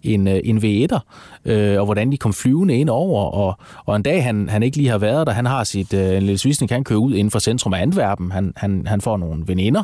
en, 0.02 0.28
øh, 0.28 0.40
en 0.44 0.58
V1'er, 0.58 0.98
øh, 1.44 1.78
og 1.78 1.84
hvordan 1.84 2.12
de 2.12 2.16
kom 2.16 2.32
flyvende 2.32 2.76
ind 2.76 2.88
over, 2.88 3.22
og, 3.24 3.58
og 3.86 3.96
en 3.96 4.02
dag, 4.02 4.24
han, 4.24 4.48
han 4.48 4.62
ikke 4.62 4.76
lige 4.76 4.88
har 4.88 4.98
været 4.98 5.26
der, 5.26 5.32
han 5.32 5.46
har 5.46 5.64
sit, 5.64 5.94
øh, 5.94 6.22
Niels 6.22 6.46
Wisnik, 6.46 6.70
han 6.70 6.84
kører 6.84 7.00
ud 7.00 7.14
inden 7.14 7.30
for 7.30 7.38
centrum 7.38 7.74
af 7.74 7.82
Antwerpen, 7.82 8.32
han, 8.32 8.52
han, 8.56 8.86
han 8.86 9.00
får 9.00 9.16
nogle 9.16 9.42
veninder, 9.46 9.82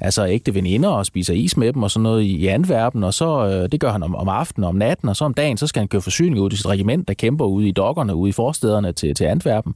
altså 0.00 0.26
ægte 0.26 0.54
veninder, 0.54 0.88
og 0.88 1.06
spiser 1.06 1.34
is 1.34 1.56
med 1.60 1.72
dem 1.72 1.82
og 1.82 1.90
sådan 1.90 2.02
noget 2.02 2.22
i, 2.22 2.46
Antwerpen, 2.46 3.04
og 3.04 3.14
så, 3.14 3.46
øh, 3.46 3.68
det 3.72 3.80
gør 3.80 3.92
han 3.92 4.02
om, 4.02 4.14
om 4.16 4.28
aftenen 4.28 4.64
og 4.64 4.68
om 4.68 4.74
natten, 4.74 5.08
og 5.08 5.16
så 5.16 5.24
om 5.24 5.34
dagen, 5.34 5.56
så 5.56 5.66
skal 5.66 5.80
han 5.80 5.88
køre 5.88 6.00
forsyninger 6.02 6.42
ud 6.42 6.50
til 6.50 6.58
sit 6.58 6.66
regiment, 6.66 7.08
der 7.08 7.14
kæmper 7.14 7.44
ude 7.44 7.68
i 7.68 7.72
dokkerne, 7.72 8.14
ude 8.14 8.28
i 8.28 8.32
forstederne 8.32 8.92
til, 8.92 9.14
til 9.14 9.24
Antwerpen. 9.24 9.74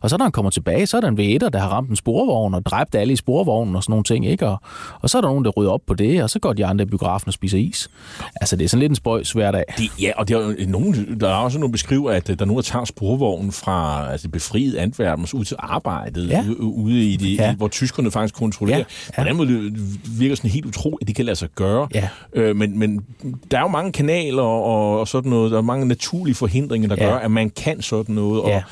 Og 0.00 0.10
så 0.10 0.16
når 0.16 0.24
han 0.24 0.32
kommer 0.32 0.50
tilbage, 0.50 0.86
så 0.86 0.96
er 0.96 1.00
der 1.00 1.08
en 1.08 1.18
V1'er, 1.20 1.48
der 1.48 1.58
har 1.58 1.68
ramt 1.68 1.90
en 1.90 1.96
sporvogn 1.96 2.54
og 2.54 2.66
dræbt 2.66 2.94
alle 2.94 3.12
i 3.12 3.16
sporvognen 3.16 3.76
og 3.76 3.82
sådan 3.82 3.92
nogle 3.92 4.04
ting, 4.04 4.26
ikke? 4.26 4.46
Og, 4.48 4.60
og 5.00 5.10
så 5.10 5.18
er 5.18 5.22
der 5.22 5.28
nogen, 5.28 5.44
der 5.44 5.50
rydder 5.50 5.70
op 5.70 5.80
på 5.86 5.94
det, 5.94 6.22
og 6.22 6.30
så 6.30 6.38
går 6.38 6.52
de 6.52 6.66
andre 6.66 6.82
i 6.82 6.86
biografen 6.86 7.28
og 7.28 7.32
spiser 7.32 7.58
is. 7.58 7.90
Altså, 8.40 8.56
det 8.56 8.64
er 8.64 8.68
sådan 8.68 8.80
lidt 8.80 8.90
en 8.90 8.96
spøjs 8.96 9.32
hver 9.32 9.50
dag. 9.50 9.64
De, 9.78 9.88
ja, 10.02 10.10
og 10.16 10.28
der 10.28 10.38
er, 10.38 10.66
nogen, 10.68 11.20
der 11.20 11.28
er 11.28 11.34
også 11.34 11.58
nogle 11.58 11.72
beskriver, 11.72 12.10
at 12.10 12.30
øh, 12.30 12.38
der 12.38 12.44
er 12.44 12.46
nogen, 12.46 12.56
der 12.56 12.62
tager 12.62 12.84
sporvognen 12.84 13.52
fra 13.52 14.08
altså 14.12 14.28
befriet 14.28 14.74
Antwerpen 14.76 15.26
ud 15.34 15.44
til 15.44 15.56
arbejdet, 15.58 16.28
Ja. 16.28 16.44
ude 16.60 17.04
i 17.10 17.16
det, 17.16 17.34
Ja. 17.38 17.54
hvor 17.54 17.68
tyskerne 17.68 18.10
faktisk 18.10 18.34
kontrollerer. 18.34 18.78
Ja. 18.78 18.84
Ja. 19.18 19.22
På 19.22 19.28
den 19.28 19.36
måde 19.36 19.72
virker 20.18 20.34
sådan 20.36 20.50
helt 20.50 20.66
utroligt, 20.66 21.00
at 21.00 21.06
det 21.08 21.16
kan 21.16 21.25
lade 21.26 21.36
sig 21.36 21.48
gøre. 21.54 21.88
Ja. 21.94 22.08
Øh, 22.32 22.56
men, 22.56 22.78
men 22.78 23.00
der 23.50 23.56
er 23.58 23.62
jo 23.62 23.68
mange 23.68 23.92
kanaler 23.92 24.42
og, 24.42 25.00
og 25.00 25.08
sådan 25.08 25.30
noget. 25.30 25.50
Der 25.50 25.58
er 25.58 25.62
mange 25.62 25.86
naturlige 25.88 26.34
forhindringer, 26.34 26.88
der 26.88 26.96
Ja. 27.04 27.04
gør, 27.10 27.14
at 27.18 27.30
man 27.30 27.50
kan 27.50 27.82
sådan 27.82 28.14
noget. 28.14 28.42
Og, 28.42 28.48
Ja. 28.48 28.62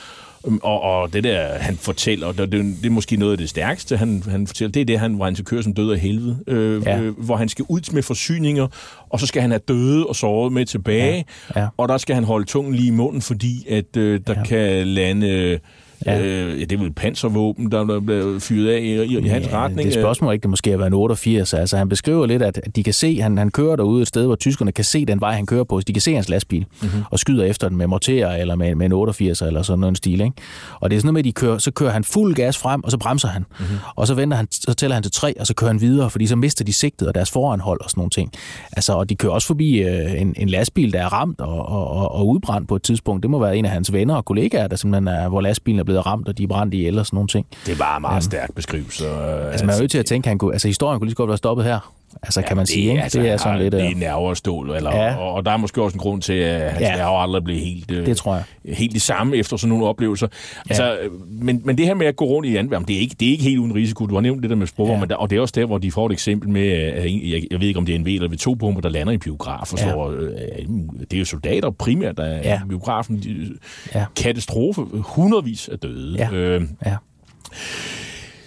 Og, 0.63 0.81
og 0.83 1.13
det 1.13 1.25
der, 1.25 1.59
han 1.59 1.77
fortæller, 1.77 2.33
det, 2.33 2.53
det, 2.53 2.65
det 2.83 2.87
er 2.87 2.91
måske 2.91 3.17
noget 3.17 3.33
af 3.33 3.39
det 3.39 3.49
stærkeste, 3.51 3.97
han, 3.97 4.23
han 4.29 4.47
fortæller, 4.47 4.73
det 4.73 4.81
er 4.81 4.85
det, 4.85 4.99
han, 4.99 5.15
hvor 5.15 5.25
han 5.25 5.35
skal 5.37 5.45
køre 5.45 5.63
som 5.63 5.75
død 5.75 5.93
af 5.93 5.99
helvede, 5.99 6.39
øh, 6.47 6.83
Ja. 6.87 7.01
øh, 7.01 7.19
hvor 7.19 7.37
han 7.37 7.49
skal 7.49 7.65
ud 7.69 7.93
med 7.93 8.03
forsyninger, 8.03 8.67
og 9.11 9.21
så 9.21 9.27
skal 9.27 9.43
han 9.43 9.51
have 9.51 9.61
døde 9.69 10.07
og 10.07 10.17
såret 10.17 10.53
med 10.53 10.67
tilbage, 10.67 11.25
Ja. 11.57 11.61
Ja. 11.61 11.67
og 11.77 11.89
der 11.89 11.99
skal 11.99 12.15
han 12.15 12.25
holde 12.25 12.45
tungen 12.47 12.75
lige 12.75 12.87
i 12.89 12.91
munden, 12.91 13.23
fordi 13.23 13.67
at 13.69 13.97
øh, 13.97 14.21
der 14.27 14.35
Ja. 14.37 14.45
kan 14.45 14.87
lande... 14.87 15.27
Ja. 15.29 15.57
Ja. 16.07 16.21
Øh, 16.23 16.61
ja, 16.61 16.65
det 16.65 16.73
er 16.73 16.79
vel 16.79 16.93
panservåben, 16.93 17.71
der, 17.73 18.01
bliver 18.01 18.39
fyret 18.41 18.69
af 18.75 18.79
i, 18.81 19.03
i, 19.03 19.19
i 19.19 19.29
hans 19.29 19.53
retning. 19.53 19.89
Det 19.89 19.97
er 19.97 20.01
spørgsmål 20.03 20.33
ikke, 20.33 20.43
det 20.43 20.51
måske 20.51 20.71
har 20.71 20.77
været 20.77 20.87
en 20.87 20.95
88. 20.95 21.55
Altså, 21.55 21.77
han 21.77 21.89
beskriver 21.89 22.27
lidt, 22.27 22.43
at 22.43 22.61
de 22.77 22.83
kan 22.83 22.95
se, 22.95 23.21
han, 23.21 23.39
han 23.39 23.51
kører 23.51 23.77
derude 23.77 24.03
et 24.03 24.09
sted, 24.09 24.27
hvor 24.27 24.35
tyskerne 24.37 24.73
kan 24.73 24.85
se 24.85 25.05
den 25.05 25.21
vej, 25.21 25.33
han 25.33 25.47
kører 25.47 25.65
på. 25.65 25.81
Så 25.81 25.85
de 25.89 25.93
kan 25.93 26.03
se 26.03 26.15
hans 26.15 26.29
lastbil 26.29 26.65
Mhm. 26.83 26.89
mm-hmm. 26.91 27.03
og 27.11 27.19
skyder 27.19 27.45
efter 27.45 27.69
den 27.69 27.79
med 27.79 27.87
morterer 27.87 28.37
eller 28.37 28.55
med, 28.55 28.75
med 28.75 28.87
en 28.87 28.93
88 28.93 29.43
eller 29.43 29.63
sådan 29.63 29.81
noget 29.81 29.93
en 29.93 29.97
stil. 29.97 30.21
Ikke? 30.21 30.33
Og 30.81 30.91
det 30.91 30.97
er 30.97 31.01
sådan 31.01 31.07
noget 31.07 31.13
med, 31.15 31.21
at 31.21 31.25
de 31.25 31.33
kører, 31.33 31.59
så 31.59 31.71
kører 31.71 31.91
han 31.91 32.05
fuld 32.05 32.35
gas 32.35 32.59
frem, 32.59 32.85
og 32.85 32.91
så 32.91 32.99
bremser 32.99 33.29
han. 33.29 33.45
Mhm. 33.51 33.67
Mm-hmm. 33.69 33.79
Og 33.97 34.07
så 34.07 34.15
venter 34.15 34.37
han, 34.37 34.49
så 34.51 34.75
tæller 34.75 34.95
han 34.95 35.03
til 35.03 35.13
tre, 35.13 35.35
og 35.41 35.47
så 35.47 35.55
kører 35.55 35.71
han 35.71 35.81
videre, 35.81 36.11
fordi 36.11 36.27
så 36.27 36.37
mister 36.37 36.65
de 36.65 36.73
sigtet 36.73 37.09
og 37.09 37.15
deres 37.15 37.31
foranhold 37.31 37.81
og 37.85 37.91
sådan 37.91 38.01
nogle 38.01 38.11
ting. 38.11 38.31
Altså, 38.73 38.93
og 38.93 39.09
de 39.11 39.15
kører 39.15 39.33
også 39.33 39.47
forbi 39.47 39.79
øh, 39.83 40.21
en, 40.21 40.35
en 40.39 40.49
lastbil, 40.49 40.93
der 40.93 41.01
er 41.03 41.13
ramt 41.13 41.41
og, 41.41 41.69
og, 41.69 41.91
og, 41.91 42.13
og 42.15 42.29
udbrændt 42.29 42.69
på 42.69 42.77
et 42.77 42.83
tidspunkt. 42.83 43.23
Det 43.23 43.31
må 43.31 43.39
være 43.39 43.57
en 43.57 43.65
af 43.65 43.71
hans 43.71 43.93
venner 43.93 44.15
og 44.15 44.25
kollegaer, 44.25 44.67
der 44.67 44.77
simpelthen 44.77 45.09
er, 45.09 45.29
hvor 45.29 45.41
lastbilen 45.41 45.81
er 45.81 45.85
blevet 45.85 45.94
ramt, 46.01 46.29
og 46.29 46.39
de 46.39 46.43
er 46.43 46.47
brændt 46.47 46.75
ihjel 46.75 46.99
og 46.99 47.07
sådan 47.07 47.17
nogle 47.17 47.29
ting. 47.29 47.47
Det 47.67 47.79
var 47.79 47.97
en 47.97 48.01
meget 48.01 48.25
stærk 48.25 48.55
beskrivelse. 48.55 49.09
Altså, 49.09 49.67
man 49.67 49.73
er 49.73 49.79
jo 49.79 49.83
nødt 49.83 49.91
til 49.91 49.99
at 49.99 50.07
tænke, 50.07 50.27
at 50.27 50.29
han 50.29 50.39
kunne, 50.39 50.53
altså, 50.53 50.69
historien 50.69 51.01
kunne 51.01 51.07
lige 51.07 51.13
så 51.13 51.17
godt 51.17 51.29
være 51.29 51.39
stoppet 51.39 51.65
her. 51.67 51.95
Altså, 52.23 52.41
ja, 52.41 52.47
kan 52.47 52.57
man 52.57 52.67
sige, 52.67 52.91
ikke? 52.91 53.03
Altså, 53.03 53.21
det 53.21 53.31
er 53.31 53.37
sådan 53.37 53.59
lidt... 53.59 53.73
Det 53.73 53.81
øh, 53.83 53.91
er 53.91 53.95
nerver 53.97 54.29
og 54.29 54.37
stål, 54.37 54.71
eller, 54.77 54.97
Ja. 54.97 55.05
ja. 55.07 55.17
og, 55.17 55.33
og 55.33 55.45
der 55.45 55.51
er 55.53 55.57
måske 55.57 55.83
også 55.83 55.95
en 55.95 56.01
grund 56.01 56.23
til, 56.23 56.33
at 56.33 56.71
hans 56.71 56.81
Ja. 56.81 56.91
ja. 56.91 56.97
nerver 56.97 57.19
aldrig 57.19 57.45
blev 57.45 57.57
helt, 57.57 57.91
øh, 57.91 58.07
Det 58.07 58.17
tror 58.17 58.35
jeg. 58.35 58.75
helt 58.77 58.93
det 58.93 59.03
samme 59.03 59.37
efter 59.37 59.57
sådan 59.57 59.69
nogle 59.69 59.87
oplevelser. 59.87 60.27
Altså, 60.71 60.97
øh, 60.99 61.11
men, 61.43 61.61
men 61.65 61.79
det 61.79 61.87
her 61.87 61.95
med 61.95 62.07
at 62.07 62.17
gå 62.17 62.25
rundt 62.25 62.49
i 62.49 62.57
Antwerpen, 62.57 62.89
det 62.89 62.97
er 62.97 63.01
ikke, 63.01 63.17
det 63.21 63.29
er 63.29 63.33
ikke 63.33 63.45
helt 63.45 63.59
uden 63.59 63.75
risiko. 63.75 64.07
Du 64.07 64.15
har 64.15 64.21
nævnt 64.21 64.43
det 64.43 64.51
der 64.51 64.57
med 64.57 64.67
sprog, 64.67 64.87
Ja. 64.87 64.93
ja. 64.95 65.01
men 65.01 65.09
der, 65.09 65.17
og 65.17 65.31
det 65.31 65.37
er 65.37 65.41
også 65.41 65.53
der, 65.57 65.67
hvor 65.67 65.79
de 65.79 65.93
får 65.93 66.07
et 66.07 66.13
eksempel 66.13 66.49
med, 66.49 66.93
en- 67.07 67.31
jeg, 67.31 67.43
jeg 67.51 67.61
ved 67.61 67.69
ikke, 67.69 67.79
om 67.79 67.87
det 67.87 67.95
er 67.95 67.99
en 67.99 68.07
V 68.07 68.09
eller 68.09 68.29
V2-bomber, 68.29 68.81
der 68.81 68.89
lander 68.89 69.13
i 69.13 69.19
biograf, 69.19 69.73
og 69.73 69.79
Ja. 69.79 69.85
så, 69.91 70.11
øh, 70.11 70.69
det 71.01 71.13
er 71.13 71.19
jo 71.19 71.25
soldater 71.25 71.71
primært, 71.71 72.17
der 72.17 72.25
er 72.25 72.37
Ja. 72.51 72.61
i 72.65 72.69
biografen. 72.69 73.17
De, 73.23 73.49
Ja. 73.95 74.05
Katastrofe. 74.17 74.81
Hundredvis 74.95 75.69
af 75.69 75.79
døde. 75.79 76.17
Ja. 76.19 76.29
Øh, 76.33 76.63
Ja. 76.87 76.95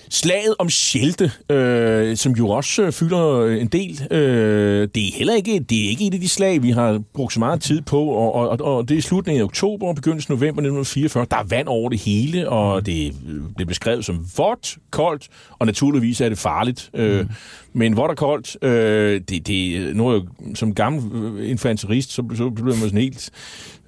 Slaget 0.10 0.56
om 0.60 0.70
Schelte, 0.70 1.32
øh, 1.50 2.18
som 2.18 2.32
jo 2.32 2.50
også 2.50 2.92
fylder 2.92 3.46
en 3.46 3.68
del, 3.68 4.08
øh, 4.12 4.88
det 4.96 5.08
er 5.08 5.18
heller 5.18 5.34
ikke, 5.34 5.60
det 5.60 5.86
er 5.86 5.90
ikke 5.90 6.08
et 6.08 6.14
af 6.14 6.20
de 6.20 6.30
slag, 6.30 6.64
vi 6.64 6.72
har 6.72 7.02
brugt 7.14 7.34
så 7.34 7.40
meget 7.40 7.62
tid 7.62 7.82
på, 7.82 8.04
og, 8.04 8.34
og, 8.34 8.62
og 8.62 8.90
det 8.90 8.98
er 8.98 9.02
slutningen 9.02 9.42
af 9.42 9.46
oktober 9.46 9.88
og 9.88 9.96
begyndelsen 9.96 10.34
af 10.34 10.38
november 10.38 10.62
1944. 10.62 11.26
Der 11.32 11.38
er 11.38 11.44
vand 11.44 11.68
over 11.68 11.90
det 11.90 12.00
hele, 12.00 12.50
og 12.50 12.86
det 12.86 13.14
øh, 13.28 13.42
bliver 13.56 13.68
beskrevet 13.68 14.06
som 14.06 14.28
vådt, 14.38 14.78
koldt, 14.92 15.28
og 15.60 15.66
naturligvis 15.66 16.22
er 16.22 16.30
det 16.30 16.38
farligt. 16.38 16.90
Øh, 16.94 17.22
mm. 17.22 17.30
Men 17.78 17.94
hvor 17.94 18.08
der 18.08 18.16
koldt, 18.16 18.58
øh, 18.64 19.22
det, 19.30 19.48
det, 19.48 19.96
nu 19.96 20.08
er 20.08 20.14
jeg 20.14 20.22
jo 20.50 20.56
som 20.56 20.74
gammel 20.76 21.04
øh, 21.14 21.50
infanterist, 21.50 22.12
så, 22.12 22.24
så 22.36 22.50
bliver 22.50 22.66
man 22.68 22.76
sådan 22.76 23.00
helt 23.00 23.30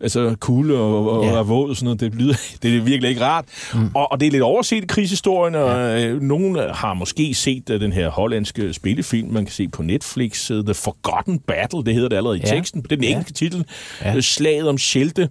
altså 0.02 0.36
kulde 0.40 0.78
og, 0.78 1.10
og, 1.12 1.26
Ja. 1.26 1.38
og 1.38 1.50
våd 1.50 1.70
og 1.70 1.76
sådan 1.76 1.86
noget. 1.86 2.00
Det, 2.00 2.16
lyder, 2.16 2.34
det 2.64 2.78
er 2.78 2.82
virkelig 2.82 3.10
ikke 3.10 3.22
rart. 3.26 3.46
Mm. 3.74 3.80
Og, 3.96 4.12
og 4.12 4.20
det 4.20 4.28
er 4.28 4.32
lidt 4.32 4.44
overset 4.44 4.84
i 4.84 4.88
krigshistorien, 4.88 5.56
og 5.56 5.70
ja. 5.70 6.08
øh, 6.08 6.22
nogen 6.22 6.58
har 6.74 6.94
måske 6.94 7.34
set 7.34 7.70
øh, 7.70 7.82
den 7.82 7.92
her 7.92 8.10
hollandske 8.10 8.74
spillefilm, 8.74 9.30
man 9.32 9.46
kan 9.46 9.52
se 9.54 9.68
på 9.68 9.84
Netflix, 9.84 10.52
øh, 10.52 10.64
The 10.64 10.74
Forgotten 10.74 11.40
Battle, 11.40 11.84
det 11.86 11.94
hedder 11.94 12.10
det 12.10 12.16
allerede 12.18 12.38
i 12.38 12.42
Ja. 12.46 12.52
teksten. 12.56 12.82
Det 12.82 12.92
er 12.92 12.96
den 12.96 13.04
Ja. 13.04 13.10
engelske 13.10 13.34
titel. 13.34 13.66
Ja. 14.02 14.14
Ja. 14.14 14.22
Slaget 14.22 14.68
om 14.70 14.78
Schelte. 14.78 15.30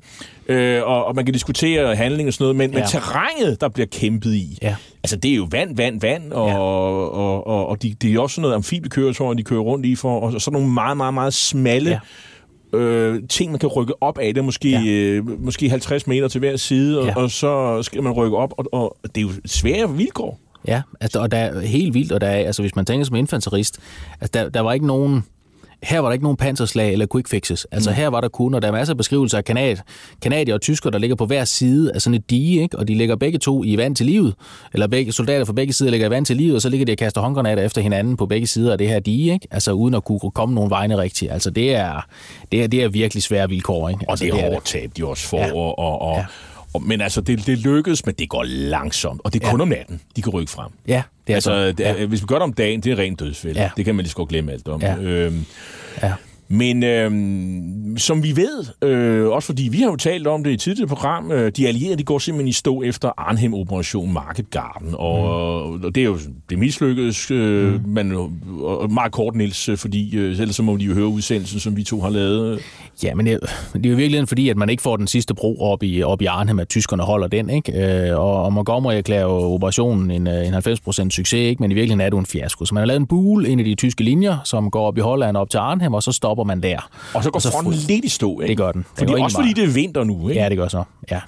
Øh, 0.49 0.83
og, 0.85 1.05
og 1.05 1.15
man 1.15 1.25
kan 1.25 1.33
diskutere 1.35 1.97
handling 1.97 2.27
og 2.27 2.33
sådan 2.33 2.45
noget, 2.45 2.57
men, 2.57 2.71
ja. 2.71 2.79
Men 2.79 2.89
terrænet, 2.89 3.61
der 3.61 3.69
bliver 3.69 3.87
kæmpet 3.87 4.35
i, 4.35 4.59
Ja. 4.63 4.77
altså 5.03 5.17
det 5.17 5.31
er 5.31 5.35
jo 5.37 5.49
vand, 5.51 5.77
vand, 5.77 6.01
vand, 6.01 6.33
og, 6.33 6.49
Ja. 6.49 6.59
og, 6.59 7.13
og, 7.15 7.47
og, 7.47 7.67
og 7.69 7.83
de, 7.83 7.95
det 8.03 8.15
er 8.15 8.21
også 8.21 8.35
sådan 8.35 8.43
noget 8.43 8.55
amfibiekøretøjer, 8.55 9.35
de 9.35 9.43
kører 9.43 9.61
rundt 9.61 9.87
i 9.87 9.95
for, 9.95 10.21
og 10.21 10.41
sådan 10.41 10.53
nogle 10.61 10.75
meget, 10.75 10.97
meget, 10.97 11.15
meget 11.15 11.35
smalle 11.35 12.01
Ja. 12.73 12.79
øh, 12.79 13.23
ting, 13.29 13.51
man 13.51 13.59
kan 13.61 13.69
rykke 13.69 14.03
op 14.03 14.19
af. 14.19 14.35
Det 14.35 14.41
er 14.41 14.45
måske, 14.45 14.71
Ja. 14.71 14.83
øh, 14.91 15.45
måske 15.45 15.71
50 15.71 16.07
meter 16.07 16.29
til 16.29 16.39
hver 16.39 16.57
side, 16.57 17.01
og, 17.01 17.07
ja. 17.07 17.17
og 17.17 17.31
så 17.31 17.83
skal 17.83 18.03
man 18.03 18.13
rykke 18.13 18.37
op, 18.37 18.55
og, 18.59 18.67
og 18.73 18.97
det 19.03 19.17
er 19.19 19.23
jo 19.23 19.31
svære 19.47 19.97
vilkår. 19.97 20.39
Ja, 20.69 20.83
altså, 21.01 21.21
og 21.21 21.31
der 21.31 21.39
er 21.39 21.61
helt 21.61 21.95
vildt, 21.95 22.13
og 22.13 22.21
der 22.21 22.27
er, 22.27 22.37
altså, 22.47 22.63
hvis 22.63 22.77
man 22.77 22.85
tænker 22.85 23.05
som 23.07 23.17
infanterist, 23.17 23.79
altså, 24.21 24.31
der, 24.35 24.49
der 24.49 24.61
var 24.61 24.73
ikke 24.73 24.87
nogen... 24.87 25.25
Her 25.83 25.99
var 25.99 26.09
der 26.09 26.13
ikke 26.13 26.23
nogen 26.23 26.37
panserslag 26.37 26.93
eller 26.93 27.07
quick 27.13 27.29
fixes. 27.29 27.67
Altså 27.73 27.91
mm. 27.91 27.97
her 27.97 28.09
var 28.09 28.21
der 28.21 28.29
kun, 28.29 28.55
og 28.55 28.63
der 28.63 28.69
er 28.69 28.73
masser 28.73 28.95
af 28.95 28.97
beskrivelser 28.97 29.39
af 29.39 29.45
kanad, 29.45 29.77
kanadier 30.23 30.55
og 30.55 30.61
tysker, 30.61 30.91
der 30.91 30.99
ligger 30.99 31.17
på 31.17 31.27
hver 31.27 31.45
side 31.45 31.93
af 31.95 32.03
sådan 32.03 32.15
et 32.15 32.31
dige, 32.31 32.63
ikke? 32.63 32.79
og 32.79 32.89
de 32.89 32.95
ligger 32.95 33.17
begge 33.17 33.39
to 33.39 33.65
i 33.65 33.77
vand 33.77 33.97
til 33.97 34.07
livet. 34.07 34.35
Eller 34.73 34.87
begge 34.87 35.13
soldater 35.13 35.45
fra 35.45 35.53
begge 35.53 35.73
sider 35.73 35.91
ligger 35.91 36.07
i 36.07 36.11
vand 36.11 36.27
til 36.27 36.37
livet, 36.37 36.55
og 36.55 36.63
så 36.63 36.69
ligger 36.69 36.87
de 36.87 36.93
og 36.93 36.99
kaster 36.99 37.21
håndgranater 37.21 37.63
efter 37.63 37.81
hinanden 37.83 38.17
på 38.17 38.27
begge 38.27 38.47
sider 38.47 38.73
af 38.73 38.79
det 38.79 38.89
her 38.89 39.01
dige, 39.01 39.33
ikke? 39.33 39.49
altså 39.51 39.73
uden 39.73 39.95
at 39.95 40.05
kunne 40.05 40.21
komme 40.35 40.55
nogen 40.55 40.71
vegne 40.71 40.99
rigtigt. 40.99 41.33
Altså 41.33 41.51
det 41.51 41.75
er, 41.75 42.07
det 42.53 42.63
er, 42.63 42.67
det 42.67 42.83
er 42.83 42.89
virkelig 42.89 43.23
svære 43.23 43.49
vilkår. 43.49 43.89
Ikke? 43.89 44.01
Og 44.09 44.13
altså, 44.13 44.25
det 44.25 44.35
er 44.35 44.51
hårdt 44.51 44.65
tab, 44.65 44.91
de 44.97 45.07
også 45.07 45.29
får. 45.29 45.39
Ja. 45.39 45.55
Og, 45.55 45.79
og, 45.79 46.03
og, 46.03 46.17
Ja. 46.17 46.25
Ja. 46.75 46.79
men 46.81 47.01
altså, 47.01 47.21
det, 47.21 47.47
det 47.47 47.59
lykkedes, 47.59 48.07
men 48.07 48.15
det 48.19 48.29
går 48.29 48.43
langsomt. 48.49 49.21
Og 49.25 49.33
det 49.33 49.43
er 49.43 49.47
Ja. 49.47 49.51
kun 49.53 49.61
om 49.61 49.69
natten, 49.69 50.01
de 50.17 50.23
kan 50.23 50.33
rykke 50.33 50.53
frem. 50.53 50.71
Ja, 50.89 51.03
det 51.27 51.33
er 51.33 51.37
altså, 51.37 51.51
så. 51.51 51.73
det 51.73 51.87
er, 51.87 52.07
hvis 52.07 52.23
vi 52.23 52.27
gør 52.27 52.35
det 52.35 52.43
om 52.43 52.53
dagen, 52.53 52.81
det 52.81 52.93
er 52.93 52.99
rent 52.99 53.21
dødsfælde. 53.21 53.61
Ja. 53.61 53.65
Ja. 53.65 53.71
Det 53.77 53.85
kan 53.85 53.95
man 53.95 54.03
lige 54.03 54.11
så 54.11 54.17
godt 54.17 54.29
glemme 54.29 54.53
alt 54.53 54.69
om. 54.69 54.81
Ja. 54.83 54.97
Øhm, 54.97 55.45
Ja. 56.03 56.13
Men 56.49 56.83
øhm, 56.83 57.99
som 57.99 58.23
vi 58.23 58.37
ved, 58.37 58.89
øh, 58.89 59.29
også 59.29 59.47
fordi 59.47 59.69
vi 59.73 59.79
har 59.79 59.91
jo 59.91 59.97
talt 59.97 60.27
om 60.27 60.45
det 60.45 60.51
i 60.51 60.55
et 60.55 60.61
tidligere 60.61 60.89
program, 60.89 61.33
øh, 61.33 61.53
de 61.57 61.69
allierede 61.69 61.97
de 61.97 62.05
går 62.05 62.19
simpelthen 62.19 62.49
i 62.49 62.53
stå 62.53 62.83
efter 62.83 63.11
Arnhem-operation 63.17 64.13
Market 64.13 64.51
Garden, 64.51 64.95
og, 64.95 65.19
mm. 65.71 65.85
og 65.85 65.95
det 65.95 66.01
er 66.01 66.05
jo 66.05 66.19
det 66.51 66.59
mislykkedes, 66.59 67.31
øh, 67.31 67.75
mm. 67.75 67.89
men 67.89 68.13
og 68.61 68.93
meget 68.93 69.13
kort, 69.13 69.35
Niels, 69.35 69.69
øh, 69.69 69.77
fordi 69.77 70.17
øh, 70.17 70.31
ellers 70.31 70.57
så 70.57 70.63
må 70.63 70.77
de 70.77 70.85
jo 70.85 70.95
høre 70.95 71.07
udsendelsen, 71.07 71.61
som 71.61 71.77
vi 71.77 71.83
to 71.83 72.01
har 72.01 72.11
lavet. 72.11 72.61
Ja, 73.03 73.15
men 73.15 73.27
det, 73.27 73.41
det 73.75 73.87
er 73.87 73.91
jo 73.91 73.97
virkelig 73.97 74.29
fordi, 74.29 74.49
at 74.49 74.57
man 74.57 74.71
ikke 74.71 74.83
får 74.83 74.97
den 74.97 75.07
sidste 75.07 75.35
bro 75.35 75.61
op 75.61 75.83
i, 75.83 76.03
op 76.03 76.23
i 76.23 76.25
Arnhem, 76.25 76.59
at 76.59 76.69
tyskerne 76.69 77.03
holder 77.03 77.29
den. 77.29 77.51
Ikke? 77.51 78.09
Øh, 78.09 78.19
og, 78.19 78.43
og 78.43 78.53
Montgomery 78.53 78.95
erklærer 78.95 79.23
jo 79.23 79.53
operationen 79.55 80.11
en, 80.11 80.27
øh, 80.27 80.47
en 80.47 80.55
90% 80.55 81.11
succes, 81.11 81.33
ikke? 81.33 81.63
men 81.63 81.71
i 81.71 81.75
virkeligheden 81.75 82.01
er 82.01 82.05
det 82.05 82.13
jo 82.13 82.19
en 82.19 82.27
fiasko. 82.27 82.65
Så 82.65 82.75
man 82.75 82.81
har 82.81 82.87
lavet 82.87 83.01
en 83.01 83.07
bul 83.07 83.47
ind 83.47 83.61
i 83.61 83.65
de 83.65 83.75
tyske 83.75 84.05
linjer, 84.05 84.37
som 84.45 84.71
går 84.71 84.87
op 84.87 84.99
i 84.99 85.01
Holland 85.01 85.37
op 85.37 85.51
til 85.51 85.59
Arnhem, 85.59 85.95
og 85.95 86.03
så 86.03 86.13
stopper 86.13 86.38
man 86.45 86.63
der. 86.63 86.91
Og 87.15 87.25
så 87.25 87.31
går 87.31 87.39
så 87.39 87.51
fronten 87.53 87.73
lidt 87.73 88.05
i 88.05 88.09
stå, 88.09 88.41
ikke? 88.41 88.49
Det 88.51 88.57
gør 88.57 88.73
den. 88.73 88.81
Det 88.81 88.99
Fordi, 88.99 89.13
også 89.23 89.37
fordi 89.37 89.53
det 89.53 89.65
er 89.65 89.69
vinter 89.73 90.05
nu, 90.05 90.29
ikke? 90.29 90.41
Ja, 90.43 90.49
det 90.49 90.57
gør 90.57 90.69
så. 90.69 90.83
Ja. 91.11 91.21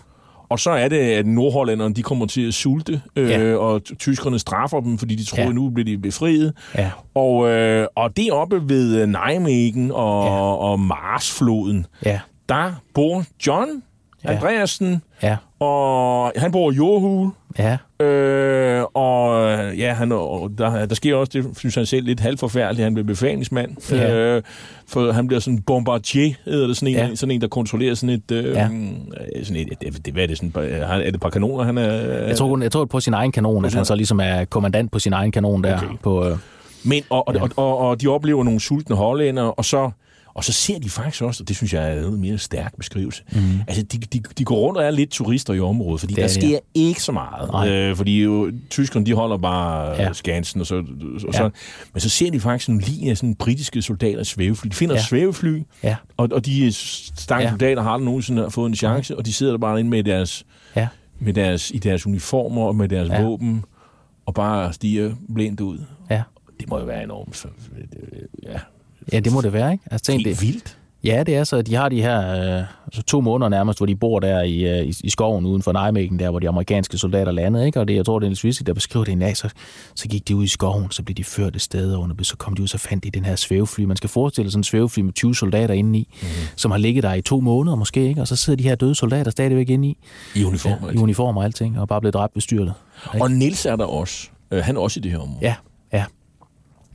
Og 0.49 0.59
så 0.61 0.71
er 0.71 0.89
det, 0.89 0.97
at 0.97 1.27
nordhollanderne 1.27 1.95
de 1.95 2.03
kommer 2.03 2.27
til 2.27 2.49
at 2.49 2.55
sulte, 2.55 3.01
øh, 3.17 3.31
Ja. 3.31 3.57
og 3.57 3.81
tyskerne 3.99 4.39
straffer 4.39 4.81
dem, 4.81 4.99
fordi 4.99 5.15
de 5.15 5.25
tror, 5.25 5.39
Ja. 5.43 5.49
at 5.49 5.55
nu 5.55 5.71
bliver 5.71 5.85
de 5.85 5.99
befriet. 5.99 6.53
Ja. 6.75 6.91
Og, 7.15 7.49
øh, 7.49 7.87
og 7.97 8.17
det 8.17 8.33
oppe 8.33 8.69
ved 8.69 9.07
Nijmegen 9.07 9.91
og, 9.93 10.25
Ja. 10.27 10.31
og 10.41 10.81
Marsfloden, 10.81 11.87
Ja. 12.07 12.21
der 12.49 12.73
bor 12.95 13.25
John 13.47 13.69
Ja. 14.25 14.33
Andreasen, 14.35 15.03
Ja. 15.23 15.37
og 15.61 16.33
han 16.37 16.53
bor 16.53 16.71
i 16.73 16.75
Jordhul. 16.75 17.31
Ja. 17.59 17.77
Øh, 18.07 18.83
og 18.95 19.43
øh, 19.51 19.79
ja, 19.79 19.93
han, 19.95 20.13
og 20.13 20.51
der, 20.59 20.87
der 20.87 20.95
sker 20.95 21.15
også, 21.15 21.31
det 21.35 21.59
synes 21.59 21.75
han 21.75 21.87
selv, 21.87 22.07
lidt 22.07 22.21
halvforfærdeligt. 22.21 22.85
Han 22.85 22.95
bliver 22.95 23.07
befalingsmand. 23.07 23.93
Ja. 23.93 24.15
Øh, 24.15 24.43
for 24.89 25.13
han 25.13 25.27
bliver 25.27 25.41
sådan 25.41 25.63
bombardier, 25.63 26.35
hedder 26.45 26.67
det, 26.67 26.77
sådan 26.77 26.89
en, 26.89 26.95
Ja. 27.09 27.15
sådan 27.15 27.31
en 27.35 27.41
der 27.41 27.49
kontrollerer 27.49 27.95
sådan 27.95 28.15
et... 28.15 28.31
Øh, 28.31 28.45
Ja. 28.45 28.69
ja. 29.37 29.45
sådan 29.45 29.57
et 29.63 29.69
det, 29.81 30.05
det, 30.07 30.13
hvad 30.15 30.23
er 30.23 30.27
det, 30.27 30.37
sådan, 30.37 30.53
er 30.57 30.97
det 30.99 31.15
et 31.15 31.21
par 31.21 31.31
kanoner, 31.31 31.65
han 31.65 31.79
er... 31.79 31.93
Jeg 32.27 32.37
tror, 32.37 32.59
jeg 32.63 32.73
tror 32.73 32.85
på 32.85 33.01
sin 33.01 33.15
egen 33.15 33.33
kanon, 33.33 33.65
at 33.65 33.75
han 33.75 33.85
så 33.85 33.95
ligesom 33.95 34.21
er 34.21 34.45
kommandant 34.45 34.93
på 34.93 34.99
sin 34.99 35.13
egen 35.13 35.33
kanon 35.33 35.65
der. 35.65 35.77
Okay. 35.77 35.87
På, 36.03 36.29
øh, 36.29 36.37
Men, 36.85 37.03
og, 37.11 37.29
og, 37.29 37.35
Ja. 37.35 37.43
og, 37.43 37.51
og, 37.57 37.79
og 37.79 38.01
de 38.01 38.07
oplever 38.09 38.45
nogle 38.45 38.61
sultne 38.61 38.97
hollænder, 38.97 39.43
og 39.43 39.65
så, 39.65 39.91
og 40.35 40.45
så 40.45 40.53
ser 40.53 40.79
de 40.79 40.91
faktisk 40.91 41.23
også, 41.23 41.43
og 41.43 41.49
det 41.49 41.57
synes 41.57 41.73
jeg 41.75 41.97
er 41.99 42.07
en 42.09 42.21
mere 42.21 42.39
stærk 42.39 42.77
beskrivelse, 42.77 43.23
mm. 43.33 43.41
altså 43.69 43.83
de, 43.83 43.99
de, 43.99 44.21
de 44.39 44.45
går 44.45 44.57
rundt 44.57 44.79
og 44.79 44.85
er 44.85 44.91
lidt 44.91 45.11
turister 45.11 45.55
i 45.55 45.61
området, 45.61 46.01
fordi 46.01 46.11
Det 46.15 46.17
der 46.19 46.25
er 46.25 46.29
de, 46.29 46.35
sker 46.35 46.59
ikke 46.75 47.03
så 47.03 47.13
meget. 47.13 47.51
Nej. 47.53 47.69
Øh, 47.69 47.97
fordi 47.97 48.23
jo, 48.23 48.53
tyskerne, 48.71 49.07
de 49.07 49.15
holder 49.15 49.37
bare 49.37 49.91
Ja. 49.91 50.03
ja. 50.03 50.13
skansen, 50.13 50.61
og 50.61 50.67
så, 50.67 50.75
og 50.77 50.85
Ja. 51.27 51.33
så, 51.33 51.51
men 51.93 52.01
så 52.01 52.09
ser 52.09 52.31
de 52.31 52.41
faktisk 52.41 52.69
en 52.69 52.81
linje 52.81 53.11
af 53.11 53.17
sådan 53.17 53.35
britiske 53.35 53.83
soldater 53.83 54.23
svævefly. 54.23 54.69
De 54.69 54.75
finder 54.75 54.95
Ja. 54.95 54.99
ja. 55.01 55.05
svævefly, 55.07 55.63
ja. 55.83 55.97
og, 56.17 56.29
og 56.33 56.47
de 56.47 56.73
stange 56.73 57.41
Ja. 57.43 57.47
ja. 57.47 57.51
soldater 57.51 57.83
har 57.83 57.91
aldrig 57.91 58.05
nogensinde 58.05 58.51
fået 58.51 58.69
en 58.69 58.75
chance, 58.77 59.17
og 59.17 59.27
de 59.27 59.33
sidder 59.33 59.53
der 59.53 59.59
bare 59.59 59.79
inde 59.81 59.91
med 59.91 60.05
deres, 60.05 60.45
Ja. 60.77 60.89
med 61.21 61.33
deres, 61.35 61.71
i 61.71 61.79
deres 61.79 62.07
uniformer 62.07 62.63
og 62.63 62.77
med 62.77 62.89
deres 62.89 63.09
Ja. 63.09 63.15
ja. 63.21 63.23
våben, 63.23 63.65
og 64.27 64.35
bare 64.35 64.73
stiger 64.73 65.15
blindt 65.35 65.61
ud. 65.61 65.79
Ja. 66.11 66.23
Det 66.61 66.69
må 66.69 66.79
jo 66.79 66.85
være 66.85 67.05
enormt. 67.05 67.37
Så, 67.37 67.49
ja, 68.43 68.59
ja, 69.13 69.21
det 69.21 69.33
må 69.33 69.41
det 69.41 69.53
være, 69.53 69.73
ikke? 69.73 69.85
Altså, 69.91 70.05
tænk, 70.13 70.25
det, 70.25 70.43
vildt. 70.43 70.77
Ja, 71.05 71.23
det 71.27 71.37
er 71.37 71.45
så. 71.45 71.63
De 71.63 71.75
har 71.75 71.89
de 71.89 72.03
her 72.03 72.19
øh, 72.59 72.65
altså 72.87 73.03
to 73.03 73.21
måneder 73.21 73.49
nærmest, 73.49 73.79
hvor 73.79 73.87
de 73.87 73.97
bor 73.97 74.21
der 74.21 74.43
i, 74.43 74.79
øh, 74.81 74.87
i, 74.87 74.95
i 75.05 75.11
skoven 75.11 75.47
uden 75.47 75.63
for 75.63 75.73
Nijmegen, 75.73 76.19
der 76.19 76.31
hvor 76.31 76.39
de 76.39 76.49
amerikanske 76.49 76.99
soldater 76.99 77.33
landede. 77.33 77.67
Ikke? 77.67 77.81
Og 77.81 77.89
det, 77.89 77.95
jeg 77.97 78.05
tror, 78.07 78.19
det 78.19 78.27
er 78.27 78.29
Niels 78.29 78.45
Wissig, 78.45 78.67
der 78.67 78.73
beskriver 78.75 79.05
det 79.05 79.13
en 79.13 79.19
dag. 79.21 79.37
Så, 79.37 79.49
så 79.95 80.09
gik 80.09 80.29
de 80.29 80.37
ud 80.37 80.45
i 80.45 80.49
skoven, 80.49 80.91
så 80.91 81.03
blev 81.03 81.15
de 81.15 81.25
ført 81.25 81.57
et 81.57 81.63
sted, 81.63 81.93
og 81.95 82.01
under, 82.01 82.17
så 82.23 82.37
kom 82.37 82.55
de 82.57 82.63
ud, 82.63 82.69
så 82.69 82.79
fandt 82.79 83.05
de 83.05 83.11
den 83.11 83.25
her 83.25 83.37
svævefly. 83.37 83.85
Man 83.85 83.97
skal 83.97 84.11
forestille 84.11 84.49
sig 84.49 84.53
sådan 84.53 84.61
en 84.61 84.65
svævefly 84.65 85.01
med 85.01 85.13
20 85.13 85.35
soldater 85.35 85.75
inde 85.75 85.99
i, 85.99 86.09
Mhm. 86.23 86.31
mm. 86.31 86.47
som 86.57 86.71
har 86.71 86.79
ligget 86.79 87.03
der 87.05 87.15
i 87.15 87.23
to 87.23 87.41
måneder 87.41 87.77
måske. 87.77 88.09
Ikke? 88.09 88.21
Og 88.21 88.29
så 88.29 88.37
sidder 88.37 88.57
de 88.57 88.63
her 88.63 88.75
døde 88.75 88.95
soldater 88.95 89.31
stadigvæk 89.31 89.71
inde 89.71 89.89
i. 89.89 89.97
I 90.35 90.45
uniform. 90.45 90.85
Ja, 90.89 90.93
I 90.93 90.97
uniform 90.97 91.37
og 91.37 91.45
alting, 91.45 91.79
og 91.79 91.89
bare 91.89 92.01
blevet 92.01 92.15
dræbt 92.15 92.37
ved 92.37 92.43
styrtet. 92.43 92.73
og 93.21 93.31
Nils 93.31 93.67
er 93.67 93.77
der 93.77 93.85
også. 93.85 94.29
Øh, 94.51 94.65
han 94.65 94.77
er 94.77 94.81
også 94.81 95.01
i 95.01 95.03
det 95.03 95.11
her 95.11 95.19
område. 95.19 95.39
Ja. 95.43 95.55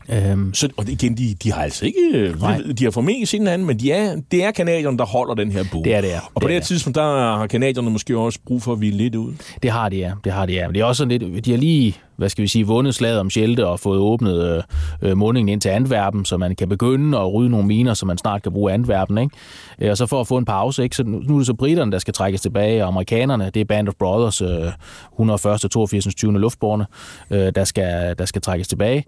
Øhm, 0.10 0.54
Så, 0.54 0.70
og 0.78 0.90
igen, 0.90 1.18
de, 1.18 1.36
de 1.44 1.52
har 1.52 1.64
altså 1.64 1.86
ikke... 1.86 2.00
øh, 2.14 2.42
Nej. 2.42 2.62
De 2.80 2.84
har 2.84 2.92
formentlig 2.92 3.28
set 3.28 3.40
hinanden, 3.40 3.68
men 3.68 3.80
de 3.80 3.92
er, 3.92 4.16
det 4.32 4.44
er 4.44 4.52
kanadierne, 4.52 4.98
der 4.98 5.06
holder 5.06 5.34
den 5.34 5.52
her 5.52 5.64
bog. 5.72 5.84
Det 5.86 5.96
er 5.96 6.02
det, 6.02 6.08
ja. 6.08 6.20
Og 6.36 6.42
på 6.42 6.48
Det 6.48 6.54
er 6.56 6.60
her 6.60 6.66
tidspunkt, 6.66 6.96
der 6.96 7.38
har 7.38 7.48
kanadierne 7.48 7.90
måske 7.90 8.18
også 8.18 8.40
brug 8.48 8.62
for 8.62 8.72
at 8.72 8.78
hvile 8.78 8.98
lidt 8.98 9.16
ud. 9.16 9.34
Det 9.64 9.72
har 9.72 9.90
de, 9.90 9.96
ja. 9.98 10.12
Det 10.24 10.32
har 10.32 10.46
de, 10.46 10.54
ja. 10.54 10.68
Men 10.68 10.76
det 10.76 10.82
er 10.82 10.86
også 10.86 10.98
sådan 10.98 11.20
lidt, 11.20 11.46
de 11.46 11.52
har 11.52 11.58
lige, 11.58 11.96
hvad 12.18 12.30
skal 12.30 12.42
vi 12.42 12.48
sige, 12.48 12.68
vundet 12.68 12.96
slaget 12.96 13.20
om 13.20 13.30
Schelte 13.30 13.68
og 13.68 13.80
fået 13.80 14.00
åbnet 14.00 14.64
øh, 15.02 15.10
øh, 15.10 15.18
mundingen 15.18 15.50
ind 15.50 15.62
til 15.62 15.70
Antwerpen, 15.70 16.26
så 16.26 16.38
man 16.38 16.56
kan 16.56 16.70
begynde 16.70 17.18
at 17.18 17.34
rydde 17.34 17.50
nogle 17.50 17.68
miner, 17.68 17.94
så 17.94 18.06
man 18.06 18.18
snart 18.18 18.44
kan 18.44 18.52
bruge 18.52 18.72
Antwerpen, 18.72 19.18
ikke? 19.18 19.36
Øh, 19.82 19.92
og 19.92 19.98
så 19.98 20.06
for 20.06 20.22
at 20.22 20.28
få 20.28 20.38
en 20.38 20.46
pause, 20.46 20.84
ikke? 20.84 20.96
Så 20.96 21.04
nu, 21.04 21.20
nu 21.20 21.34
er 21.34 21.40
det 21.40 21.48
så 21.48 21.54
britterne, 21.54 21.92
der 21.92 22.00
skal 22.00 22.14
trækkes 22.14 22.42
tilbage, 22.42 22.84
og 22.84 22.88
amerikanerne, 22.88 23.52
det 23.54 23.60
er 23.60 23.66
Band 23.66 23.88
of 23.88 23.94
Brothers, 24.00 24.42
øh, 24.42 24.72
101. 25.14 25.64
og 25.66 25.72
82. 25.72 26.16
20. 26.16 26.40
luftborne, 26.40 26.86
øh, 27.32 27.52
der, 27.56 27.64
skal, 27.64 28.16
der 28.18 28.26
skal 28.26 28.42
trækkes 28.42 28.68
tilbage. 28.68 29.06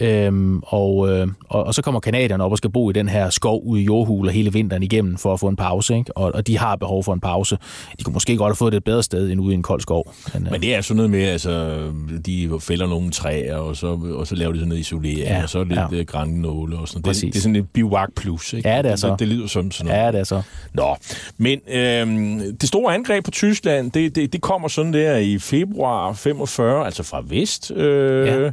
Øhm, 0.00 0.62
og, 0.66 1.10
øh, 1.10 1.28
og, 1.48 1.64
og 1.64 1.74
så 1.74 1.82
kommer 1.82 2.00
kanadierne 2.00 2.44
op 2.44 2.52
og 2.52 2.58
skal 2.58 2.70
bo 2.70 2.90
i 2.90 2.92
den 2.92 3.08
her 3.08 3.30
skov 3.30 3.62
ude 3.64 3.82
i 3.82 3.84
jordhuler 3.84 4.32
hele 4.32 4.52
vinteren 4.52 4.82
igennem 4.82 5.16
for 5.16 5.32
at 5.32 5.40
få 5.40 5.48
en 5.48 5.56
pause, 5.56 5.96
ikke? 5.96 6.16
Og, 6.16 6.32
og 6.34 6.46
de 6.46 6.58
har 6.58 6.76
behov 6.76 7.04
for 7.04 7.14
en 7.14 7.20
pause. 7.20 7.58
De 7.98 8.04
kunne 8.04 8.12
måske 8.12 8.36
godt 8.36 8.50
have 8.50 8.56
fået 8.56 8.72
det 8.72 8.76
et 8.76 8.84
bedre 8.84 9.02
sted 9.02 9.30
end 9.30 9.40
ude 9.40 9.52
i 9.52 9.56
en 9.56 9.62
kold 9.62 9.80
skov. 9.80 10.14
Men, 10.34 10.46
øh, 10.46 10.52
Men 10.52 10.60
det 10.60 10.74
er 10.74 10.80
sådan 10.80 10.96
noget 10.96 11.10
med, 11.10 11.24
altså, 11.24 11.80
de 12.26 12.49
fælder 12.58 12.86
nogle 12.86 13.10
træer, 13.10 13.56
og 13.56 13.76
så, 13.76 13.86
og 14.14 14.26
så 14.26 14.34
laver 14.34 14.52
de 14.52 14.58
sådan 14.58 14.68
noget 14.68 14.80
isolering, 14.80 15.18
Ja, 15.18 15.42
og 15.42 15.48
så 15.48 15.64
lidt 15.64 15.78
ja. 15.78 15.86
ja. 15.96 16.02
grænnåle 16.02 16.78
og 16.78 16.88
sådan 16.88 17.02
noget. 17.04 17.20
Det 17.22 17.36
er 17.36 17.40
sådan 17.40 17.56
et 17.56 17.68
bivak 17.70 18.08
plus, 18.16 18.52
ikke? 18.52 18.68
Ja, 18.68 18.82
det 18.82 18.90
er 18.90 18.96
så. 18.96 19.10
Det, 19.10 19.18
det 19.18 19.28
lyder 19.28 19.46
som 19.46 19.70
sådan 19.70 19.90
noget. 19.92 20.02
Ja, 20.04 20.12
det 20.12 20.20
er 20.20 20.24
så. 20.24 20.42
Nå, 20.74 20.96
men 21.38 21.60
øhm, 21.68 22.56
det 22.56 22.68
store 22.68 22.94
angreb 22.94 23.24
på 23.24 23.30
Tyskland, 23.30 23.90
det, 23.90 24.16
det, 24.16 24.32
det 24.32 24.40
kommer 24.40 24.68
sådan 24.68 24.92
der 24.92 25.16
i 25.16 25.38
februar 25.38 26.12
45, 26.12 26.84
altså 26.84 27.02
fra 27.02 27.22
vest. 27.26 27.70
Øh, 27.70 28.26
Ja. 28.26 28.50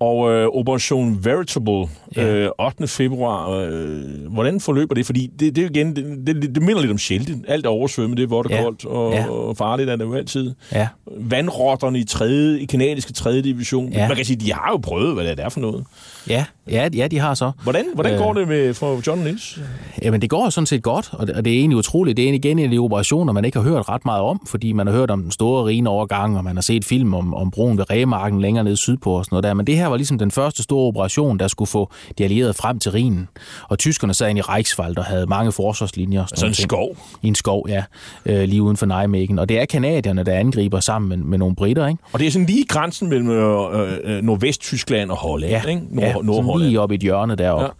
Og 0.00 0.30
øh, 0.32 0.48
Operation 0.48 1.24
Veritable, 1.24 1.86
Ja. 2.16 2.34
øh, 2.34 2.50
8. 2.58 2.86
februar, 2.88 3.50
øh, 3.50 4.32
hvordan 4.32 4.60
forløber 4.60 4.94
det? 4.94 5.06
Fordi 5.06 5.30
det, 5.40 5.56
det, 5.56 5.70
igen, 5.76 5.96
det, 5.96 6.26
det, 6.26 6.54
det 6.54 6.62
minder 6.62 6.80
lidt 6.80 6.92
om 6.92 6.98
Schelte. 6.98 7.32
Alt 7.48 7.66
er 7.66 7.70
oversvømmet, 7.70 8.16
det 8.18 8.24
er 8.24 8.28
vådt 8.28 8.46
og 8.46 8.52
Ja. 8.52 8.62
koldt, 8.62 8.84
og, 8.86 9.12
Ja. 9.12 9.30
og 9.30 9.56
farligt 9.56 9.90
er 9.90 9.96
det 9.96 10.04
jo 10.04 10.14
altid. 10.14 10.54
Ja. 10.72 10.88
Vandrotterne 11.16 11.98
i, 11.98 12.04
tredje, 12.04 12.58
i 12.60 12.64
kanadiske 12.64 13.12
3. 13.12 13.42
division. 13.42 13.92
Ja. 13.92 14.08
Man 14.08 14.16
kan 14.16 14.24
sige, 14.24 14.36
de 14.36 14.52
har 14.52 14.70
jo 14.70 14.76
prøvet, 14.76 15.14
hvad 15.14 15.24
det 15.24 15.40
er 15.44 15.48
for 15.48 15.60
noget. 15.60 15.84
Ja, 16.28 16.44
Ja, 16.70 16.88
ja, 16.96 17.06
de 17.08 17.18
har 17.18 17.34
så. 17.34 17.50
Hvordan, 17.62 17.84
hvordan 17.94 18.12
Øh. 18.12 18.18
går 18.18 18.32
det 18.32 18.48
med, 18.48 18.74
for 18.74 19.00
John 19.06 19.20
Nils? 19.24 19.58
Jamen, 20.02 20.22
det 20.22 20.30
går 20.30 20.48
sådan 20.50 20.66
set 20.66 20.82
godt, 20.82 21.08
og 21.12 21.26
det, 21.26 21.34
og 21.36 21.44
det 21.44 21.52
er 21.52 21.58
egentlig 21.58 21.78
utroligt. 21.78 22.16
Det 22.16 22.28
er 22.28 22.32
igen 22.32 22.58
en 22.58 22.64
af 22.64 22.70
de 22.70 22.78
operationer, 22.78 23.32
man 23.32 23.44
ikke 23.44 23.58
har 23.58 23.68
hørt 23.68 23.88
ret 23.88 24.04
meget 24.04 24.20
om, 24.22 24.46
fordi 24.50 24.72
man 24.72 24.86
har 24.86 24.94
hørt 24.94 25.10
om 25.10 25.22
den 25.22 25.30
store 25.30 25.64
rige 25.64 25.88
overgang, 25.88 26.36
og 26.38 26.44
man 26.44 26.56
har 26.56 26.62
set 26.62 26.84
film 26.84 27.14
om, 27.14 27.34
om 27.34 27.50
broen 27.50 27.78
ved 27.78 27.90
Rægemarken 27.90 28.40
længere 28.40 28.64
nede 28.64 28.76
sydpå 28.76 29.12
og 29.12 29.24
sådan 29.24 29.34
noget 29.34 29.44
der. 29.44 29.54
Men 29.54 29.66
det 29.66 29.76
her 29.76 29.86
var 29.86 29.96
ligesom 29.96 30.18
den 30.18 30.30
første 30.30 30.62
store 30.62 30.86
operation, 30.86 31.38
der 31.38 31.48
skulle 31.48 31.68
få 31.68 31.90
de 32.18 32.24
allierede 32.24 32.54
frem 32.54 32.78
til 32.78 32.92
Rhinen. 32.92 33.28
Og 33.68 33.78
tyskerne 33.78 34.14
sad 34.14 34.28
inde 34.28 34.38
i 34.38 34.42
Reichswald 34.42 34.96
og 34.98 35.04
havde 35.04 35.26
mange 35.26 35.52
forsvarslinjer. 35.52 36.24
sådan 36.26 36.46
Altså 36.48 36.62
en 36.62 36.68
skov? 36.68 36.96
I 37.22 37.28
en 37.28 37.34
skov, 37.34 37.66
ja. 37.68 37.82
Øh, 38.26 38.48
lige 38.48 38.62
uden 38.62 38.76
for 38.76 38.86
Nijmegen. 38.86 39.38
Og 39.38 39.48
det 39.48 39.60
er 39.60 39.64
kanadierne, 39.64 40.22
der 40.22 40.32
angriber 40.32 40.80
sammen 40.80 41.08
med, 41.08 41.16
med 41.16 41.38
nogle 41.38 41.54
britter, 41.56 41.86
ikke? 41.86 42.02
Og 42.12 42.18
det 42.20 42.26
er 42.26 42.30
sådan 42.30 42.46
lige 42.46 42.64
grænsen 42.68 43.08
mellem 43.08 43.30
øh, 43.30 43.98
øh, 44.04 44.22
Nordvest-Tyskland 44.22 45.10
og 45.10 45.16
Holland, 45.16 45.50
Ja, 45.52 45.62
ikke? 45.62 45.82
Nord, 45.90 46.04
ja 46.04 46.13
sådan 46.14 46.26
Nordholland. 46.26 46.68
lige 46.68 46.80
oppe 46.80 46.94
i 46.94 46.96
et 46.96 47.02
hjørne 47.02 47.34
deroppe. 47.36 47.64
Ja. 47.64 47.70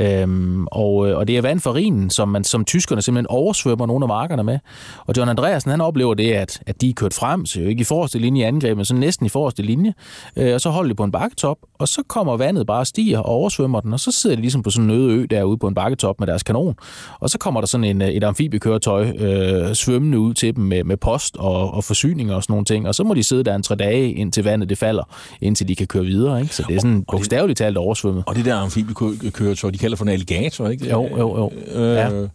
Øhm, 0.00 0.66
og, 0.66 1.08
øh, 1.08 1.16
og 1.16 1.28
det 1.28 1.36
er 1.36 1.42
vand 1.42 1.60
for 1.60 1.74
Rhinen, 1.74 2.10
som, 2.10 2.28
man, 2.28 2.44
som 2.44 2.64
tyskerne 2.64 3.02
simpelthen 3.02 3.26
oversvømmer 3.26 3.86
nogle 3.86 4.04
af 4.04 4.08
markerne 4.08 4.42
med. 4.42 4.58
Og 5.06 5.14
John 5.16 5.30
Andreasen, 5.30 5.70
han 5.70 5.80
oplever 5.80 6.14
det, 6.14 6.32
at, 6.32 6.62
at 6.66 6.80
de 6.80 6.88
er 6.88 6.94
kørt 6.94 7.14
frem, 7.14 7.46
så 7.46 7.60
jo 7.60 7.68
ikke 7.68 7.80
i 7.80 7.84
forreste 7.84 8.18
linje 8.18 8.42
i 8.42 8.44
angreb, 8.44 8.76
men 8.76 8.84
sådan 8.84 9.00
næsten 9.00 9.26
i 9.26 9.28
forreste 9.28 9.62
linje. 9.62 9.94
Øh, 10.36 10.54
og 10.54 10.60
så 10.60 10.70
holder 10.70 10.88
de 10.88 10.94
på 10.94 11.04
en 11.04 11.12
bakketop, 11.12 11.56
og 11.78 11.88
så 11.88 12.02
kommer 12.08 12.36
vandet 12.36 12.66
bare 12.66 12.78
og 12.78 12.86
stiger 12.86 13.18
og 13.18 13.24
oversvømmer 13.24 13.80
den, 13.80 13.92
og 13.92 14.00
så 14.00 14.12
sidder 14.12 14.36
de 14.36 14.42
ligesom 14.42 14.62
på 14.62 14.70
sådan 14.70 14.90
en 14.90 14.96
øde 14.96 15.14
ø 15.14 15.26
derude 15.30 15.58
på 15.58 15.66
en 15.68 15.74
bakketop 15.74 16.20
med 16.20 16.26
deres 16.26 16.42
kanon. 16.42 16.74
Og 17.20 17.30
så 17.30 17.38
kommer 17.38 17.60
der 17.60 17.66
sådan 17.66 17.84
en, 17.84 18.02
øh, 18.02 18.08
et 18.08 18.24
amfibiekøretøj 18.24 19.08
øh, 19.18 19.74
svømmende 19.74 20.18
ud 20.18 20.34
til 20.34 20.56
dem 20.56 20.64
med, 20.64 20.84
med 20.84 20.96
post 20.96 21.36
og, 21.36 21.74
og 21.74 21.84
forsyninger 21.84 22.34
og 22.34 22.42
sådan 22.42 22.52
nogle 22.52 22.64
ting. 22.64 22.88
Og 22.88 22.94
så 22.94 23.04
må 23.04 23.14
de 23.14 23.22
sidde 23.22 23.44
der 23.44 23.54
en 23.54 23.62
tre 23.62 23.74
dage, 23.74 24.12
indtil 24.12 24.44
vandet 24.44 24.68
det 24.68 24.78
falder, 24.78 25.02
indtil 25.40 25.68
de 25.68 25.76
kan 25.76 25.86
køre 25.86 26.04
videre. 26.04 26.40
Ikke? 26.40 26.54
Så 26.54 26.64
det 26.68 26.76
er 26.76 26.80
sådan 26.80 27.04
bogstaveligt 27.10 27.58
talt 27.58 27.76
oversvømmet. 27.76 28.24
Og 28.26 28.36
det 28.36 28.44
der 28.44 28.56
amfibiekøretøj, 28.56 29.70
de 29.70 29.78
kalder 29.80 29.96
for 29.96 30.04
en 30.04 30.08
alligator, 30.10 30.68
ikke? 30.68 30.90
Jo, 30.90 31.08
jo, 31.18 31.36
jo. 31.36 31.52
Øh, 31.80 31.96
Ja. 31.96 32.26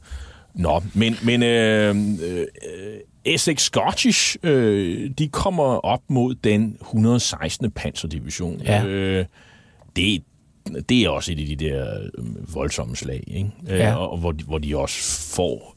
Nå, 0.56 0.82
men, 0.94 1.16
men 1.24 1.44
øh, 1.44 1.96
øh, 2.24 2.46
Essex 3.26 3.62
Scottish, 3.62 4.36
øh, 4.44 5.10
de 5.18 5.28
kommer 5.28 5.64
op 5.64 6.02
mod 6.10 6.36
den 6.36 6.78
116. 6.82 7.72
panserdivision. 7.72 8.62
Ja. 8.66 8.86
Øh, 8.86 9.26
det, 9.96 10.24
det 10.90 11.02
er 11.02 11.10
også 11.10 11.32
et 11.32 11.40
af 11.40 11.46
de 11.46 11.56
der 11.56 12.00
øh, 12.18 12.56
voldsomme 12.56 12.96
slag, 12.96 13.24
ikke? 13.28 13.50
Øh, 13.70 13.80
Ja. 13.80 13.96
og, 13.96 14.12
og 14.12 14.18
hvor, 14.18 14.32
de, 14.32 14.44
hvor 14.44 14.58
de 14.58 14.78
også 14.78 15.20
får 15.36 15.75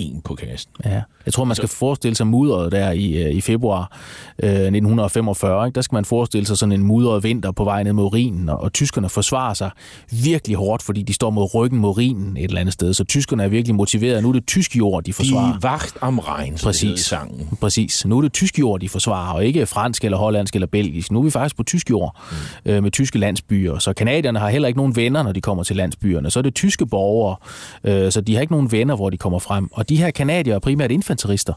en 0.00 0.20
på 0.20 0.34
kasten. 0.34 0.74
Ja. 0.84 1.02
Jeg 1.26 1.34
tror, 1.34 1.44
man 1.44 1.56
skal 1.56 1.68
forestille 1.68 2.14
sig 2.14 2.26
mudderet 2.26 2.72
der 2.72 2.90
i, 2.90 3.24
øh, 3.24 3.30
i 3.30 3.40
februar 3.40 3.98
øh, 4.42 4.50
1945. 4.50 5.66
Ikke? 5.66 5.74
Der 5.74 5.80
skal 5.80 5.96
man 5.96 6.04
forestille 6.04 6.46
sig 6.46 6.58
sådan 6.58 6.72
en 6.72 6.82
mudret 6.82 7.24
vinter 7.24 7.50
på 7.50 7.64
vej 7.64 7.82
ned 7.82 7.92
mod 7.92 8.12
Rhinen, 8.14 8.48
og, 8.48 8.60
og 8.60 8.72
tyskerne 8.72 9.08
forsvarer 9.08 9.54
sig 9.54 9.70
virkelig 10.10 10.56
hårdt, 10.56 10.82
fordi 10.82 11.02
de 11.02 11.12
står 11.12 11.30
mod 11.30 11.54
ryggen 11.54 11.78
mod 11.78 11.98
Rhinen 11.98 12.36
et 12.36 12.44
eller 12.44 12.60
andet 12.60 12.72
sted. 12.72 12.94
Så 12.94 13.04
tyskerne 13.04 13.44
er 13.44 13.48
virkelig 13.48 13.74
motiveret. 13.74 14.22
Nu 14.22 14.28
er 14.28 14.32
det 14.32 14.46
tysk 14.46 14.76
jord, 14.76 15.04
de 15.04 15.12
forsvarer. 15.12 15.52
De 15.52 15.62
vagt 15.62 15.98
am 16.00 16.18
i 16.18 16.52
Præcis. 16.62 17.00
sangen. 17.00 17.48
Præcis. 17.60 18.06
Nu 18.06 18.18
er 18.18 18.22
det 18.22 18.32
tysk 18.32 18.58
jord, 18.58 18.80
de 18.80 18.88
forsvarer, 18.88 19.34
og 19.34 19.44
ikke 19.44 19.66
fransk 19.66 20.04
eller 20.04 20.18
hollandsk 20.18 20.54
eller 20.54 20.66
belgisk. 20.66 21.12
Nu 21.12 21.18
er 21.18 21.22
vi 21.22 21.30
faktisk 21.30 21.56
på 21.56 21.62
tysk 21.62 21.90
jord 21.90 22.16
mm. 22.64 22.70
øh, 22.70 22.82
med 22.82 22.90
tyske 22.90 23.18
landsbyer. 23.18 23.78
Så 23.78 23.92
kanadierne 23.92 24.38
har 24.38 24.48
heller 24.48 24.68
ikke 24.68 24.78
nogen 24.78 24.96
venner, 24.96 25.22
når 25.22 25.32
de 25.32 25.40
kommer 25.40 25.62
til 25.62 25.76
landsbyerne. 25.76 26.30
Så 26.30 26.40
er 26.40 26.42
det 26.42 26.54
tyske 26.54 26.86
borgere, 26.86 27.36
øh, 27.84 28.12
så 28.12 28.20
de 28.20 28.34
har 28.34 28.40
ikke 28.40 28.52
nogen 28.52 28.72
venner, 28.72 28.96
hvor 28.96 29.10
de 29.10 29.16
kommer 29.16 29.38
frem. 29.38 29.68
Og 29.72 29.88
de 29.90 29.96
her 29.96 30.10
kanadier 30.10 30.54
er 30.54 30.58
primært 30.58 30.90
infanterister, 30.90 31.52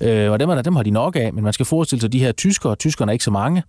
øh, 0.00 0.30
og 0.30 0.40
dem, 0.40 0.50
er, 0.50 0.62
dem 0.62 0.76
har 0.76 0.82
de 0.82 0.90
nok 0.90 1.16
af. 1.16 1.32
Men 1.32 1.44
man 1.44 1.52
skal 1.52 1.66
forestille 1.66 2.00
sig, 2.00 2.12
de 2.12 2.18
her 2.18 2.32
tyskere, 2.32 2.76
tyskerne 2.76 3.10
er 3.10 3.12
ikke 3.12 3.24
så 3.24 3.30
mange, 3.30 3.62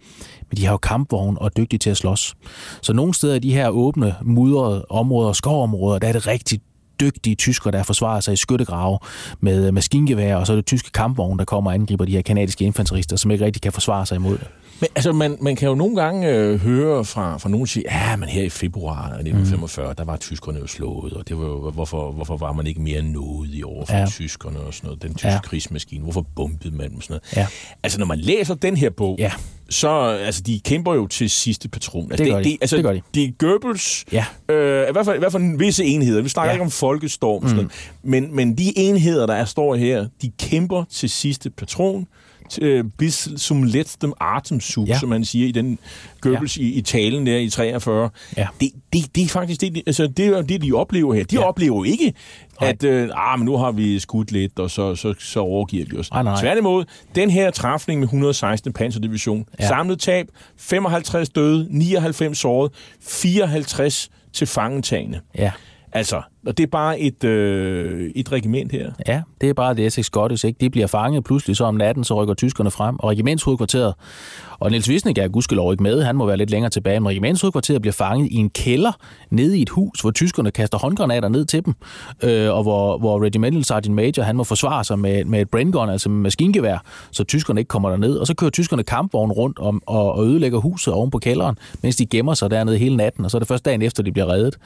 men 0.49 0.57
de 0.57 0.65
har 0.65 0.73
jo 0.73 0.77
kampvogn 0.77 1.37
og 1.37 1.45
er 1.45 1.49
dygtige 1.49 1.79
til 1.79 1.89
at 1.89 1.97
slås. 1.97 2.35
Så 2.81 2.93
nogle 2.93 3.13
steder 3.13 3.35
i 3.35 3.39
de 3.39 3.53
her 3.53 3.69
åbne, 3.69 4.15
mudrede 4.21 4.85
områder, 4.89 5.33
skovområder, 5.33 5.99
der 5.99 6.07
er 6.07 6.13
det 6.13 6.27
rigtig 6.27 6.59
dygtige 6.99 7.35
tyskere, 7.35 7.71
der 7.71 7.83
forsvarer 7.83 8.19
sig 8.19 8.33
i 8.33 8.37
skyttegrave 8.37 8.99
med 9.39 9.71
maskingevær, 9.71 10.35
og 10.35 10.47
så 10.47 10.53
er 10.53 10.55
det 10.55 10.65
tyske 10.65 10.91
kampvogne, 10.91 11.37
der 11.37 11.45
kommer 11.45 11.71
og 11.71 11.75
angriber 11.75 12.05
de 12.05 12.11
her 12.11 12.21
kanadiske 12.21 12.65
infanterister, 12.65 13.15
som 13.15 13.31
ikke 13.31 13.45
rigtig 13.45 13.61
kan 13.61 13.71
forsvare 13.71 14.05
sig 14.05 14.15
imod 14.15 14.37
det. 14.37 14.47
Men 14.81 14.87
altså, 14.95 15.11
man, 15.11 15.37
man 15.41 15.55
kan 15.55 15.67
jo 15.69 15.75
nogle 15.75 15.95
gange 16.01 16.29
øh, 16.29 16.59
høre 16.59 17.05
fra, 17.05 17.37
fra 17.37 17.49
nogen 17.49 17.67
sige, 17.67 17.83
ja, 17.91 18.15
men 18.15 18.29
her 18.29 18.43
i 18.43 18.49
februar 18.49 19.05
1945, 19.05 19.89
mm. 19.89 19.95
der 19.95 20.03
var 20.03 20.17
tyskerne 20.17 20.59
jo 20.59 20.67
slået, 20.67 21.13
og 21.13 21.27
det 21.29 21.37
var 21.37 21.45
jo, 21.45 21.71
hvorfor, 21.71 22.11
hvorfor 22.11 22.37
var 22.37 22.51
man 22.53 22.67
ikke 22.67 22.81
mere 22.81 23.01
nådig 23.01 23.65
over 23.65 23.85
for 23.85 23.95
Ja. 23.97 24.05
tyskerne 24.05 24.59
og 24.59 24.73
sådan 24.73 24.87
noget, 24.87 25.01
den 25.03 25.13
tyske 25.13 25.27
Ja. 25.29 25.39
krigsmaskine, 25.39 26.03
hvorfor 26.03 26.25
bombede 26.35 26.75
man 26.75 26.89
dem 26.89 26.97
og 26.97 27.03
sådan 27.03 27.13
noget. 27.35 27.37
Ja. 27.37 27.47
Altså, 27.83 27.99
når 27.99 28.05
man 28.05 28.19
læser 28.19 28.55
den 28.55 28.77
her 28.77 28.89
bog, 28.89 29.15
Ja. 29.19 29.31
så, 29.69 29.89
altså, 30.25 30.41
de 30.41 30.59
kæmper 30.59 30.93
jo 30.93 31.07
til 31.07 31.29
sidste 31.29 31.69
patron. 31.69 32.11
Altså, 32.11 32.23
Det 32.23 32.33
gør 32.33 32.41
de. 32.41 32.57
altså, 32.61 32.75
Det 32.75 32.83
gør 32.85 32.93
de. 32.93 33.01
Det 33.13 33.23
er 33.23 33.31
Goebbels, 33.37 34.05
Ja. 34.11 34.25
øh, 34.49 34.89
i, 34.89 34.91
hvert 34.91 35.05
fald, 35.05 35.15
i 35.15 35.19
hvert 35.19 35.31
fald 35.31 35.57
visse 35.57 35.85
enheder, 35.85 36.21
vi 36.21 36.29
snakker 36.29 36.49
Ja. 36.49 36.53
ikke 36.53 36.63
om 36.65 36.71
folkestorm, 36.71 37.41
mm. 37.43 37.49
sådan 37.49 37.55
noget. 37.55 37.71
men, 38.03 38.35
men 38.35 38.57
de 38.57 38.77
enheder, 38.77 39.25
der 39.25 39.33
er, 39.33 39.45
står 39.45 39.75
her, 39.75 40.05
de 40.21 40.31
kæmper 40.39 40.83
til 40.91 41.09
sidste 41.09 41.49
patron, 41.49 42.07
øh, 42.61 42.83
bis 42.97 43.29
zum 43.37 43.63
letztem 43.63 44.13
Atemzug, 44.21 44.87
Ja. 44.87 44.99
som 44.99 45.09
man 45.09 45.25
siger 45.25 45.47
i 45.47 45.51
den 45.51 45.79
Goebbels 46.21 46.57
ja. 46.57 46.63
i, 46.63 46.65
i 46.67 46.81
talen 46.81 47.27
der 47.27 47.37
i 47.37 47.49
43. 47.49 48.09
Ja. 48.37 48.47
Det, 48.61 48.71
det, 48.93 49.15
det 49.15 49.23
er 49.23 49.27
faktisk 49.27 49.61
det, 49.61 49.75
de- 49.75 49.83
altså, 49.87 50.07
det, 50.07 50.25
er 50.27 50.41
det, 50.41 50.61
de 50.61 50.73
oplever 50.73 51.13
her. 51.13 51.23
De 51.23 51.35
Ja. 51.35 51.43
oplever 51.43 51.85
ikke, 51.85 52.13
Nej. 52.61 52.69
at 52.69 52.83
øh, 52.83 53.09
ah, 53.15 53.39
men 53.39 53.45
nu 53.45 53.57
har 53.57 53.71
vi 53.71 53.99
skudt 53.99 54.31
lidt, 54.31 54.59
og 54.59 54.71
så, 54.71 54.95
så, 54.95 55.13
så 55.19 55.39
overgiver 55.39 55.85
vi 55.91 55.97
os. 55.97 56.11
Nej, 56.11 56.23
nej. 56.23 56.39
Tværtimod, 56.41 56.85
den 57.15 57.29
her 57.29 57.51
træfning 57.51 57.99
med 57.99 58.07
116. 58.07 58.73
Panserdivision, 58.73 59.45
Ja. 59.59 59.67
samlet 59.67 59.99
tab, 59.99 60.27
55 60.57 61.29
døde, 61.29 61.67
99 61.69 62.37
såret, 62.37 62.71
54 63.01 64.09
til 64.33 64.47
fangentagende. 64.47 65.19
Ja. 65.37 65.51
Altså, 65.91 66.21
og 66.47 66.57
det 66.57 66.63
er 66.63 66.67
bare 66.67 66.99
et, 66.99 67.23
øh, 67.23 68.11
et 68.15 68.31
regiment 68.31 68.71
her. 68.71 68.91
Ja, 69.07 69.21
det 69.41 69.49
er 69.49 69.53
bare 69.53 69.73
det 69.73 69.85
Essex 69.85 70.05
Scottish, 70.05 70.45
ikke? 70.45 70.57
De 70.61 70.69
bliver 70.69 70.87
fanget 70.87 71.23
pludselig, 71.23 71.55
så 71.55 71.63
om 71.63 71.75
natten, 71.75 72.03
så 72.03 72.21
rykker 72.21 72.33
tyskerne 72.33 72.71
frem, 72.71 72.99
og 72.99 73.09
regimentshovedkvarteret, 73.09 73.93
og 74.59 74.71
Niels 74.71 74.89
Visnik 74.89 75.17
er 75.17 75.27
gudskelov 75.27 75.71
ikke 75.71 75.83
med, 75.83 76.03
han 76.03 76.15
må 76.15 76.25
være 76.25 76.37
lidt 76.37 76.49
længere 76.49 76.69
tilbage, 76.69 76.99
men 76.99 77.09
regimentshovedkvarteret 77.09 77.81
bliver 77.81 77.93
fanget 77.93 78.31
i 78.31 78.35
en 78.35 78.49
kælder 78.49 78.91
nede 79.29 79.59
i 79.59 79.61
et 79.61 79.69
hus, 79.69 80.01
hvor 80.01 80.11
tyskerne 80.11 80.51
kaster 80.51 80.77
håndgranater 80.77 81.29
ned 81.29 81.45
til 81.45 81.65
dem, 81.65 81.73
øh, 82.23 82.53
og 82.53 82.63
hvor, 82.63 82.97
hvor 82.97 83.23
Regimental 83.23 83.63
Sergeant 83.63 83.95
Major, 83.95 84.23
han 84.23 84.35
må 84.35 84.43
forsvare 84.43 84.83
sig 84.83 84.99
med, 84.99 85.25
med 85.25 85.41
et 85.41 85.49
braingun, 85.49 85.89
altså 85.89 86.09
med 86.09 86.21
maskingevær, 86.21 86.83
så 87.11 87.23
tyskerne 87.23 87.61
ikke 87.61 87.69
kommer 87.69 87.89
derned, 87.89 88.17
og 88.17 88.27
så 88.27 88.33
kører 88.33 88.51
tyskerne 88.51 88.83
kampvogn 88.83 89.31
rundt 89.31 89.59
om, 89.59 89.81
og, 89.85 90.13
og 90.13 90.25
ødelægger 90.25 90.59
huset 90.59 90.93
oven 90.93 91.11
på 91.11 91.19
kælderen, 91.19 91.57
mens 91.81 91.95
de 91.95 92.05
gemmer 92.05 92.33
sig 92.33 92.51
dernede 92.51 92.77
hele 92.77 92.97
natten, 92.97 93.25
og 93.25 93.31
så 93.31 93.37
er 93.37 93.39
det 93.39 93.47
først 93.47 93.65
dagen 93.65 93.81
efter, 93.81 94.03
de 94.03 94.11
bliver 94.11 94.29
reddet. 94.29 94.57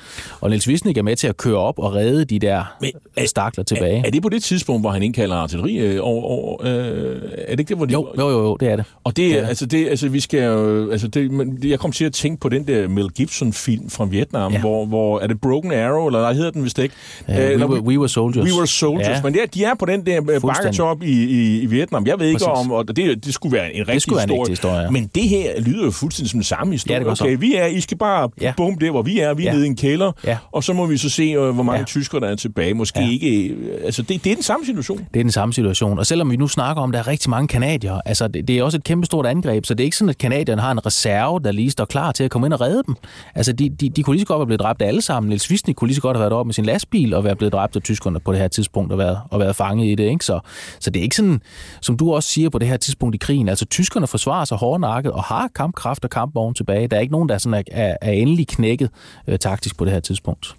Og 0.42 0.50
Niels 0.50 0.68
Visnik 0.68 0.98
er 0.98 1.02
med 1.02 1.16
til 1.16 1.28
at 1.28 1.38
køre 1.38 1.58
op 1.58 1.80
og 1.80 1.96
redde 1.96 2.26
de 2.26 2.40
der 2.40 2.76
Men 2.82 2.92
men, 3.16 3.28
stakler 3.28 3.64
tilbage. 3.64 3.98
Er, 3.98 4.04
er 4.06 4.12
det 4.12 4.22
på 4.22 4.30
det 4.30 4.44
tidspunkt, 4.44 4.84
hvor 4.84 4.90
han 4.90 5.04
indkalder 5.04 5.36
artilleri 5.36 5.78
øh, 5.78 6.00
over, 6.02 6.24
over 6.24 6.58
øh, 6.64 7.22
er 7.38 7.52
det 7.52 7.60
ikke 7.60 7.70
det, 7.70 7.78
hvor 7.78 7.86
de... 7.86 7.94
Jo, 7.94 8.08
jo, 8.18 8.30
jo, 8.30 8.56
det 8.56 8.68
er 8.68 8.76
det. 8.76 8.86
Og 9.04 9.18
det, 9.18 9.30
ja. 9.30 9.36
altså, 9.36 9.66
det, 9.66 9.83
altså, 9.90 10.10
vi 10.10 10.20
skal 10.20 10.44
jo, 10.44 10.92
altså, 10.92 11.08
det, 11.08 11.32
men 11.32 11.60
jeg 11.64 11.80
kom 11.80 11.92
til 11.92 12.06
at 12.06 12.14
tænke 12.14 12.40
på 12.40 12.50
den 12.50 12.68
der 12.68 12.88
Mel 12.88 13.10
Gibson-film 13.10 13.90
fra 13.90 14.06
Vietnam, 14.06 14.52
Ja. 14.54 14.60
hvor, 14.60 14.86
hvor, 14.86 15.20
er 15.20 15.28
det 15.28 15.42
Broken 15.42 15.72
Arrow, 15.74 16.08
eller 16.08 16.20
hvad 16.26 16.36
hedder 16.36 16.52
den 16.52 16.64
vist 16.64 16.80
ikke? 16.80 16.96
Uh, 17.28 17.36
Øh, 17.40 17.60
we, 17.60 17.66
were, 17.68 17.82
we 17.82 18.00
Were 18.00 18.10
Soldiers. 18.10 18.46
We 18.52 18.56
Were 18.58 18.68
Soldiers. 18.68 19.08
Ja. 19.08 19.22
Men 19.24 19.36
ja, 19.36 19.42
de 19.54 19.64
er 19.64 19.74
på 19.80 19.86
den 19.86 20.06
der 20.06 20.22
øh, 20.32 20.42
bakketop 20.42 21.04
i, 21.04 21.24
i, 21.24 21.62
i 21.62 21.66
Vietnam. 21.66 22.06
Jeg 22.06 22.20
ved 22.20 22.28
ikke 22.28 22.38
Præcis. 22.46 22.66
om, 22.66 22.72
og 22.72 22.88
det, 22.96 23.26
det 23.26 23.34
skulle 23.34 23.58
være 23.58 23.74
en 23.74 23.88
rigtig 23.88 24.16
være 24.16 24.24
en 24.24 24.30
historie. 24.30 24.40
ægte 24.42 24.50
historie, 24.52 24.78
ja. 24.82 24.90
Men 24.90 25.10
det 25.16 25.24
her 25.24 25.62
lyder 25.62 25.86
jo 25.86 25.92
fuldstændig 25.92 26.30
som 26.32 26.38
den 26.38 26.44
samme 26.44 26.74
historie. 26.74 27.00
Ja, 27.04 27.10
det 27.10 27.18
så. 27.18 27.24
okay, 27.24 27.38
vi 27.40 27.56
er, 27.56 27.66
I 27.66 27.80
skal 27.82 27.98
bare 27.98 28.30
Ja. 28.42 28.54
bombe 28.58 28.86
der, 28.86 28.92
hvor 28.92 29.02
vi 29.02 29.20
er. 29.20 29.34
Vi 29.34 29.44
er 29.46 29.50
Ja. 29.52 29.54
nede 29.54 29.66
i 29.66 29.70
en 29.70 29.76
kælder, 29.76 30.12
Ja. 30.26 30.38
og 30.52 30.64
så 30.64 30.74
må 30.74 30.86
vi 30.86 30.98
så 30.98 31.10
se, 31.10 31.24
øh, 31.24 31.50
hvor 31.50 31.64
mange 31.64 31.80
Ja. 31.80 31.86
tyskere, 31.86 32.22
der 32.22 32.28
er 32.28 32.36
tilbage. 32.36 32.74
Måske 32.74 33.00
Ja. 33.00 33.10
ikke... 33.10 33.56
Altså, 33.86 34.02
det, 34.02 34.24
det 34.24 34.32
er 34.32 34.36
den 34.36 34.44
samme 34.44 34.66
situation. 34.66 34.98
Det 35.14 35.20
er 35.20 35.24
den 35.24 35.32
samme 35.32 35.54
situation. 35.54 36.00
Og 36.00 36.06
selvom 36.06 36.32
vi 36.32 36.36
nu 36.36 36.48
snakker 36.48 36.84
om, 36.84 36.90
at 36.90 36.94
der 36.94 37.00
er 37.00 37.08
rigtig 37.08 37.30
mange 37.30 37.48
kanadier, 37.48 38.02
altså 38.06 38.28
det, 38.28 38.48
det 38.48 38.58
er 38.58 38.64
også 38.64 38.78
et 38.78 38.84
kæmpestort 38.84 39.26
angreb, 39.26 39.66
så 39.74 39.78
det 39.78 39.84
er 39.84 39.86
ikke 39.86 39.98
sådan, 39.98 40.10
at 40.10 40.18
kanadierne 40.18 40.62
har 40.62 40.72
en 40.72 40.86
reserve, 40.86 41.40
der 41.40 41.52
lige 41.52 41.72
står 41.72 41.86
klar 41.86 42.12
til 42.12 42.24
at 42.24 42.32
komme 42.32 42.48
ind 42.48 42.54
og 42.54 42.62
redde 42.62 42.84
dem. 42.88 42.96
Altså 43.36 43.54
de, 43.54 43.70
de, 43.70 43.90
de 43.90 44.04
kunne 44.04 44.16
lige 44.16 44.22
så 44.22 44.28
godt 44.28 44.40
være 44.40 44.46
blevet 44.46 44.60
dræbt 44.60 44.82
alle 44.82 45.02
sammen. 45.02 45.30
Niels 45.30 45.52
Wisnik 45.52 45.76
kunne 45.76 45.88
lige 45.88 45.96
så 45.96 46.02
godt 46.02 46.18
have 46.18 46.22
været 46.22 46.34
oppe 46.34 46.48
med 46.48 46.54
sin 46.54 46.66
lastbil 46.66 47.14
og 47.14 47.24
være 47.24 47.36
blevet 47.36 47.54
dræbt 47.54 47.76
af 47.76 47.82
tyskerne 47.82 48.20
på 48.20 48.32
det 48.32 48.40
her 48.40 48.48
tidspunkt 48.48 48.92
og 48.92 48.98
været, 48.98 49.20
og 49.30 49.40
været 49.40 49.56
fanget 49.56 49.88
i 49.88 49.96
det. 49.96 50.04
Ikke? 50.04 50.26
Så, 50.26 50.40
så 50.80 50.90
det 50.90 51.00
er 51.00 51.04
ikke 51.04 51.16
sådan, 51.16 51.42
som 51.82 51.98
du 51.98 52.14
også 52.14 52.30
siger 52.30 52.50
på 52.50 52.60
det 52.60 52.68
her 52.68 52.78
tidspunkt 52.78 53.16
i 53.16 53.18
krigen. 53.18 53.50
Altså 53.50 53.66
tyskerne 53.66 54.08
forsvarer 54.08 54.46
sig 54.46 54.58
hårdnakket 54.58 55.12
og 55.12 55.24
har 55.24 55.50
kampkraft 55.56 56.04
og 56.04 56.10
kampvogn 56.10 56.54
tilbage. 56.54 56.88
Der 56.88 56.98
er 56.98 57.02
ikke 57.02 57.14
nogen, 57.14 57.30
der 57.30 57.38
sådan 57.38 57.54
er, 57.54 57.64
er, 57.72 57.98
er 58.02 58.12
endelig 58.12 58.48
knækket 58.48 58.90
øh, 59.28 59.40
taktisk 59.40 59.78
på 59.78 59.86
det 59.86 59.94
her 59.94 60.00
tidspunkt. 60.00 60.56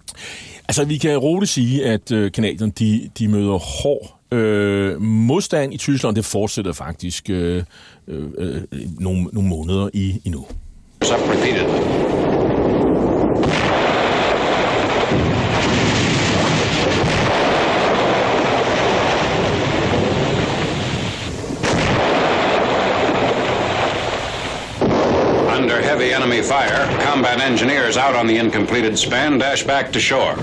Altså, 0.67 0.85
vi 0.85 0.97
kan 0.97 1.17
roligt 1.17 1.51
sige, 1.51 1.85
at 1.85 2.11
øh, 2.11 2.31
kanadierne, 2.31 2.71
de, 2.79 3.09
de 3.19 3.27
møder 3.27 3.57
hård 3.57 4.15
øh, 4.31 5.01
modstand 5.01 5.73
i 5.73 5.77
Tyskland. 5.77 6.15
Det 6.15 6.25
fortsætter 6.25 6.73
faktisk 6.73 7.29
øh, 7.29 7.63
Øh, 8.07 8.23
øh, 8.37 8.61
øh, 8.71 8.81
nogle, 8.99 9.23
nogle 9.23 9.49
måneder 9.49 9.89
i, 9.93 10.21
endnu. 10.25 10.45
Under 25.57 25.81
Heavy 25.81 26.13
enemy 26.15 26.43
fire. 26.43 27.01
Combat 27.01 27.51
engineers 27.51 27.97
out 27.97 28.15
on 28.15 28.27
the 28.27 28.37
incompleted 28.37 28.97
span 28.97 29.39
dash 29.39 29.67
back 29.67 29.91
to 29.91 29.99
shore. 29.99 30.35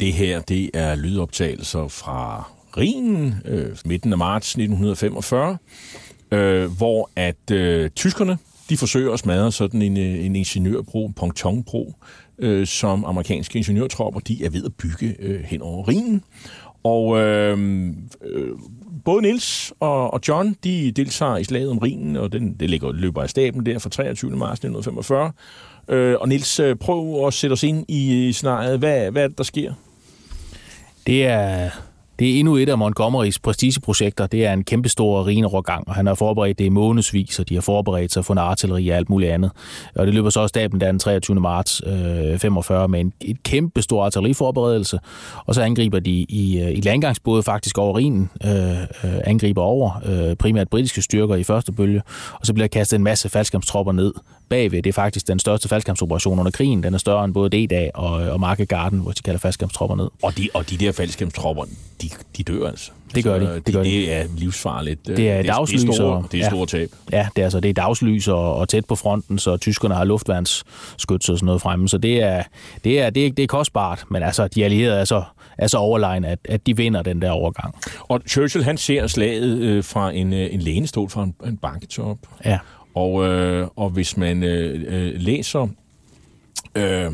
Det 0.00 0.12
her, 0.12 0.40
det 0.40 0.70
er 0.74 0.94
lydoptagelser 0.94 1.88
fra 1.88 2.50
Rhinen, 2.76 3.34
øh, 3.44 3.76
midten 3.84 4.12
af 4.12 4.18
marts 4.18 4.48
1945, 4.48 5.56
øh, 6.30 6.70
hvor 6.76 7.10
at 7.16 7.50
øh, 7.52 7.90
tyskerne, 7.90 8.38
de 8.70 8.76
forsøger 8.76 9.12
at 9.12 9.18
smadre 9.18 9.52
sådan 9.52 9.82
en, 9.82 9.96
øh, 9.96 10.24
en 10.26 10.36
ingeniørbro, 10.36 11.06
en 11.06 11.12
pontonbro, 11.12 11.94
øh, 12.38 12.66
som 12.66 13.04
amerikanske 13.04 13.58
ingeniørtropper, 13.58 14.20
de 14.20 14.44
er 14.44 14.50
ved 14.50 14.64
at 14.64 14.74
bygge 14.74 15.16
øh, 15.18 15.40
hen 15.40 15.62
over 15.62 15.88
Rhinen. 15.88 16.24
Og 16.82 17.18
øh, 17.18 17.88
øh, 18.24 18.48
både 19.04 19.22
Nils 19.22 19.72
og, 19.80 20.12
og 20.12 20.20
John, 20.28 20.56
de 20.64 20.92
deltager 20.92 21.36
i 21.36 21.44
slaget 21.44 21.70
om 21.70 21.78
Rhinen, 21.78 22.16
og 22.16 22.32
den, 22.32 22.56
det 22.60 22.70
ligger, 22.70 22.92
løber 22.92 23.22
af 23.22 23.30
staben 23.30 23.66
der 23.66 23.78
fra 23.78 23.90
23. 23.90 24.30
marts 24.30 24.58
1945. 24.58 25.32
Øh, 25.88 26.16
og 26.20 26.28
Nils, 26.28 26.60
øh, 26.60 26.76
prøv 26.76 27.26
at 27.26 27.34
sætte 27.34 27.52
os 27.52 27.62
ind 27.62 27.84
i, 27.88 28.28
i 28.28 28.32
scenariet. 28.32 28.78
Hvad, 28.78 29.10
hvad 29.10 29.24
er 29.24 29.28
det, 29.28 29.38
der 29.38 29.44
sker? 29.44 29.72
Det 31.06 31.26
er, 31.26 31.70
det 32.20 32.34
er 32.34 32.38
endnu 32.38 32.56
et 32.56 32.68
af 32.68 32.78
Montgomerys 32.78 33.38
prestigeprojekter. 33.38 34.26
Det 34.26 34.46
er 34.46 34.52
en 34.52 34.64
kæmpestor 34.64 35.26
rinerogang, 35.26 35.88
og 35.88 35.94
han 35.94 36.06
har 36.06 36.14
forberedt 36.14 36.58
det 36.58 36.64
i 36.64 36.68
månedsvis, 36.68 37.38
og 37.38 37.48
de 37.48 37.54
har 37.54 37.60
forberedt 37.60 38.12
sig 38.12 38.24
for 38.24 38.34
en 38.34 38.38
artilleri 38.38 38.88
og 38.88 38.96
alt 38.96 39.10
muligt 39.10 39.32
andet. 39.32 39.50
Og 39.94 40.06
det 40.06 40.14
løber 40.14 40.30
så 40.30 40.40
også 40.40 40.48
staben 40.48 40.80
den 40.80 40.98
23. 40.98 41.40
marts 41.40 41.82
øh, 41.86 42.38
45 42.38 42.88
med 42.88 43.00
en 43.00 43.12
et 43.20 43.42
kæmpestor 43.42 44.04
artilleriforberedelse, 44.04 44.98
og 45.46 45.54
så 45.54 45.62
angriber 45.62 45.98
de 45.98 46.10
i, 46.10 46.60
øh, 46.60 46.70
i 46.70 46.80
landgangsbåde 46.80 47.42
faktisk 47.42 47.78
over 47.78 47.98
Rhinen, 47.98 48.30
øh, 48.44 48.80
øh, 48.80 49.20
angriber 49.24 49.62
over 49.62 50.00
øh, 50.04 50.36
primært 50.36 50.68
britiske 50.68 51.02
styrker 51.02 51.34
i 51.34 51.42
første 51.42 51.72
bølge, 51.72 52.02
og 52.32 52.46
så 52.46 52.54
bliver 52.54 52.68
kastet 52.68 52.96
en 52.96 53.04
masse 53.04 53.28
faldskabstropper 53.28 53.92
ned 53.92 54.12
bagved. 54.50 54.82
Det 54.82 54.86
er 54.90 54.92
faktisk 54.92 55.28
den 55.28 55.38
største 55.38 55.68
faldskabsoperation 55.68 56.38
under 56.38 56.50
krigen. 56.52 56.82
Den 56.82 56.94
er 56.94 56.98
større 56.98 57.24
end 57.24 57.34
både 57.34 57.50
D-dag 57.66 57.90
og, 57.94 58.10
og 58.12 58.40
Market 58.40 58.68
Garden, 58.68 58.98
hvor 58.98 59.10
de 59.12 59.22
kalder 59.22 59.38
faldskabstropper 59.38 59.96
ned. 59.96 60.08
Og 60.22 60.36
de, 60.38 60.48
og 60.54 60.70
de 60.70 60.76
der 60.76 60.92
faldskabstropper, 60.92 61.64
de, 62.02 62.10
de 62.36 62.42
dør 62.42 62.66
altså. 62.68 62.90
Det 63.14 63.24
gør 63.24 63.38
de. 63.38 63.46
Altså, 63.46 63.60
Det, 63.66 63.74
gør 63.74 63.82
de. 63.82 63.88
det 63.90 64.12
er 64.12 64.24
livsfarligt. 64.36 65.06
Det 65.06 65.12
er 65.12 65.16
det, 65.16 65.48
er 65.48 65.52
dagslys 65.52 65.80
store, 65.94 66.16
og- 66.16 66.24
det 66.32 66.40
er 66.40 66.44
ja. 66.44 66.50
store 66.50 66.66
tab. 66.66 66.90
Ja, 67.12 67.28
det 67.36 67.42
er, 67.42 67.46
altså, 67.46 67.60
det 67.60 67.68
er 67.68 67.72
dagslys 67.74 68.28
og, 68.28 68.54
og 68.56 68.68
tæt 68.68 68.84
på 68.86 68.94
fronten, 68.96 69.38
så 69.38 69.56
tyskerne 69.56 69.94
har 69.94 70.04
luftværnsskyts 70.04 71.28
og 71.28 71.38
sådan 71.38 71.46
noget 71.46 71.62
fremme. 71.62 71.88
Så 71.88 71.98
det 71.98 72.22
er, 72.22 72.42
det 72.84 73.00
er, 73.00 73.10
det 73.10 73.26
er, 73.26 73.30
det 73.32 73.42
er 73.42 73.46
kostbart, 73.46 74.04
men 74.10 74.22
altså, 74.22 74.48
de 74.48 74.64
allierede 74.64 75.00
er 75.00 75.04
så, 75.04 75.22
er 75.58 75.66
så 75.66 75.78
overlegen, 75.78 76.24
at, 76.24 76.38
at 76.44 76.66
de 76.66 76.76
vinder 76.76 77.02
den 77.02 77.22
der 77.22 77.30
overgang. 77.30 77.74
Og 78.08 78.20
Churchill, 78.28 78.64
han 78.64 78.78
ser 78.78 79.06
slaget 79.06 79.58
øh, 79.58 79.84
fra 79.84 80.10
en, 80.12 80.32
øh, 80.32 80.54
en 80.54 80.60
lænestol 80.60 81.10
fra 81.10 81.22
en, 81.22 81.34
en 81.46 81.56
banketop. 81.56 82.16
Ja. 82.44 82.58
Og, 82.94 83.24
øh, 83.24 83.68
og 83.76 83.90
hvis 83.90 84.16
man 84.16 84.42
øh, 84.42 84.84
øh, 84.86 85.20
læser 85.20 85.68
øh, 86.74 87.04
øh, 87.04 87.12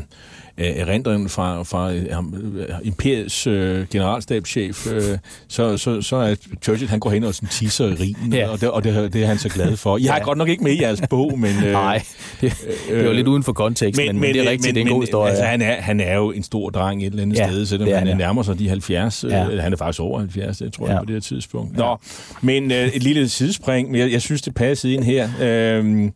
erindringen 0.57 1.29
fra, 1.29 1.63
fra 1.63 1.91
øh, 1.93 2.01
øh, 2.03 2.65
imperiets 2.83 3.47
øh, 3.47 3.85
generalstabschef, 3.91 4.87
øh, 4.91 5.17
så, 5.47 5.77
så, 5.77 6.01
så 6.01 6.15
er 6.15 6.35
Churchill, 6.63 6.89
han 6.89 6.99
går 6.99 7.09
hen 7.09 7.23
og 7.23 7.35
sådan 7.35 7.49
tisser 7.49 7.85
i 7.87 7.93
rigen, 7.93 8.33
Ja. 8.33 8.47
og, 8.49 8.61
det, 8.61 8.71
og 8.71 8.83
det, 8.83 9.13
det 9.13 9.23
er 9.23 9.27
han 9.27 9.37
så 9.37 9.49
glad 9.49 9.77
for. 9.77 9.97
Jeg 9.97 10.11
har 10.11 10.17
Ja. 10.19 10.23
godt 10.23 10.37
nok 10.37 10.49
ikke 10.49 10.63
med 10.63 10.71
i 10.71 10.81
jeres 10.81 11.01
bog, 11.09 11.39
men... 11.39 11.51
Øh, 11.65 11.71
Nej, 11.71 12.03
det, 12.41 12.53
det 12.89 13.05
jo 13.05 13.11
lidt 13.11 13.27
uden 13.27 13.43
for 13.43 13.53
kontekst, 13.53 13.97
men, 14.01 14.07
men, 14.07 14.19
men 14.21 14.33
det 14.33 14.45
er 14.45 14.49
rigtigt, 14.49 14.75
det 14.75 14.81
er 14.81 14.85
en 14.85 14.91
god 14.91 15.01
historie. 15.01 15.29
Altså, 15.29 15.45
han, 15.45 15.61
er, 15.61 15.73
han 15.81 15.99
er 15.99 16.15
jo 16.15 16.31
en 16.31 16.43
stor 16.43 16.69
dreng 16.69 17.01
et 17.03 17.05
eller 17.09 17.21
andet 17.21 17.37
Ja, 17.37 17.47
sted, 17.49 17.65
selvom 17.65 17.89
han 17.89 18.07
han, 18.07 18.17
nærmer 18.17 18.43
sig 18.43 18.59
de 18.59 18.69
70. 18.69 19.23
Ja. 19.29 19.43
Ja. 19.43 19.61
Han 19.61 19.73
er 19.73 19.77
faktisk 19.77 20.01
over 20.01 20.19
70, 20.19 20.57
det 20.57 20.73
tror 20.73 20.87
jeg, 20.87 20.93
Ja. 20.93 20.99
på 20.99 21.05
det 21.05 21.13
her 21.15 21.19
tidspunkt. 21.19 21.77
Nå, 21.77 21.97
men 22.41 22.71
øh, 22.71 22.87
et 22.87 23.03
lille 23.03 23.29
sidespring, 23.29 23.91
men 23.91 24.01
jeg, 24.01 24.11
jeg 24.11 24.21
synes, 24.21 24.41
det 24.41 24.55
passede 24.55 24.93
ind 24.93 25.03
her. 25.03 25.29
Øhm, 25.41 26.11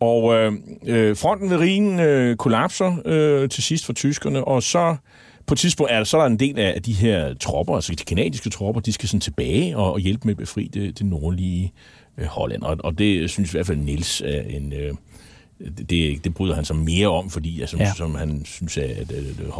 og 0.00 0.34
øh, 0.34 0.52
øh, 0.86 1.16
fronten 1.16 1.50
ved 1.50 1.56
Rhinen 1.56 2.00
øh, 2.00 2.36
kollapser 2.36 2.96
øh, 3.04 3.48
til 3.48 3.62
sidst 3.62 3.86
for 3.86 3.92
tyskerne, 3.92 4.44
og 4.44 4.62
så 4.62 4.96
på 5.46 5.54
et 5.54 5.58
tidspunkt 5.58 5.92
er 5.92 5.96
der, 5.96 6.04
så 6.04 6.16
er 6.16 6.20
der 6.20 6.26
en 6.26 6.40
del 6.40 6.58
af 6.58 6.82
de 6.82 6.92
her 6.92 7.34
tropper, 7.34 7.74
altså 7.74 7.92
de 7.92 8.04
kanadiske 8.04 8.50
tropper, 8.50 8.80
de 8.80 8.92
skal 8.92 9.08
sådan 9.08 9.20
tilbage 9.20 9.76
og, 9.76 9.92
og 9.92 10.00
hjælpe 10.00 10.20
med 10.24 10.34
at 10.34 10.38
befri 10.38 10.70
det, 10.74 10.98
det 10.98 11.06
nordlige 11.06 11.72
øh, 12.18 12.26
Holland. 12.26 12.62
Og, 12.62 12.76
og 12.84 12.98
det 12.98 13.30
synes 13.30 13.50
i 13.50 13.56
hvert 13.56 13.66
fald 13.66 13.78
Nils 13.78 14.20
er 14.20 14.42
en... 14.42 14.72
Øh, 14.72 14.94
det, 15.90 16.24
det 16.24 16.34
bryder 16.34 16.54
han 16.54 16.64
sig 16.64 16.76
mere 16.76 17.08
om, 17.08 17.30
fordi 17.30 17.60
altså, 17.60 17.76
Ja. 17.76 17.92
som 17.96 18.14
han 18.14 18.42
synes, 18.44 18.76
at, 18.78 18.90
at 18.90 19.12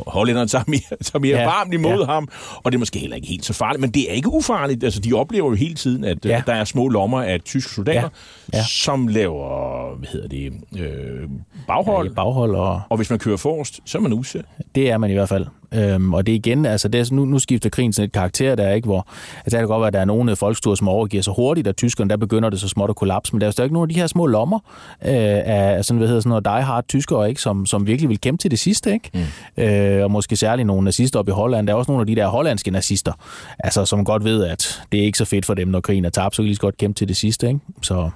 hollænderne 0.07 0.49
tager 0.49 0.65
mere, 0.67 0.81
tager 1.05 1.19
mere 1.21 1.39
Ja. 1.39 1.45
varmt 1.45 1.75
imod 1.75 1.99
Ja. 1.99 2.05
ham, 2.05 2.29
og 2.65 2.73
det 2.73 2.77
er 2.77 2.79
måske 2.79 2.99
heller 2.99 3.17
ikke 3.17 3.29
helt 3.29 3.45
så 3.45 3.53
farligt, 3.53 3.81
men 3.81 3.91
det 3.91 4.11
er 4.11 4.15
ikke 4.15 4.29
ufarligt. 4.29 4.85
Altså, 4.85 5.01
de 5.01 5.13
oplever 5.13 5.49
jo 5.51 5.55
hele 5.55 5.75
tiden, 5.75 6.05
at 6.05 6.25
Ja. 6.25 6.31
ja. 6.31 6.43
der 6.47 6.53
er 6.53 6.65
små 6.65 6.89
lommer 6.89 7.23
af 7.23 7.41
tyske 7.41 7.73
soldater, 7.73 8.09
Ja. 8.53 8.59
ja. 8.59 8.65
Som 8.65 9.09
laver, 9.09 9.97
hvad 9.99 10.09
hedder 10.13 10.29
det, 10.29 10.53
øh, 10.79 11.29
baghold, 11.67 12.09
Ja, 12.09 12.15
baghold 12.15 12.55
og, 12.55 12.81
og 12.89 12.97
hvis 12.97 13.11
man 13.11 13.19
kører 13.19 13.37
forrest, 13.37 13.81
så 13.85 13.99
er 13.99 14.03
man 14.03 14.13
udsat. 14.13 14.45
Det 14.75 14.91
er 14.91 14.99
man 14.99 15.11
i 15.11 15.15
hvert 15.15 15.29
fald. 15.29 15.47
Øhm, 15.75 16.15
og 16.15 16.27
det 16.27 16.33
er 16.33 16.37
igen, 16.37 16.67
altså 16.67 16.89
det 16.89 17.01
er, 17.01 17.15
nu, 17.15 17.25
nu 17.25 17.39
skifter 17.39 17.71
krigen 17.71 17.93
sådan 17.93 18.07
et 18.07 18.13
karakter, 18.13 18.55
der 18.55 18.65
er 18.65 18.75
ikke, 18.75 18.87
hvor, 18.87 19.09
altså 19.37 19.43
det 19.45 19.53
kan 19.53 19.67
godt 19.67 19.81
være, 19.81 19.87
at 19.87 19.93
der 19.93 20.01
er 20.01 20.05
nogle 20.05 20.37
folkestuer, 20.37 20.75
som 20.75 20.89
overgiver 20.89 21.23
sig 21.23 21.33
hurtigt, 21.37 21.69
og 21.69 21.77
tyskerne, 21.77 22.11
der 22.11 22.17
begynder 22.17 22.51
det 22.51 22.61
så 22.61 22.69
småt 22.69 22.91
at 22.91 22.97
kollapse, 22.97 23.33
men 23.33 23.41
der 23.41 23.47
er 23.47 23.49
jo 23.49 23.53
stadig 23.53 23.73
nogle 23.73 23.85
af 23.85 23.95
de 23.95 24.01
her 24.01 24.07
små 24.07 24.27
lommer 24.27 24.59
øh, 25.05 25.13
af 25.45 25.85
sådan, 25.85 25.99
hvad 25.99 26.09
hedder 26.09 26.21
sådan 26.21 26.29
noget 26.29 26.45
die 26.45 26.63
hard 26.63 26.85
tyskere, 26.89 27.29
ikke, 27.29 27.41
som, 27.41 27.67
som 27.67 27.87
virkelig 27.87 28.09
vil 28.09 28.21
kæmpe 28.21 28.43
til 28.43 28.51
det 28.51 28.59
sidste, 28.59 28.93
ikke? 28.93 29.11
Mm. 29.57 29.65
Øh, 29.65 30.05
og 30.05 30.11
måske 30.11 30.37
særligt 30.37 30.67
nogle 30.67 30.85
nazister 30.85 31.19
op 31.19 31.29
i 31.29 31.33
Holland. 31.33 31.67
Der 31.67 31.73
er 31.73 31.77
også 31.77 31.91
nogle 31.91 32.01
af 32.03 32.07
de 32.07 32.17
der 32.17 32.27
hollandske 32.27 32.71
nazister, 32.71 33.13
altså 33.59 33.85
som 33.85 34.05
godt 34.05 34.25
ved, 34.25 34.45
at 34.45 34.83
det 34.93 35.01
er 35.01 35.05
ikke 35.05 35.19
så 35.19 35.25
fedt 35.25 35.47
for 35.47 35.55
dem, 35.55 35.69
når 35.69 35.81
krigen 35.81 36.05
er 36.05 36.11
tabt, 36.11 36.37
så 36.37 36.43
kan 36.43 36.45
de 36.45 36.49
lige 36.49 36.57
så 36.57 36.61
godt 36.61 36.77
kæmpe 36.77 36.99
til 36.99 37.09
det 37.09 37.17
sidste, 37.17 37.49
ikke? 37.49 37.61
Så 37.83 38.11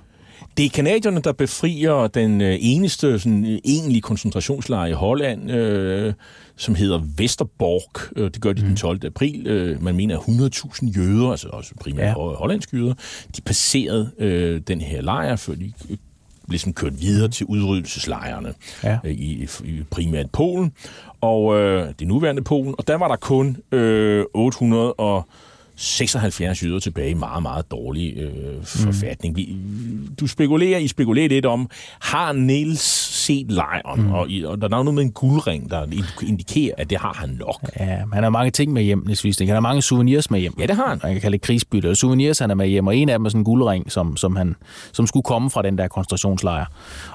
Det 0.56 0.64
er 0.64 0.70
kanadierne, 0.70 1.20
der 1.20 1.32
befrier 1.32 2.06
den 2.06 2.40
øh, 2.40 2.56
eneste 2.60 3.18
sådan, 3.18 3.44
øh, 3.46 3.58
egentlige 3.64 4.00
koncentrationslejr 4.00 4.86
i 4.86 4.92
Holland, 4.92 5.50
øh, 5.50 6.12
som 6.56 6.74
hedder 6.74 7.00
Vesterborg. 7.16 8.00
Øh, 8.16 8.30
det 8.30 8.40
gør 8.40 8.52
de 8.52 8.60
den 8.60 8.76
12. 8.76 9.00
april. 9.06 9.76
Man 9.80 9.96
mener, 9.96 10.18
at 10.18 10.22
100.000 10.28 10.86
jøder, 10.98 11.30
altså 11.30 11.48
også 11.48 11.74
primært 11.80 12.06
Ja. 12.06 12.12
hollandske 12.34 12.76
jøder, 12.76 12.94
de 13.36 13.40
passerede 13.42 14.10
øh, 14.18 14.60
den 14.68 14.80
her 14.80 15.00
lejr, 15.02 15.36
før 15.36 15.54
de 16.50 16.58
sådan 16.58 16.72
kørt 16.72 17.00
videre 17.00 17.28
til 17.28 17.46
udryddelseslejrene 17.46 18.54
Ja. 18.84 18.98
i, 19.04 19.46
i 19.64 19.82
primært 19.90 20.30
Polen, 20.30 20.72
og 21.20 21.58
øh, 21.60 21.88
det 21.98 22.08
nuværende 22.08 22.42
Polen. 22.42 22.74
Og 22.78 22.86
der 22.88 22.94
var 22.94 23.08
der 23.08 23.16
kun 23.16 23.56
øh, 23.72 24.24
800 24.34 24.92
og 24.92 25.28
76 25.82 26.62
jøder 26.62 26.78
tilbage 26.78 27.10
i 27.10 27.14
meget, 27.14 27.42
meget 27.42 27.70
dårlig 27.70 28.16
øh, 28.16 28.64
forfatning. 28.64 29.36
Vi, 29.36 29.56
du 30.20 30.26
spekulerer, 30.26 30.78
I 30.78 30.88
spekulerer 30.88 31.28
lidt 31.28 31.46
om, 31.46 31.70
har 32.00 32.32
Niels 32.32 32.80
set 33.24 33.50
lejren? 33.50 34.02
Mm. 34.02 34.12
Og, 34.12 34.28
og 34.44 34.60
der 34.60 34.64
er 34.64 34.68
noget 34.68 34.94
med 34.94 35.02
en 35.02 35.12
guldring, 35.12 35.70
der 35.70 35.86
indikerer, 36.22 36.74
at 36.78 36.90
det 36.90 36.98
har 36.98 37.12
han 37.12 37.28
nok. 37.28 37.70
Ja, 37.80 38.02
han 38.12 38.22
har 38.22 38.30
mange 38.30 38.50
ting 38.50 38.72
med 38.72 38.82
hjem, 38.82 39.02
Niels 39.06 39.24
Wisting. 39.24 39.50
Han 39.50 39.54
har 39.54 39.60
mange 39.60 39.82
souvenirs 39.82 40.30
med 40.30 40.40
hjem. 40.40 40.54
Ja, 40.58 40.66
det 40.66 40.76
har 40.76 40.88
han. 40.88 41.00
Man 41.02 41.12
kan 41.12 41.20
kalde 41.20 41.38
det 41.38 41.42
krigsbytte. 41.42 41.86
Eller 41.86 41.96
souvenirs, 41.96 42.38
han 42.38 42.50
er 42.50 42.54
med 42.54 42.68
hjem, 42.68 42.86
og 42.86 42.96
en 42.96 43.08
af 43.08 43.18
dem 43.18 43.24
er 43.24 43.28
sådan 43.28 43.40
en 43.40 43.44
guldring, 43.44 43.92
som, 43.92 44.16
som, 44.16 44.36
han, 44.36 44.56
som 44.92 45.06
skulle 45.06 45.24
komme 45.24 45.50
fra 45.50 45.62
den 45.62 45.78
der 45.78 45.88
koncentrationslejr. 45.88 46.66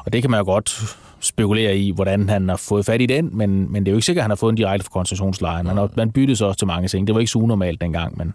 Og 0.05 0.13
det 0.13 0.21
kan 0.21 0.31
man 0.31 0.39
jo 0.39 0.45
godt 0.45 0.97
spekulere 1.19 1.77
i, 1.77 1.91
hvordan 1.91 2.29
han 2.29 2.49
har 2.49 2.57
fået 2.57 2.85
fat 2.85 3.01
i 3.01 3.05
den, 3.05 3.29
men, 3.33 3.71
men 3.71 3.85
det 3.85 3.87
er 3.87 3.91
jo 3.91 3.97
ikke 3.97 4.05
sikkert, 4.05 4.21
at 4.21 4.23
han 4.23 4.31
har 4.31 4.35
fået 4.35 4.51
en 4.51 4.57
direkte 4.57 4.83
fra 4.83 4.89
koncentrationslejren. 4.89 5.67
Han, 5.67 5.77
har, 5.77 5.89
man 5.95 6.11
byttede 6.11 6.35
så 6.35 6.45
også 6.45 6.57
til 6.57 6.67
mange 6.67 6.87
ting. 6.87 7.07
Det 7.07 7.15
var 7.15 7.19
ikke 7.19 7.31
så 7.31 7.39
unormalt 7.39 7.81
dengang, 7.81 8.17
men 8.17 8.33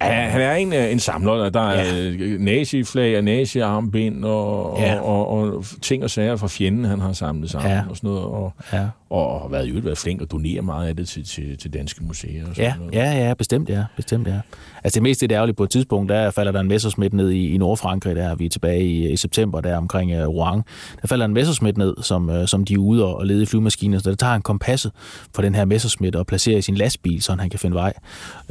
han, 0.00 0.30
han 0.30 0.40
er 0.40 0.52
en, 0.54 0.72
øh, 0.72 0.92
en 0.92 0.98
samler. 0.98 1.48
Der 1.50 1.60
er 1.60 1.94
ja. 1.94 2.36
naziflag 2.38 3.18
og 3.18 3.24
naziarmbind 3.24 4.24
og, 4.24 4.78
Ja. 4.80 4.92
ja. 4.92 5.00
og, 5.00 5.28
og, 5.30 5.56
og 5.56 5.64
ting 5.82 6.04
og 6.04 6.10
sager 6.10 6.36
fra 6.36 6.48
fjenden, 6.48 6.84
han 6.84 7.00
har 7.00 7.12
samlet 7.12 7.50
sammen 7.50 7.70
Ja. 7.70 7.82
og 7.90 7.96
sådan 7.96 8.08
noget. 8.10 8.24
Og, 8.24 8.52
Ja. 8.72 8.86
og 9.10 9.40
har 9.40 9.48
været, 9.48 9.68
øvrigt 9.68 9.84
været 9.84 9.98
flink 9.98 10.20
og 10.22 10.30
donere 10.30 10.62
meget 10.62 10.88
af 10.88 10.96
det 10.96 11.08
til, 11.08 11.24
til, 11.24 11.58
til 11.58 11.74
danske 11.74 12.04
museer. 12.04 12.42
Og 12.48 12.54
sådan 12.56 12.64
Ja, 12.70 12.74
noget. 12.78 12.94
ja, 12.94 13.26
ja, 13.28 13.34
bestemt, 13.34 13.68
ja. 13.68 13.84
Bestemt, 13.96 14.26
ja. 14.28 14.40
Altså 14.84 14.94
det 14.96 15.02
mest 15.02 15.20
det 15.20 15.32
ærgerlige 15.32 15.54
på 15.56 15.64
et 15.64 15.70
tidspunkt, 15.70 16.08
der 16.12 16.30
falder 16.30 16.52
der 16.52 16.60
en 16.60 16.68
messersmith 16.68 17.14
ned 17.14 17.30
i, 17.30 17.54
i 17.54 17.58
Nordfrankrig, 17.58 18.16
der 18.16 18.34
vi 18.34 18.46
er 18.46 18.50
tilbage 18.50 18.82
i, 18.84 19.08
i 19.12 19.16
september, 19.16 19.60
der 19.60 19.76
omkring 19.76 20.12
uh, 20.22 20.28
Rouen. 20.28 20.62
Der 21.02 21.08
falder 21.08 21.24
en 21.26 21.32
messersmith 21.34 21.78
ned, 21.78 21.94
som, 22.02 22.28
uh, 22.28 22.34
som 22.46 22.64
de 22.64 22.74
er 22.74 22.78
ude 22.78 23.04
og, 23.04 23.16
og 23.16 23.26
lede 23.26 23.42
i 23.42 23.46
flyvemaskinen, 23.46 24.00
så 24.00 24.10
der 24.10 24.16
tager 24.16 24.32
han 24.32 24.42
kompasset 24.42 24.92
for 25.34 25.42
den 25.42 25.54
her 25.54 25.64
messersmith 25.64 26.18
og 26.18 26.26
placerer 26.26 26.58
i 26.58 26.62
sin 26.62 26.74
lastbil, 26.74 27.22
så 27.22 27.34
han 27.38 27.50
kan 27.50 27.58
finde 27.58 27.74
vej. 27.74 27.92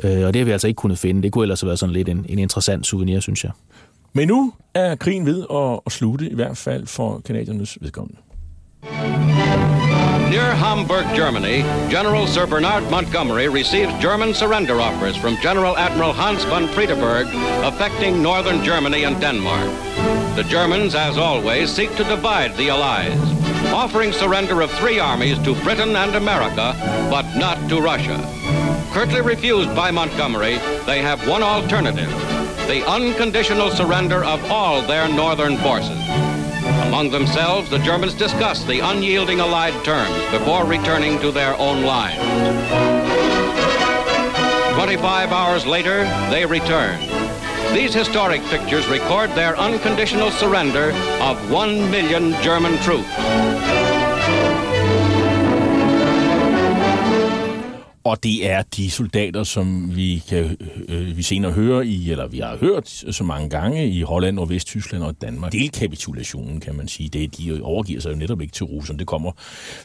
Uh, 0.03 0.09
og 0.09 0.33
det 0.33 0.35
har 0.35 0.43
vi 0.45 0.51
altså 0.51 0.67
ikke 0.67 0.77
kunnet 0.77 0.97
finde. 0.97 1.21
Det 1.23 1.31
kunne 1.31 1.42
ellers 1.43 1.61
have 1.61 1.67
været 1.67 1.79
sådan 1.79 1.93
lidt 1.93 2.09
en, 2.09 2.25
en 2.29 2.39
interessant 2.39 2.87
souvenir, 2.87 3.19
synes 3.19 3.43
jeg. 3.43 3.51
Men 4.13 4.27
nu 4.27 4.53
er 4.73 4.95
krigen 4.95 5.25
ved 5.25 5.45
at, 5.51 5.79
at 5.85 5.91
slutte, 5.91 6.29
i 6.29 6.35
hvert 6.35 6.57
fald 6.57 6.87
for 6.87 7.21
kanadiernes 7.25 7.77
vedkommende. 7.81 8.17
Near 10.33 10.55
Hamburg, 10.55 11.05
Germany, 11.15 11.63
General 11.91 12.27
Sir 12.27 12.47
Bernard 12.47 12.89
Montgomery 12.89 13.47
receives 13.47 13.93
German 14.01 14.33
surrender 14.33 14.81
offers 14.81 15.15
from 15.17 15.37
General 15.43 15.75
Admiral 15.77 16.13
Hans 16.13 16.43
von 16.45 16.67
Friedeberg 16.67 17.27
affecting 17.63 18.21
northern 18.21 18.63
Germany 18.63 19.05
and 19.05 19.21
Denmark. 19.21 19.69
The 20.35 20.43
Germans, 20.43 20.95
as 20.95 21.17
always, 21.17 21.69
seek 21.69 21.89
to 21.97 22.03
divide 22.03 22.57
the 22.57 22.69
Allies. 22.71 23.42
Offering 23.67 24.11
surrender 24.11 24.61
of 24.61 24.71
three 24.71 24.99
armies 24.99 25.37
to 25.39 25.55
Britain 25.63 25.95
and 25.95 26.15
America, 26.15 26.75
but 27.09 27.25
not 27.35 27.69
to 27.69 27.79
Russia. 27.79 28.17
Curtly 28.91 29.21
refused 29.21 29.75
by 29.75 29.91
Montgomery, 29.91 30.57
they 30.85 31.01
have 31.01 31.27
one 31.27 31.43
alternative 31.43 32.11
the 32.67 32.85
unconditional 32.89 33.69
surrender 33.69 34.23
of 34.23 34.43
all 34.49 34.81
their 34.81 35.07
northern 35.09 35.57
forces. 35.57 35.99
Among 36.87 37.09
themselves, 37.11 37.69
the 37.69 37.79
Germans 37.79 38.13
discuss 38.13 38.63
the 38.63 38.79
unyielding 38.79 39.41
Allied 39.41 39.83
terms 39.83 40.15
before 40.31 40.65
returning 40.65 41.19
to 41.19 41.31
their 41.31 41.57
own 41.57 41.83
lines. 41.83 42.21
25 44.75 45.31
hours 45.31 45.65
later, 45.65 46.03
they 46.29 46.45
return. 46.45 47.22
These 47.71 47.93
historic 47.93 48.41
pictures 48.51 48.87
record 48.89 49.29
their 49.35 49.55
unconditional 49.57 50.31
surrender 50.31 50.91
of 51.21 51.35
one 51.51 51.89
million 51.91 52.33
German 52.43 52.77
troops. 52.85 53.07
Og 58.05 58.23
det 58.23 58.49
er 58.49 58.61
de 58.61 58.91
soldater, 58.91 59.43
som 59.43 59.95
vi 59.95 60.23
kan 60.29 60.57
øh, 60.89 61.17
vi 61.17 61.21
senere 61.21 61.51
høre 61.51 61.85
i, 61.87 62.11
eller 62.11 62.27
vi 62.27 62.39
har 62.39 62.57
hørt 62.57 62.87
så 62.87 63.23
mange 63.23 63.49
gange 63.49 63.89
i 63.89 64.01
Holland 64.01 64.39
og 64.39 64.49
Vesttyskland 64.49 65.03
og 65.03 65.21
Danmark. 65.21 65.51
Delkapitulationen, 65.51 66.59
kan 66.59 66.75
man 66.75 66.87
sige. 66.87 67.09
Det, 67.09 67.37
de 67.37 67.61
overgiver 67.63 68.01
sig 68.01 68.11
jo 68.11 68.15
netop 68.15 68.41
ikke 68.41 68.53
til 68.53 68.65
russerne. 68.65 68.99
Det 68.99 69.07
kommer 69.07 69.31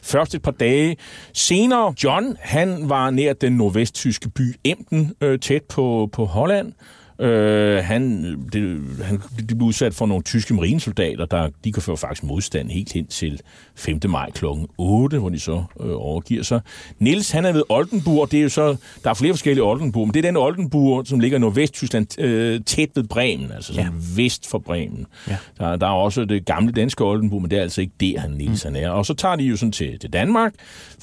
først 0.03 0.35
et 0.35 0.41
par 0.41 0.51
dage 0.51 0.97
senere. 1.33 1.93
John, 2.03 2.37
han 2.39 2.89
var 2.89 3.09
nær 3.09 3.33
den 3.33 3.53
nordvesttyske 3.53 4.29
by 4.29 4.55
Emden, 4.63 5.13
øh, 5.21 5.39
tæt 5.39 5.63
på, 5.63 6.09
på 6.13 6.25
Holland. 6.25 6.73
Øh, 7.19 7.83
han, 7.83 8.35
det, 8.53 8.81
han 9.03 9.21
de 9.49 9.55
blev 9.55 9.61
udsat 9.61 9.93
for 9.93 10.05
nogle 10.05 10.23
tyske 10.23 10.53
marinesoldater, 10.53 11.25
der 11.25 11.49
de 11.63 11.71
kan 11.71 11.83
føre 11.83 11.97
faktisk 11.97 12.23
modstand 12.23 12.69
helt 12.69 12.93
hen 12.93 13.07
til 13.07 13.41
5. 13.75 13.99
maj 14.09 14.31
kl. 14.31 14.45
8, 14.77 15.19
hvor 15.19 15.29
de 15.29 15.39
så 15.39 15.63
øh, 15.79 15.91
overgiver 15.95 16.43
sig. 16.43 16.61
Niels, 16.99 17.31
han 17.31 17.45
er 17.45 17.51
ved 17.51 17.63
Oldenburg, 17.69 18.31
det 18.31 18.39
er 18.39 18.43
jo 18.43 18.49
så, 18.49 18.75
der 19.03 19.09
er 19.09 19.13
flere 19.13 19.33
forskellige 19.33 19.63
Oldenburg, 19.63 20.07
men 20.07 20.13
det 20.13 20.25
er 20.25 20.29
den 20.29 20.37
Oldenburg, 20.37 21.07
som 21.07 21.19
ligger 21.19 21.37
i 21.37 21.41
Nordvesttyskland, 21.41 22.19
øh, 22.19 22.61
tæt 22.65 22.89
ved 22.95 23.03
Bremen, 23.03 23.51
altså 23.51 23.73
sådan 23.73 23.91
ja. 23.91 24.21
vest 24.21 24.47
for 24.47 24.59
Bremen. 24.59 25.05
Ja. 25.27 25.37
Der, 25.57 25.75
der 25.75 25.87
er 25.87 25.91
også 25.91 26.25
det 26.25 26.45
gamle 26.45 26.71
danske 26.71 27.03
Oldenburg, 27.03 27.41
men 27.41 27.51
det 27.51 27.57
er 27.57 27.63
altså 27.63 27.81
ikke 27.81 27.93
der, 27.99 28.19
han 28.19 28.31
Niels 28.31 28.65
mm. 28.65 28.73
han 28.73 28.83
er. 28.83 28.89
Og 28.89 29.05
så 29.05 29.13
tager 29.13 29.35
de 29.35 29.43
jo 29.43 29.57
sådan 29.57 29.71
til, 29.71 29.99
til 29.99 30.13
Danmark 30.13 30.53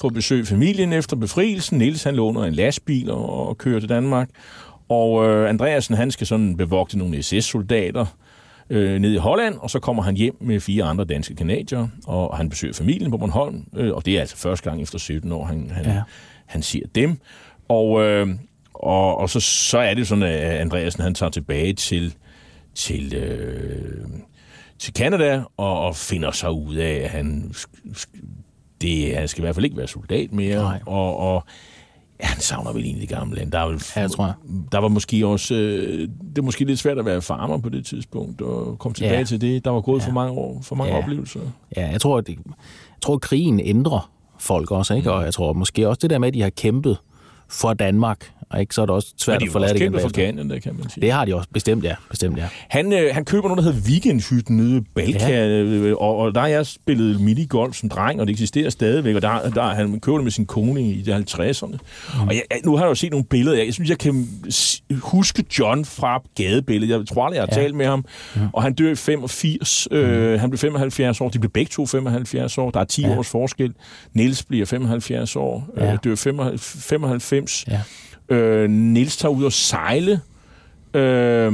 for 0.01 0.07
at 0.07 0.13
besøge 0.13 0.45
familien 0.45 0.93
efter 0.93 1.15
befrielsen. 1.15 1.77
Niels 1.77 2.03
han 2.03 2.15
låner 2.15 2.43
en 2.43 2.53
lastbil 2.53 3.11
og, 3.11 3.47
og 3.47 3.57
kører 3.57 3.79
til 3.79 3.89
Danmark. 3.89 4.29
Og 4.89 5.27
øh, 5.27 5.49
Andreasen, 5.49 5.95
han 5.95 6.11
skal 6.11 6.27
sådan 6.27 6.57
bevogte 6.57 6.97
nogle 6.97 7.23
SS-soldater 7.23 8.05
øh, 8.69 8.99
ned 8.99 9.13
i 9.13 9.17
Holland, 9.17 9.55
og 9.59 9.69
så 9.69 9.79
kommer 9.79 10.03
han 10.03 10.15
hjem 10.15 10.37
med 10.41 10.59
fire 10.59 10.83
andre 10.83 11.05
danske 11.05 11.35
kanadier, 11.35 11.87
og 12.07 12.37
han 12.37 12.49
besøger 12.49 12.73
familien 12.73 13.11
på 13.11 13.17
Bornholm, 13.17 13.67
øh, 13.75 13.93
og 13.93 14.05
det 14.05 14.15
er 14.15 14.19
altså 14.19 14.37
første 14.37 14.69
gang 14.69 14.81
efter 14.81 14.97
17 14.99 15.31
år, 15.31 15.45
han, 15.45 15.69
han, 15.69 15.85
ja. 15.85 16.01
han 16.45 16.61
siger 16.61 16.87
dem. 16.95 17.19
Og, 17.69 18.03
øh, 18.03 18.27
og, 18.73 19.17
og 19.17 19.29
så, 19.29 19.39
så 19.39 19.77
er 19.77 19.93
det 19.93 20.07
sådan, 20.07 20.23
at 20.23 20.31
Andreasen, 20.33 21.03
han 21.03 21.13
tager 21.13 21.29
tilbage 21.29 21.73
til, 21.73 22.15
til, 22.75 23.15
øh, 23.15 24.05
til 24.79 24.93
Canada, 24.93 25.43
og, 25.57 25.79
og 25.79 25.95
finder 25.95 26.31
sig 26.31 26.51
ud 26.51 26.75
af, 26.75 26.93
at 27.03 27.09
han, 27.09 27.53
det, 28.81 29.15
han 29.15 29.27
skal 29.27 29.41
i 29.41 29.43
hvert 29.45 29.55
fald 29.55 29.65
ikke 29.65 29.77
være 29.77 29.87
soldat 29.87 30.31
mere, 30.31 30.61
Nej. 30.61 30.79
og, 30.85 31.17
og 31.17 31.43
Ja, 32.21 32.25
han 32.27 32.41
savner 32.41 32.73
vel 32.73 32.83
egentlig 32.83 33.09
det 33.09 33.17
gamle 33.17 33.35
land. 33.37 33.51
Der, 33.51 33.59
er 33.59 33.67
vel, 33.67 33.81
Ja, 33.95 34.01
jeg 34.01 34.11
tror 34.11 34.25
jeg. 34.25 34.33
der 34.71 34.77
var 34.77 34.87
måske 34.87 35.27
også... 35.27 35.55
Øh, 35.55 35.99
det 36.29 36.37
er 36.37 36.41
måske 36.41 36.65
lidt 36.65 36.79
svært 36.79 36.97
at 36.99 37.05
være 37.05 37.21
farmer 37.21 37.57
på 37.57 37.69
det 37.69 37.85
tidspunkt, 37.85 38.41
og 38.41 38.79
komme 38.79 38.93
tilbage 38.93 39.17
Ja. 39.17 39.23
til 39.23 39.41
det. 39.41 39.65
Der 39.65 39.71
var 39.71 39.81
gået 39.81 40.03
for 40.03 40.11
mange 40.11 40.31
år, 40.31 40.59
for 40.63 40.75
mange 40.75 40.93
Ja. 40.93 41.01
oplevelser. 41.03 41.39
Ja, 41.77 41.87
jeg 41.91 42.01
tror, 42.01 42.17
at 42.17 42.27
det, 42.27 42.37
jeg 42.45 42.53
tror, 43.01 43.15
at 43.15 43.21
krigen 43.21 43.59
ændrer 43.59 44.11
folk 44.39 44.71
også, 44.71 44.93
ikke? 44.93 45.11
Og 45.11 45.23
jeg 45.23 45.33
tror 45.33 45.53
måske 45.53 45.87
også 45.89 45.99
det 46.01 46.09
der 46.09 46.17
med, 46.17 46.27
at 46.27 46.33
de 46.33 46.41
har 46.41 46.49
kæmpet 46.49 46.97
for 47.49 47.73
Danmark, 47.73 48.31
og 48.49 48.61
ikke 48.61 48.75
så 48.75 48.81
er 48.81 48.85
det 48.85 48.95
også 48.95 49.13
svært 49.17 49.43
at 49.43 49.49
forlade 49.51 49.73
det 49.73 49.81
igen 49.81 49.99
for. 49.99 50.09
Canada, 50.09 50.59
kan 50.59 50.75
man 50.79 50.89
sige. 50.89 51.01
Det 51.01 51.11
har 51.11 51.25
de 51.25 51.35
også, 51.35 51.49
bestemt 51.53 51.83
ja. 51.83 51.95
Bestemt, 52.09 52.37
ja. 52.37 52.47
Han, 52.69 52.93
øh, 52.93 53.09
han 53.13 53.25
køber 53.25 53.47
noget, 53.47 53.63
der 53.63 53.71
hedder 53.71 53.89
Weekendhytten 53.89 54.57
nede 54.57 54.77
i 54.77 54.81
Balkan, 54.95 55.29
ja. 55.83 55.93
og, 55.95 56.17
og 56.17 56.35
der 56.35 56.41
har 56.41 56.47
jeg 56.47 56.65
spillet 56.65 57.21
minigolf 57.21 57.75
som 57.75 57.89
dreng, 57.89 58.21
og 58.21 58.27
det 58.27 58.33
eksisterer 58.33 58.69
stadigvæk, 58.69 59.15
og 59.15 59.21
der, 59.21 59.49
der 59.49 59.63
han 59.63 59.99
køber 59.99 60.17
det 60.17 60.23
med 60.23 60.31
sin 60.31 60.45
kone 60.45 60.81
i 60.91 61.01
de 61.01 61.15
50'erne. 61.15 61.65
Mm. 61.67 62.27
Og 62.27 62.33
jeg, 62.35 62.43
jeg- 62.51 62.59
nu 62.65 62.75
har 62.75 62.83
jeg 62.83 62.89
jo 62.89 62.95
set 62.95 63.11
nogle 63.11 63.25
billeder, 63.25 63.63
jeg 63.63 63.73
synes, 63.73 63.89
jeg 63.89 63.97
kan 63.97 64.27
huske 65.01 65.43
John 65.59 65.85
fra 65.85 66.21
gadebilledet. 66.35 66.97
Jeg 66.99 67.07
tror 67.07 67.25
aldrig, 67.25 67.35
jeg 67.35 67.41
har 67.43 67.47
Ja. 67.51 67.57
ja. 67.59 67.63
talt 67.63 67.75
med 67.75 67.85
ham, 67.85 68.05
mm. 68.35 68.41
og 68.53 68.63
han 68.63 68.73
dør 68.73 68.91
i 68.91 68.95
85. 68.95 69.87
Mm. 69.91 69.97
Øh, 69.97 70.39
han 70.39 70.49
blev 70.49 70.57
75 70.57 71.21
år, 71.21 71.29
de 71.29 71.39
blev 71.39 71.51
begge 71.51 71.69
to 71.69 71.85
75 71.85 72.57
år, 72.57 72.71
der 72.71 72.79
er 72.79 72.83
10 72.83 73.01
Ja. 73.01 73.07
ja. 73.09 73.17
års 73.17 73.27
forskel. 73.29 73.73
Niels 74.13 74.43
bliver 74.45 74.65
75 74.65 75.35
år, 75.35 75.67
Ja. 75.77 75.85
ja. 75.85 75.93
øh, 75.93 75.97
dør 76.03 76.15
95. 76.15 77.65
Ja. 77.67 77.79
Øh, 78.29 78.69
Niels 78.69 79.17
tager 79.17 79.33
ud 79.33 79.43
og 79.43 79.51
sejle. 79.53 80.19
Øh, 80.93 81.53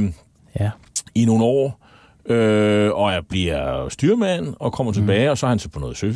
Ja. 0.60 0.70
i 1.14 1.24
nogle 1.24 1.44
år, 1.44 1.80
øh, 2.26 2.90
og 2.92 3.12
jeg 3.12 3.22
bliver 3.28 3.88
styrmand 3.88 4.54
og 4.60 4.72
kommer 4.72 4.92
tilbage, 4.92 5.26
mm. 5.26 5.30
og 5.30 5.38
så 5.38 5.46
er 5.46 5.50
han 5.50 5.58
så 5.58 5.68
på 5.68 5.80
noget 5.80 5.96
sø, 5.96 6.12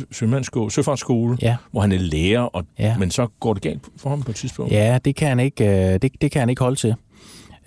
søfartsskole, 0.69 1.37
Ja. 1.41 1.55
hvor 1.71 1.81
han 1.81 1.91
er 1.91 1.97
lærer, 1.99 2.41
og, 2.41 2.65
Ja. 2.79 2.97
men 2.97 3.11
så 3.11 3.27
går 3.39 3.53
det 3.53 3.63
galt 3.63 3.81
for 3.97 4.09
ham 4.09 4.23
på 4.23 4.31
et 4.31 4.35
tidspunkt. 4.35 4.71
Ja, 4.71 4.99
det 5.05 5.15
kan 5.15 5.27
han 5.27 5.39
ikke, 5.39 5.65
øh, 5.93 5.99
det, 6.01 6.11
det 6.21 6.31
kan 6.31 6.39
han 6.39 6.49
ikke 6.49 6.61
holde 6.61 6.75
til. 6.75 6.95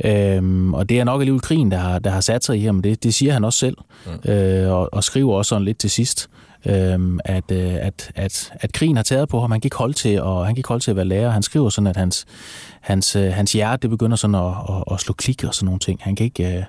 Øhm, 0.05 0.75
og 0.75 0.89
det 0.89 1.01
er 1.01 1.05
nok 1.05 1.21
alligevel 1.21 1.41
krigen, 1.41 1.71
der 1.71 1.77
har, 1.77 1.99
der 1.99 2.11
har 2.11 2.21
sat 2.21 2.45
sig 2.45 2.59
i 2.59 2.65
ham. 2.65 2.83
Det, 2.83 3.03
det 3.05 3.15
siger 3.15 3.33
han 3.33 3.45
også 3.45 3.59
selv, 3.59 3.77
øh, 4.25 4.71
og, 4.73 4.89
og 4.95 5.05
skriver 5.05 5.35
også 5.35 5.49
sådan 5.49 5.65
lidt 5.65 5.79
til 5.79 5.91
sidst, 5.91 6.31
øhm, 6.67 7.19
at, 7.25 7.51
øh, 7.51 7.75
at, 7.75 8.13
at, 8.15 8.53
at 8.55 8.73
krigen 8.73 8.97
har 8.97 9.03
taget 9.03 9.29
på 9.29 9.41
ham. 9.41 9.51
Han 9.51 9.61
kan 9.61 9.67
ikke 9.67 9.77
holde 9.77 9.93
til, 9.95 10.21
og 10.23 10.47
han 10.47 10.55
kan 10.55 10.59
ikke 10.59 10.69
holde 10.69 10.85
til 10.85 10.91
at 10.91 10.97
være 10.97 11.05
lærer. 11.07 11.31
Han 11.31 11.43
skriver 11.43 11.69
sådan, 11.69 11.87
at 11.87 11.97
hans, 11.97 12.25
hans, 12.81 13.17
øh, 13.17 13.33
hans 13.33 13.53
hjerte 13.53 13.83
det 13.83 13.91
begynder 13.91 14.17
sådan 14.17 14.35
at, 14.35 14.47
at, 14.69 14.85
at 14.93 15.01
slå 15.01 15.15
klik 15.15 15.45
og 15.45 15.55
sådan 15.55 15.65
nogle 15.65 15.79
ting. 15.79 15.99
Han 16.03 16.17
kan 16.17 16.25
ikke, 16.25 16.47
øh, 16.57 16.63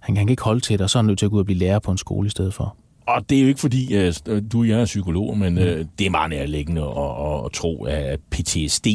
han, 0.00 0.16
han 0.16 0.26
kan 0.26 0.28
ikke 0.28 0.42
holde 0.42 0.60
til 0.60 0.72
det, 0.78 0.84
og 0.84 0.90
så 0.90 0.98
er 0.98 1.02
han 1.02 1.06
nødt 1.06 1.18
til 1.18 1.26
at 1.26 1.30
gå 1.30 1.34
ud 1.36 1.40
og 1.40 1.46
blive 1.46 1.58
lærer 1.58 1.78
på 1.78 1.90
en 1.90 1.98
skole 1.98 2.26
i 2.26 2.30
stedet 2.30 2.54
for. 2.54 2.76
Og 3.06 3.30
det 3.30 3.38
er 3.38 3.42
jo 3.42 3.48
ikke 3.48 3.60
fordi, 3.60 3.94
øh, 3.94 4.14
du 4.52 4.60
og 4.60 4.68
jeg 4.68 4.80
er 4.80 4.84
psykolog, 4.84 5.38
men 5.38 5.58
øh, 5.58 5.84
det 5.98 6.06
er 6.06 6.10
meget 6.10 6.30
nærliggende 6.30 6.82
at, 6.82 6.88
at, 6.88 7.44
at 7.44 7.52
tro, 7.52 7.84
at 7.84 8.20
PTSD, 8.30 8.86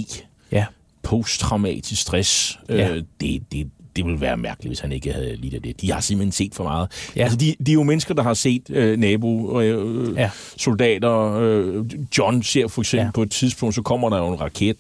Ja, 0.52 0.66
posttraumatisk 1.04 2.02
stress, 2.02 2.60
Ja. 2.70 2.90
øh, 2.96 3.04
det, 3.22 3.52
det, 3.52 3.68
det 3.96 4.06
ville 4.06 4.22
være 4.22 4.38
mærkeligt, 4.38 4.70
hvis 4.70 4.80
han 4.80 4.92
ikke 4.92 5.14
havde 5.14 5.36
lidt 5.36 5.54
af 5.54 5.62
det. 5.62 5.82
De 5.82 5.92
har 5.92 6.00
simpelthen 6.00 6.32
set 6.32 6.56
for 6.56 6.64
meget. 6.64 6.88
Ja. 7.16 7.24
Altså, 7.24 7.38
de, 7.38 7.56
de 7.66 7.72
er 7.72 7.74
jo 7.74 7.84
mennesker, 7.84 8.14
der 8.14 8.24
har 8.24 8.34
set 8.34 8.62
øh, 8.70 9.00
nabo, 9.00 9.62
øh, 9.62 10.16
Ja. 10.18 10.30
soldater. 10.58 11.34
Øh, 11.42 11.86
John 12.18 12.44
ser 12.44 12.68
for 12.68 12.82
eksempel 12.82 13.06
Ja. 13.06 13.12
på 13.12 13.22
et 13.22 13.32
tidspunkt, 13.32 13.76
så 13.76 13.82
kommer 13.82 14.10
der 14.10 14.18
jo 14.18 14.28
en 14.28 14.42
raket, 14.42 14.78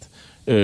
øh, 0.48 0.56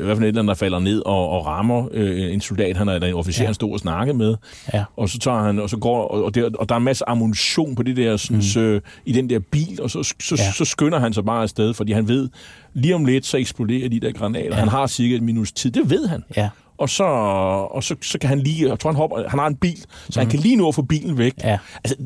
i 0.00 0.04
hvert 0.04 0.16
fald 0.16 0.24
et 0.24 0.28
eller 0.28 0.40
andet, 0.42 0.48
der 0.48 0.54
falder 0.54 0.78
ned 0.78 1.02
og, 1.06 1.28
og 1.28 1.46
rammer 1.46 1.88
øh, 1.92 2.32
en 2.34 2.40
soldat, 2.40 2.76
han 2.76 2.88
er 2.88 2.92
eller 2.92 3.08
en 3.08 3.14
officer, 3.14 3.42
Ja. 3.42 3.46
han 3.46 3.54
stod 3.54 3.72
og 3.72 3.78
snakke 3.78 4.12
med. 4.14 4.34
Ja. 4.74 4.84
Og 4.96 5.08
så 5.08 5.18
tager 5.18 5.42
han, 5.42 5.58
og 5.58 5.70
så 5.70 5.76
går, 5.76 6.08
og, 6.08 6.24
og, 6.24 6.34
der, 6.34 6.50
og 6.58 6.68
der 6.68 6.74
er 6.74 6.78
en 6.78 6.84
masse 6.84 7.08
ammunition 7.08 7.74
på 7.74 7.82
det 7.82 7.96
der, 7.96 8.16
sådan, 8.16 8.42
mm. 8.56 8.60
øh, 8.60 8.80
i 9.06 9.12
den 9.12 9.30
der 9.30 9.38
bil, 9.38 9.78
og 9.82 9.90
så, 9.90 10.02
så, 10.02 10.34
Ja. 10.38 10.52
så 10.52 10.64
skynder 10.64 10.98
han 10.98 11.12
sig 11.12 11.24
bare 11.24 11.42
afsted, 11.42 11.74
fordi 11.74 11.92
han 11.92 12.08
ved, 12.08 12.28
lige 12.74 12.94
om 12.94 13.04
lidt, 13.04 13.26
så 13.26 13.36
eksploderer 13.36 13.88
de 13.88 14.00
der 14.00 14.12
granater. 14.12 14.48
Ja. 14.48 14.54
Han 14.54 14.68
har 14.68 14.86
cirka 14.86 15.14
et 15.14 15.22
minus 15.22 15.52
tid, 15.52 15.70
det 15.70 15.90
ved 15.90 16.06
han. 16.08 16.22
ja, 16.36 16.48
Og 16.78 16.88
så, 16.88 17.04
og 17.04 17.84
så, 17.84 17.94
så 18.02 18.18
kan 18.18 18.28
han 18.28 18.38
lige, 18.38 18.68
jeg 18.68 18.78
tror 18.78 18.90
han 18.90 18.96
hopper, 18.96 19.28
han 19.28 19.38
har 19.38 19.46
en 19.46 19.56
bil, 19.56 19.78
så 20.10 20.20
han 20.20 20.28
kan 20.30 20.38
lige 20.40 20.56
nå 20.56 20.68
at 20.68 20.74
få 20.74 20.82
bilen 20.82 21.18
væk. 21.18 21.32
Ja. 21.44 21.58
Altså, 21.84 21.96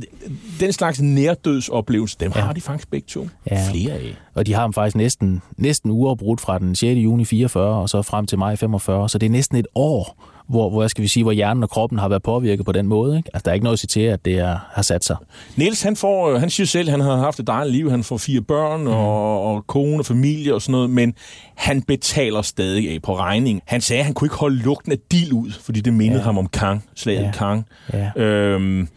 den 0.61 0.73
slags 0.73 1.01
nærdødsoplevelse, 1.01 2.17
dem 2.21 2.33
Ja. 2.37 2.41
har 2.41 2.53
de 2.53 2.61
faktisk 2.61 2.91
begge 2.91 3.07
to. 3.09 3.29
Ja. 3.51 3.69
Flere 3.71 3.93
af. 3.93 4.15
Og 4.35 4.47
de 4.47 4.53
har 4.55 4.61
ham 4.61 4.73
faktisk 4.73 4.97
næsten, 4.97 5.43
næsten 5.57 5.91
uafbrudt 5.91 6.41
fra 6.41 6.59
den 6.59 6.75
6. 6.75 6.99
juni 6.99 7.25
44 7.25 7.75
og 7.75 7.89
så 7.89 8.03
frem 8.03 8.27
til 8.27 8.39
maj 8.39 8.57
45. 8.57 9.09
Så 9.09 9.19
det 9.19 9.27
er 9.27 9.31
næsten 9.31 9.57
et 9.57 9.67
år, 9.75 10.23
hvor, 10.51 10.71
hvor, 10.71 10.87
skal 10.89 11.03
vi 11.03 11.09
sige, 11.09 11.23
hvor 11.23 11.33
hjernen 11.33 11.63
og 11.63 11.71
kroppen 11.71 11.99
har 11.99 12.09
været 12.09 12.23
påvirket 12.23 12.67
på 12.67 12.73
den 12.73 12.87
måde. 12.87 13.17
Ikke? 13.17 13.31
Altså, 13.35 13.43
der 13.45 13.51
er 13.51 13.55
ikke 13.55 13.65
noget 13.65 13.75
at 13.75 13.79
sige 13.79 13.89
til, 13.89 14.01
at 14.01 14.25
det 14.25 14.39
er, 14.39 14.57
har 14.73 14.83
sat 14.83 15.05
sig. 15.05 15.17
Niels, 15.57 15.83
han, 15.83 15.97
får, 15.97 16.31
øh, 16.31 16.41
han 16.41 16.51
siger 16.51 16.67
selv, 16.67 16.89
at 16.89 16.93
han 16.93 17.01
har 17.01 17.17
haft 17.17 17.41
et 17.41 17.47
dejligt 17.47 17.77
liv. 17.77 17.91
Han 17.91 18.05
får 18.05 18.17
fire 18.17 18.41
børn 18.41 18.87
og, 18.87 19.43
og 19.55 19.67
kone 19.67 19.99
og 19.99 20.07
familie 20.07 20.55
og 20.55 20.63
sådan 20.63 20.73
noget, 20.73 20.91
men 20.91 21.15
han 21.55 21.83
betaler 21.83 22.43
stadig 22.43 22.91
af 22.95 23.03
på 23.03 23.17
regning. 23.19 23.63
Han 23.65 23.81
sagde, 23.81 24.01
at 24.01 24.05
han 24.05 24.15
kunne 24.15 24.27
ikke 24.27 24.37
holde 24.37 24.57
lugten 24.57 24.93
af 24.93 24.99
dild 25.13 25.33
ud, 25.33 25.51
fordi 25.61 25.81
det 25.81 25.93
mindede 25.93 26.19
Ja. 26.21 26.25
ham 26.25 26.39
om 26.39 26.47
Kang, 26.49 26.85
slaget 26.95 27.23
ja. 27.23 27.31
Kang. 27.35 27.67
Ja. 27.93 28.23
Øhm, 28.23 28.89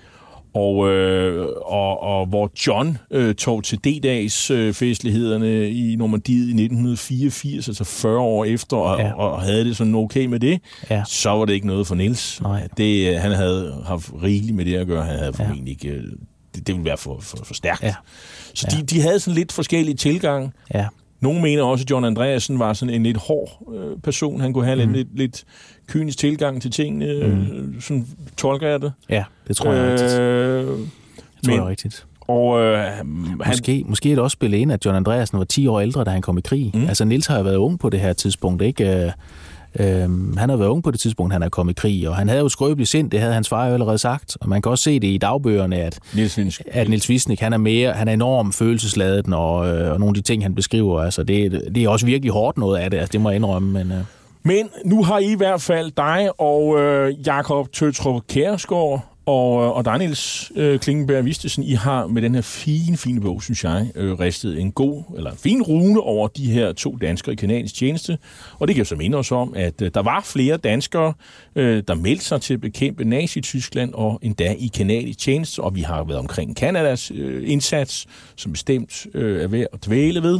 og, 0.53 0.89
øh, 0.89 1.47
og, 1.65 2.03
og 2.03 2.25
hvor 2.25 2.51
John 2.67 2.97
øh, 3.11 3.35
tog 3.35 3.63
til 3.63 3.77
D-dags 3.87 4.51
øh, 4.51 4.73
festlighederne 4.73 5.69
i 5.69 5.95
Normandiet 5.95 6.37
i 6.47 6.63
1984, 6.63 7.67
altså 7.67 7.83
40 7.83 8.19
år 8.19 8.45
efter, 8.45 8.77
og, 8.77 8.99
Ja. 8.99 9.05
ja. 9.07 9.13
og 9.13 9.41
havde 9.41 9.65
det 9.65 9.77
sådan 9.77 9.95
okay 9.95 10.25
med 10.25 10.39
det, 10.39 10.59
Ja. 10.89 11.03
så 11.07 11.29
var 11.29 11.45
det 11.45 11.53
ikke 11.53 11.67
noget 11.67 11.87
for 11.87 11.95
Niels. 11.95 12.41
Nej. 12.41 12.67
Det, 12.77 13.09
øh, 13.09 13.21
han 13.21 13.31
havde 13.31 13.83
haft 13.85 14.11
rigeligt 14.23 14.55
med 14.55 14.65
det 14.65 14.75
at 14.75 14.87
gøre. 14.87 15.03
Han 15.05 15.19
havde 15.19 15.33
formentlig 15.33 15.71
ikke... 15.71 15.87
øh, 15.89 16.03
Det, 16.55 16.67
det 16.67 16.75
ville 16.75 16.85
være 16.85 16.97
for, 16.97 17.19
for, 17.21 17.37
for 17.43 17.53
stærkt. 17.53 17.83
Ja. 17.83 17.95
Så 18.53 18.67
Ja. 18.71 18.77
de, 18.77 18.83
de 18.83 19.01
havde 19.01 19.19
sådan 19.19 19.35
lidt 19.35 19.51
forskellige 19.51 19.95
tilgang. 19.95 20.53
Ja, 20.73 20.85
Nogle 21.23 21.41
mener 21.41 21.63
også, 21.63 21.83
at 21.83 21.91
John 21.91 22.05
Andreasen 22.05 22.59
var 22.59 22.73
sådan 22.73 22.93
en 22.93 23.03
lidt 23.03 23.17
hård 23.17 23.73
øh, 23.75 23.99
person. 24.03 24.41
Han 24.41 24.53
kunne 24.53 24.65
have 24.65 24.85
mm. 24.85 24.93
lidt, 24.93 25.17
lidt, 25.17 25.43
kynisk 25.87 26.17
tilgang 26.17 26.61
til 26.61 26.71
tingene. 26.71 27.05
Mm. 27.05 27.41
Øh, 27.41 27.81
sådan 27.81 28.07
tolker 28.37 28.67
jeg 28.67 28.81
det. 28.81 28.93
ja 29.09 29.23
det 29.47 29.57
tror 29.57 29.73
jeg 29.73 29.85
er 29.85 29.91
rigtigt. 29.91 30.19
Øh, 30.19 30.67
Det 30.67 31.45
tror 31.45 31.53
jeg 31.53 31.63
er 31.63 31.67
rigtigt. 31.67 32.05
Og 32.19 32.59
øh, 32.59 32.77
han, 32.77 33.05
Måske, 33.47 33.83
måske 33.87 34.11
er 34.11 34.15
det 34.15 34.23
også 34.23 34.35
spillet 34.35 34.57
ind, 34.57 34.71
at 34.71 34.85
John 34.85 34.97
Andreasen 34.97 35.37
var 35.37 35.45
10 35.45 35.67
år 35.67 35.79
ældre, 35.79 36.03
da 36.03 36.09
han 36.09 36.21
kom 36.21 36.37
i 36.37 36.41
krig. 36.41 36.71
Mm. 36.73 36.87
Altså, 36.87 37.05
Nils 37.05 37.27
har 37.27 37.37
jo 37.37 37.43
været 37.43 37.55
ung 37.55 37.79
på 37.79 37.89
det 37.89 37.99
her 37.99 38.13
tidspunkt, 38.13 38.61
ikke? 38.61 39.13
Øh, 39.79 40.03
øh, 40.03 40.37
han 40.37 40.49
har 40.49 40.55
været 40.55 40.69
ung 40.69 40.83
på 40.83 40.91
det 40.91 40.99
tidspunkt, 40.99 41.33
han 41.33 41.43
er 41.43 41.49
kommet 41.49 41.73
i 41.73 41.75
krig, 41.75 42.09
og 42.09 42.15
han 42.15 42.27
havde 42.27 42.41
jo 42.41 42.49
skrøbeligt 42.49 42.89
sind, 42.89 43.11
det 43.11 43.19
havde 43.19 43.33
hans 43.33 43.49
far 43.49 43.67
jo 43.67 43.73
allerede 43.73 43.97
sagt. 43.97 44.37
Og 44.41 44.49
man 44.49 44.61
kan 44.61 44.69
også 44.69 44.83
se 44.83 44.99
det 44.99 45.07
i 45.07 45.17
dagbøgerne, 45.17 45.75
at 45.75 45.99
Niels 46.15 46.37
Vinsk. 46.37 46.61
at 46.67 46.89
Niels 46.89 47.09
Visnik, 47.09 47.39
han 47.39 47.53
er 47.53 47.57
mere, 47.57 47.93
han 47.93 48.07
er 48.07 48.13
enormt 48.13 48.55
følelsesladet, 48.55 49.33
og, 49.33 49.67
øh, 49.67 49.91
og 49.91 49.99
nogle 49.99 50.09
af 50.09 50.13
de 50.13 50.21
ting, 50.21 50.43
han 50.43 50.55
beskriver, 50.55 51.01
altså 51.01 51.23
det, 51.23 51.51
det 51.75 51.83
er 51.83 51.89
også 51.89 52.05
virkelig 52.05 52.31
hårdt 52.31 52.57
noget 52.57 52.79
af 52.79 52.91
det, 52.91 52.97
altså 52.97 53.11
det 53.11 53.21
må 53.21 53.29
jeg 53.29 53.35
indrømme, 53.35 53.71
men... 53.71 53.91
Øh. 53.91 53.97
Men 54.45 54.69
nu 54.85 55.03
har 55.03 55.19
I 55.19 55.31
i 55.31 55.35
hvert 55.35 55.61
fald 55.61 55.91
dig 55.97 56.29
og 56.41 56.79
øh, 56.79 57.27
Jakob 57.27 57.71
Tøtrup 57.73 58.21
Kærsgaard 58.27 59.12
og, 59.25 59.63
øh, 59.63 59.69
og 59.69 59.85
dig, 59.85 59.97
Niels 59.97 60.51
øh, 60.55 60.79
Klingenberg 60.79 61.25
Vistesen, 61.25 61.63
I 61.63 61.73
har 61.73 62.07
med 62.07 62.21
den 62.21 62.35
her 62.35 62.41
fine, 62.41 62.97
fine 62.97 63.21
bog, 63.21 63.43
synes 63.43 63.63
jeg, 63.63 63.91
øh, 63.95 64.19
ristet 64.19 64.59
en 64.59 64.71
god, 64.71 65.03
eller 65.17 65.31
en 65.31 65.37
fin 65.37 65.61
rune 65.61 65.99
over 65.99 66.27
de 66.27 66.51
her 66.51 66.73
to 66.73 66.97
danskere 67.01 67.33
i 67.33 67.35
kanadisk 67.35 67.75
tjeneste. 67.75 68.17
Og 68.59 68.67
det 68.67 68.75
kan 68.75 68.81
jo 68.81 68.85
så 68.85 68.95
minde 68.95 69.17
os 69.17 69.31
om, 69.31 69.53
at 69.55 69.81
øh, 69.81 69.91
der 69.93 70.01
var 70.01 70.21
flere 70.21 70.57
danskere, 70.57 71.13
øh, 71.55 71.83
der 71.87 71.95
meldte 71.95 72.25
sig 72.25 72.41
til 72.41 72.53
at 72.53 72.61
bekæmpe 72.61 73.03
Nazi-Tyskland, 73.03 73.93
og 73.93 74.19
endda 74.21 74.55
i 74.59 74.67
kanadisk 74.67 75.19
tjeneste, 75.19 75.59
og 75.59 75.75
vi 75.75 75.81
har 75.81 76.03
været 76.03 76.19
omkring 76.19 76.55
Kanadas 76.55 77.11
øh, 77.15 77.49
indsats, 77.51 78.05
som 78.35 78.51
bestemt 78.51 79.07
øh, 79.13 79.43
er 79.43 79.47
ved 79.47 79.67
at 79.73 79.85
dvæle 79.85 80.23
ved. 80.23 80.39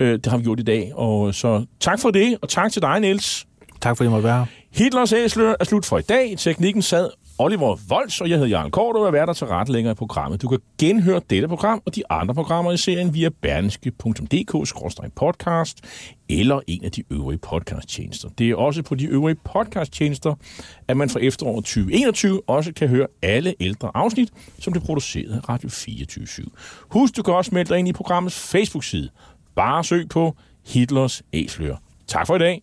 Øh, 0.00 0.12
det 0.12 0.26
har 0.26 0.36
vi 0.36 0.44
gjort 0.44 0.60
i 0.60 0.62
dag, 0.62 0.92
og 0.94 1.34
så 1.34 1.64
tak 1.80 2.00
for 2.00 2.10
det, 2.10 2.38
og 2.42 2.48
tak 2.48 2.72
til 2.72 2.82
dig, 2.82 3.00
Niels. 3.00 3.46
Tak 3.80 3.96
fordi 3.96 4.04
jeg 4.04 4.10
måtte 4.10 4.24
være 4.24 4.38
her. 4.38 4.46
Hitlers 4.72 5.12
æsler 5.12 5.54
er 5.60 5.64
slut 5.64 5.84
for 5.84 5.98
i 5.98 6.02
dag. 6.02 6.32
I 6.32 6.36
teknikken 6.36 6.82
sad 6.82 7.10
Oliver 7.42 7.76
Volds, 7.88 8.20
og 8.20 8.30
jeg 8.30 8.38
hedder 8.38 8.50
Jarl 8.50 8.70
Kort, 8.70 8.96
og 8.96 9.16
er 9.16 9.26
der 9.26 9.32
til 9.32 9.46
ret 9.46 9.68
længere 9.68 9.92
i 9.92 9.94
programmet. 9.94 10.42
Du 10.42 10.48
kan 10.48 10.58
genhøre 10.78 11.20
dette 11.30 11.48
program 11.48 11.82
og 11.86 11.94
de 11.94 12.02
andre 12.10 12.34
programmer 12.34 12.72
i 12.72 12.76
serien 12.76 13.14
via 13.14 13.28
berneske.dk-podcast 13.42 15.74
eller 16.28 16.60
en 16.66 16.84
af 16.84 16.92
de 16.92 17.02
øvrige 17.10 17.38
podcasttjenester. 17.38 18.28
Det 18.38 18.50
er 18.50 18.56
også 18.56 18.82
på 18.82 18.94
de 18.94 19.06
øvrige 19.06 19.36
podcasttjenester, 19.44 20.34
at 20.88 20.96
man 20.96 21.10
fra 21.10 21.20
efteråret 21.20 21.64
2021 21.64 22.42
også 22.46 22.72
kan 22.72 22.88
høre 22.88 23.06
alle 23.22 23.54
ældre 23.60 23.90
afsnit, 23.94 24.32
som 24.58 24.72
det 24.72 24.82
produceret 24.82 25.32
af 25.32 25.48
Radio 25.48 25.68
24 25.68 26.26
Husk, 26.88 27.16
du 27.16 27.22
kan 27.22 27.34
også 27.34 27.50
melde 27.54 27.68
dig 27.68 27.78
ind 27.78 27.88
i 27.88 27.92
programmets 27.92 28.50
Facebook-side. 28.50 29.08
Bare 29.56 29.84
søg 29.84 30.08
på 30.08 30.36
Hitlers 30.66 31.22
Æsler. 31.32 31.76
Tak 32.06 32.26
for 32.26 32.36
i 32.36 32.38
dag. 32.38 32.62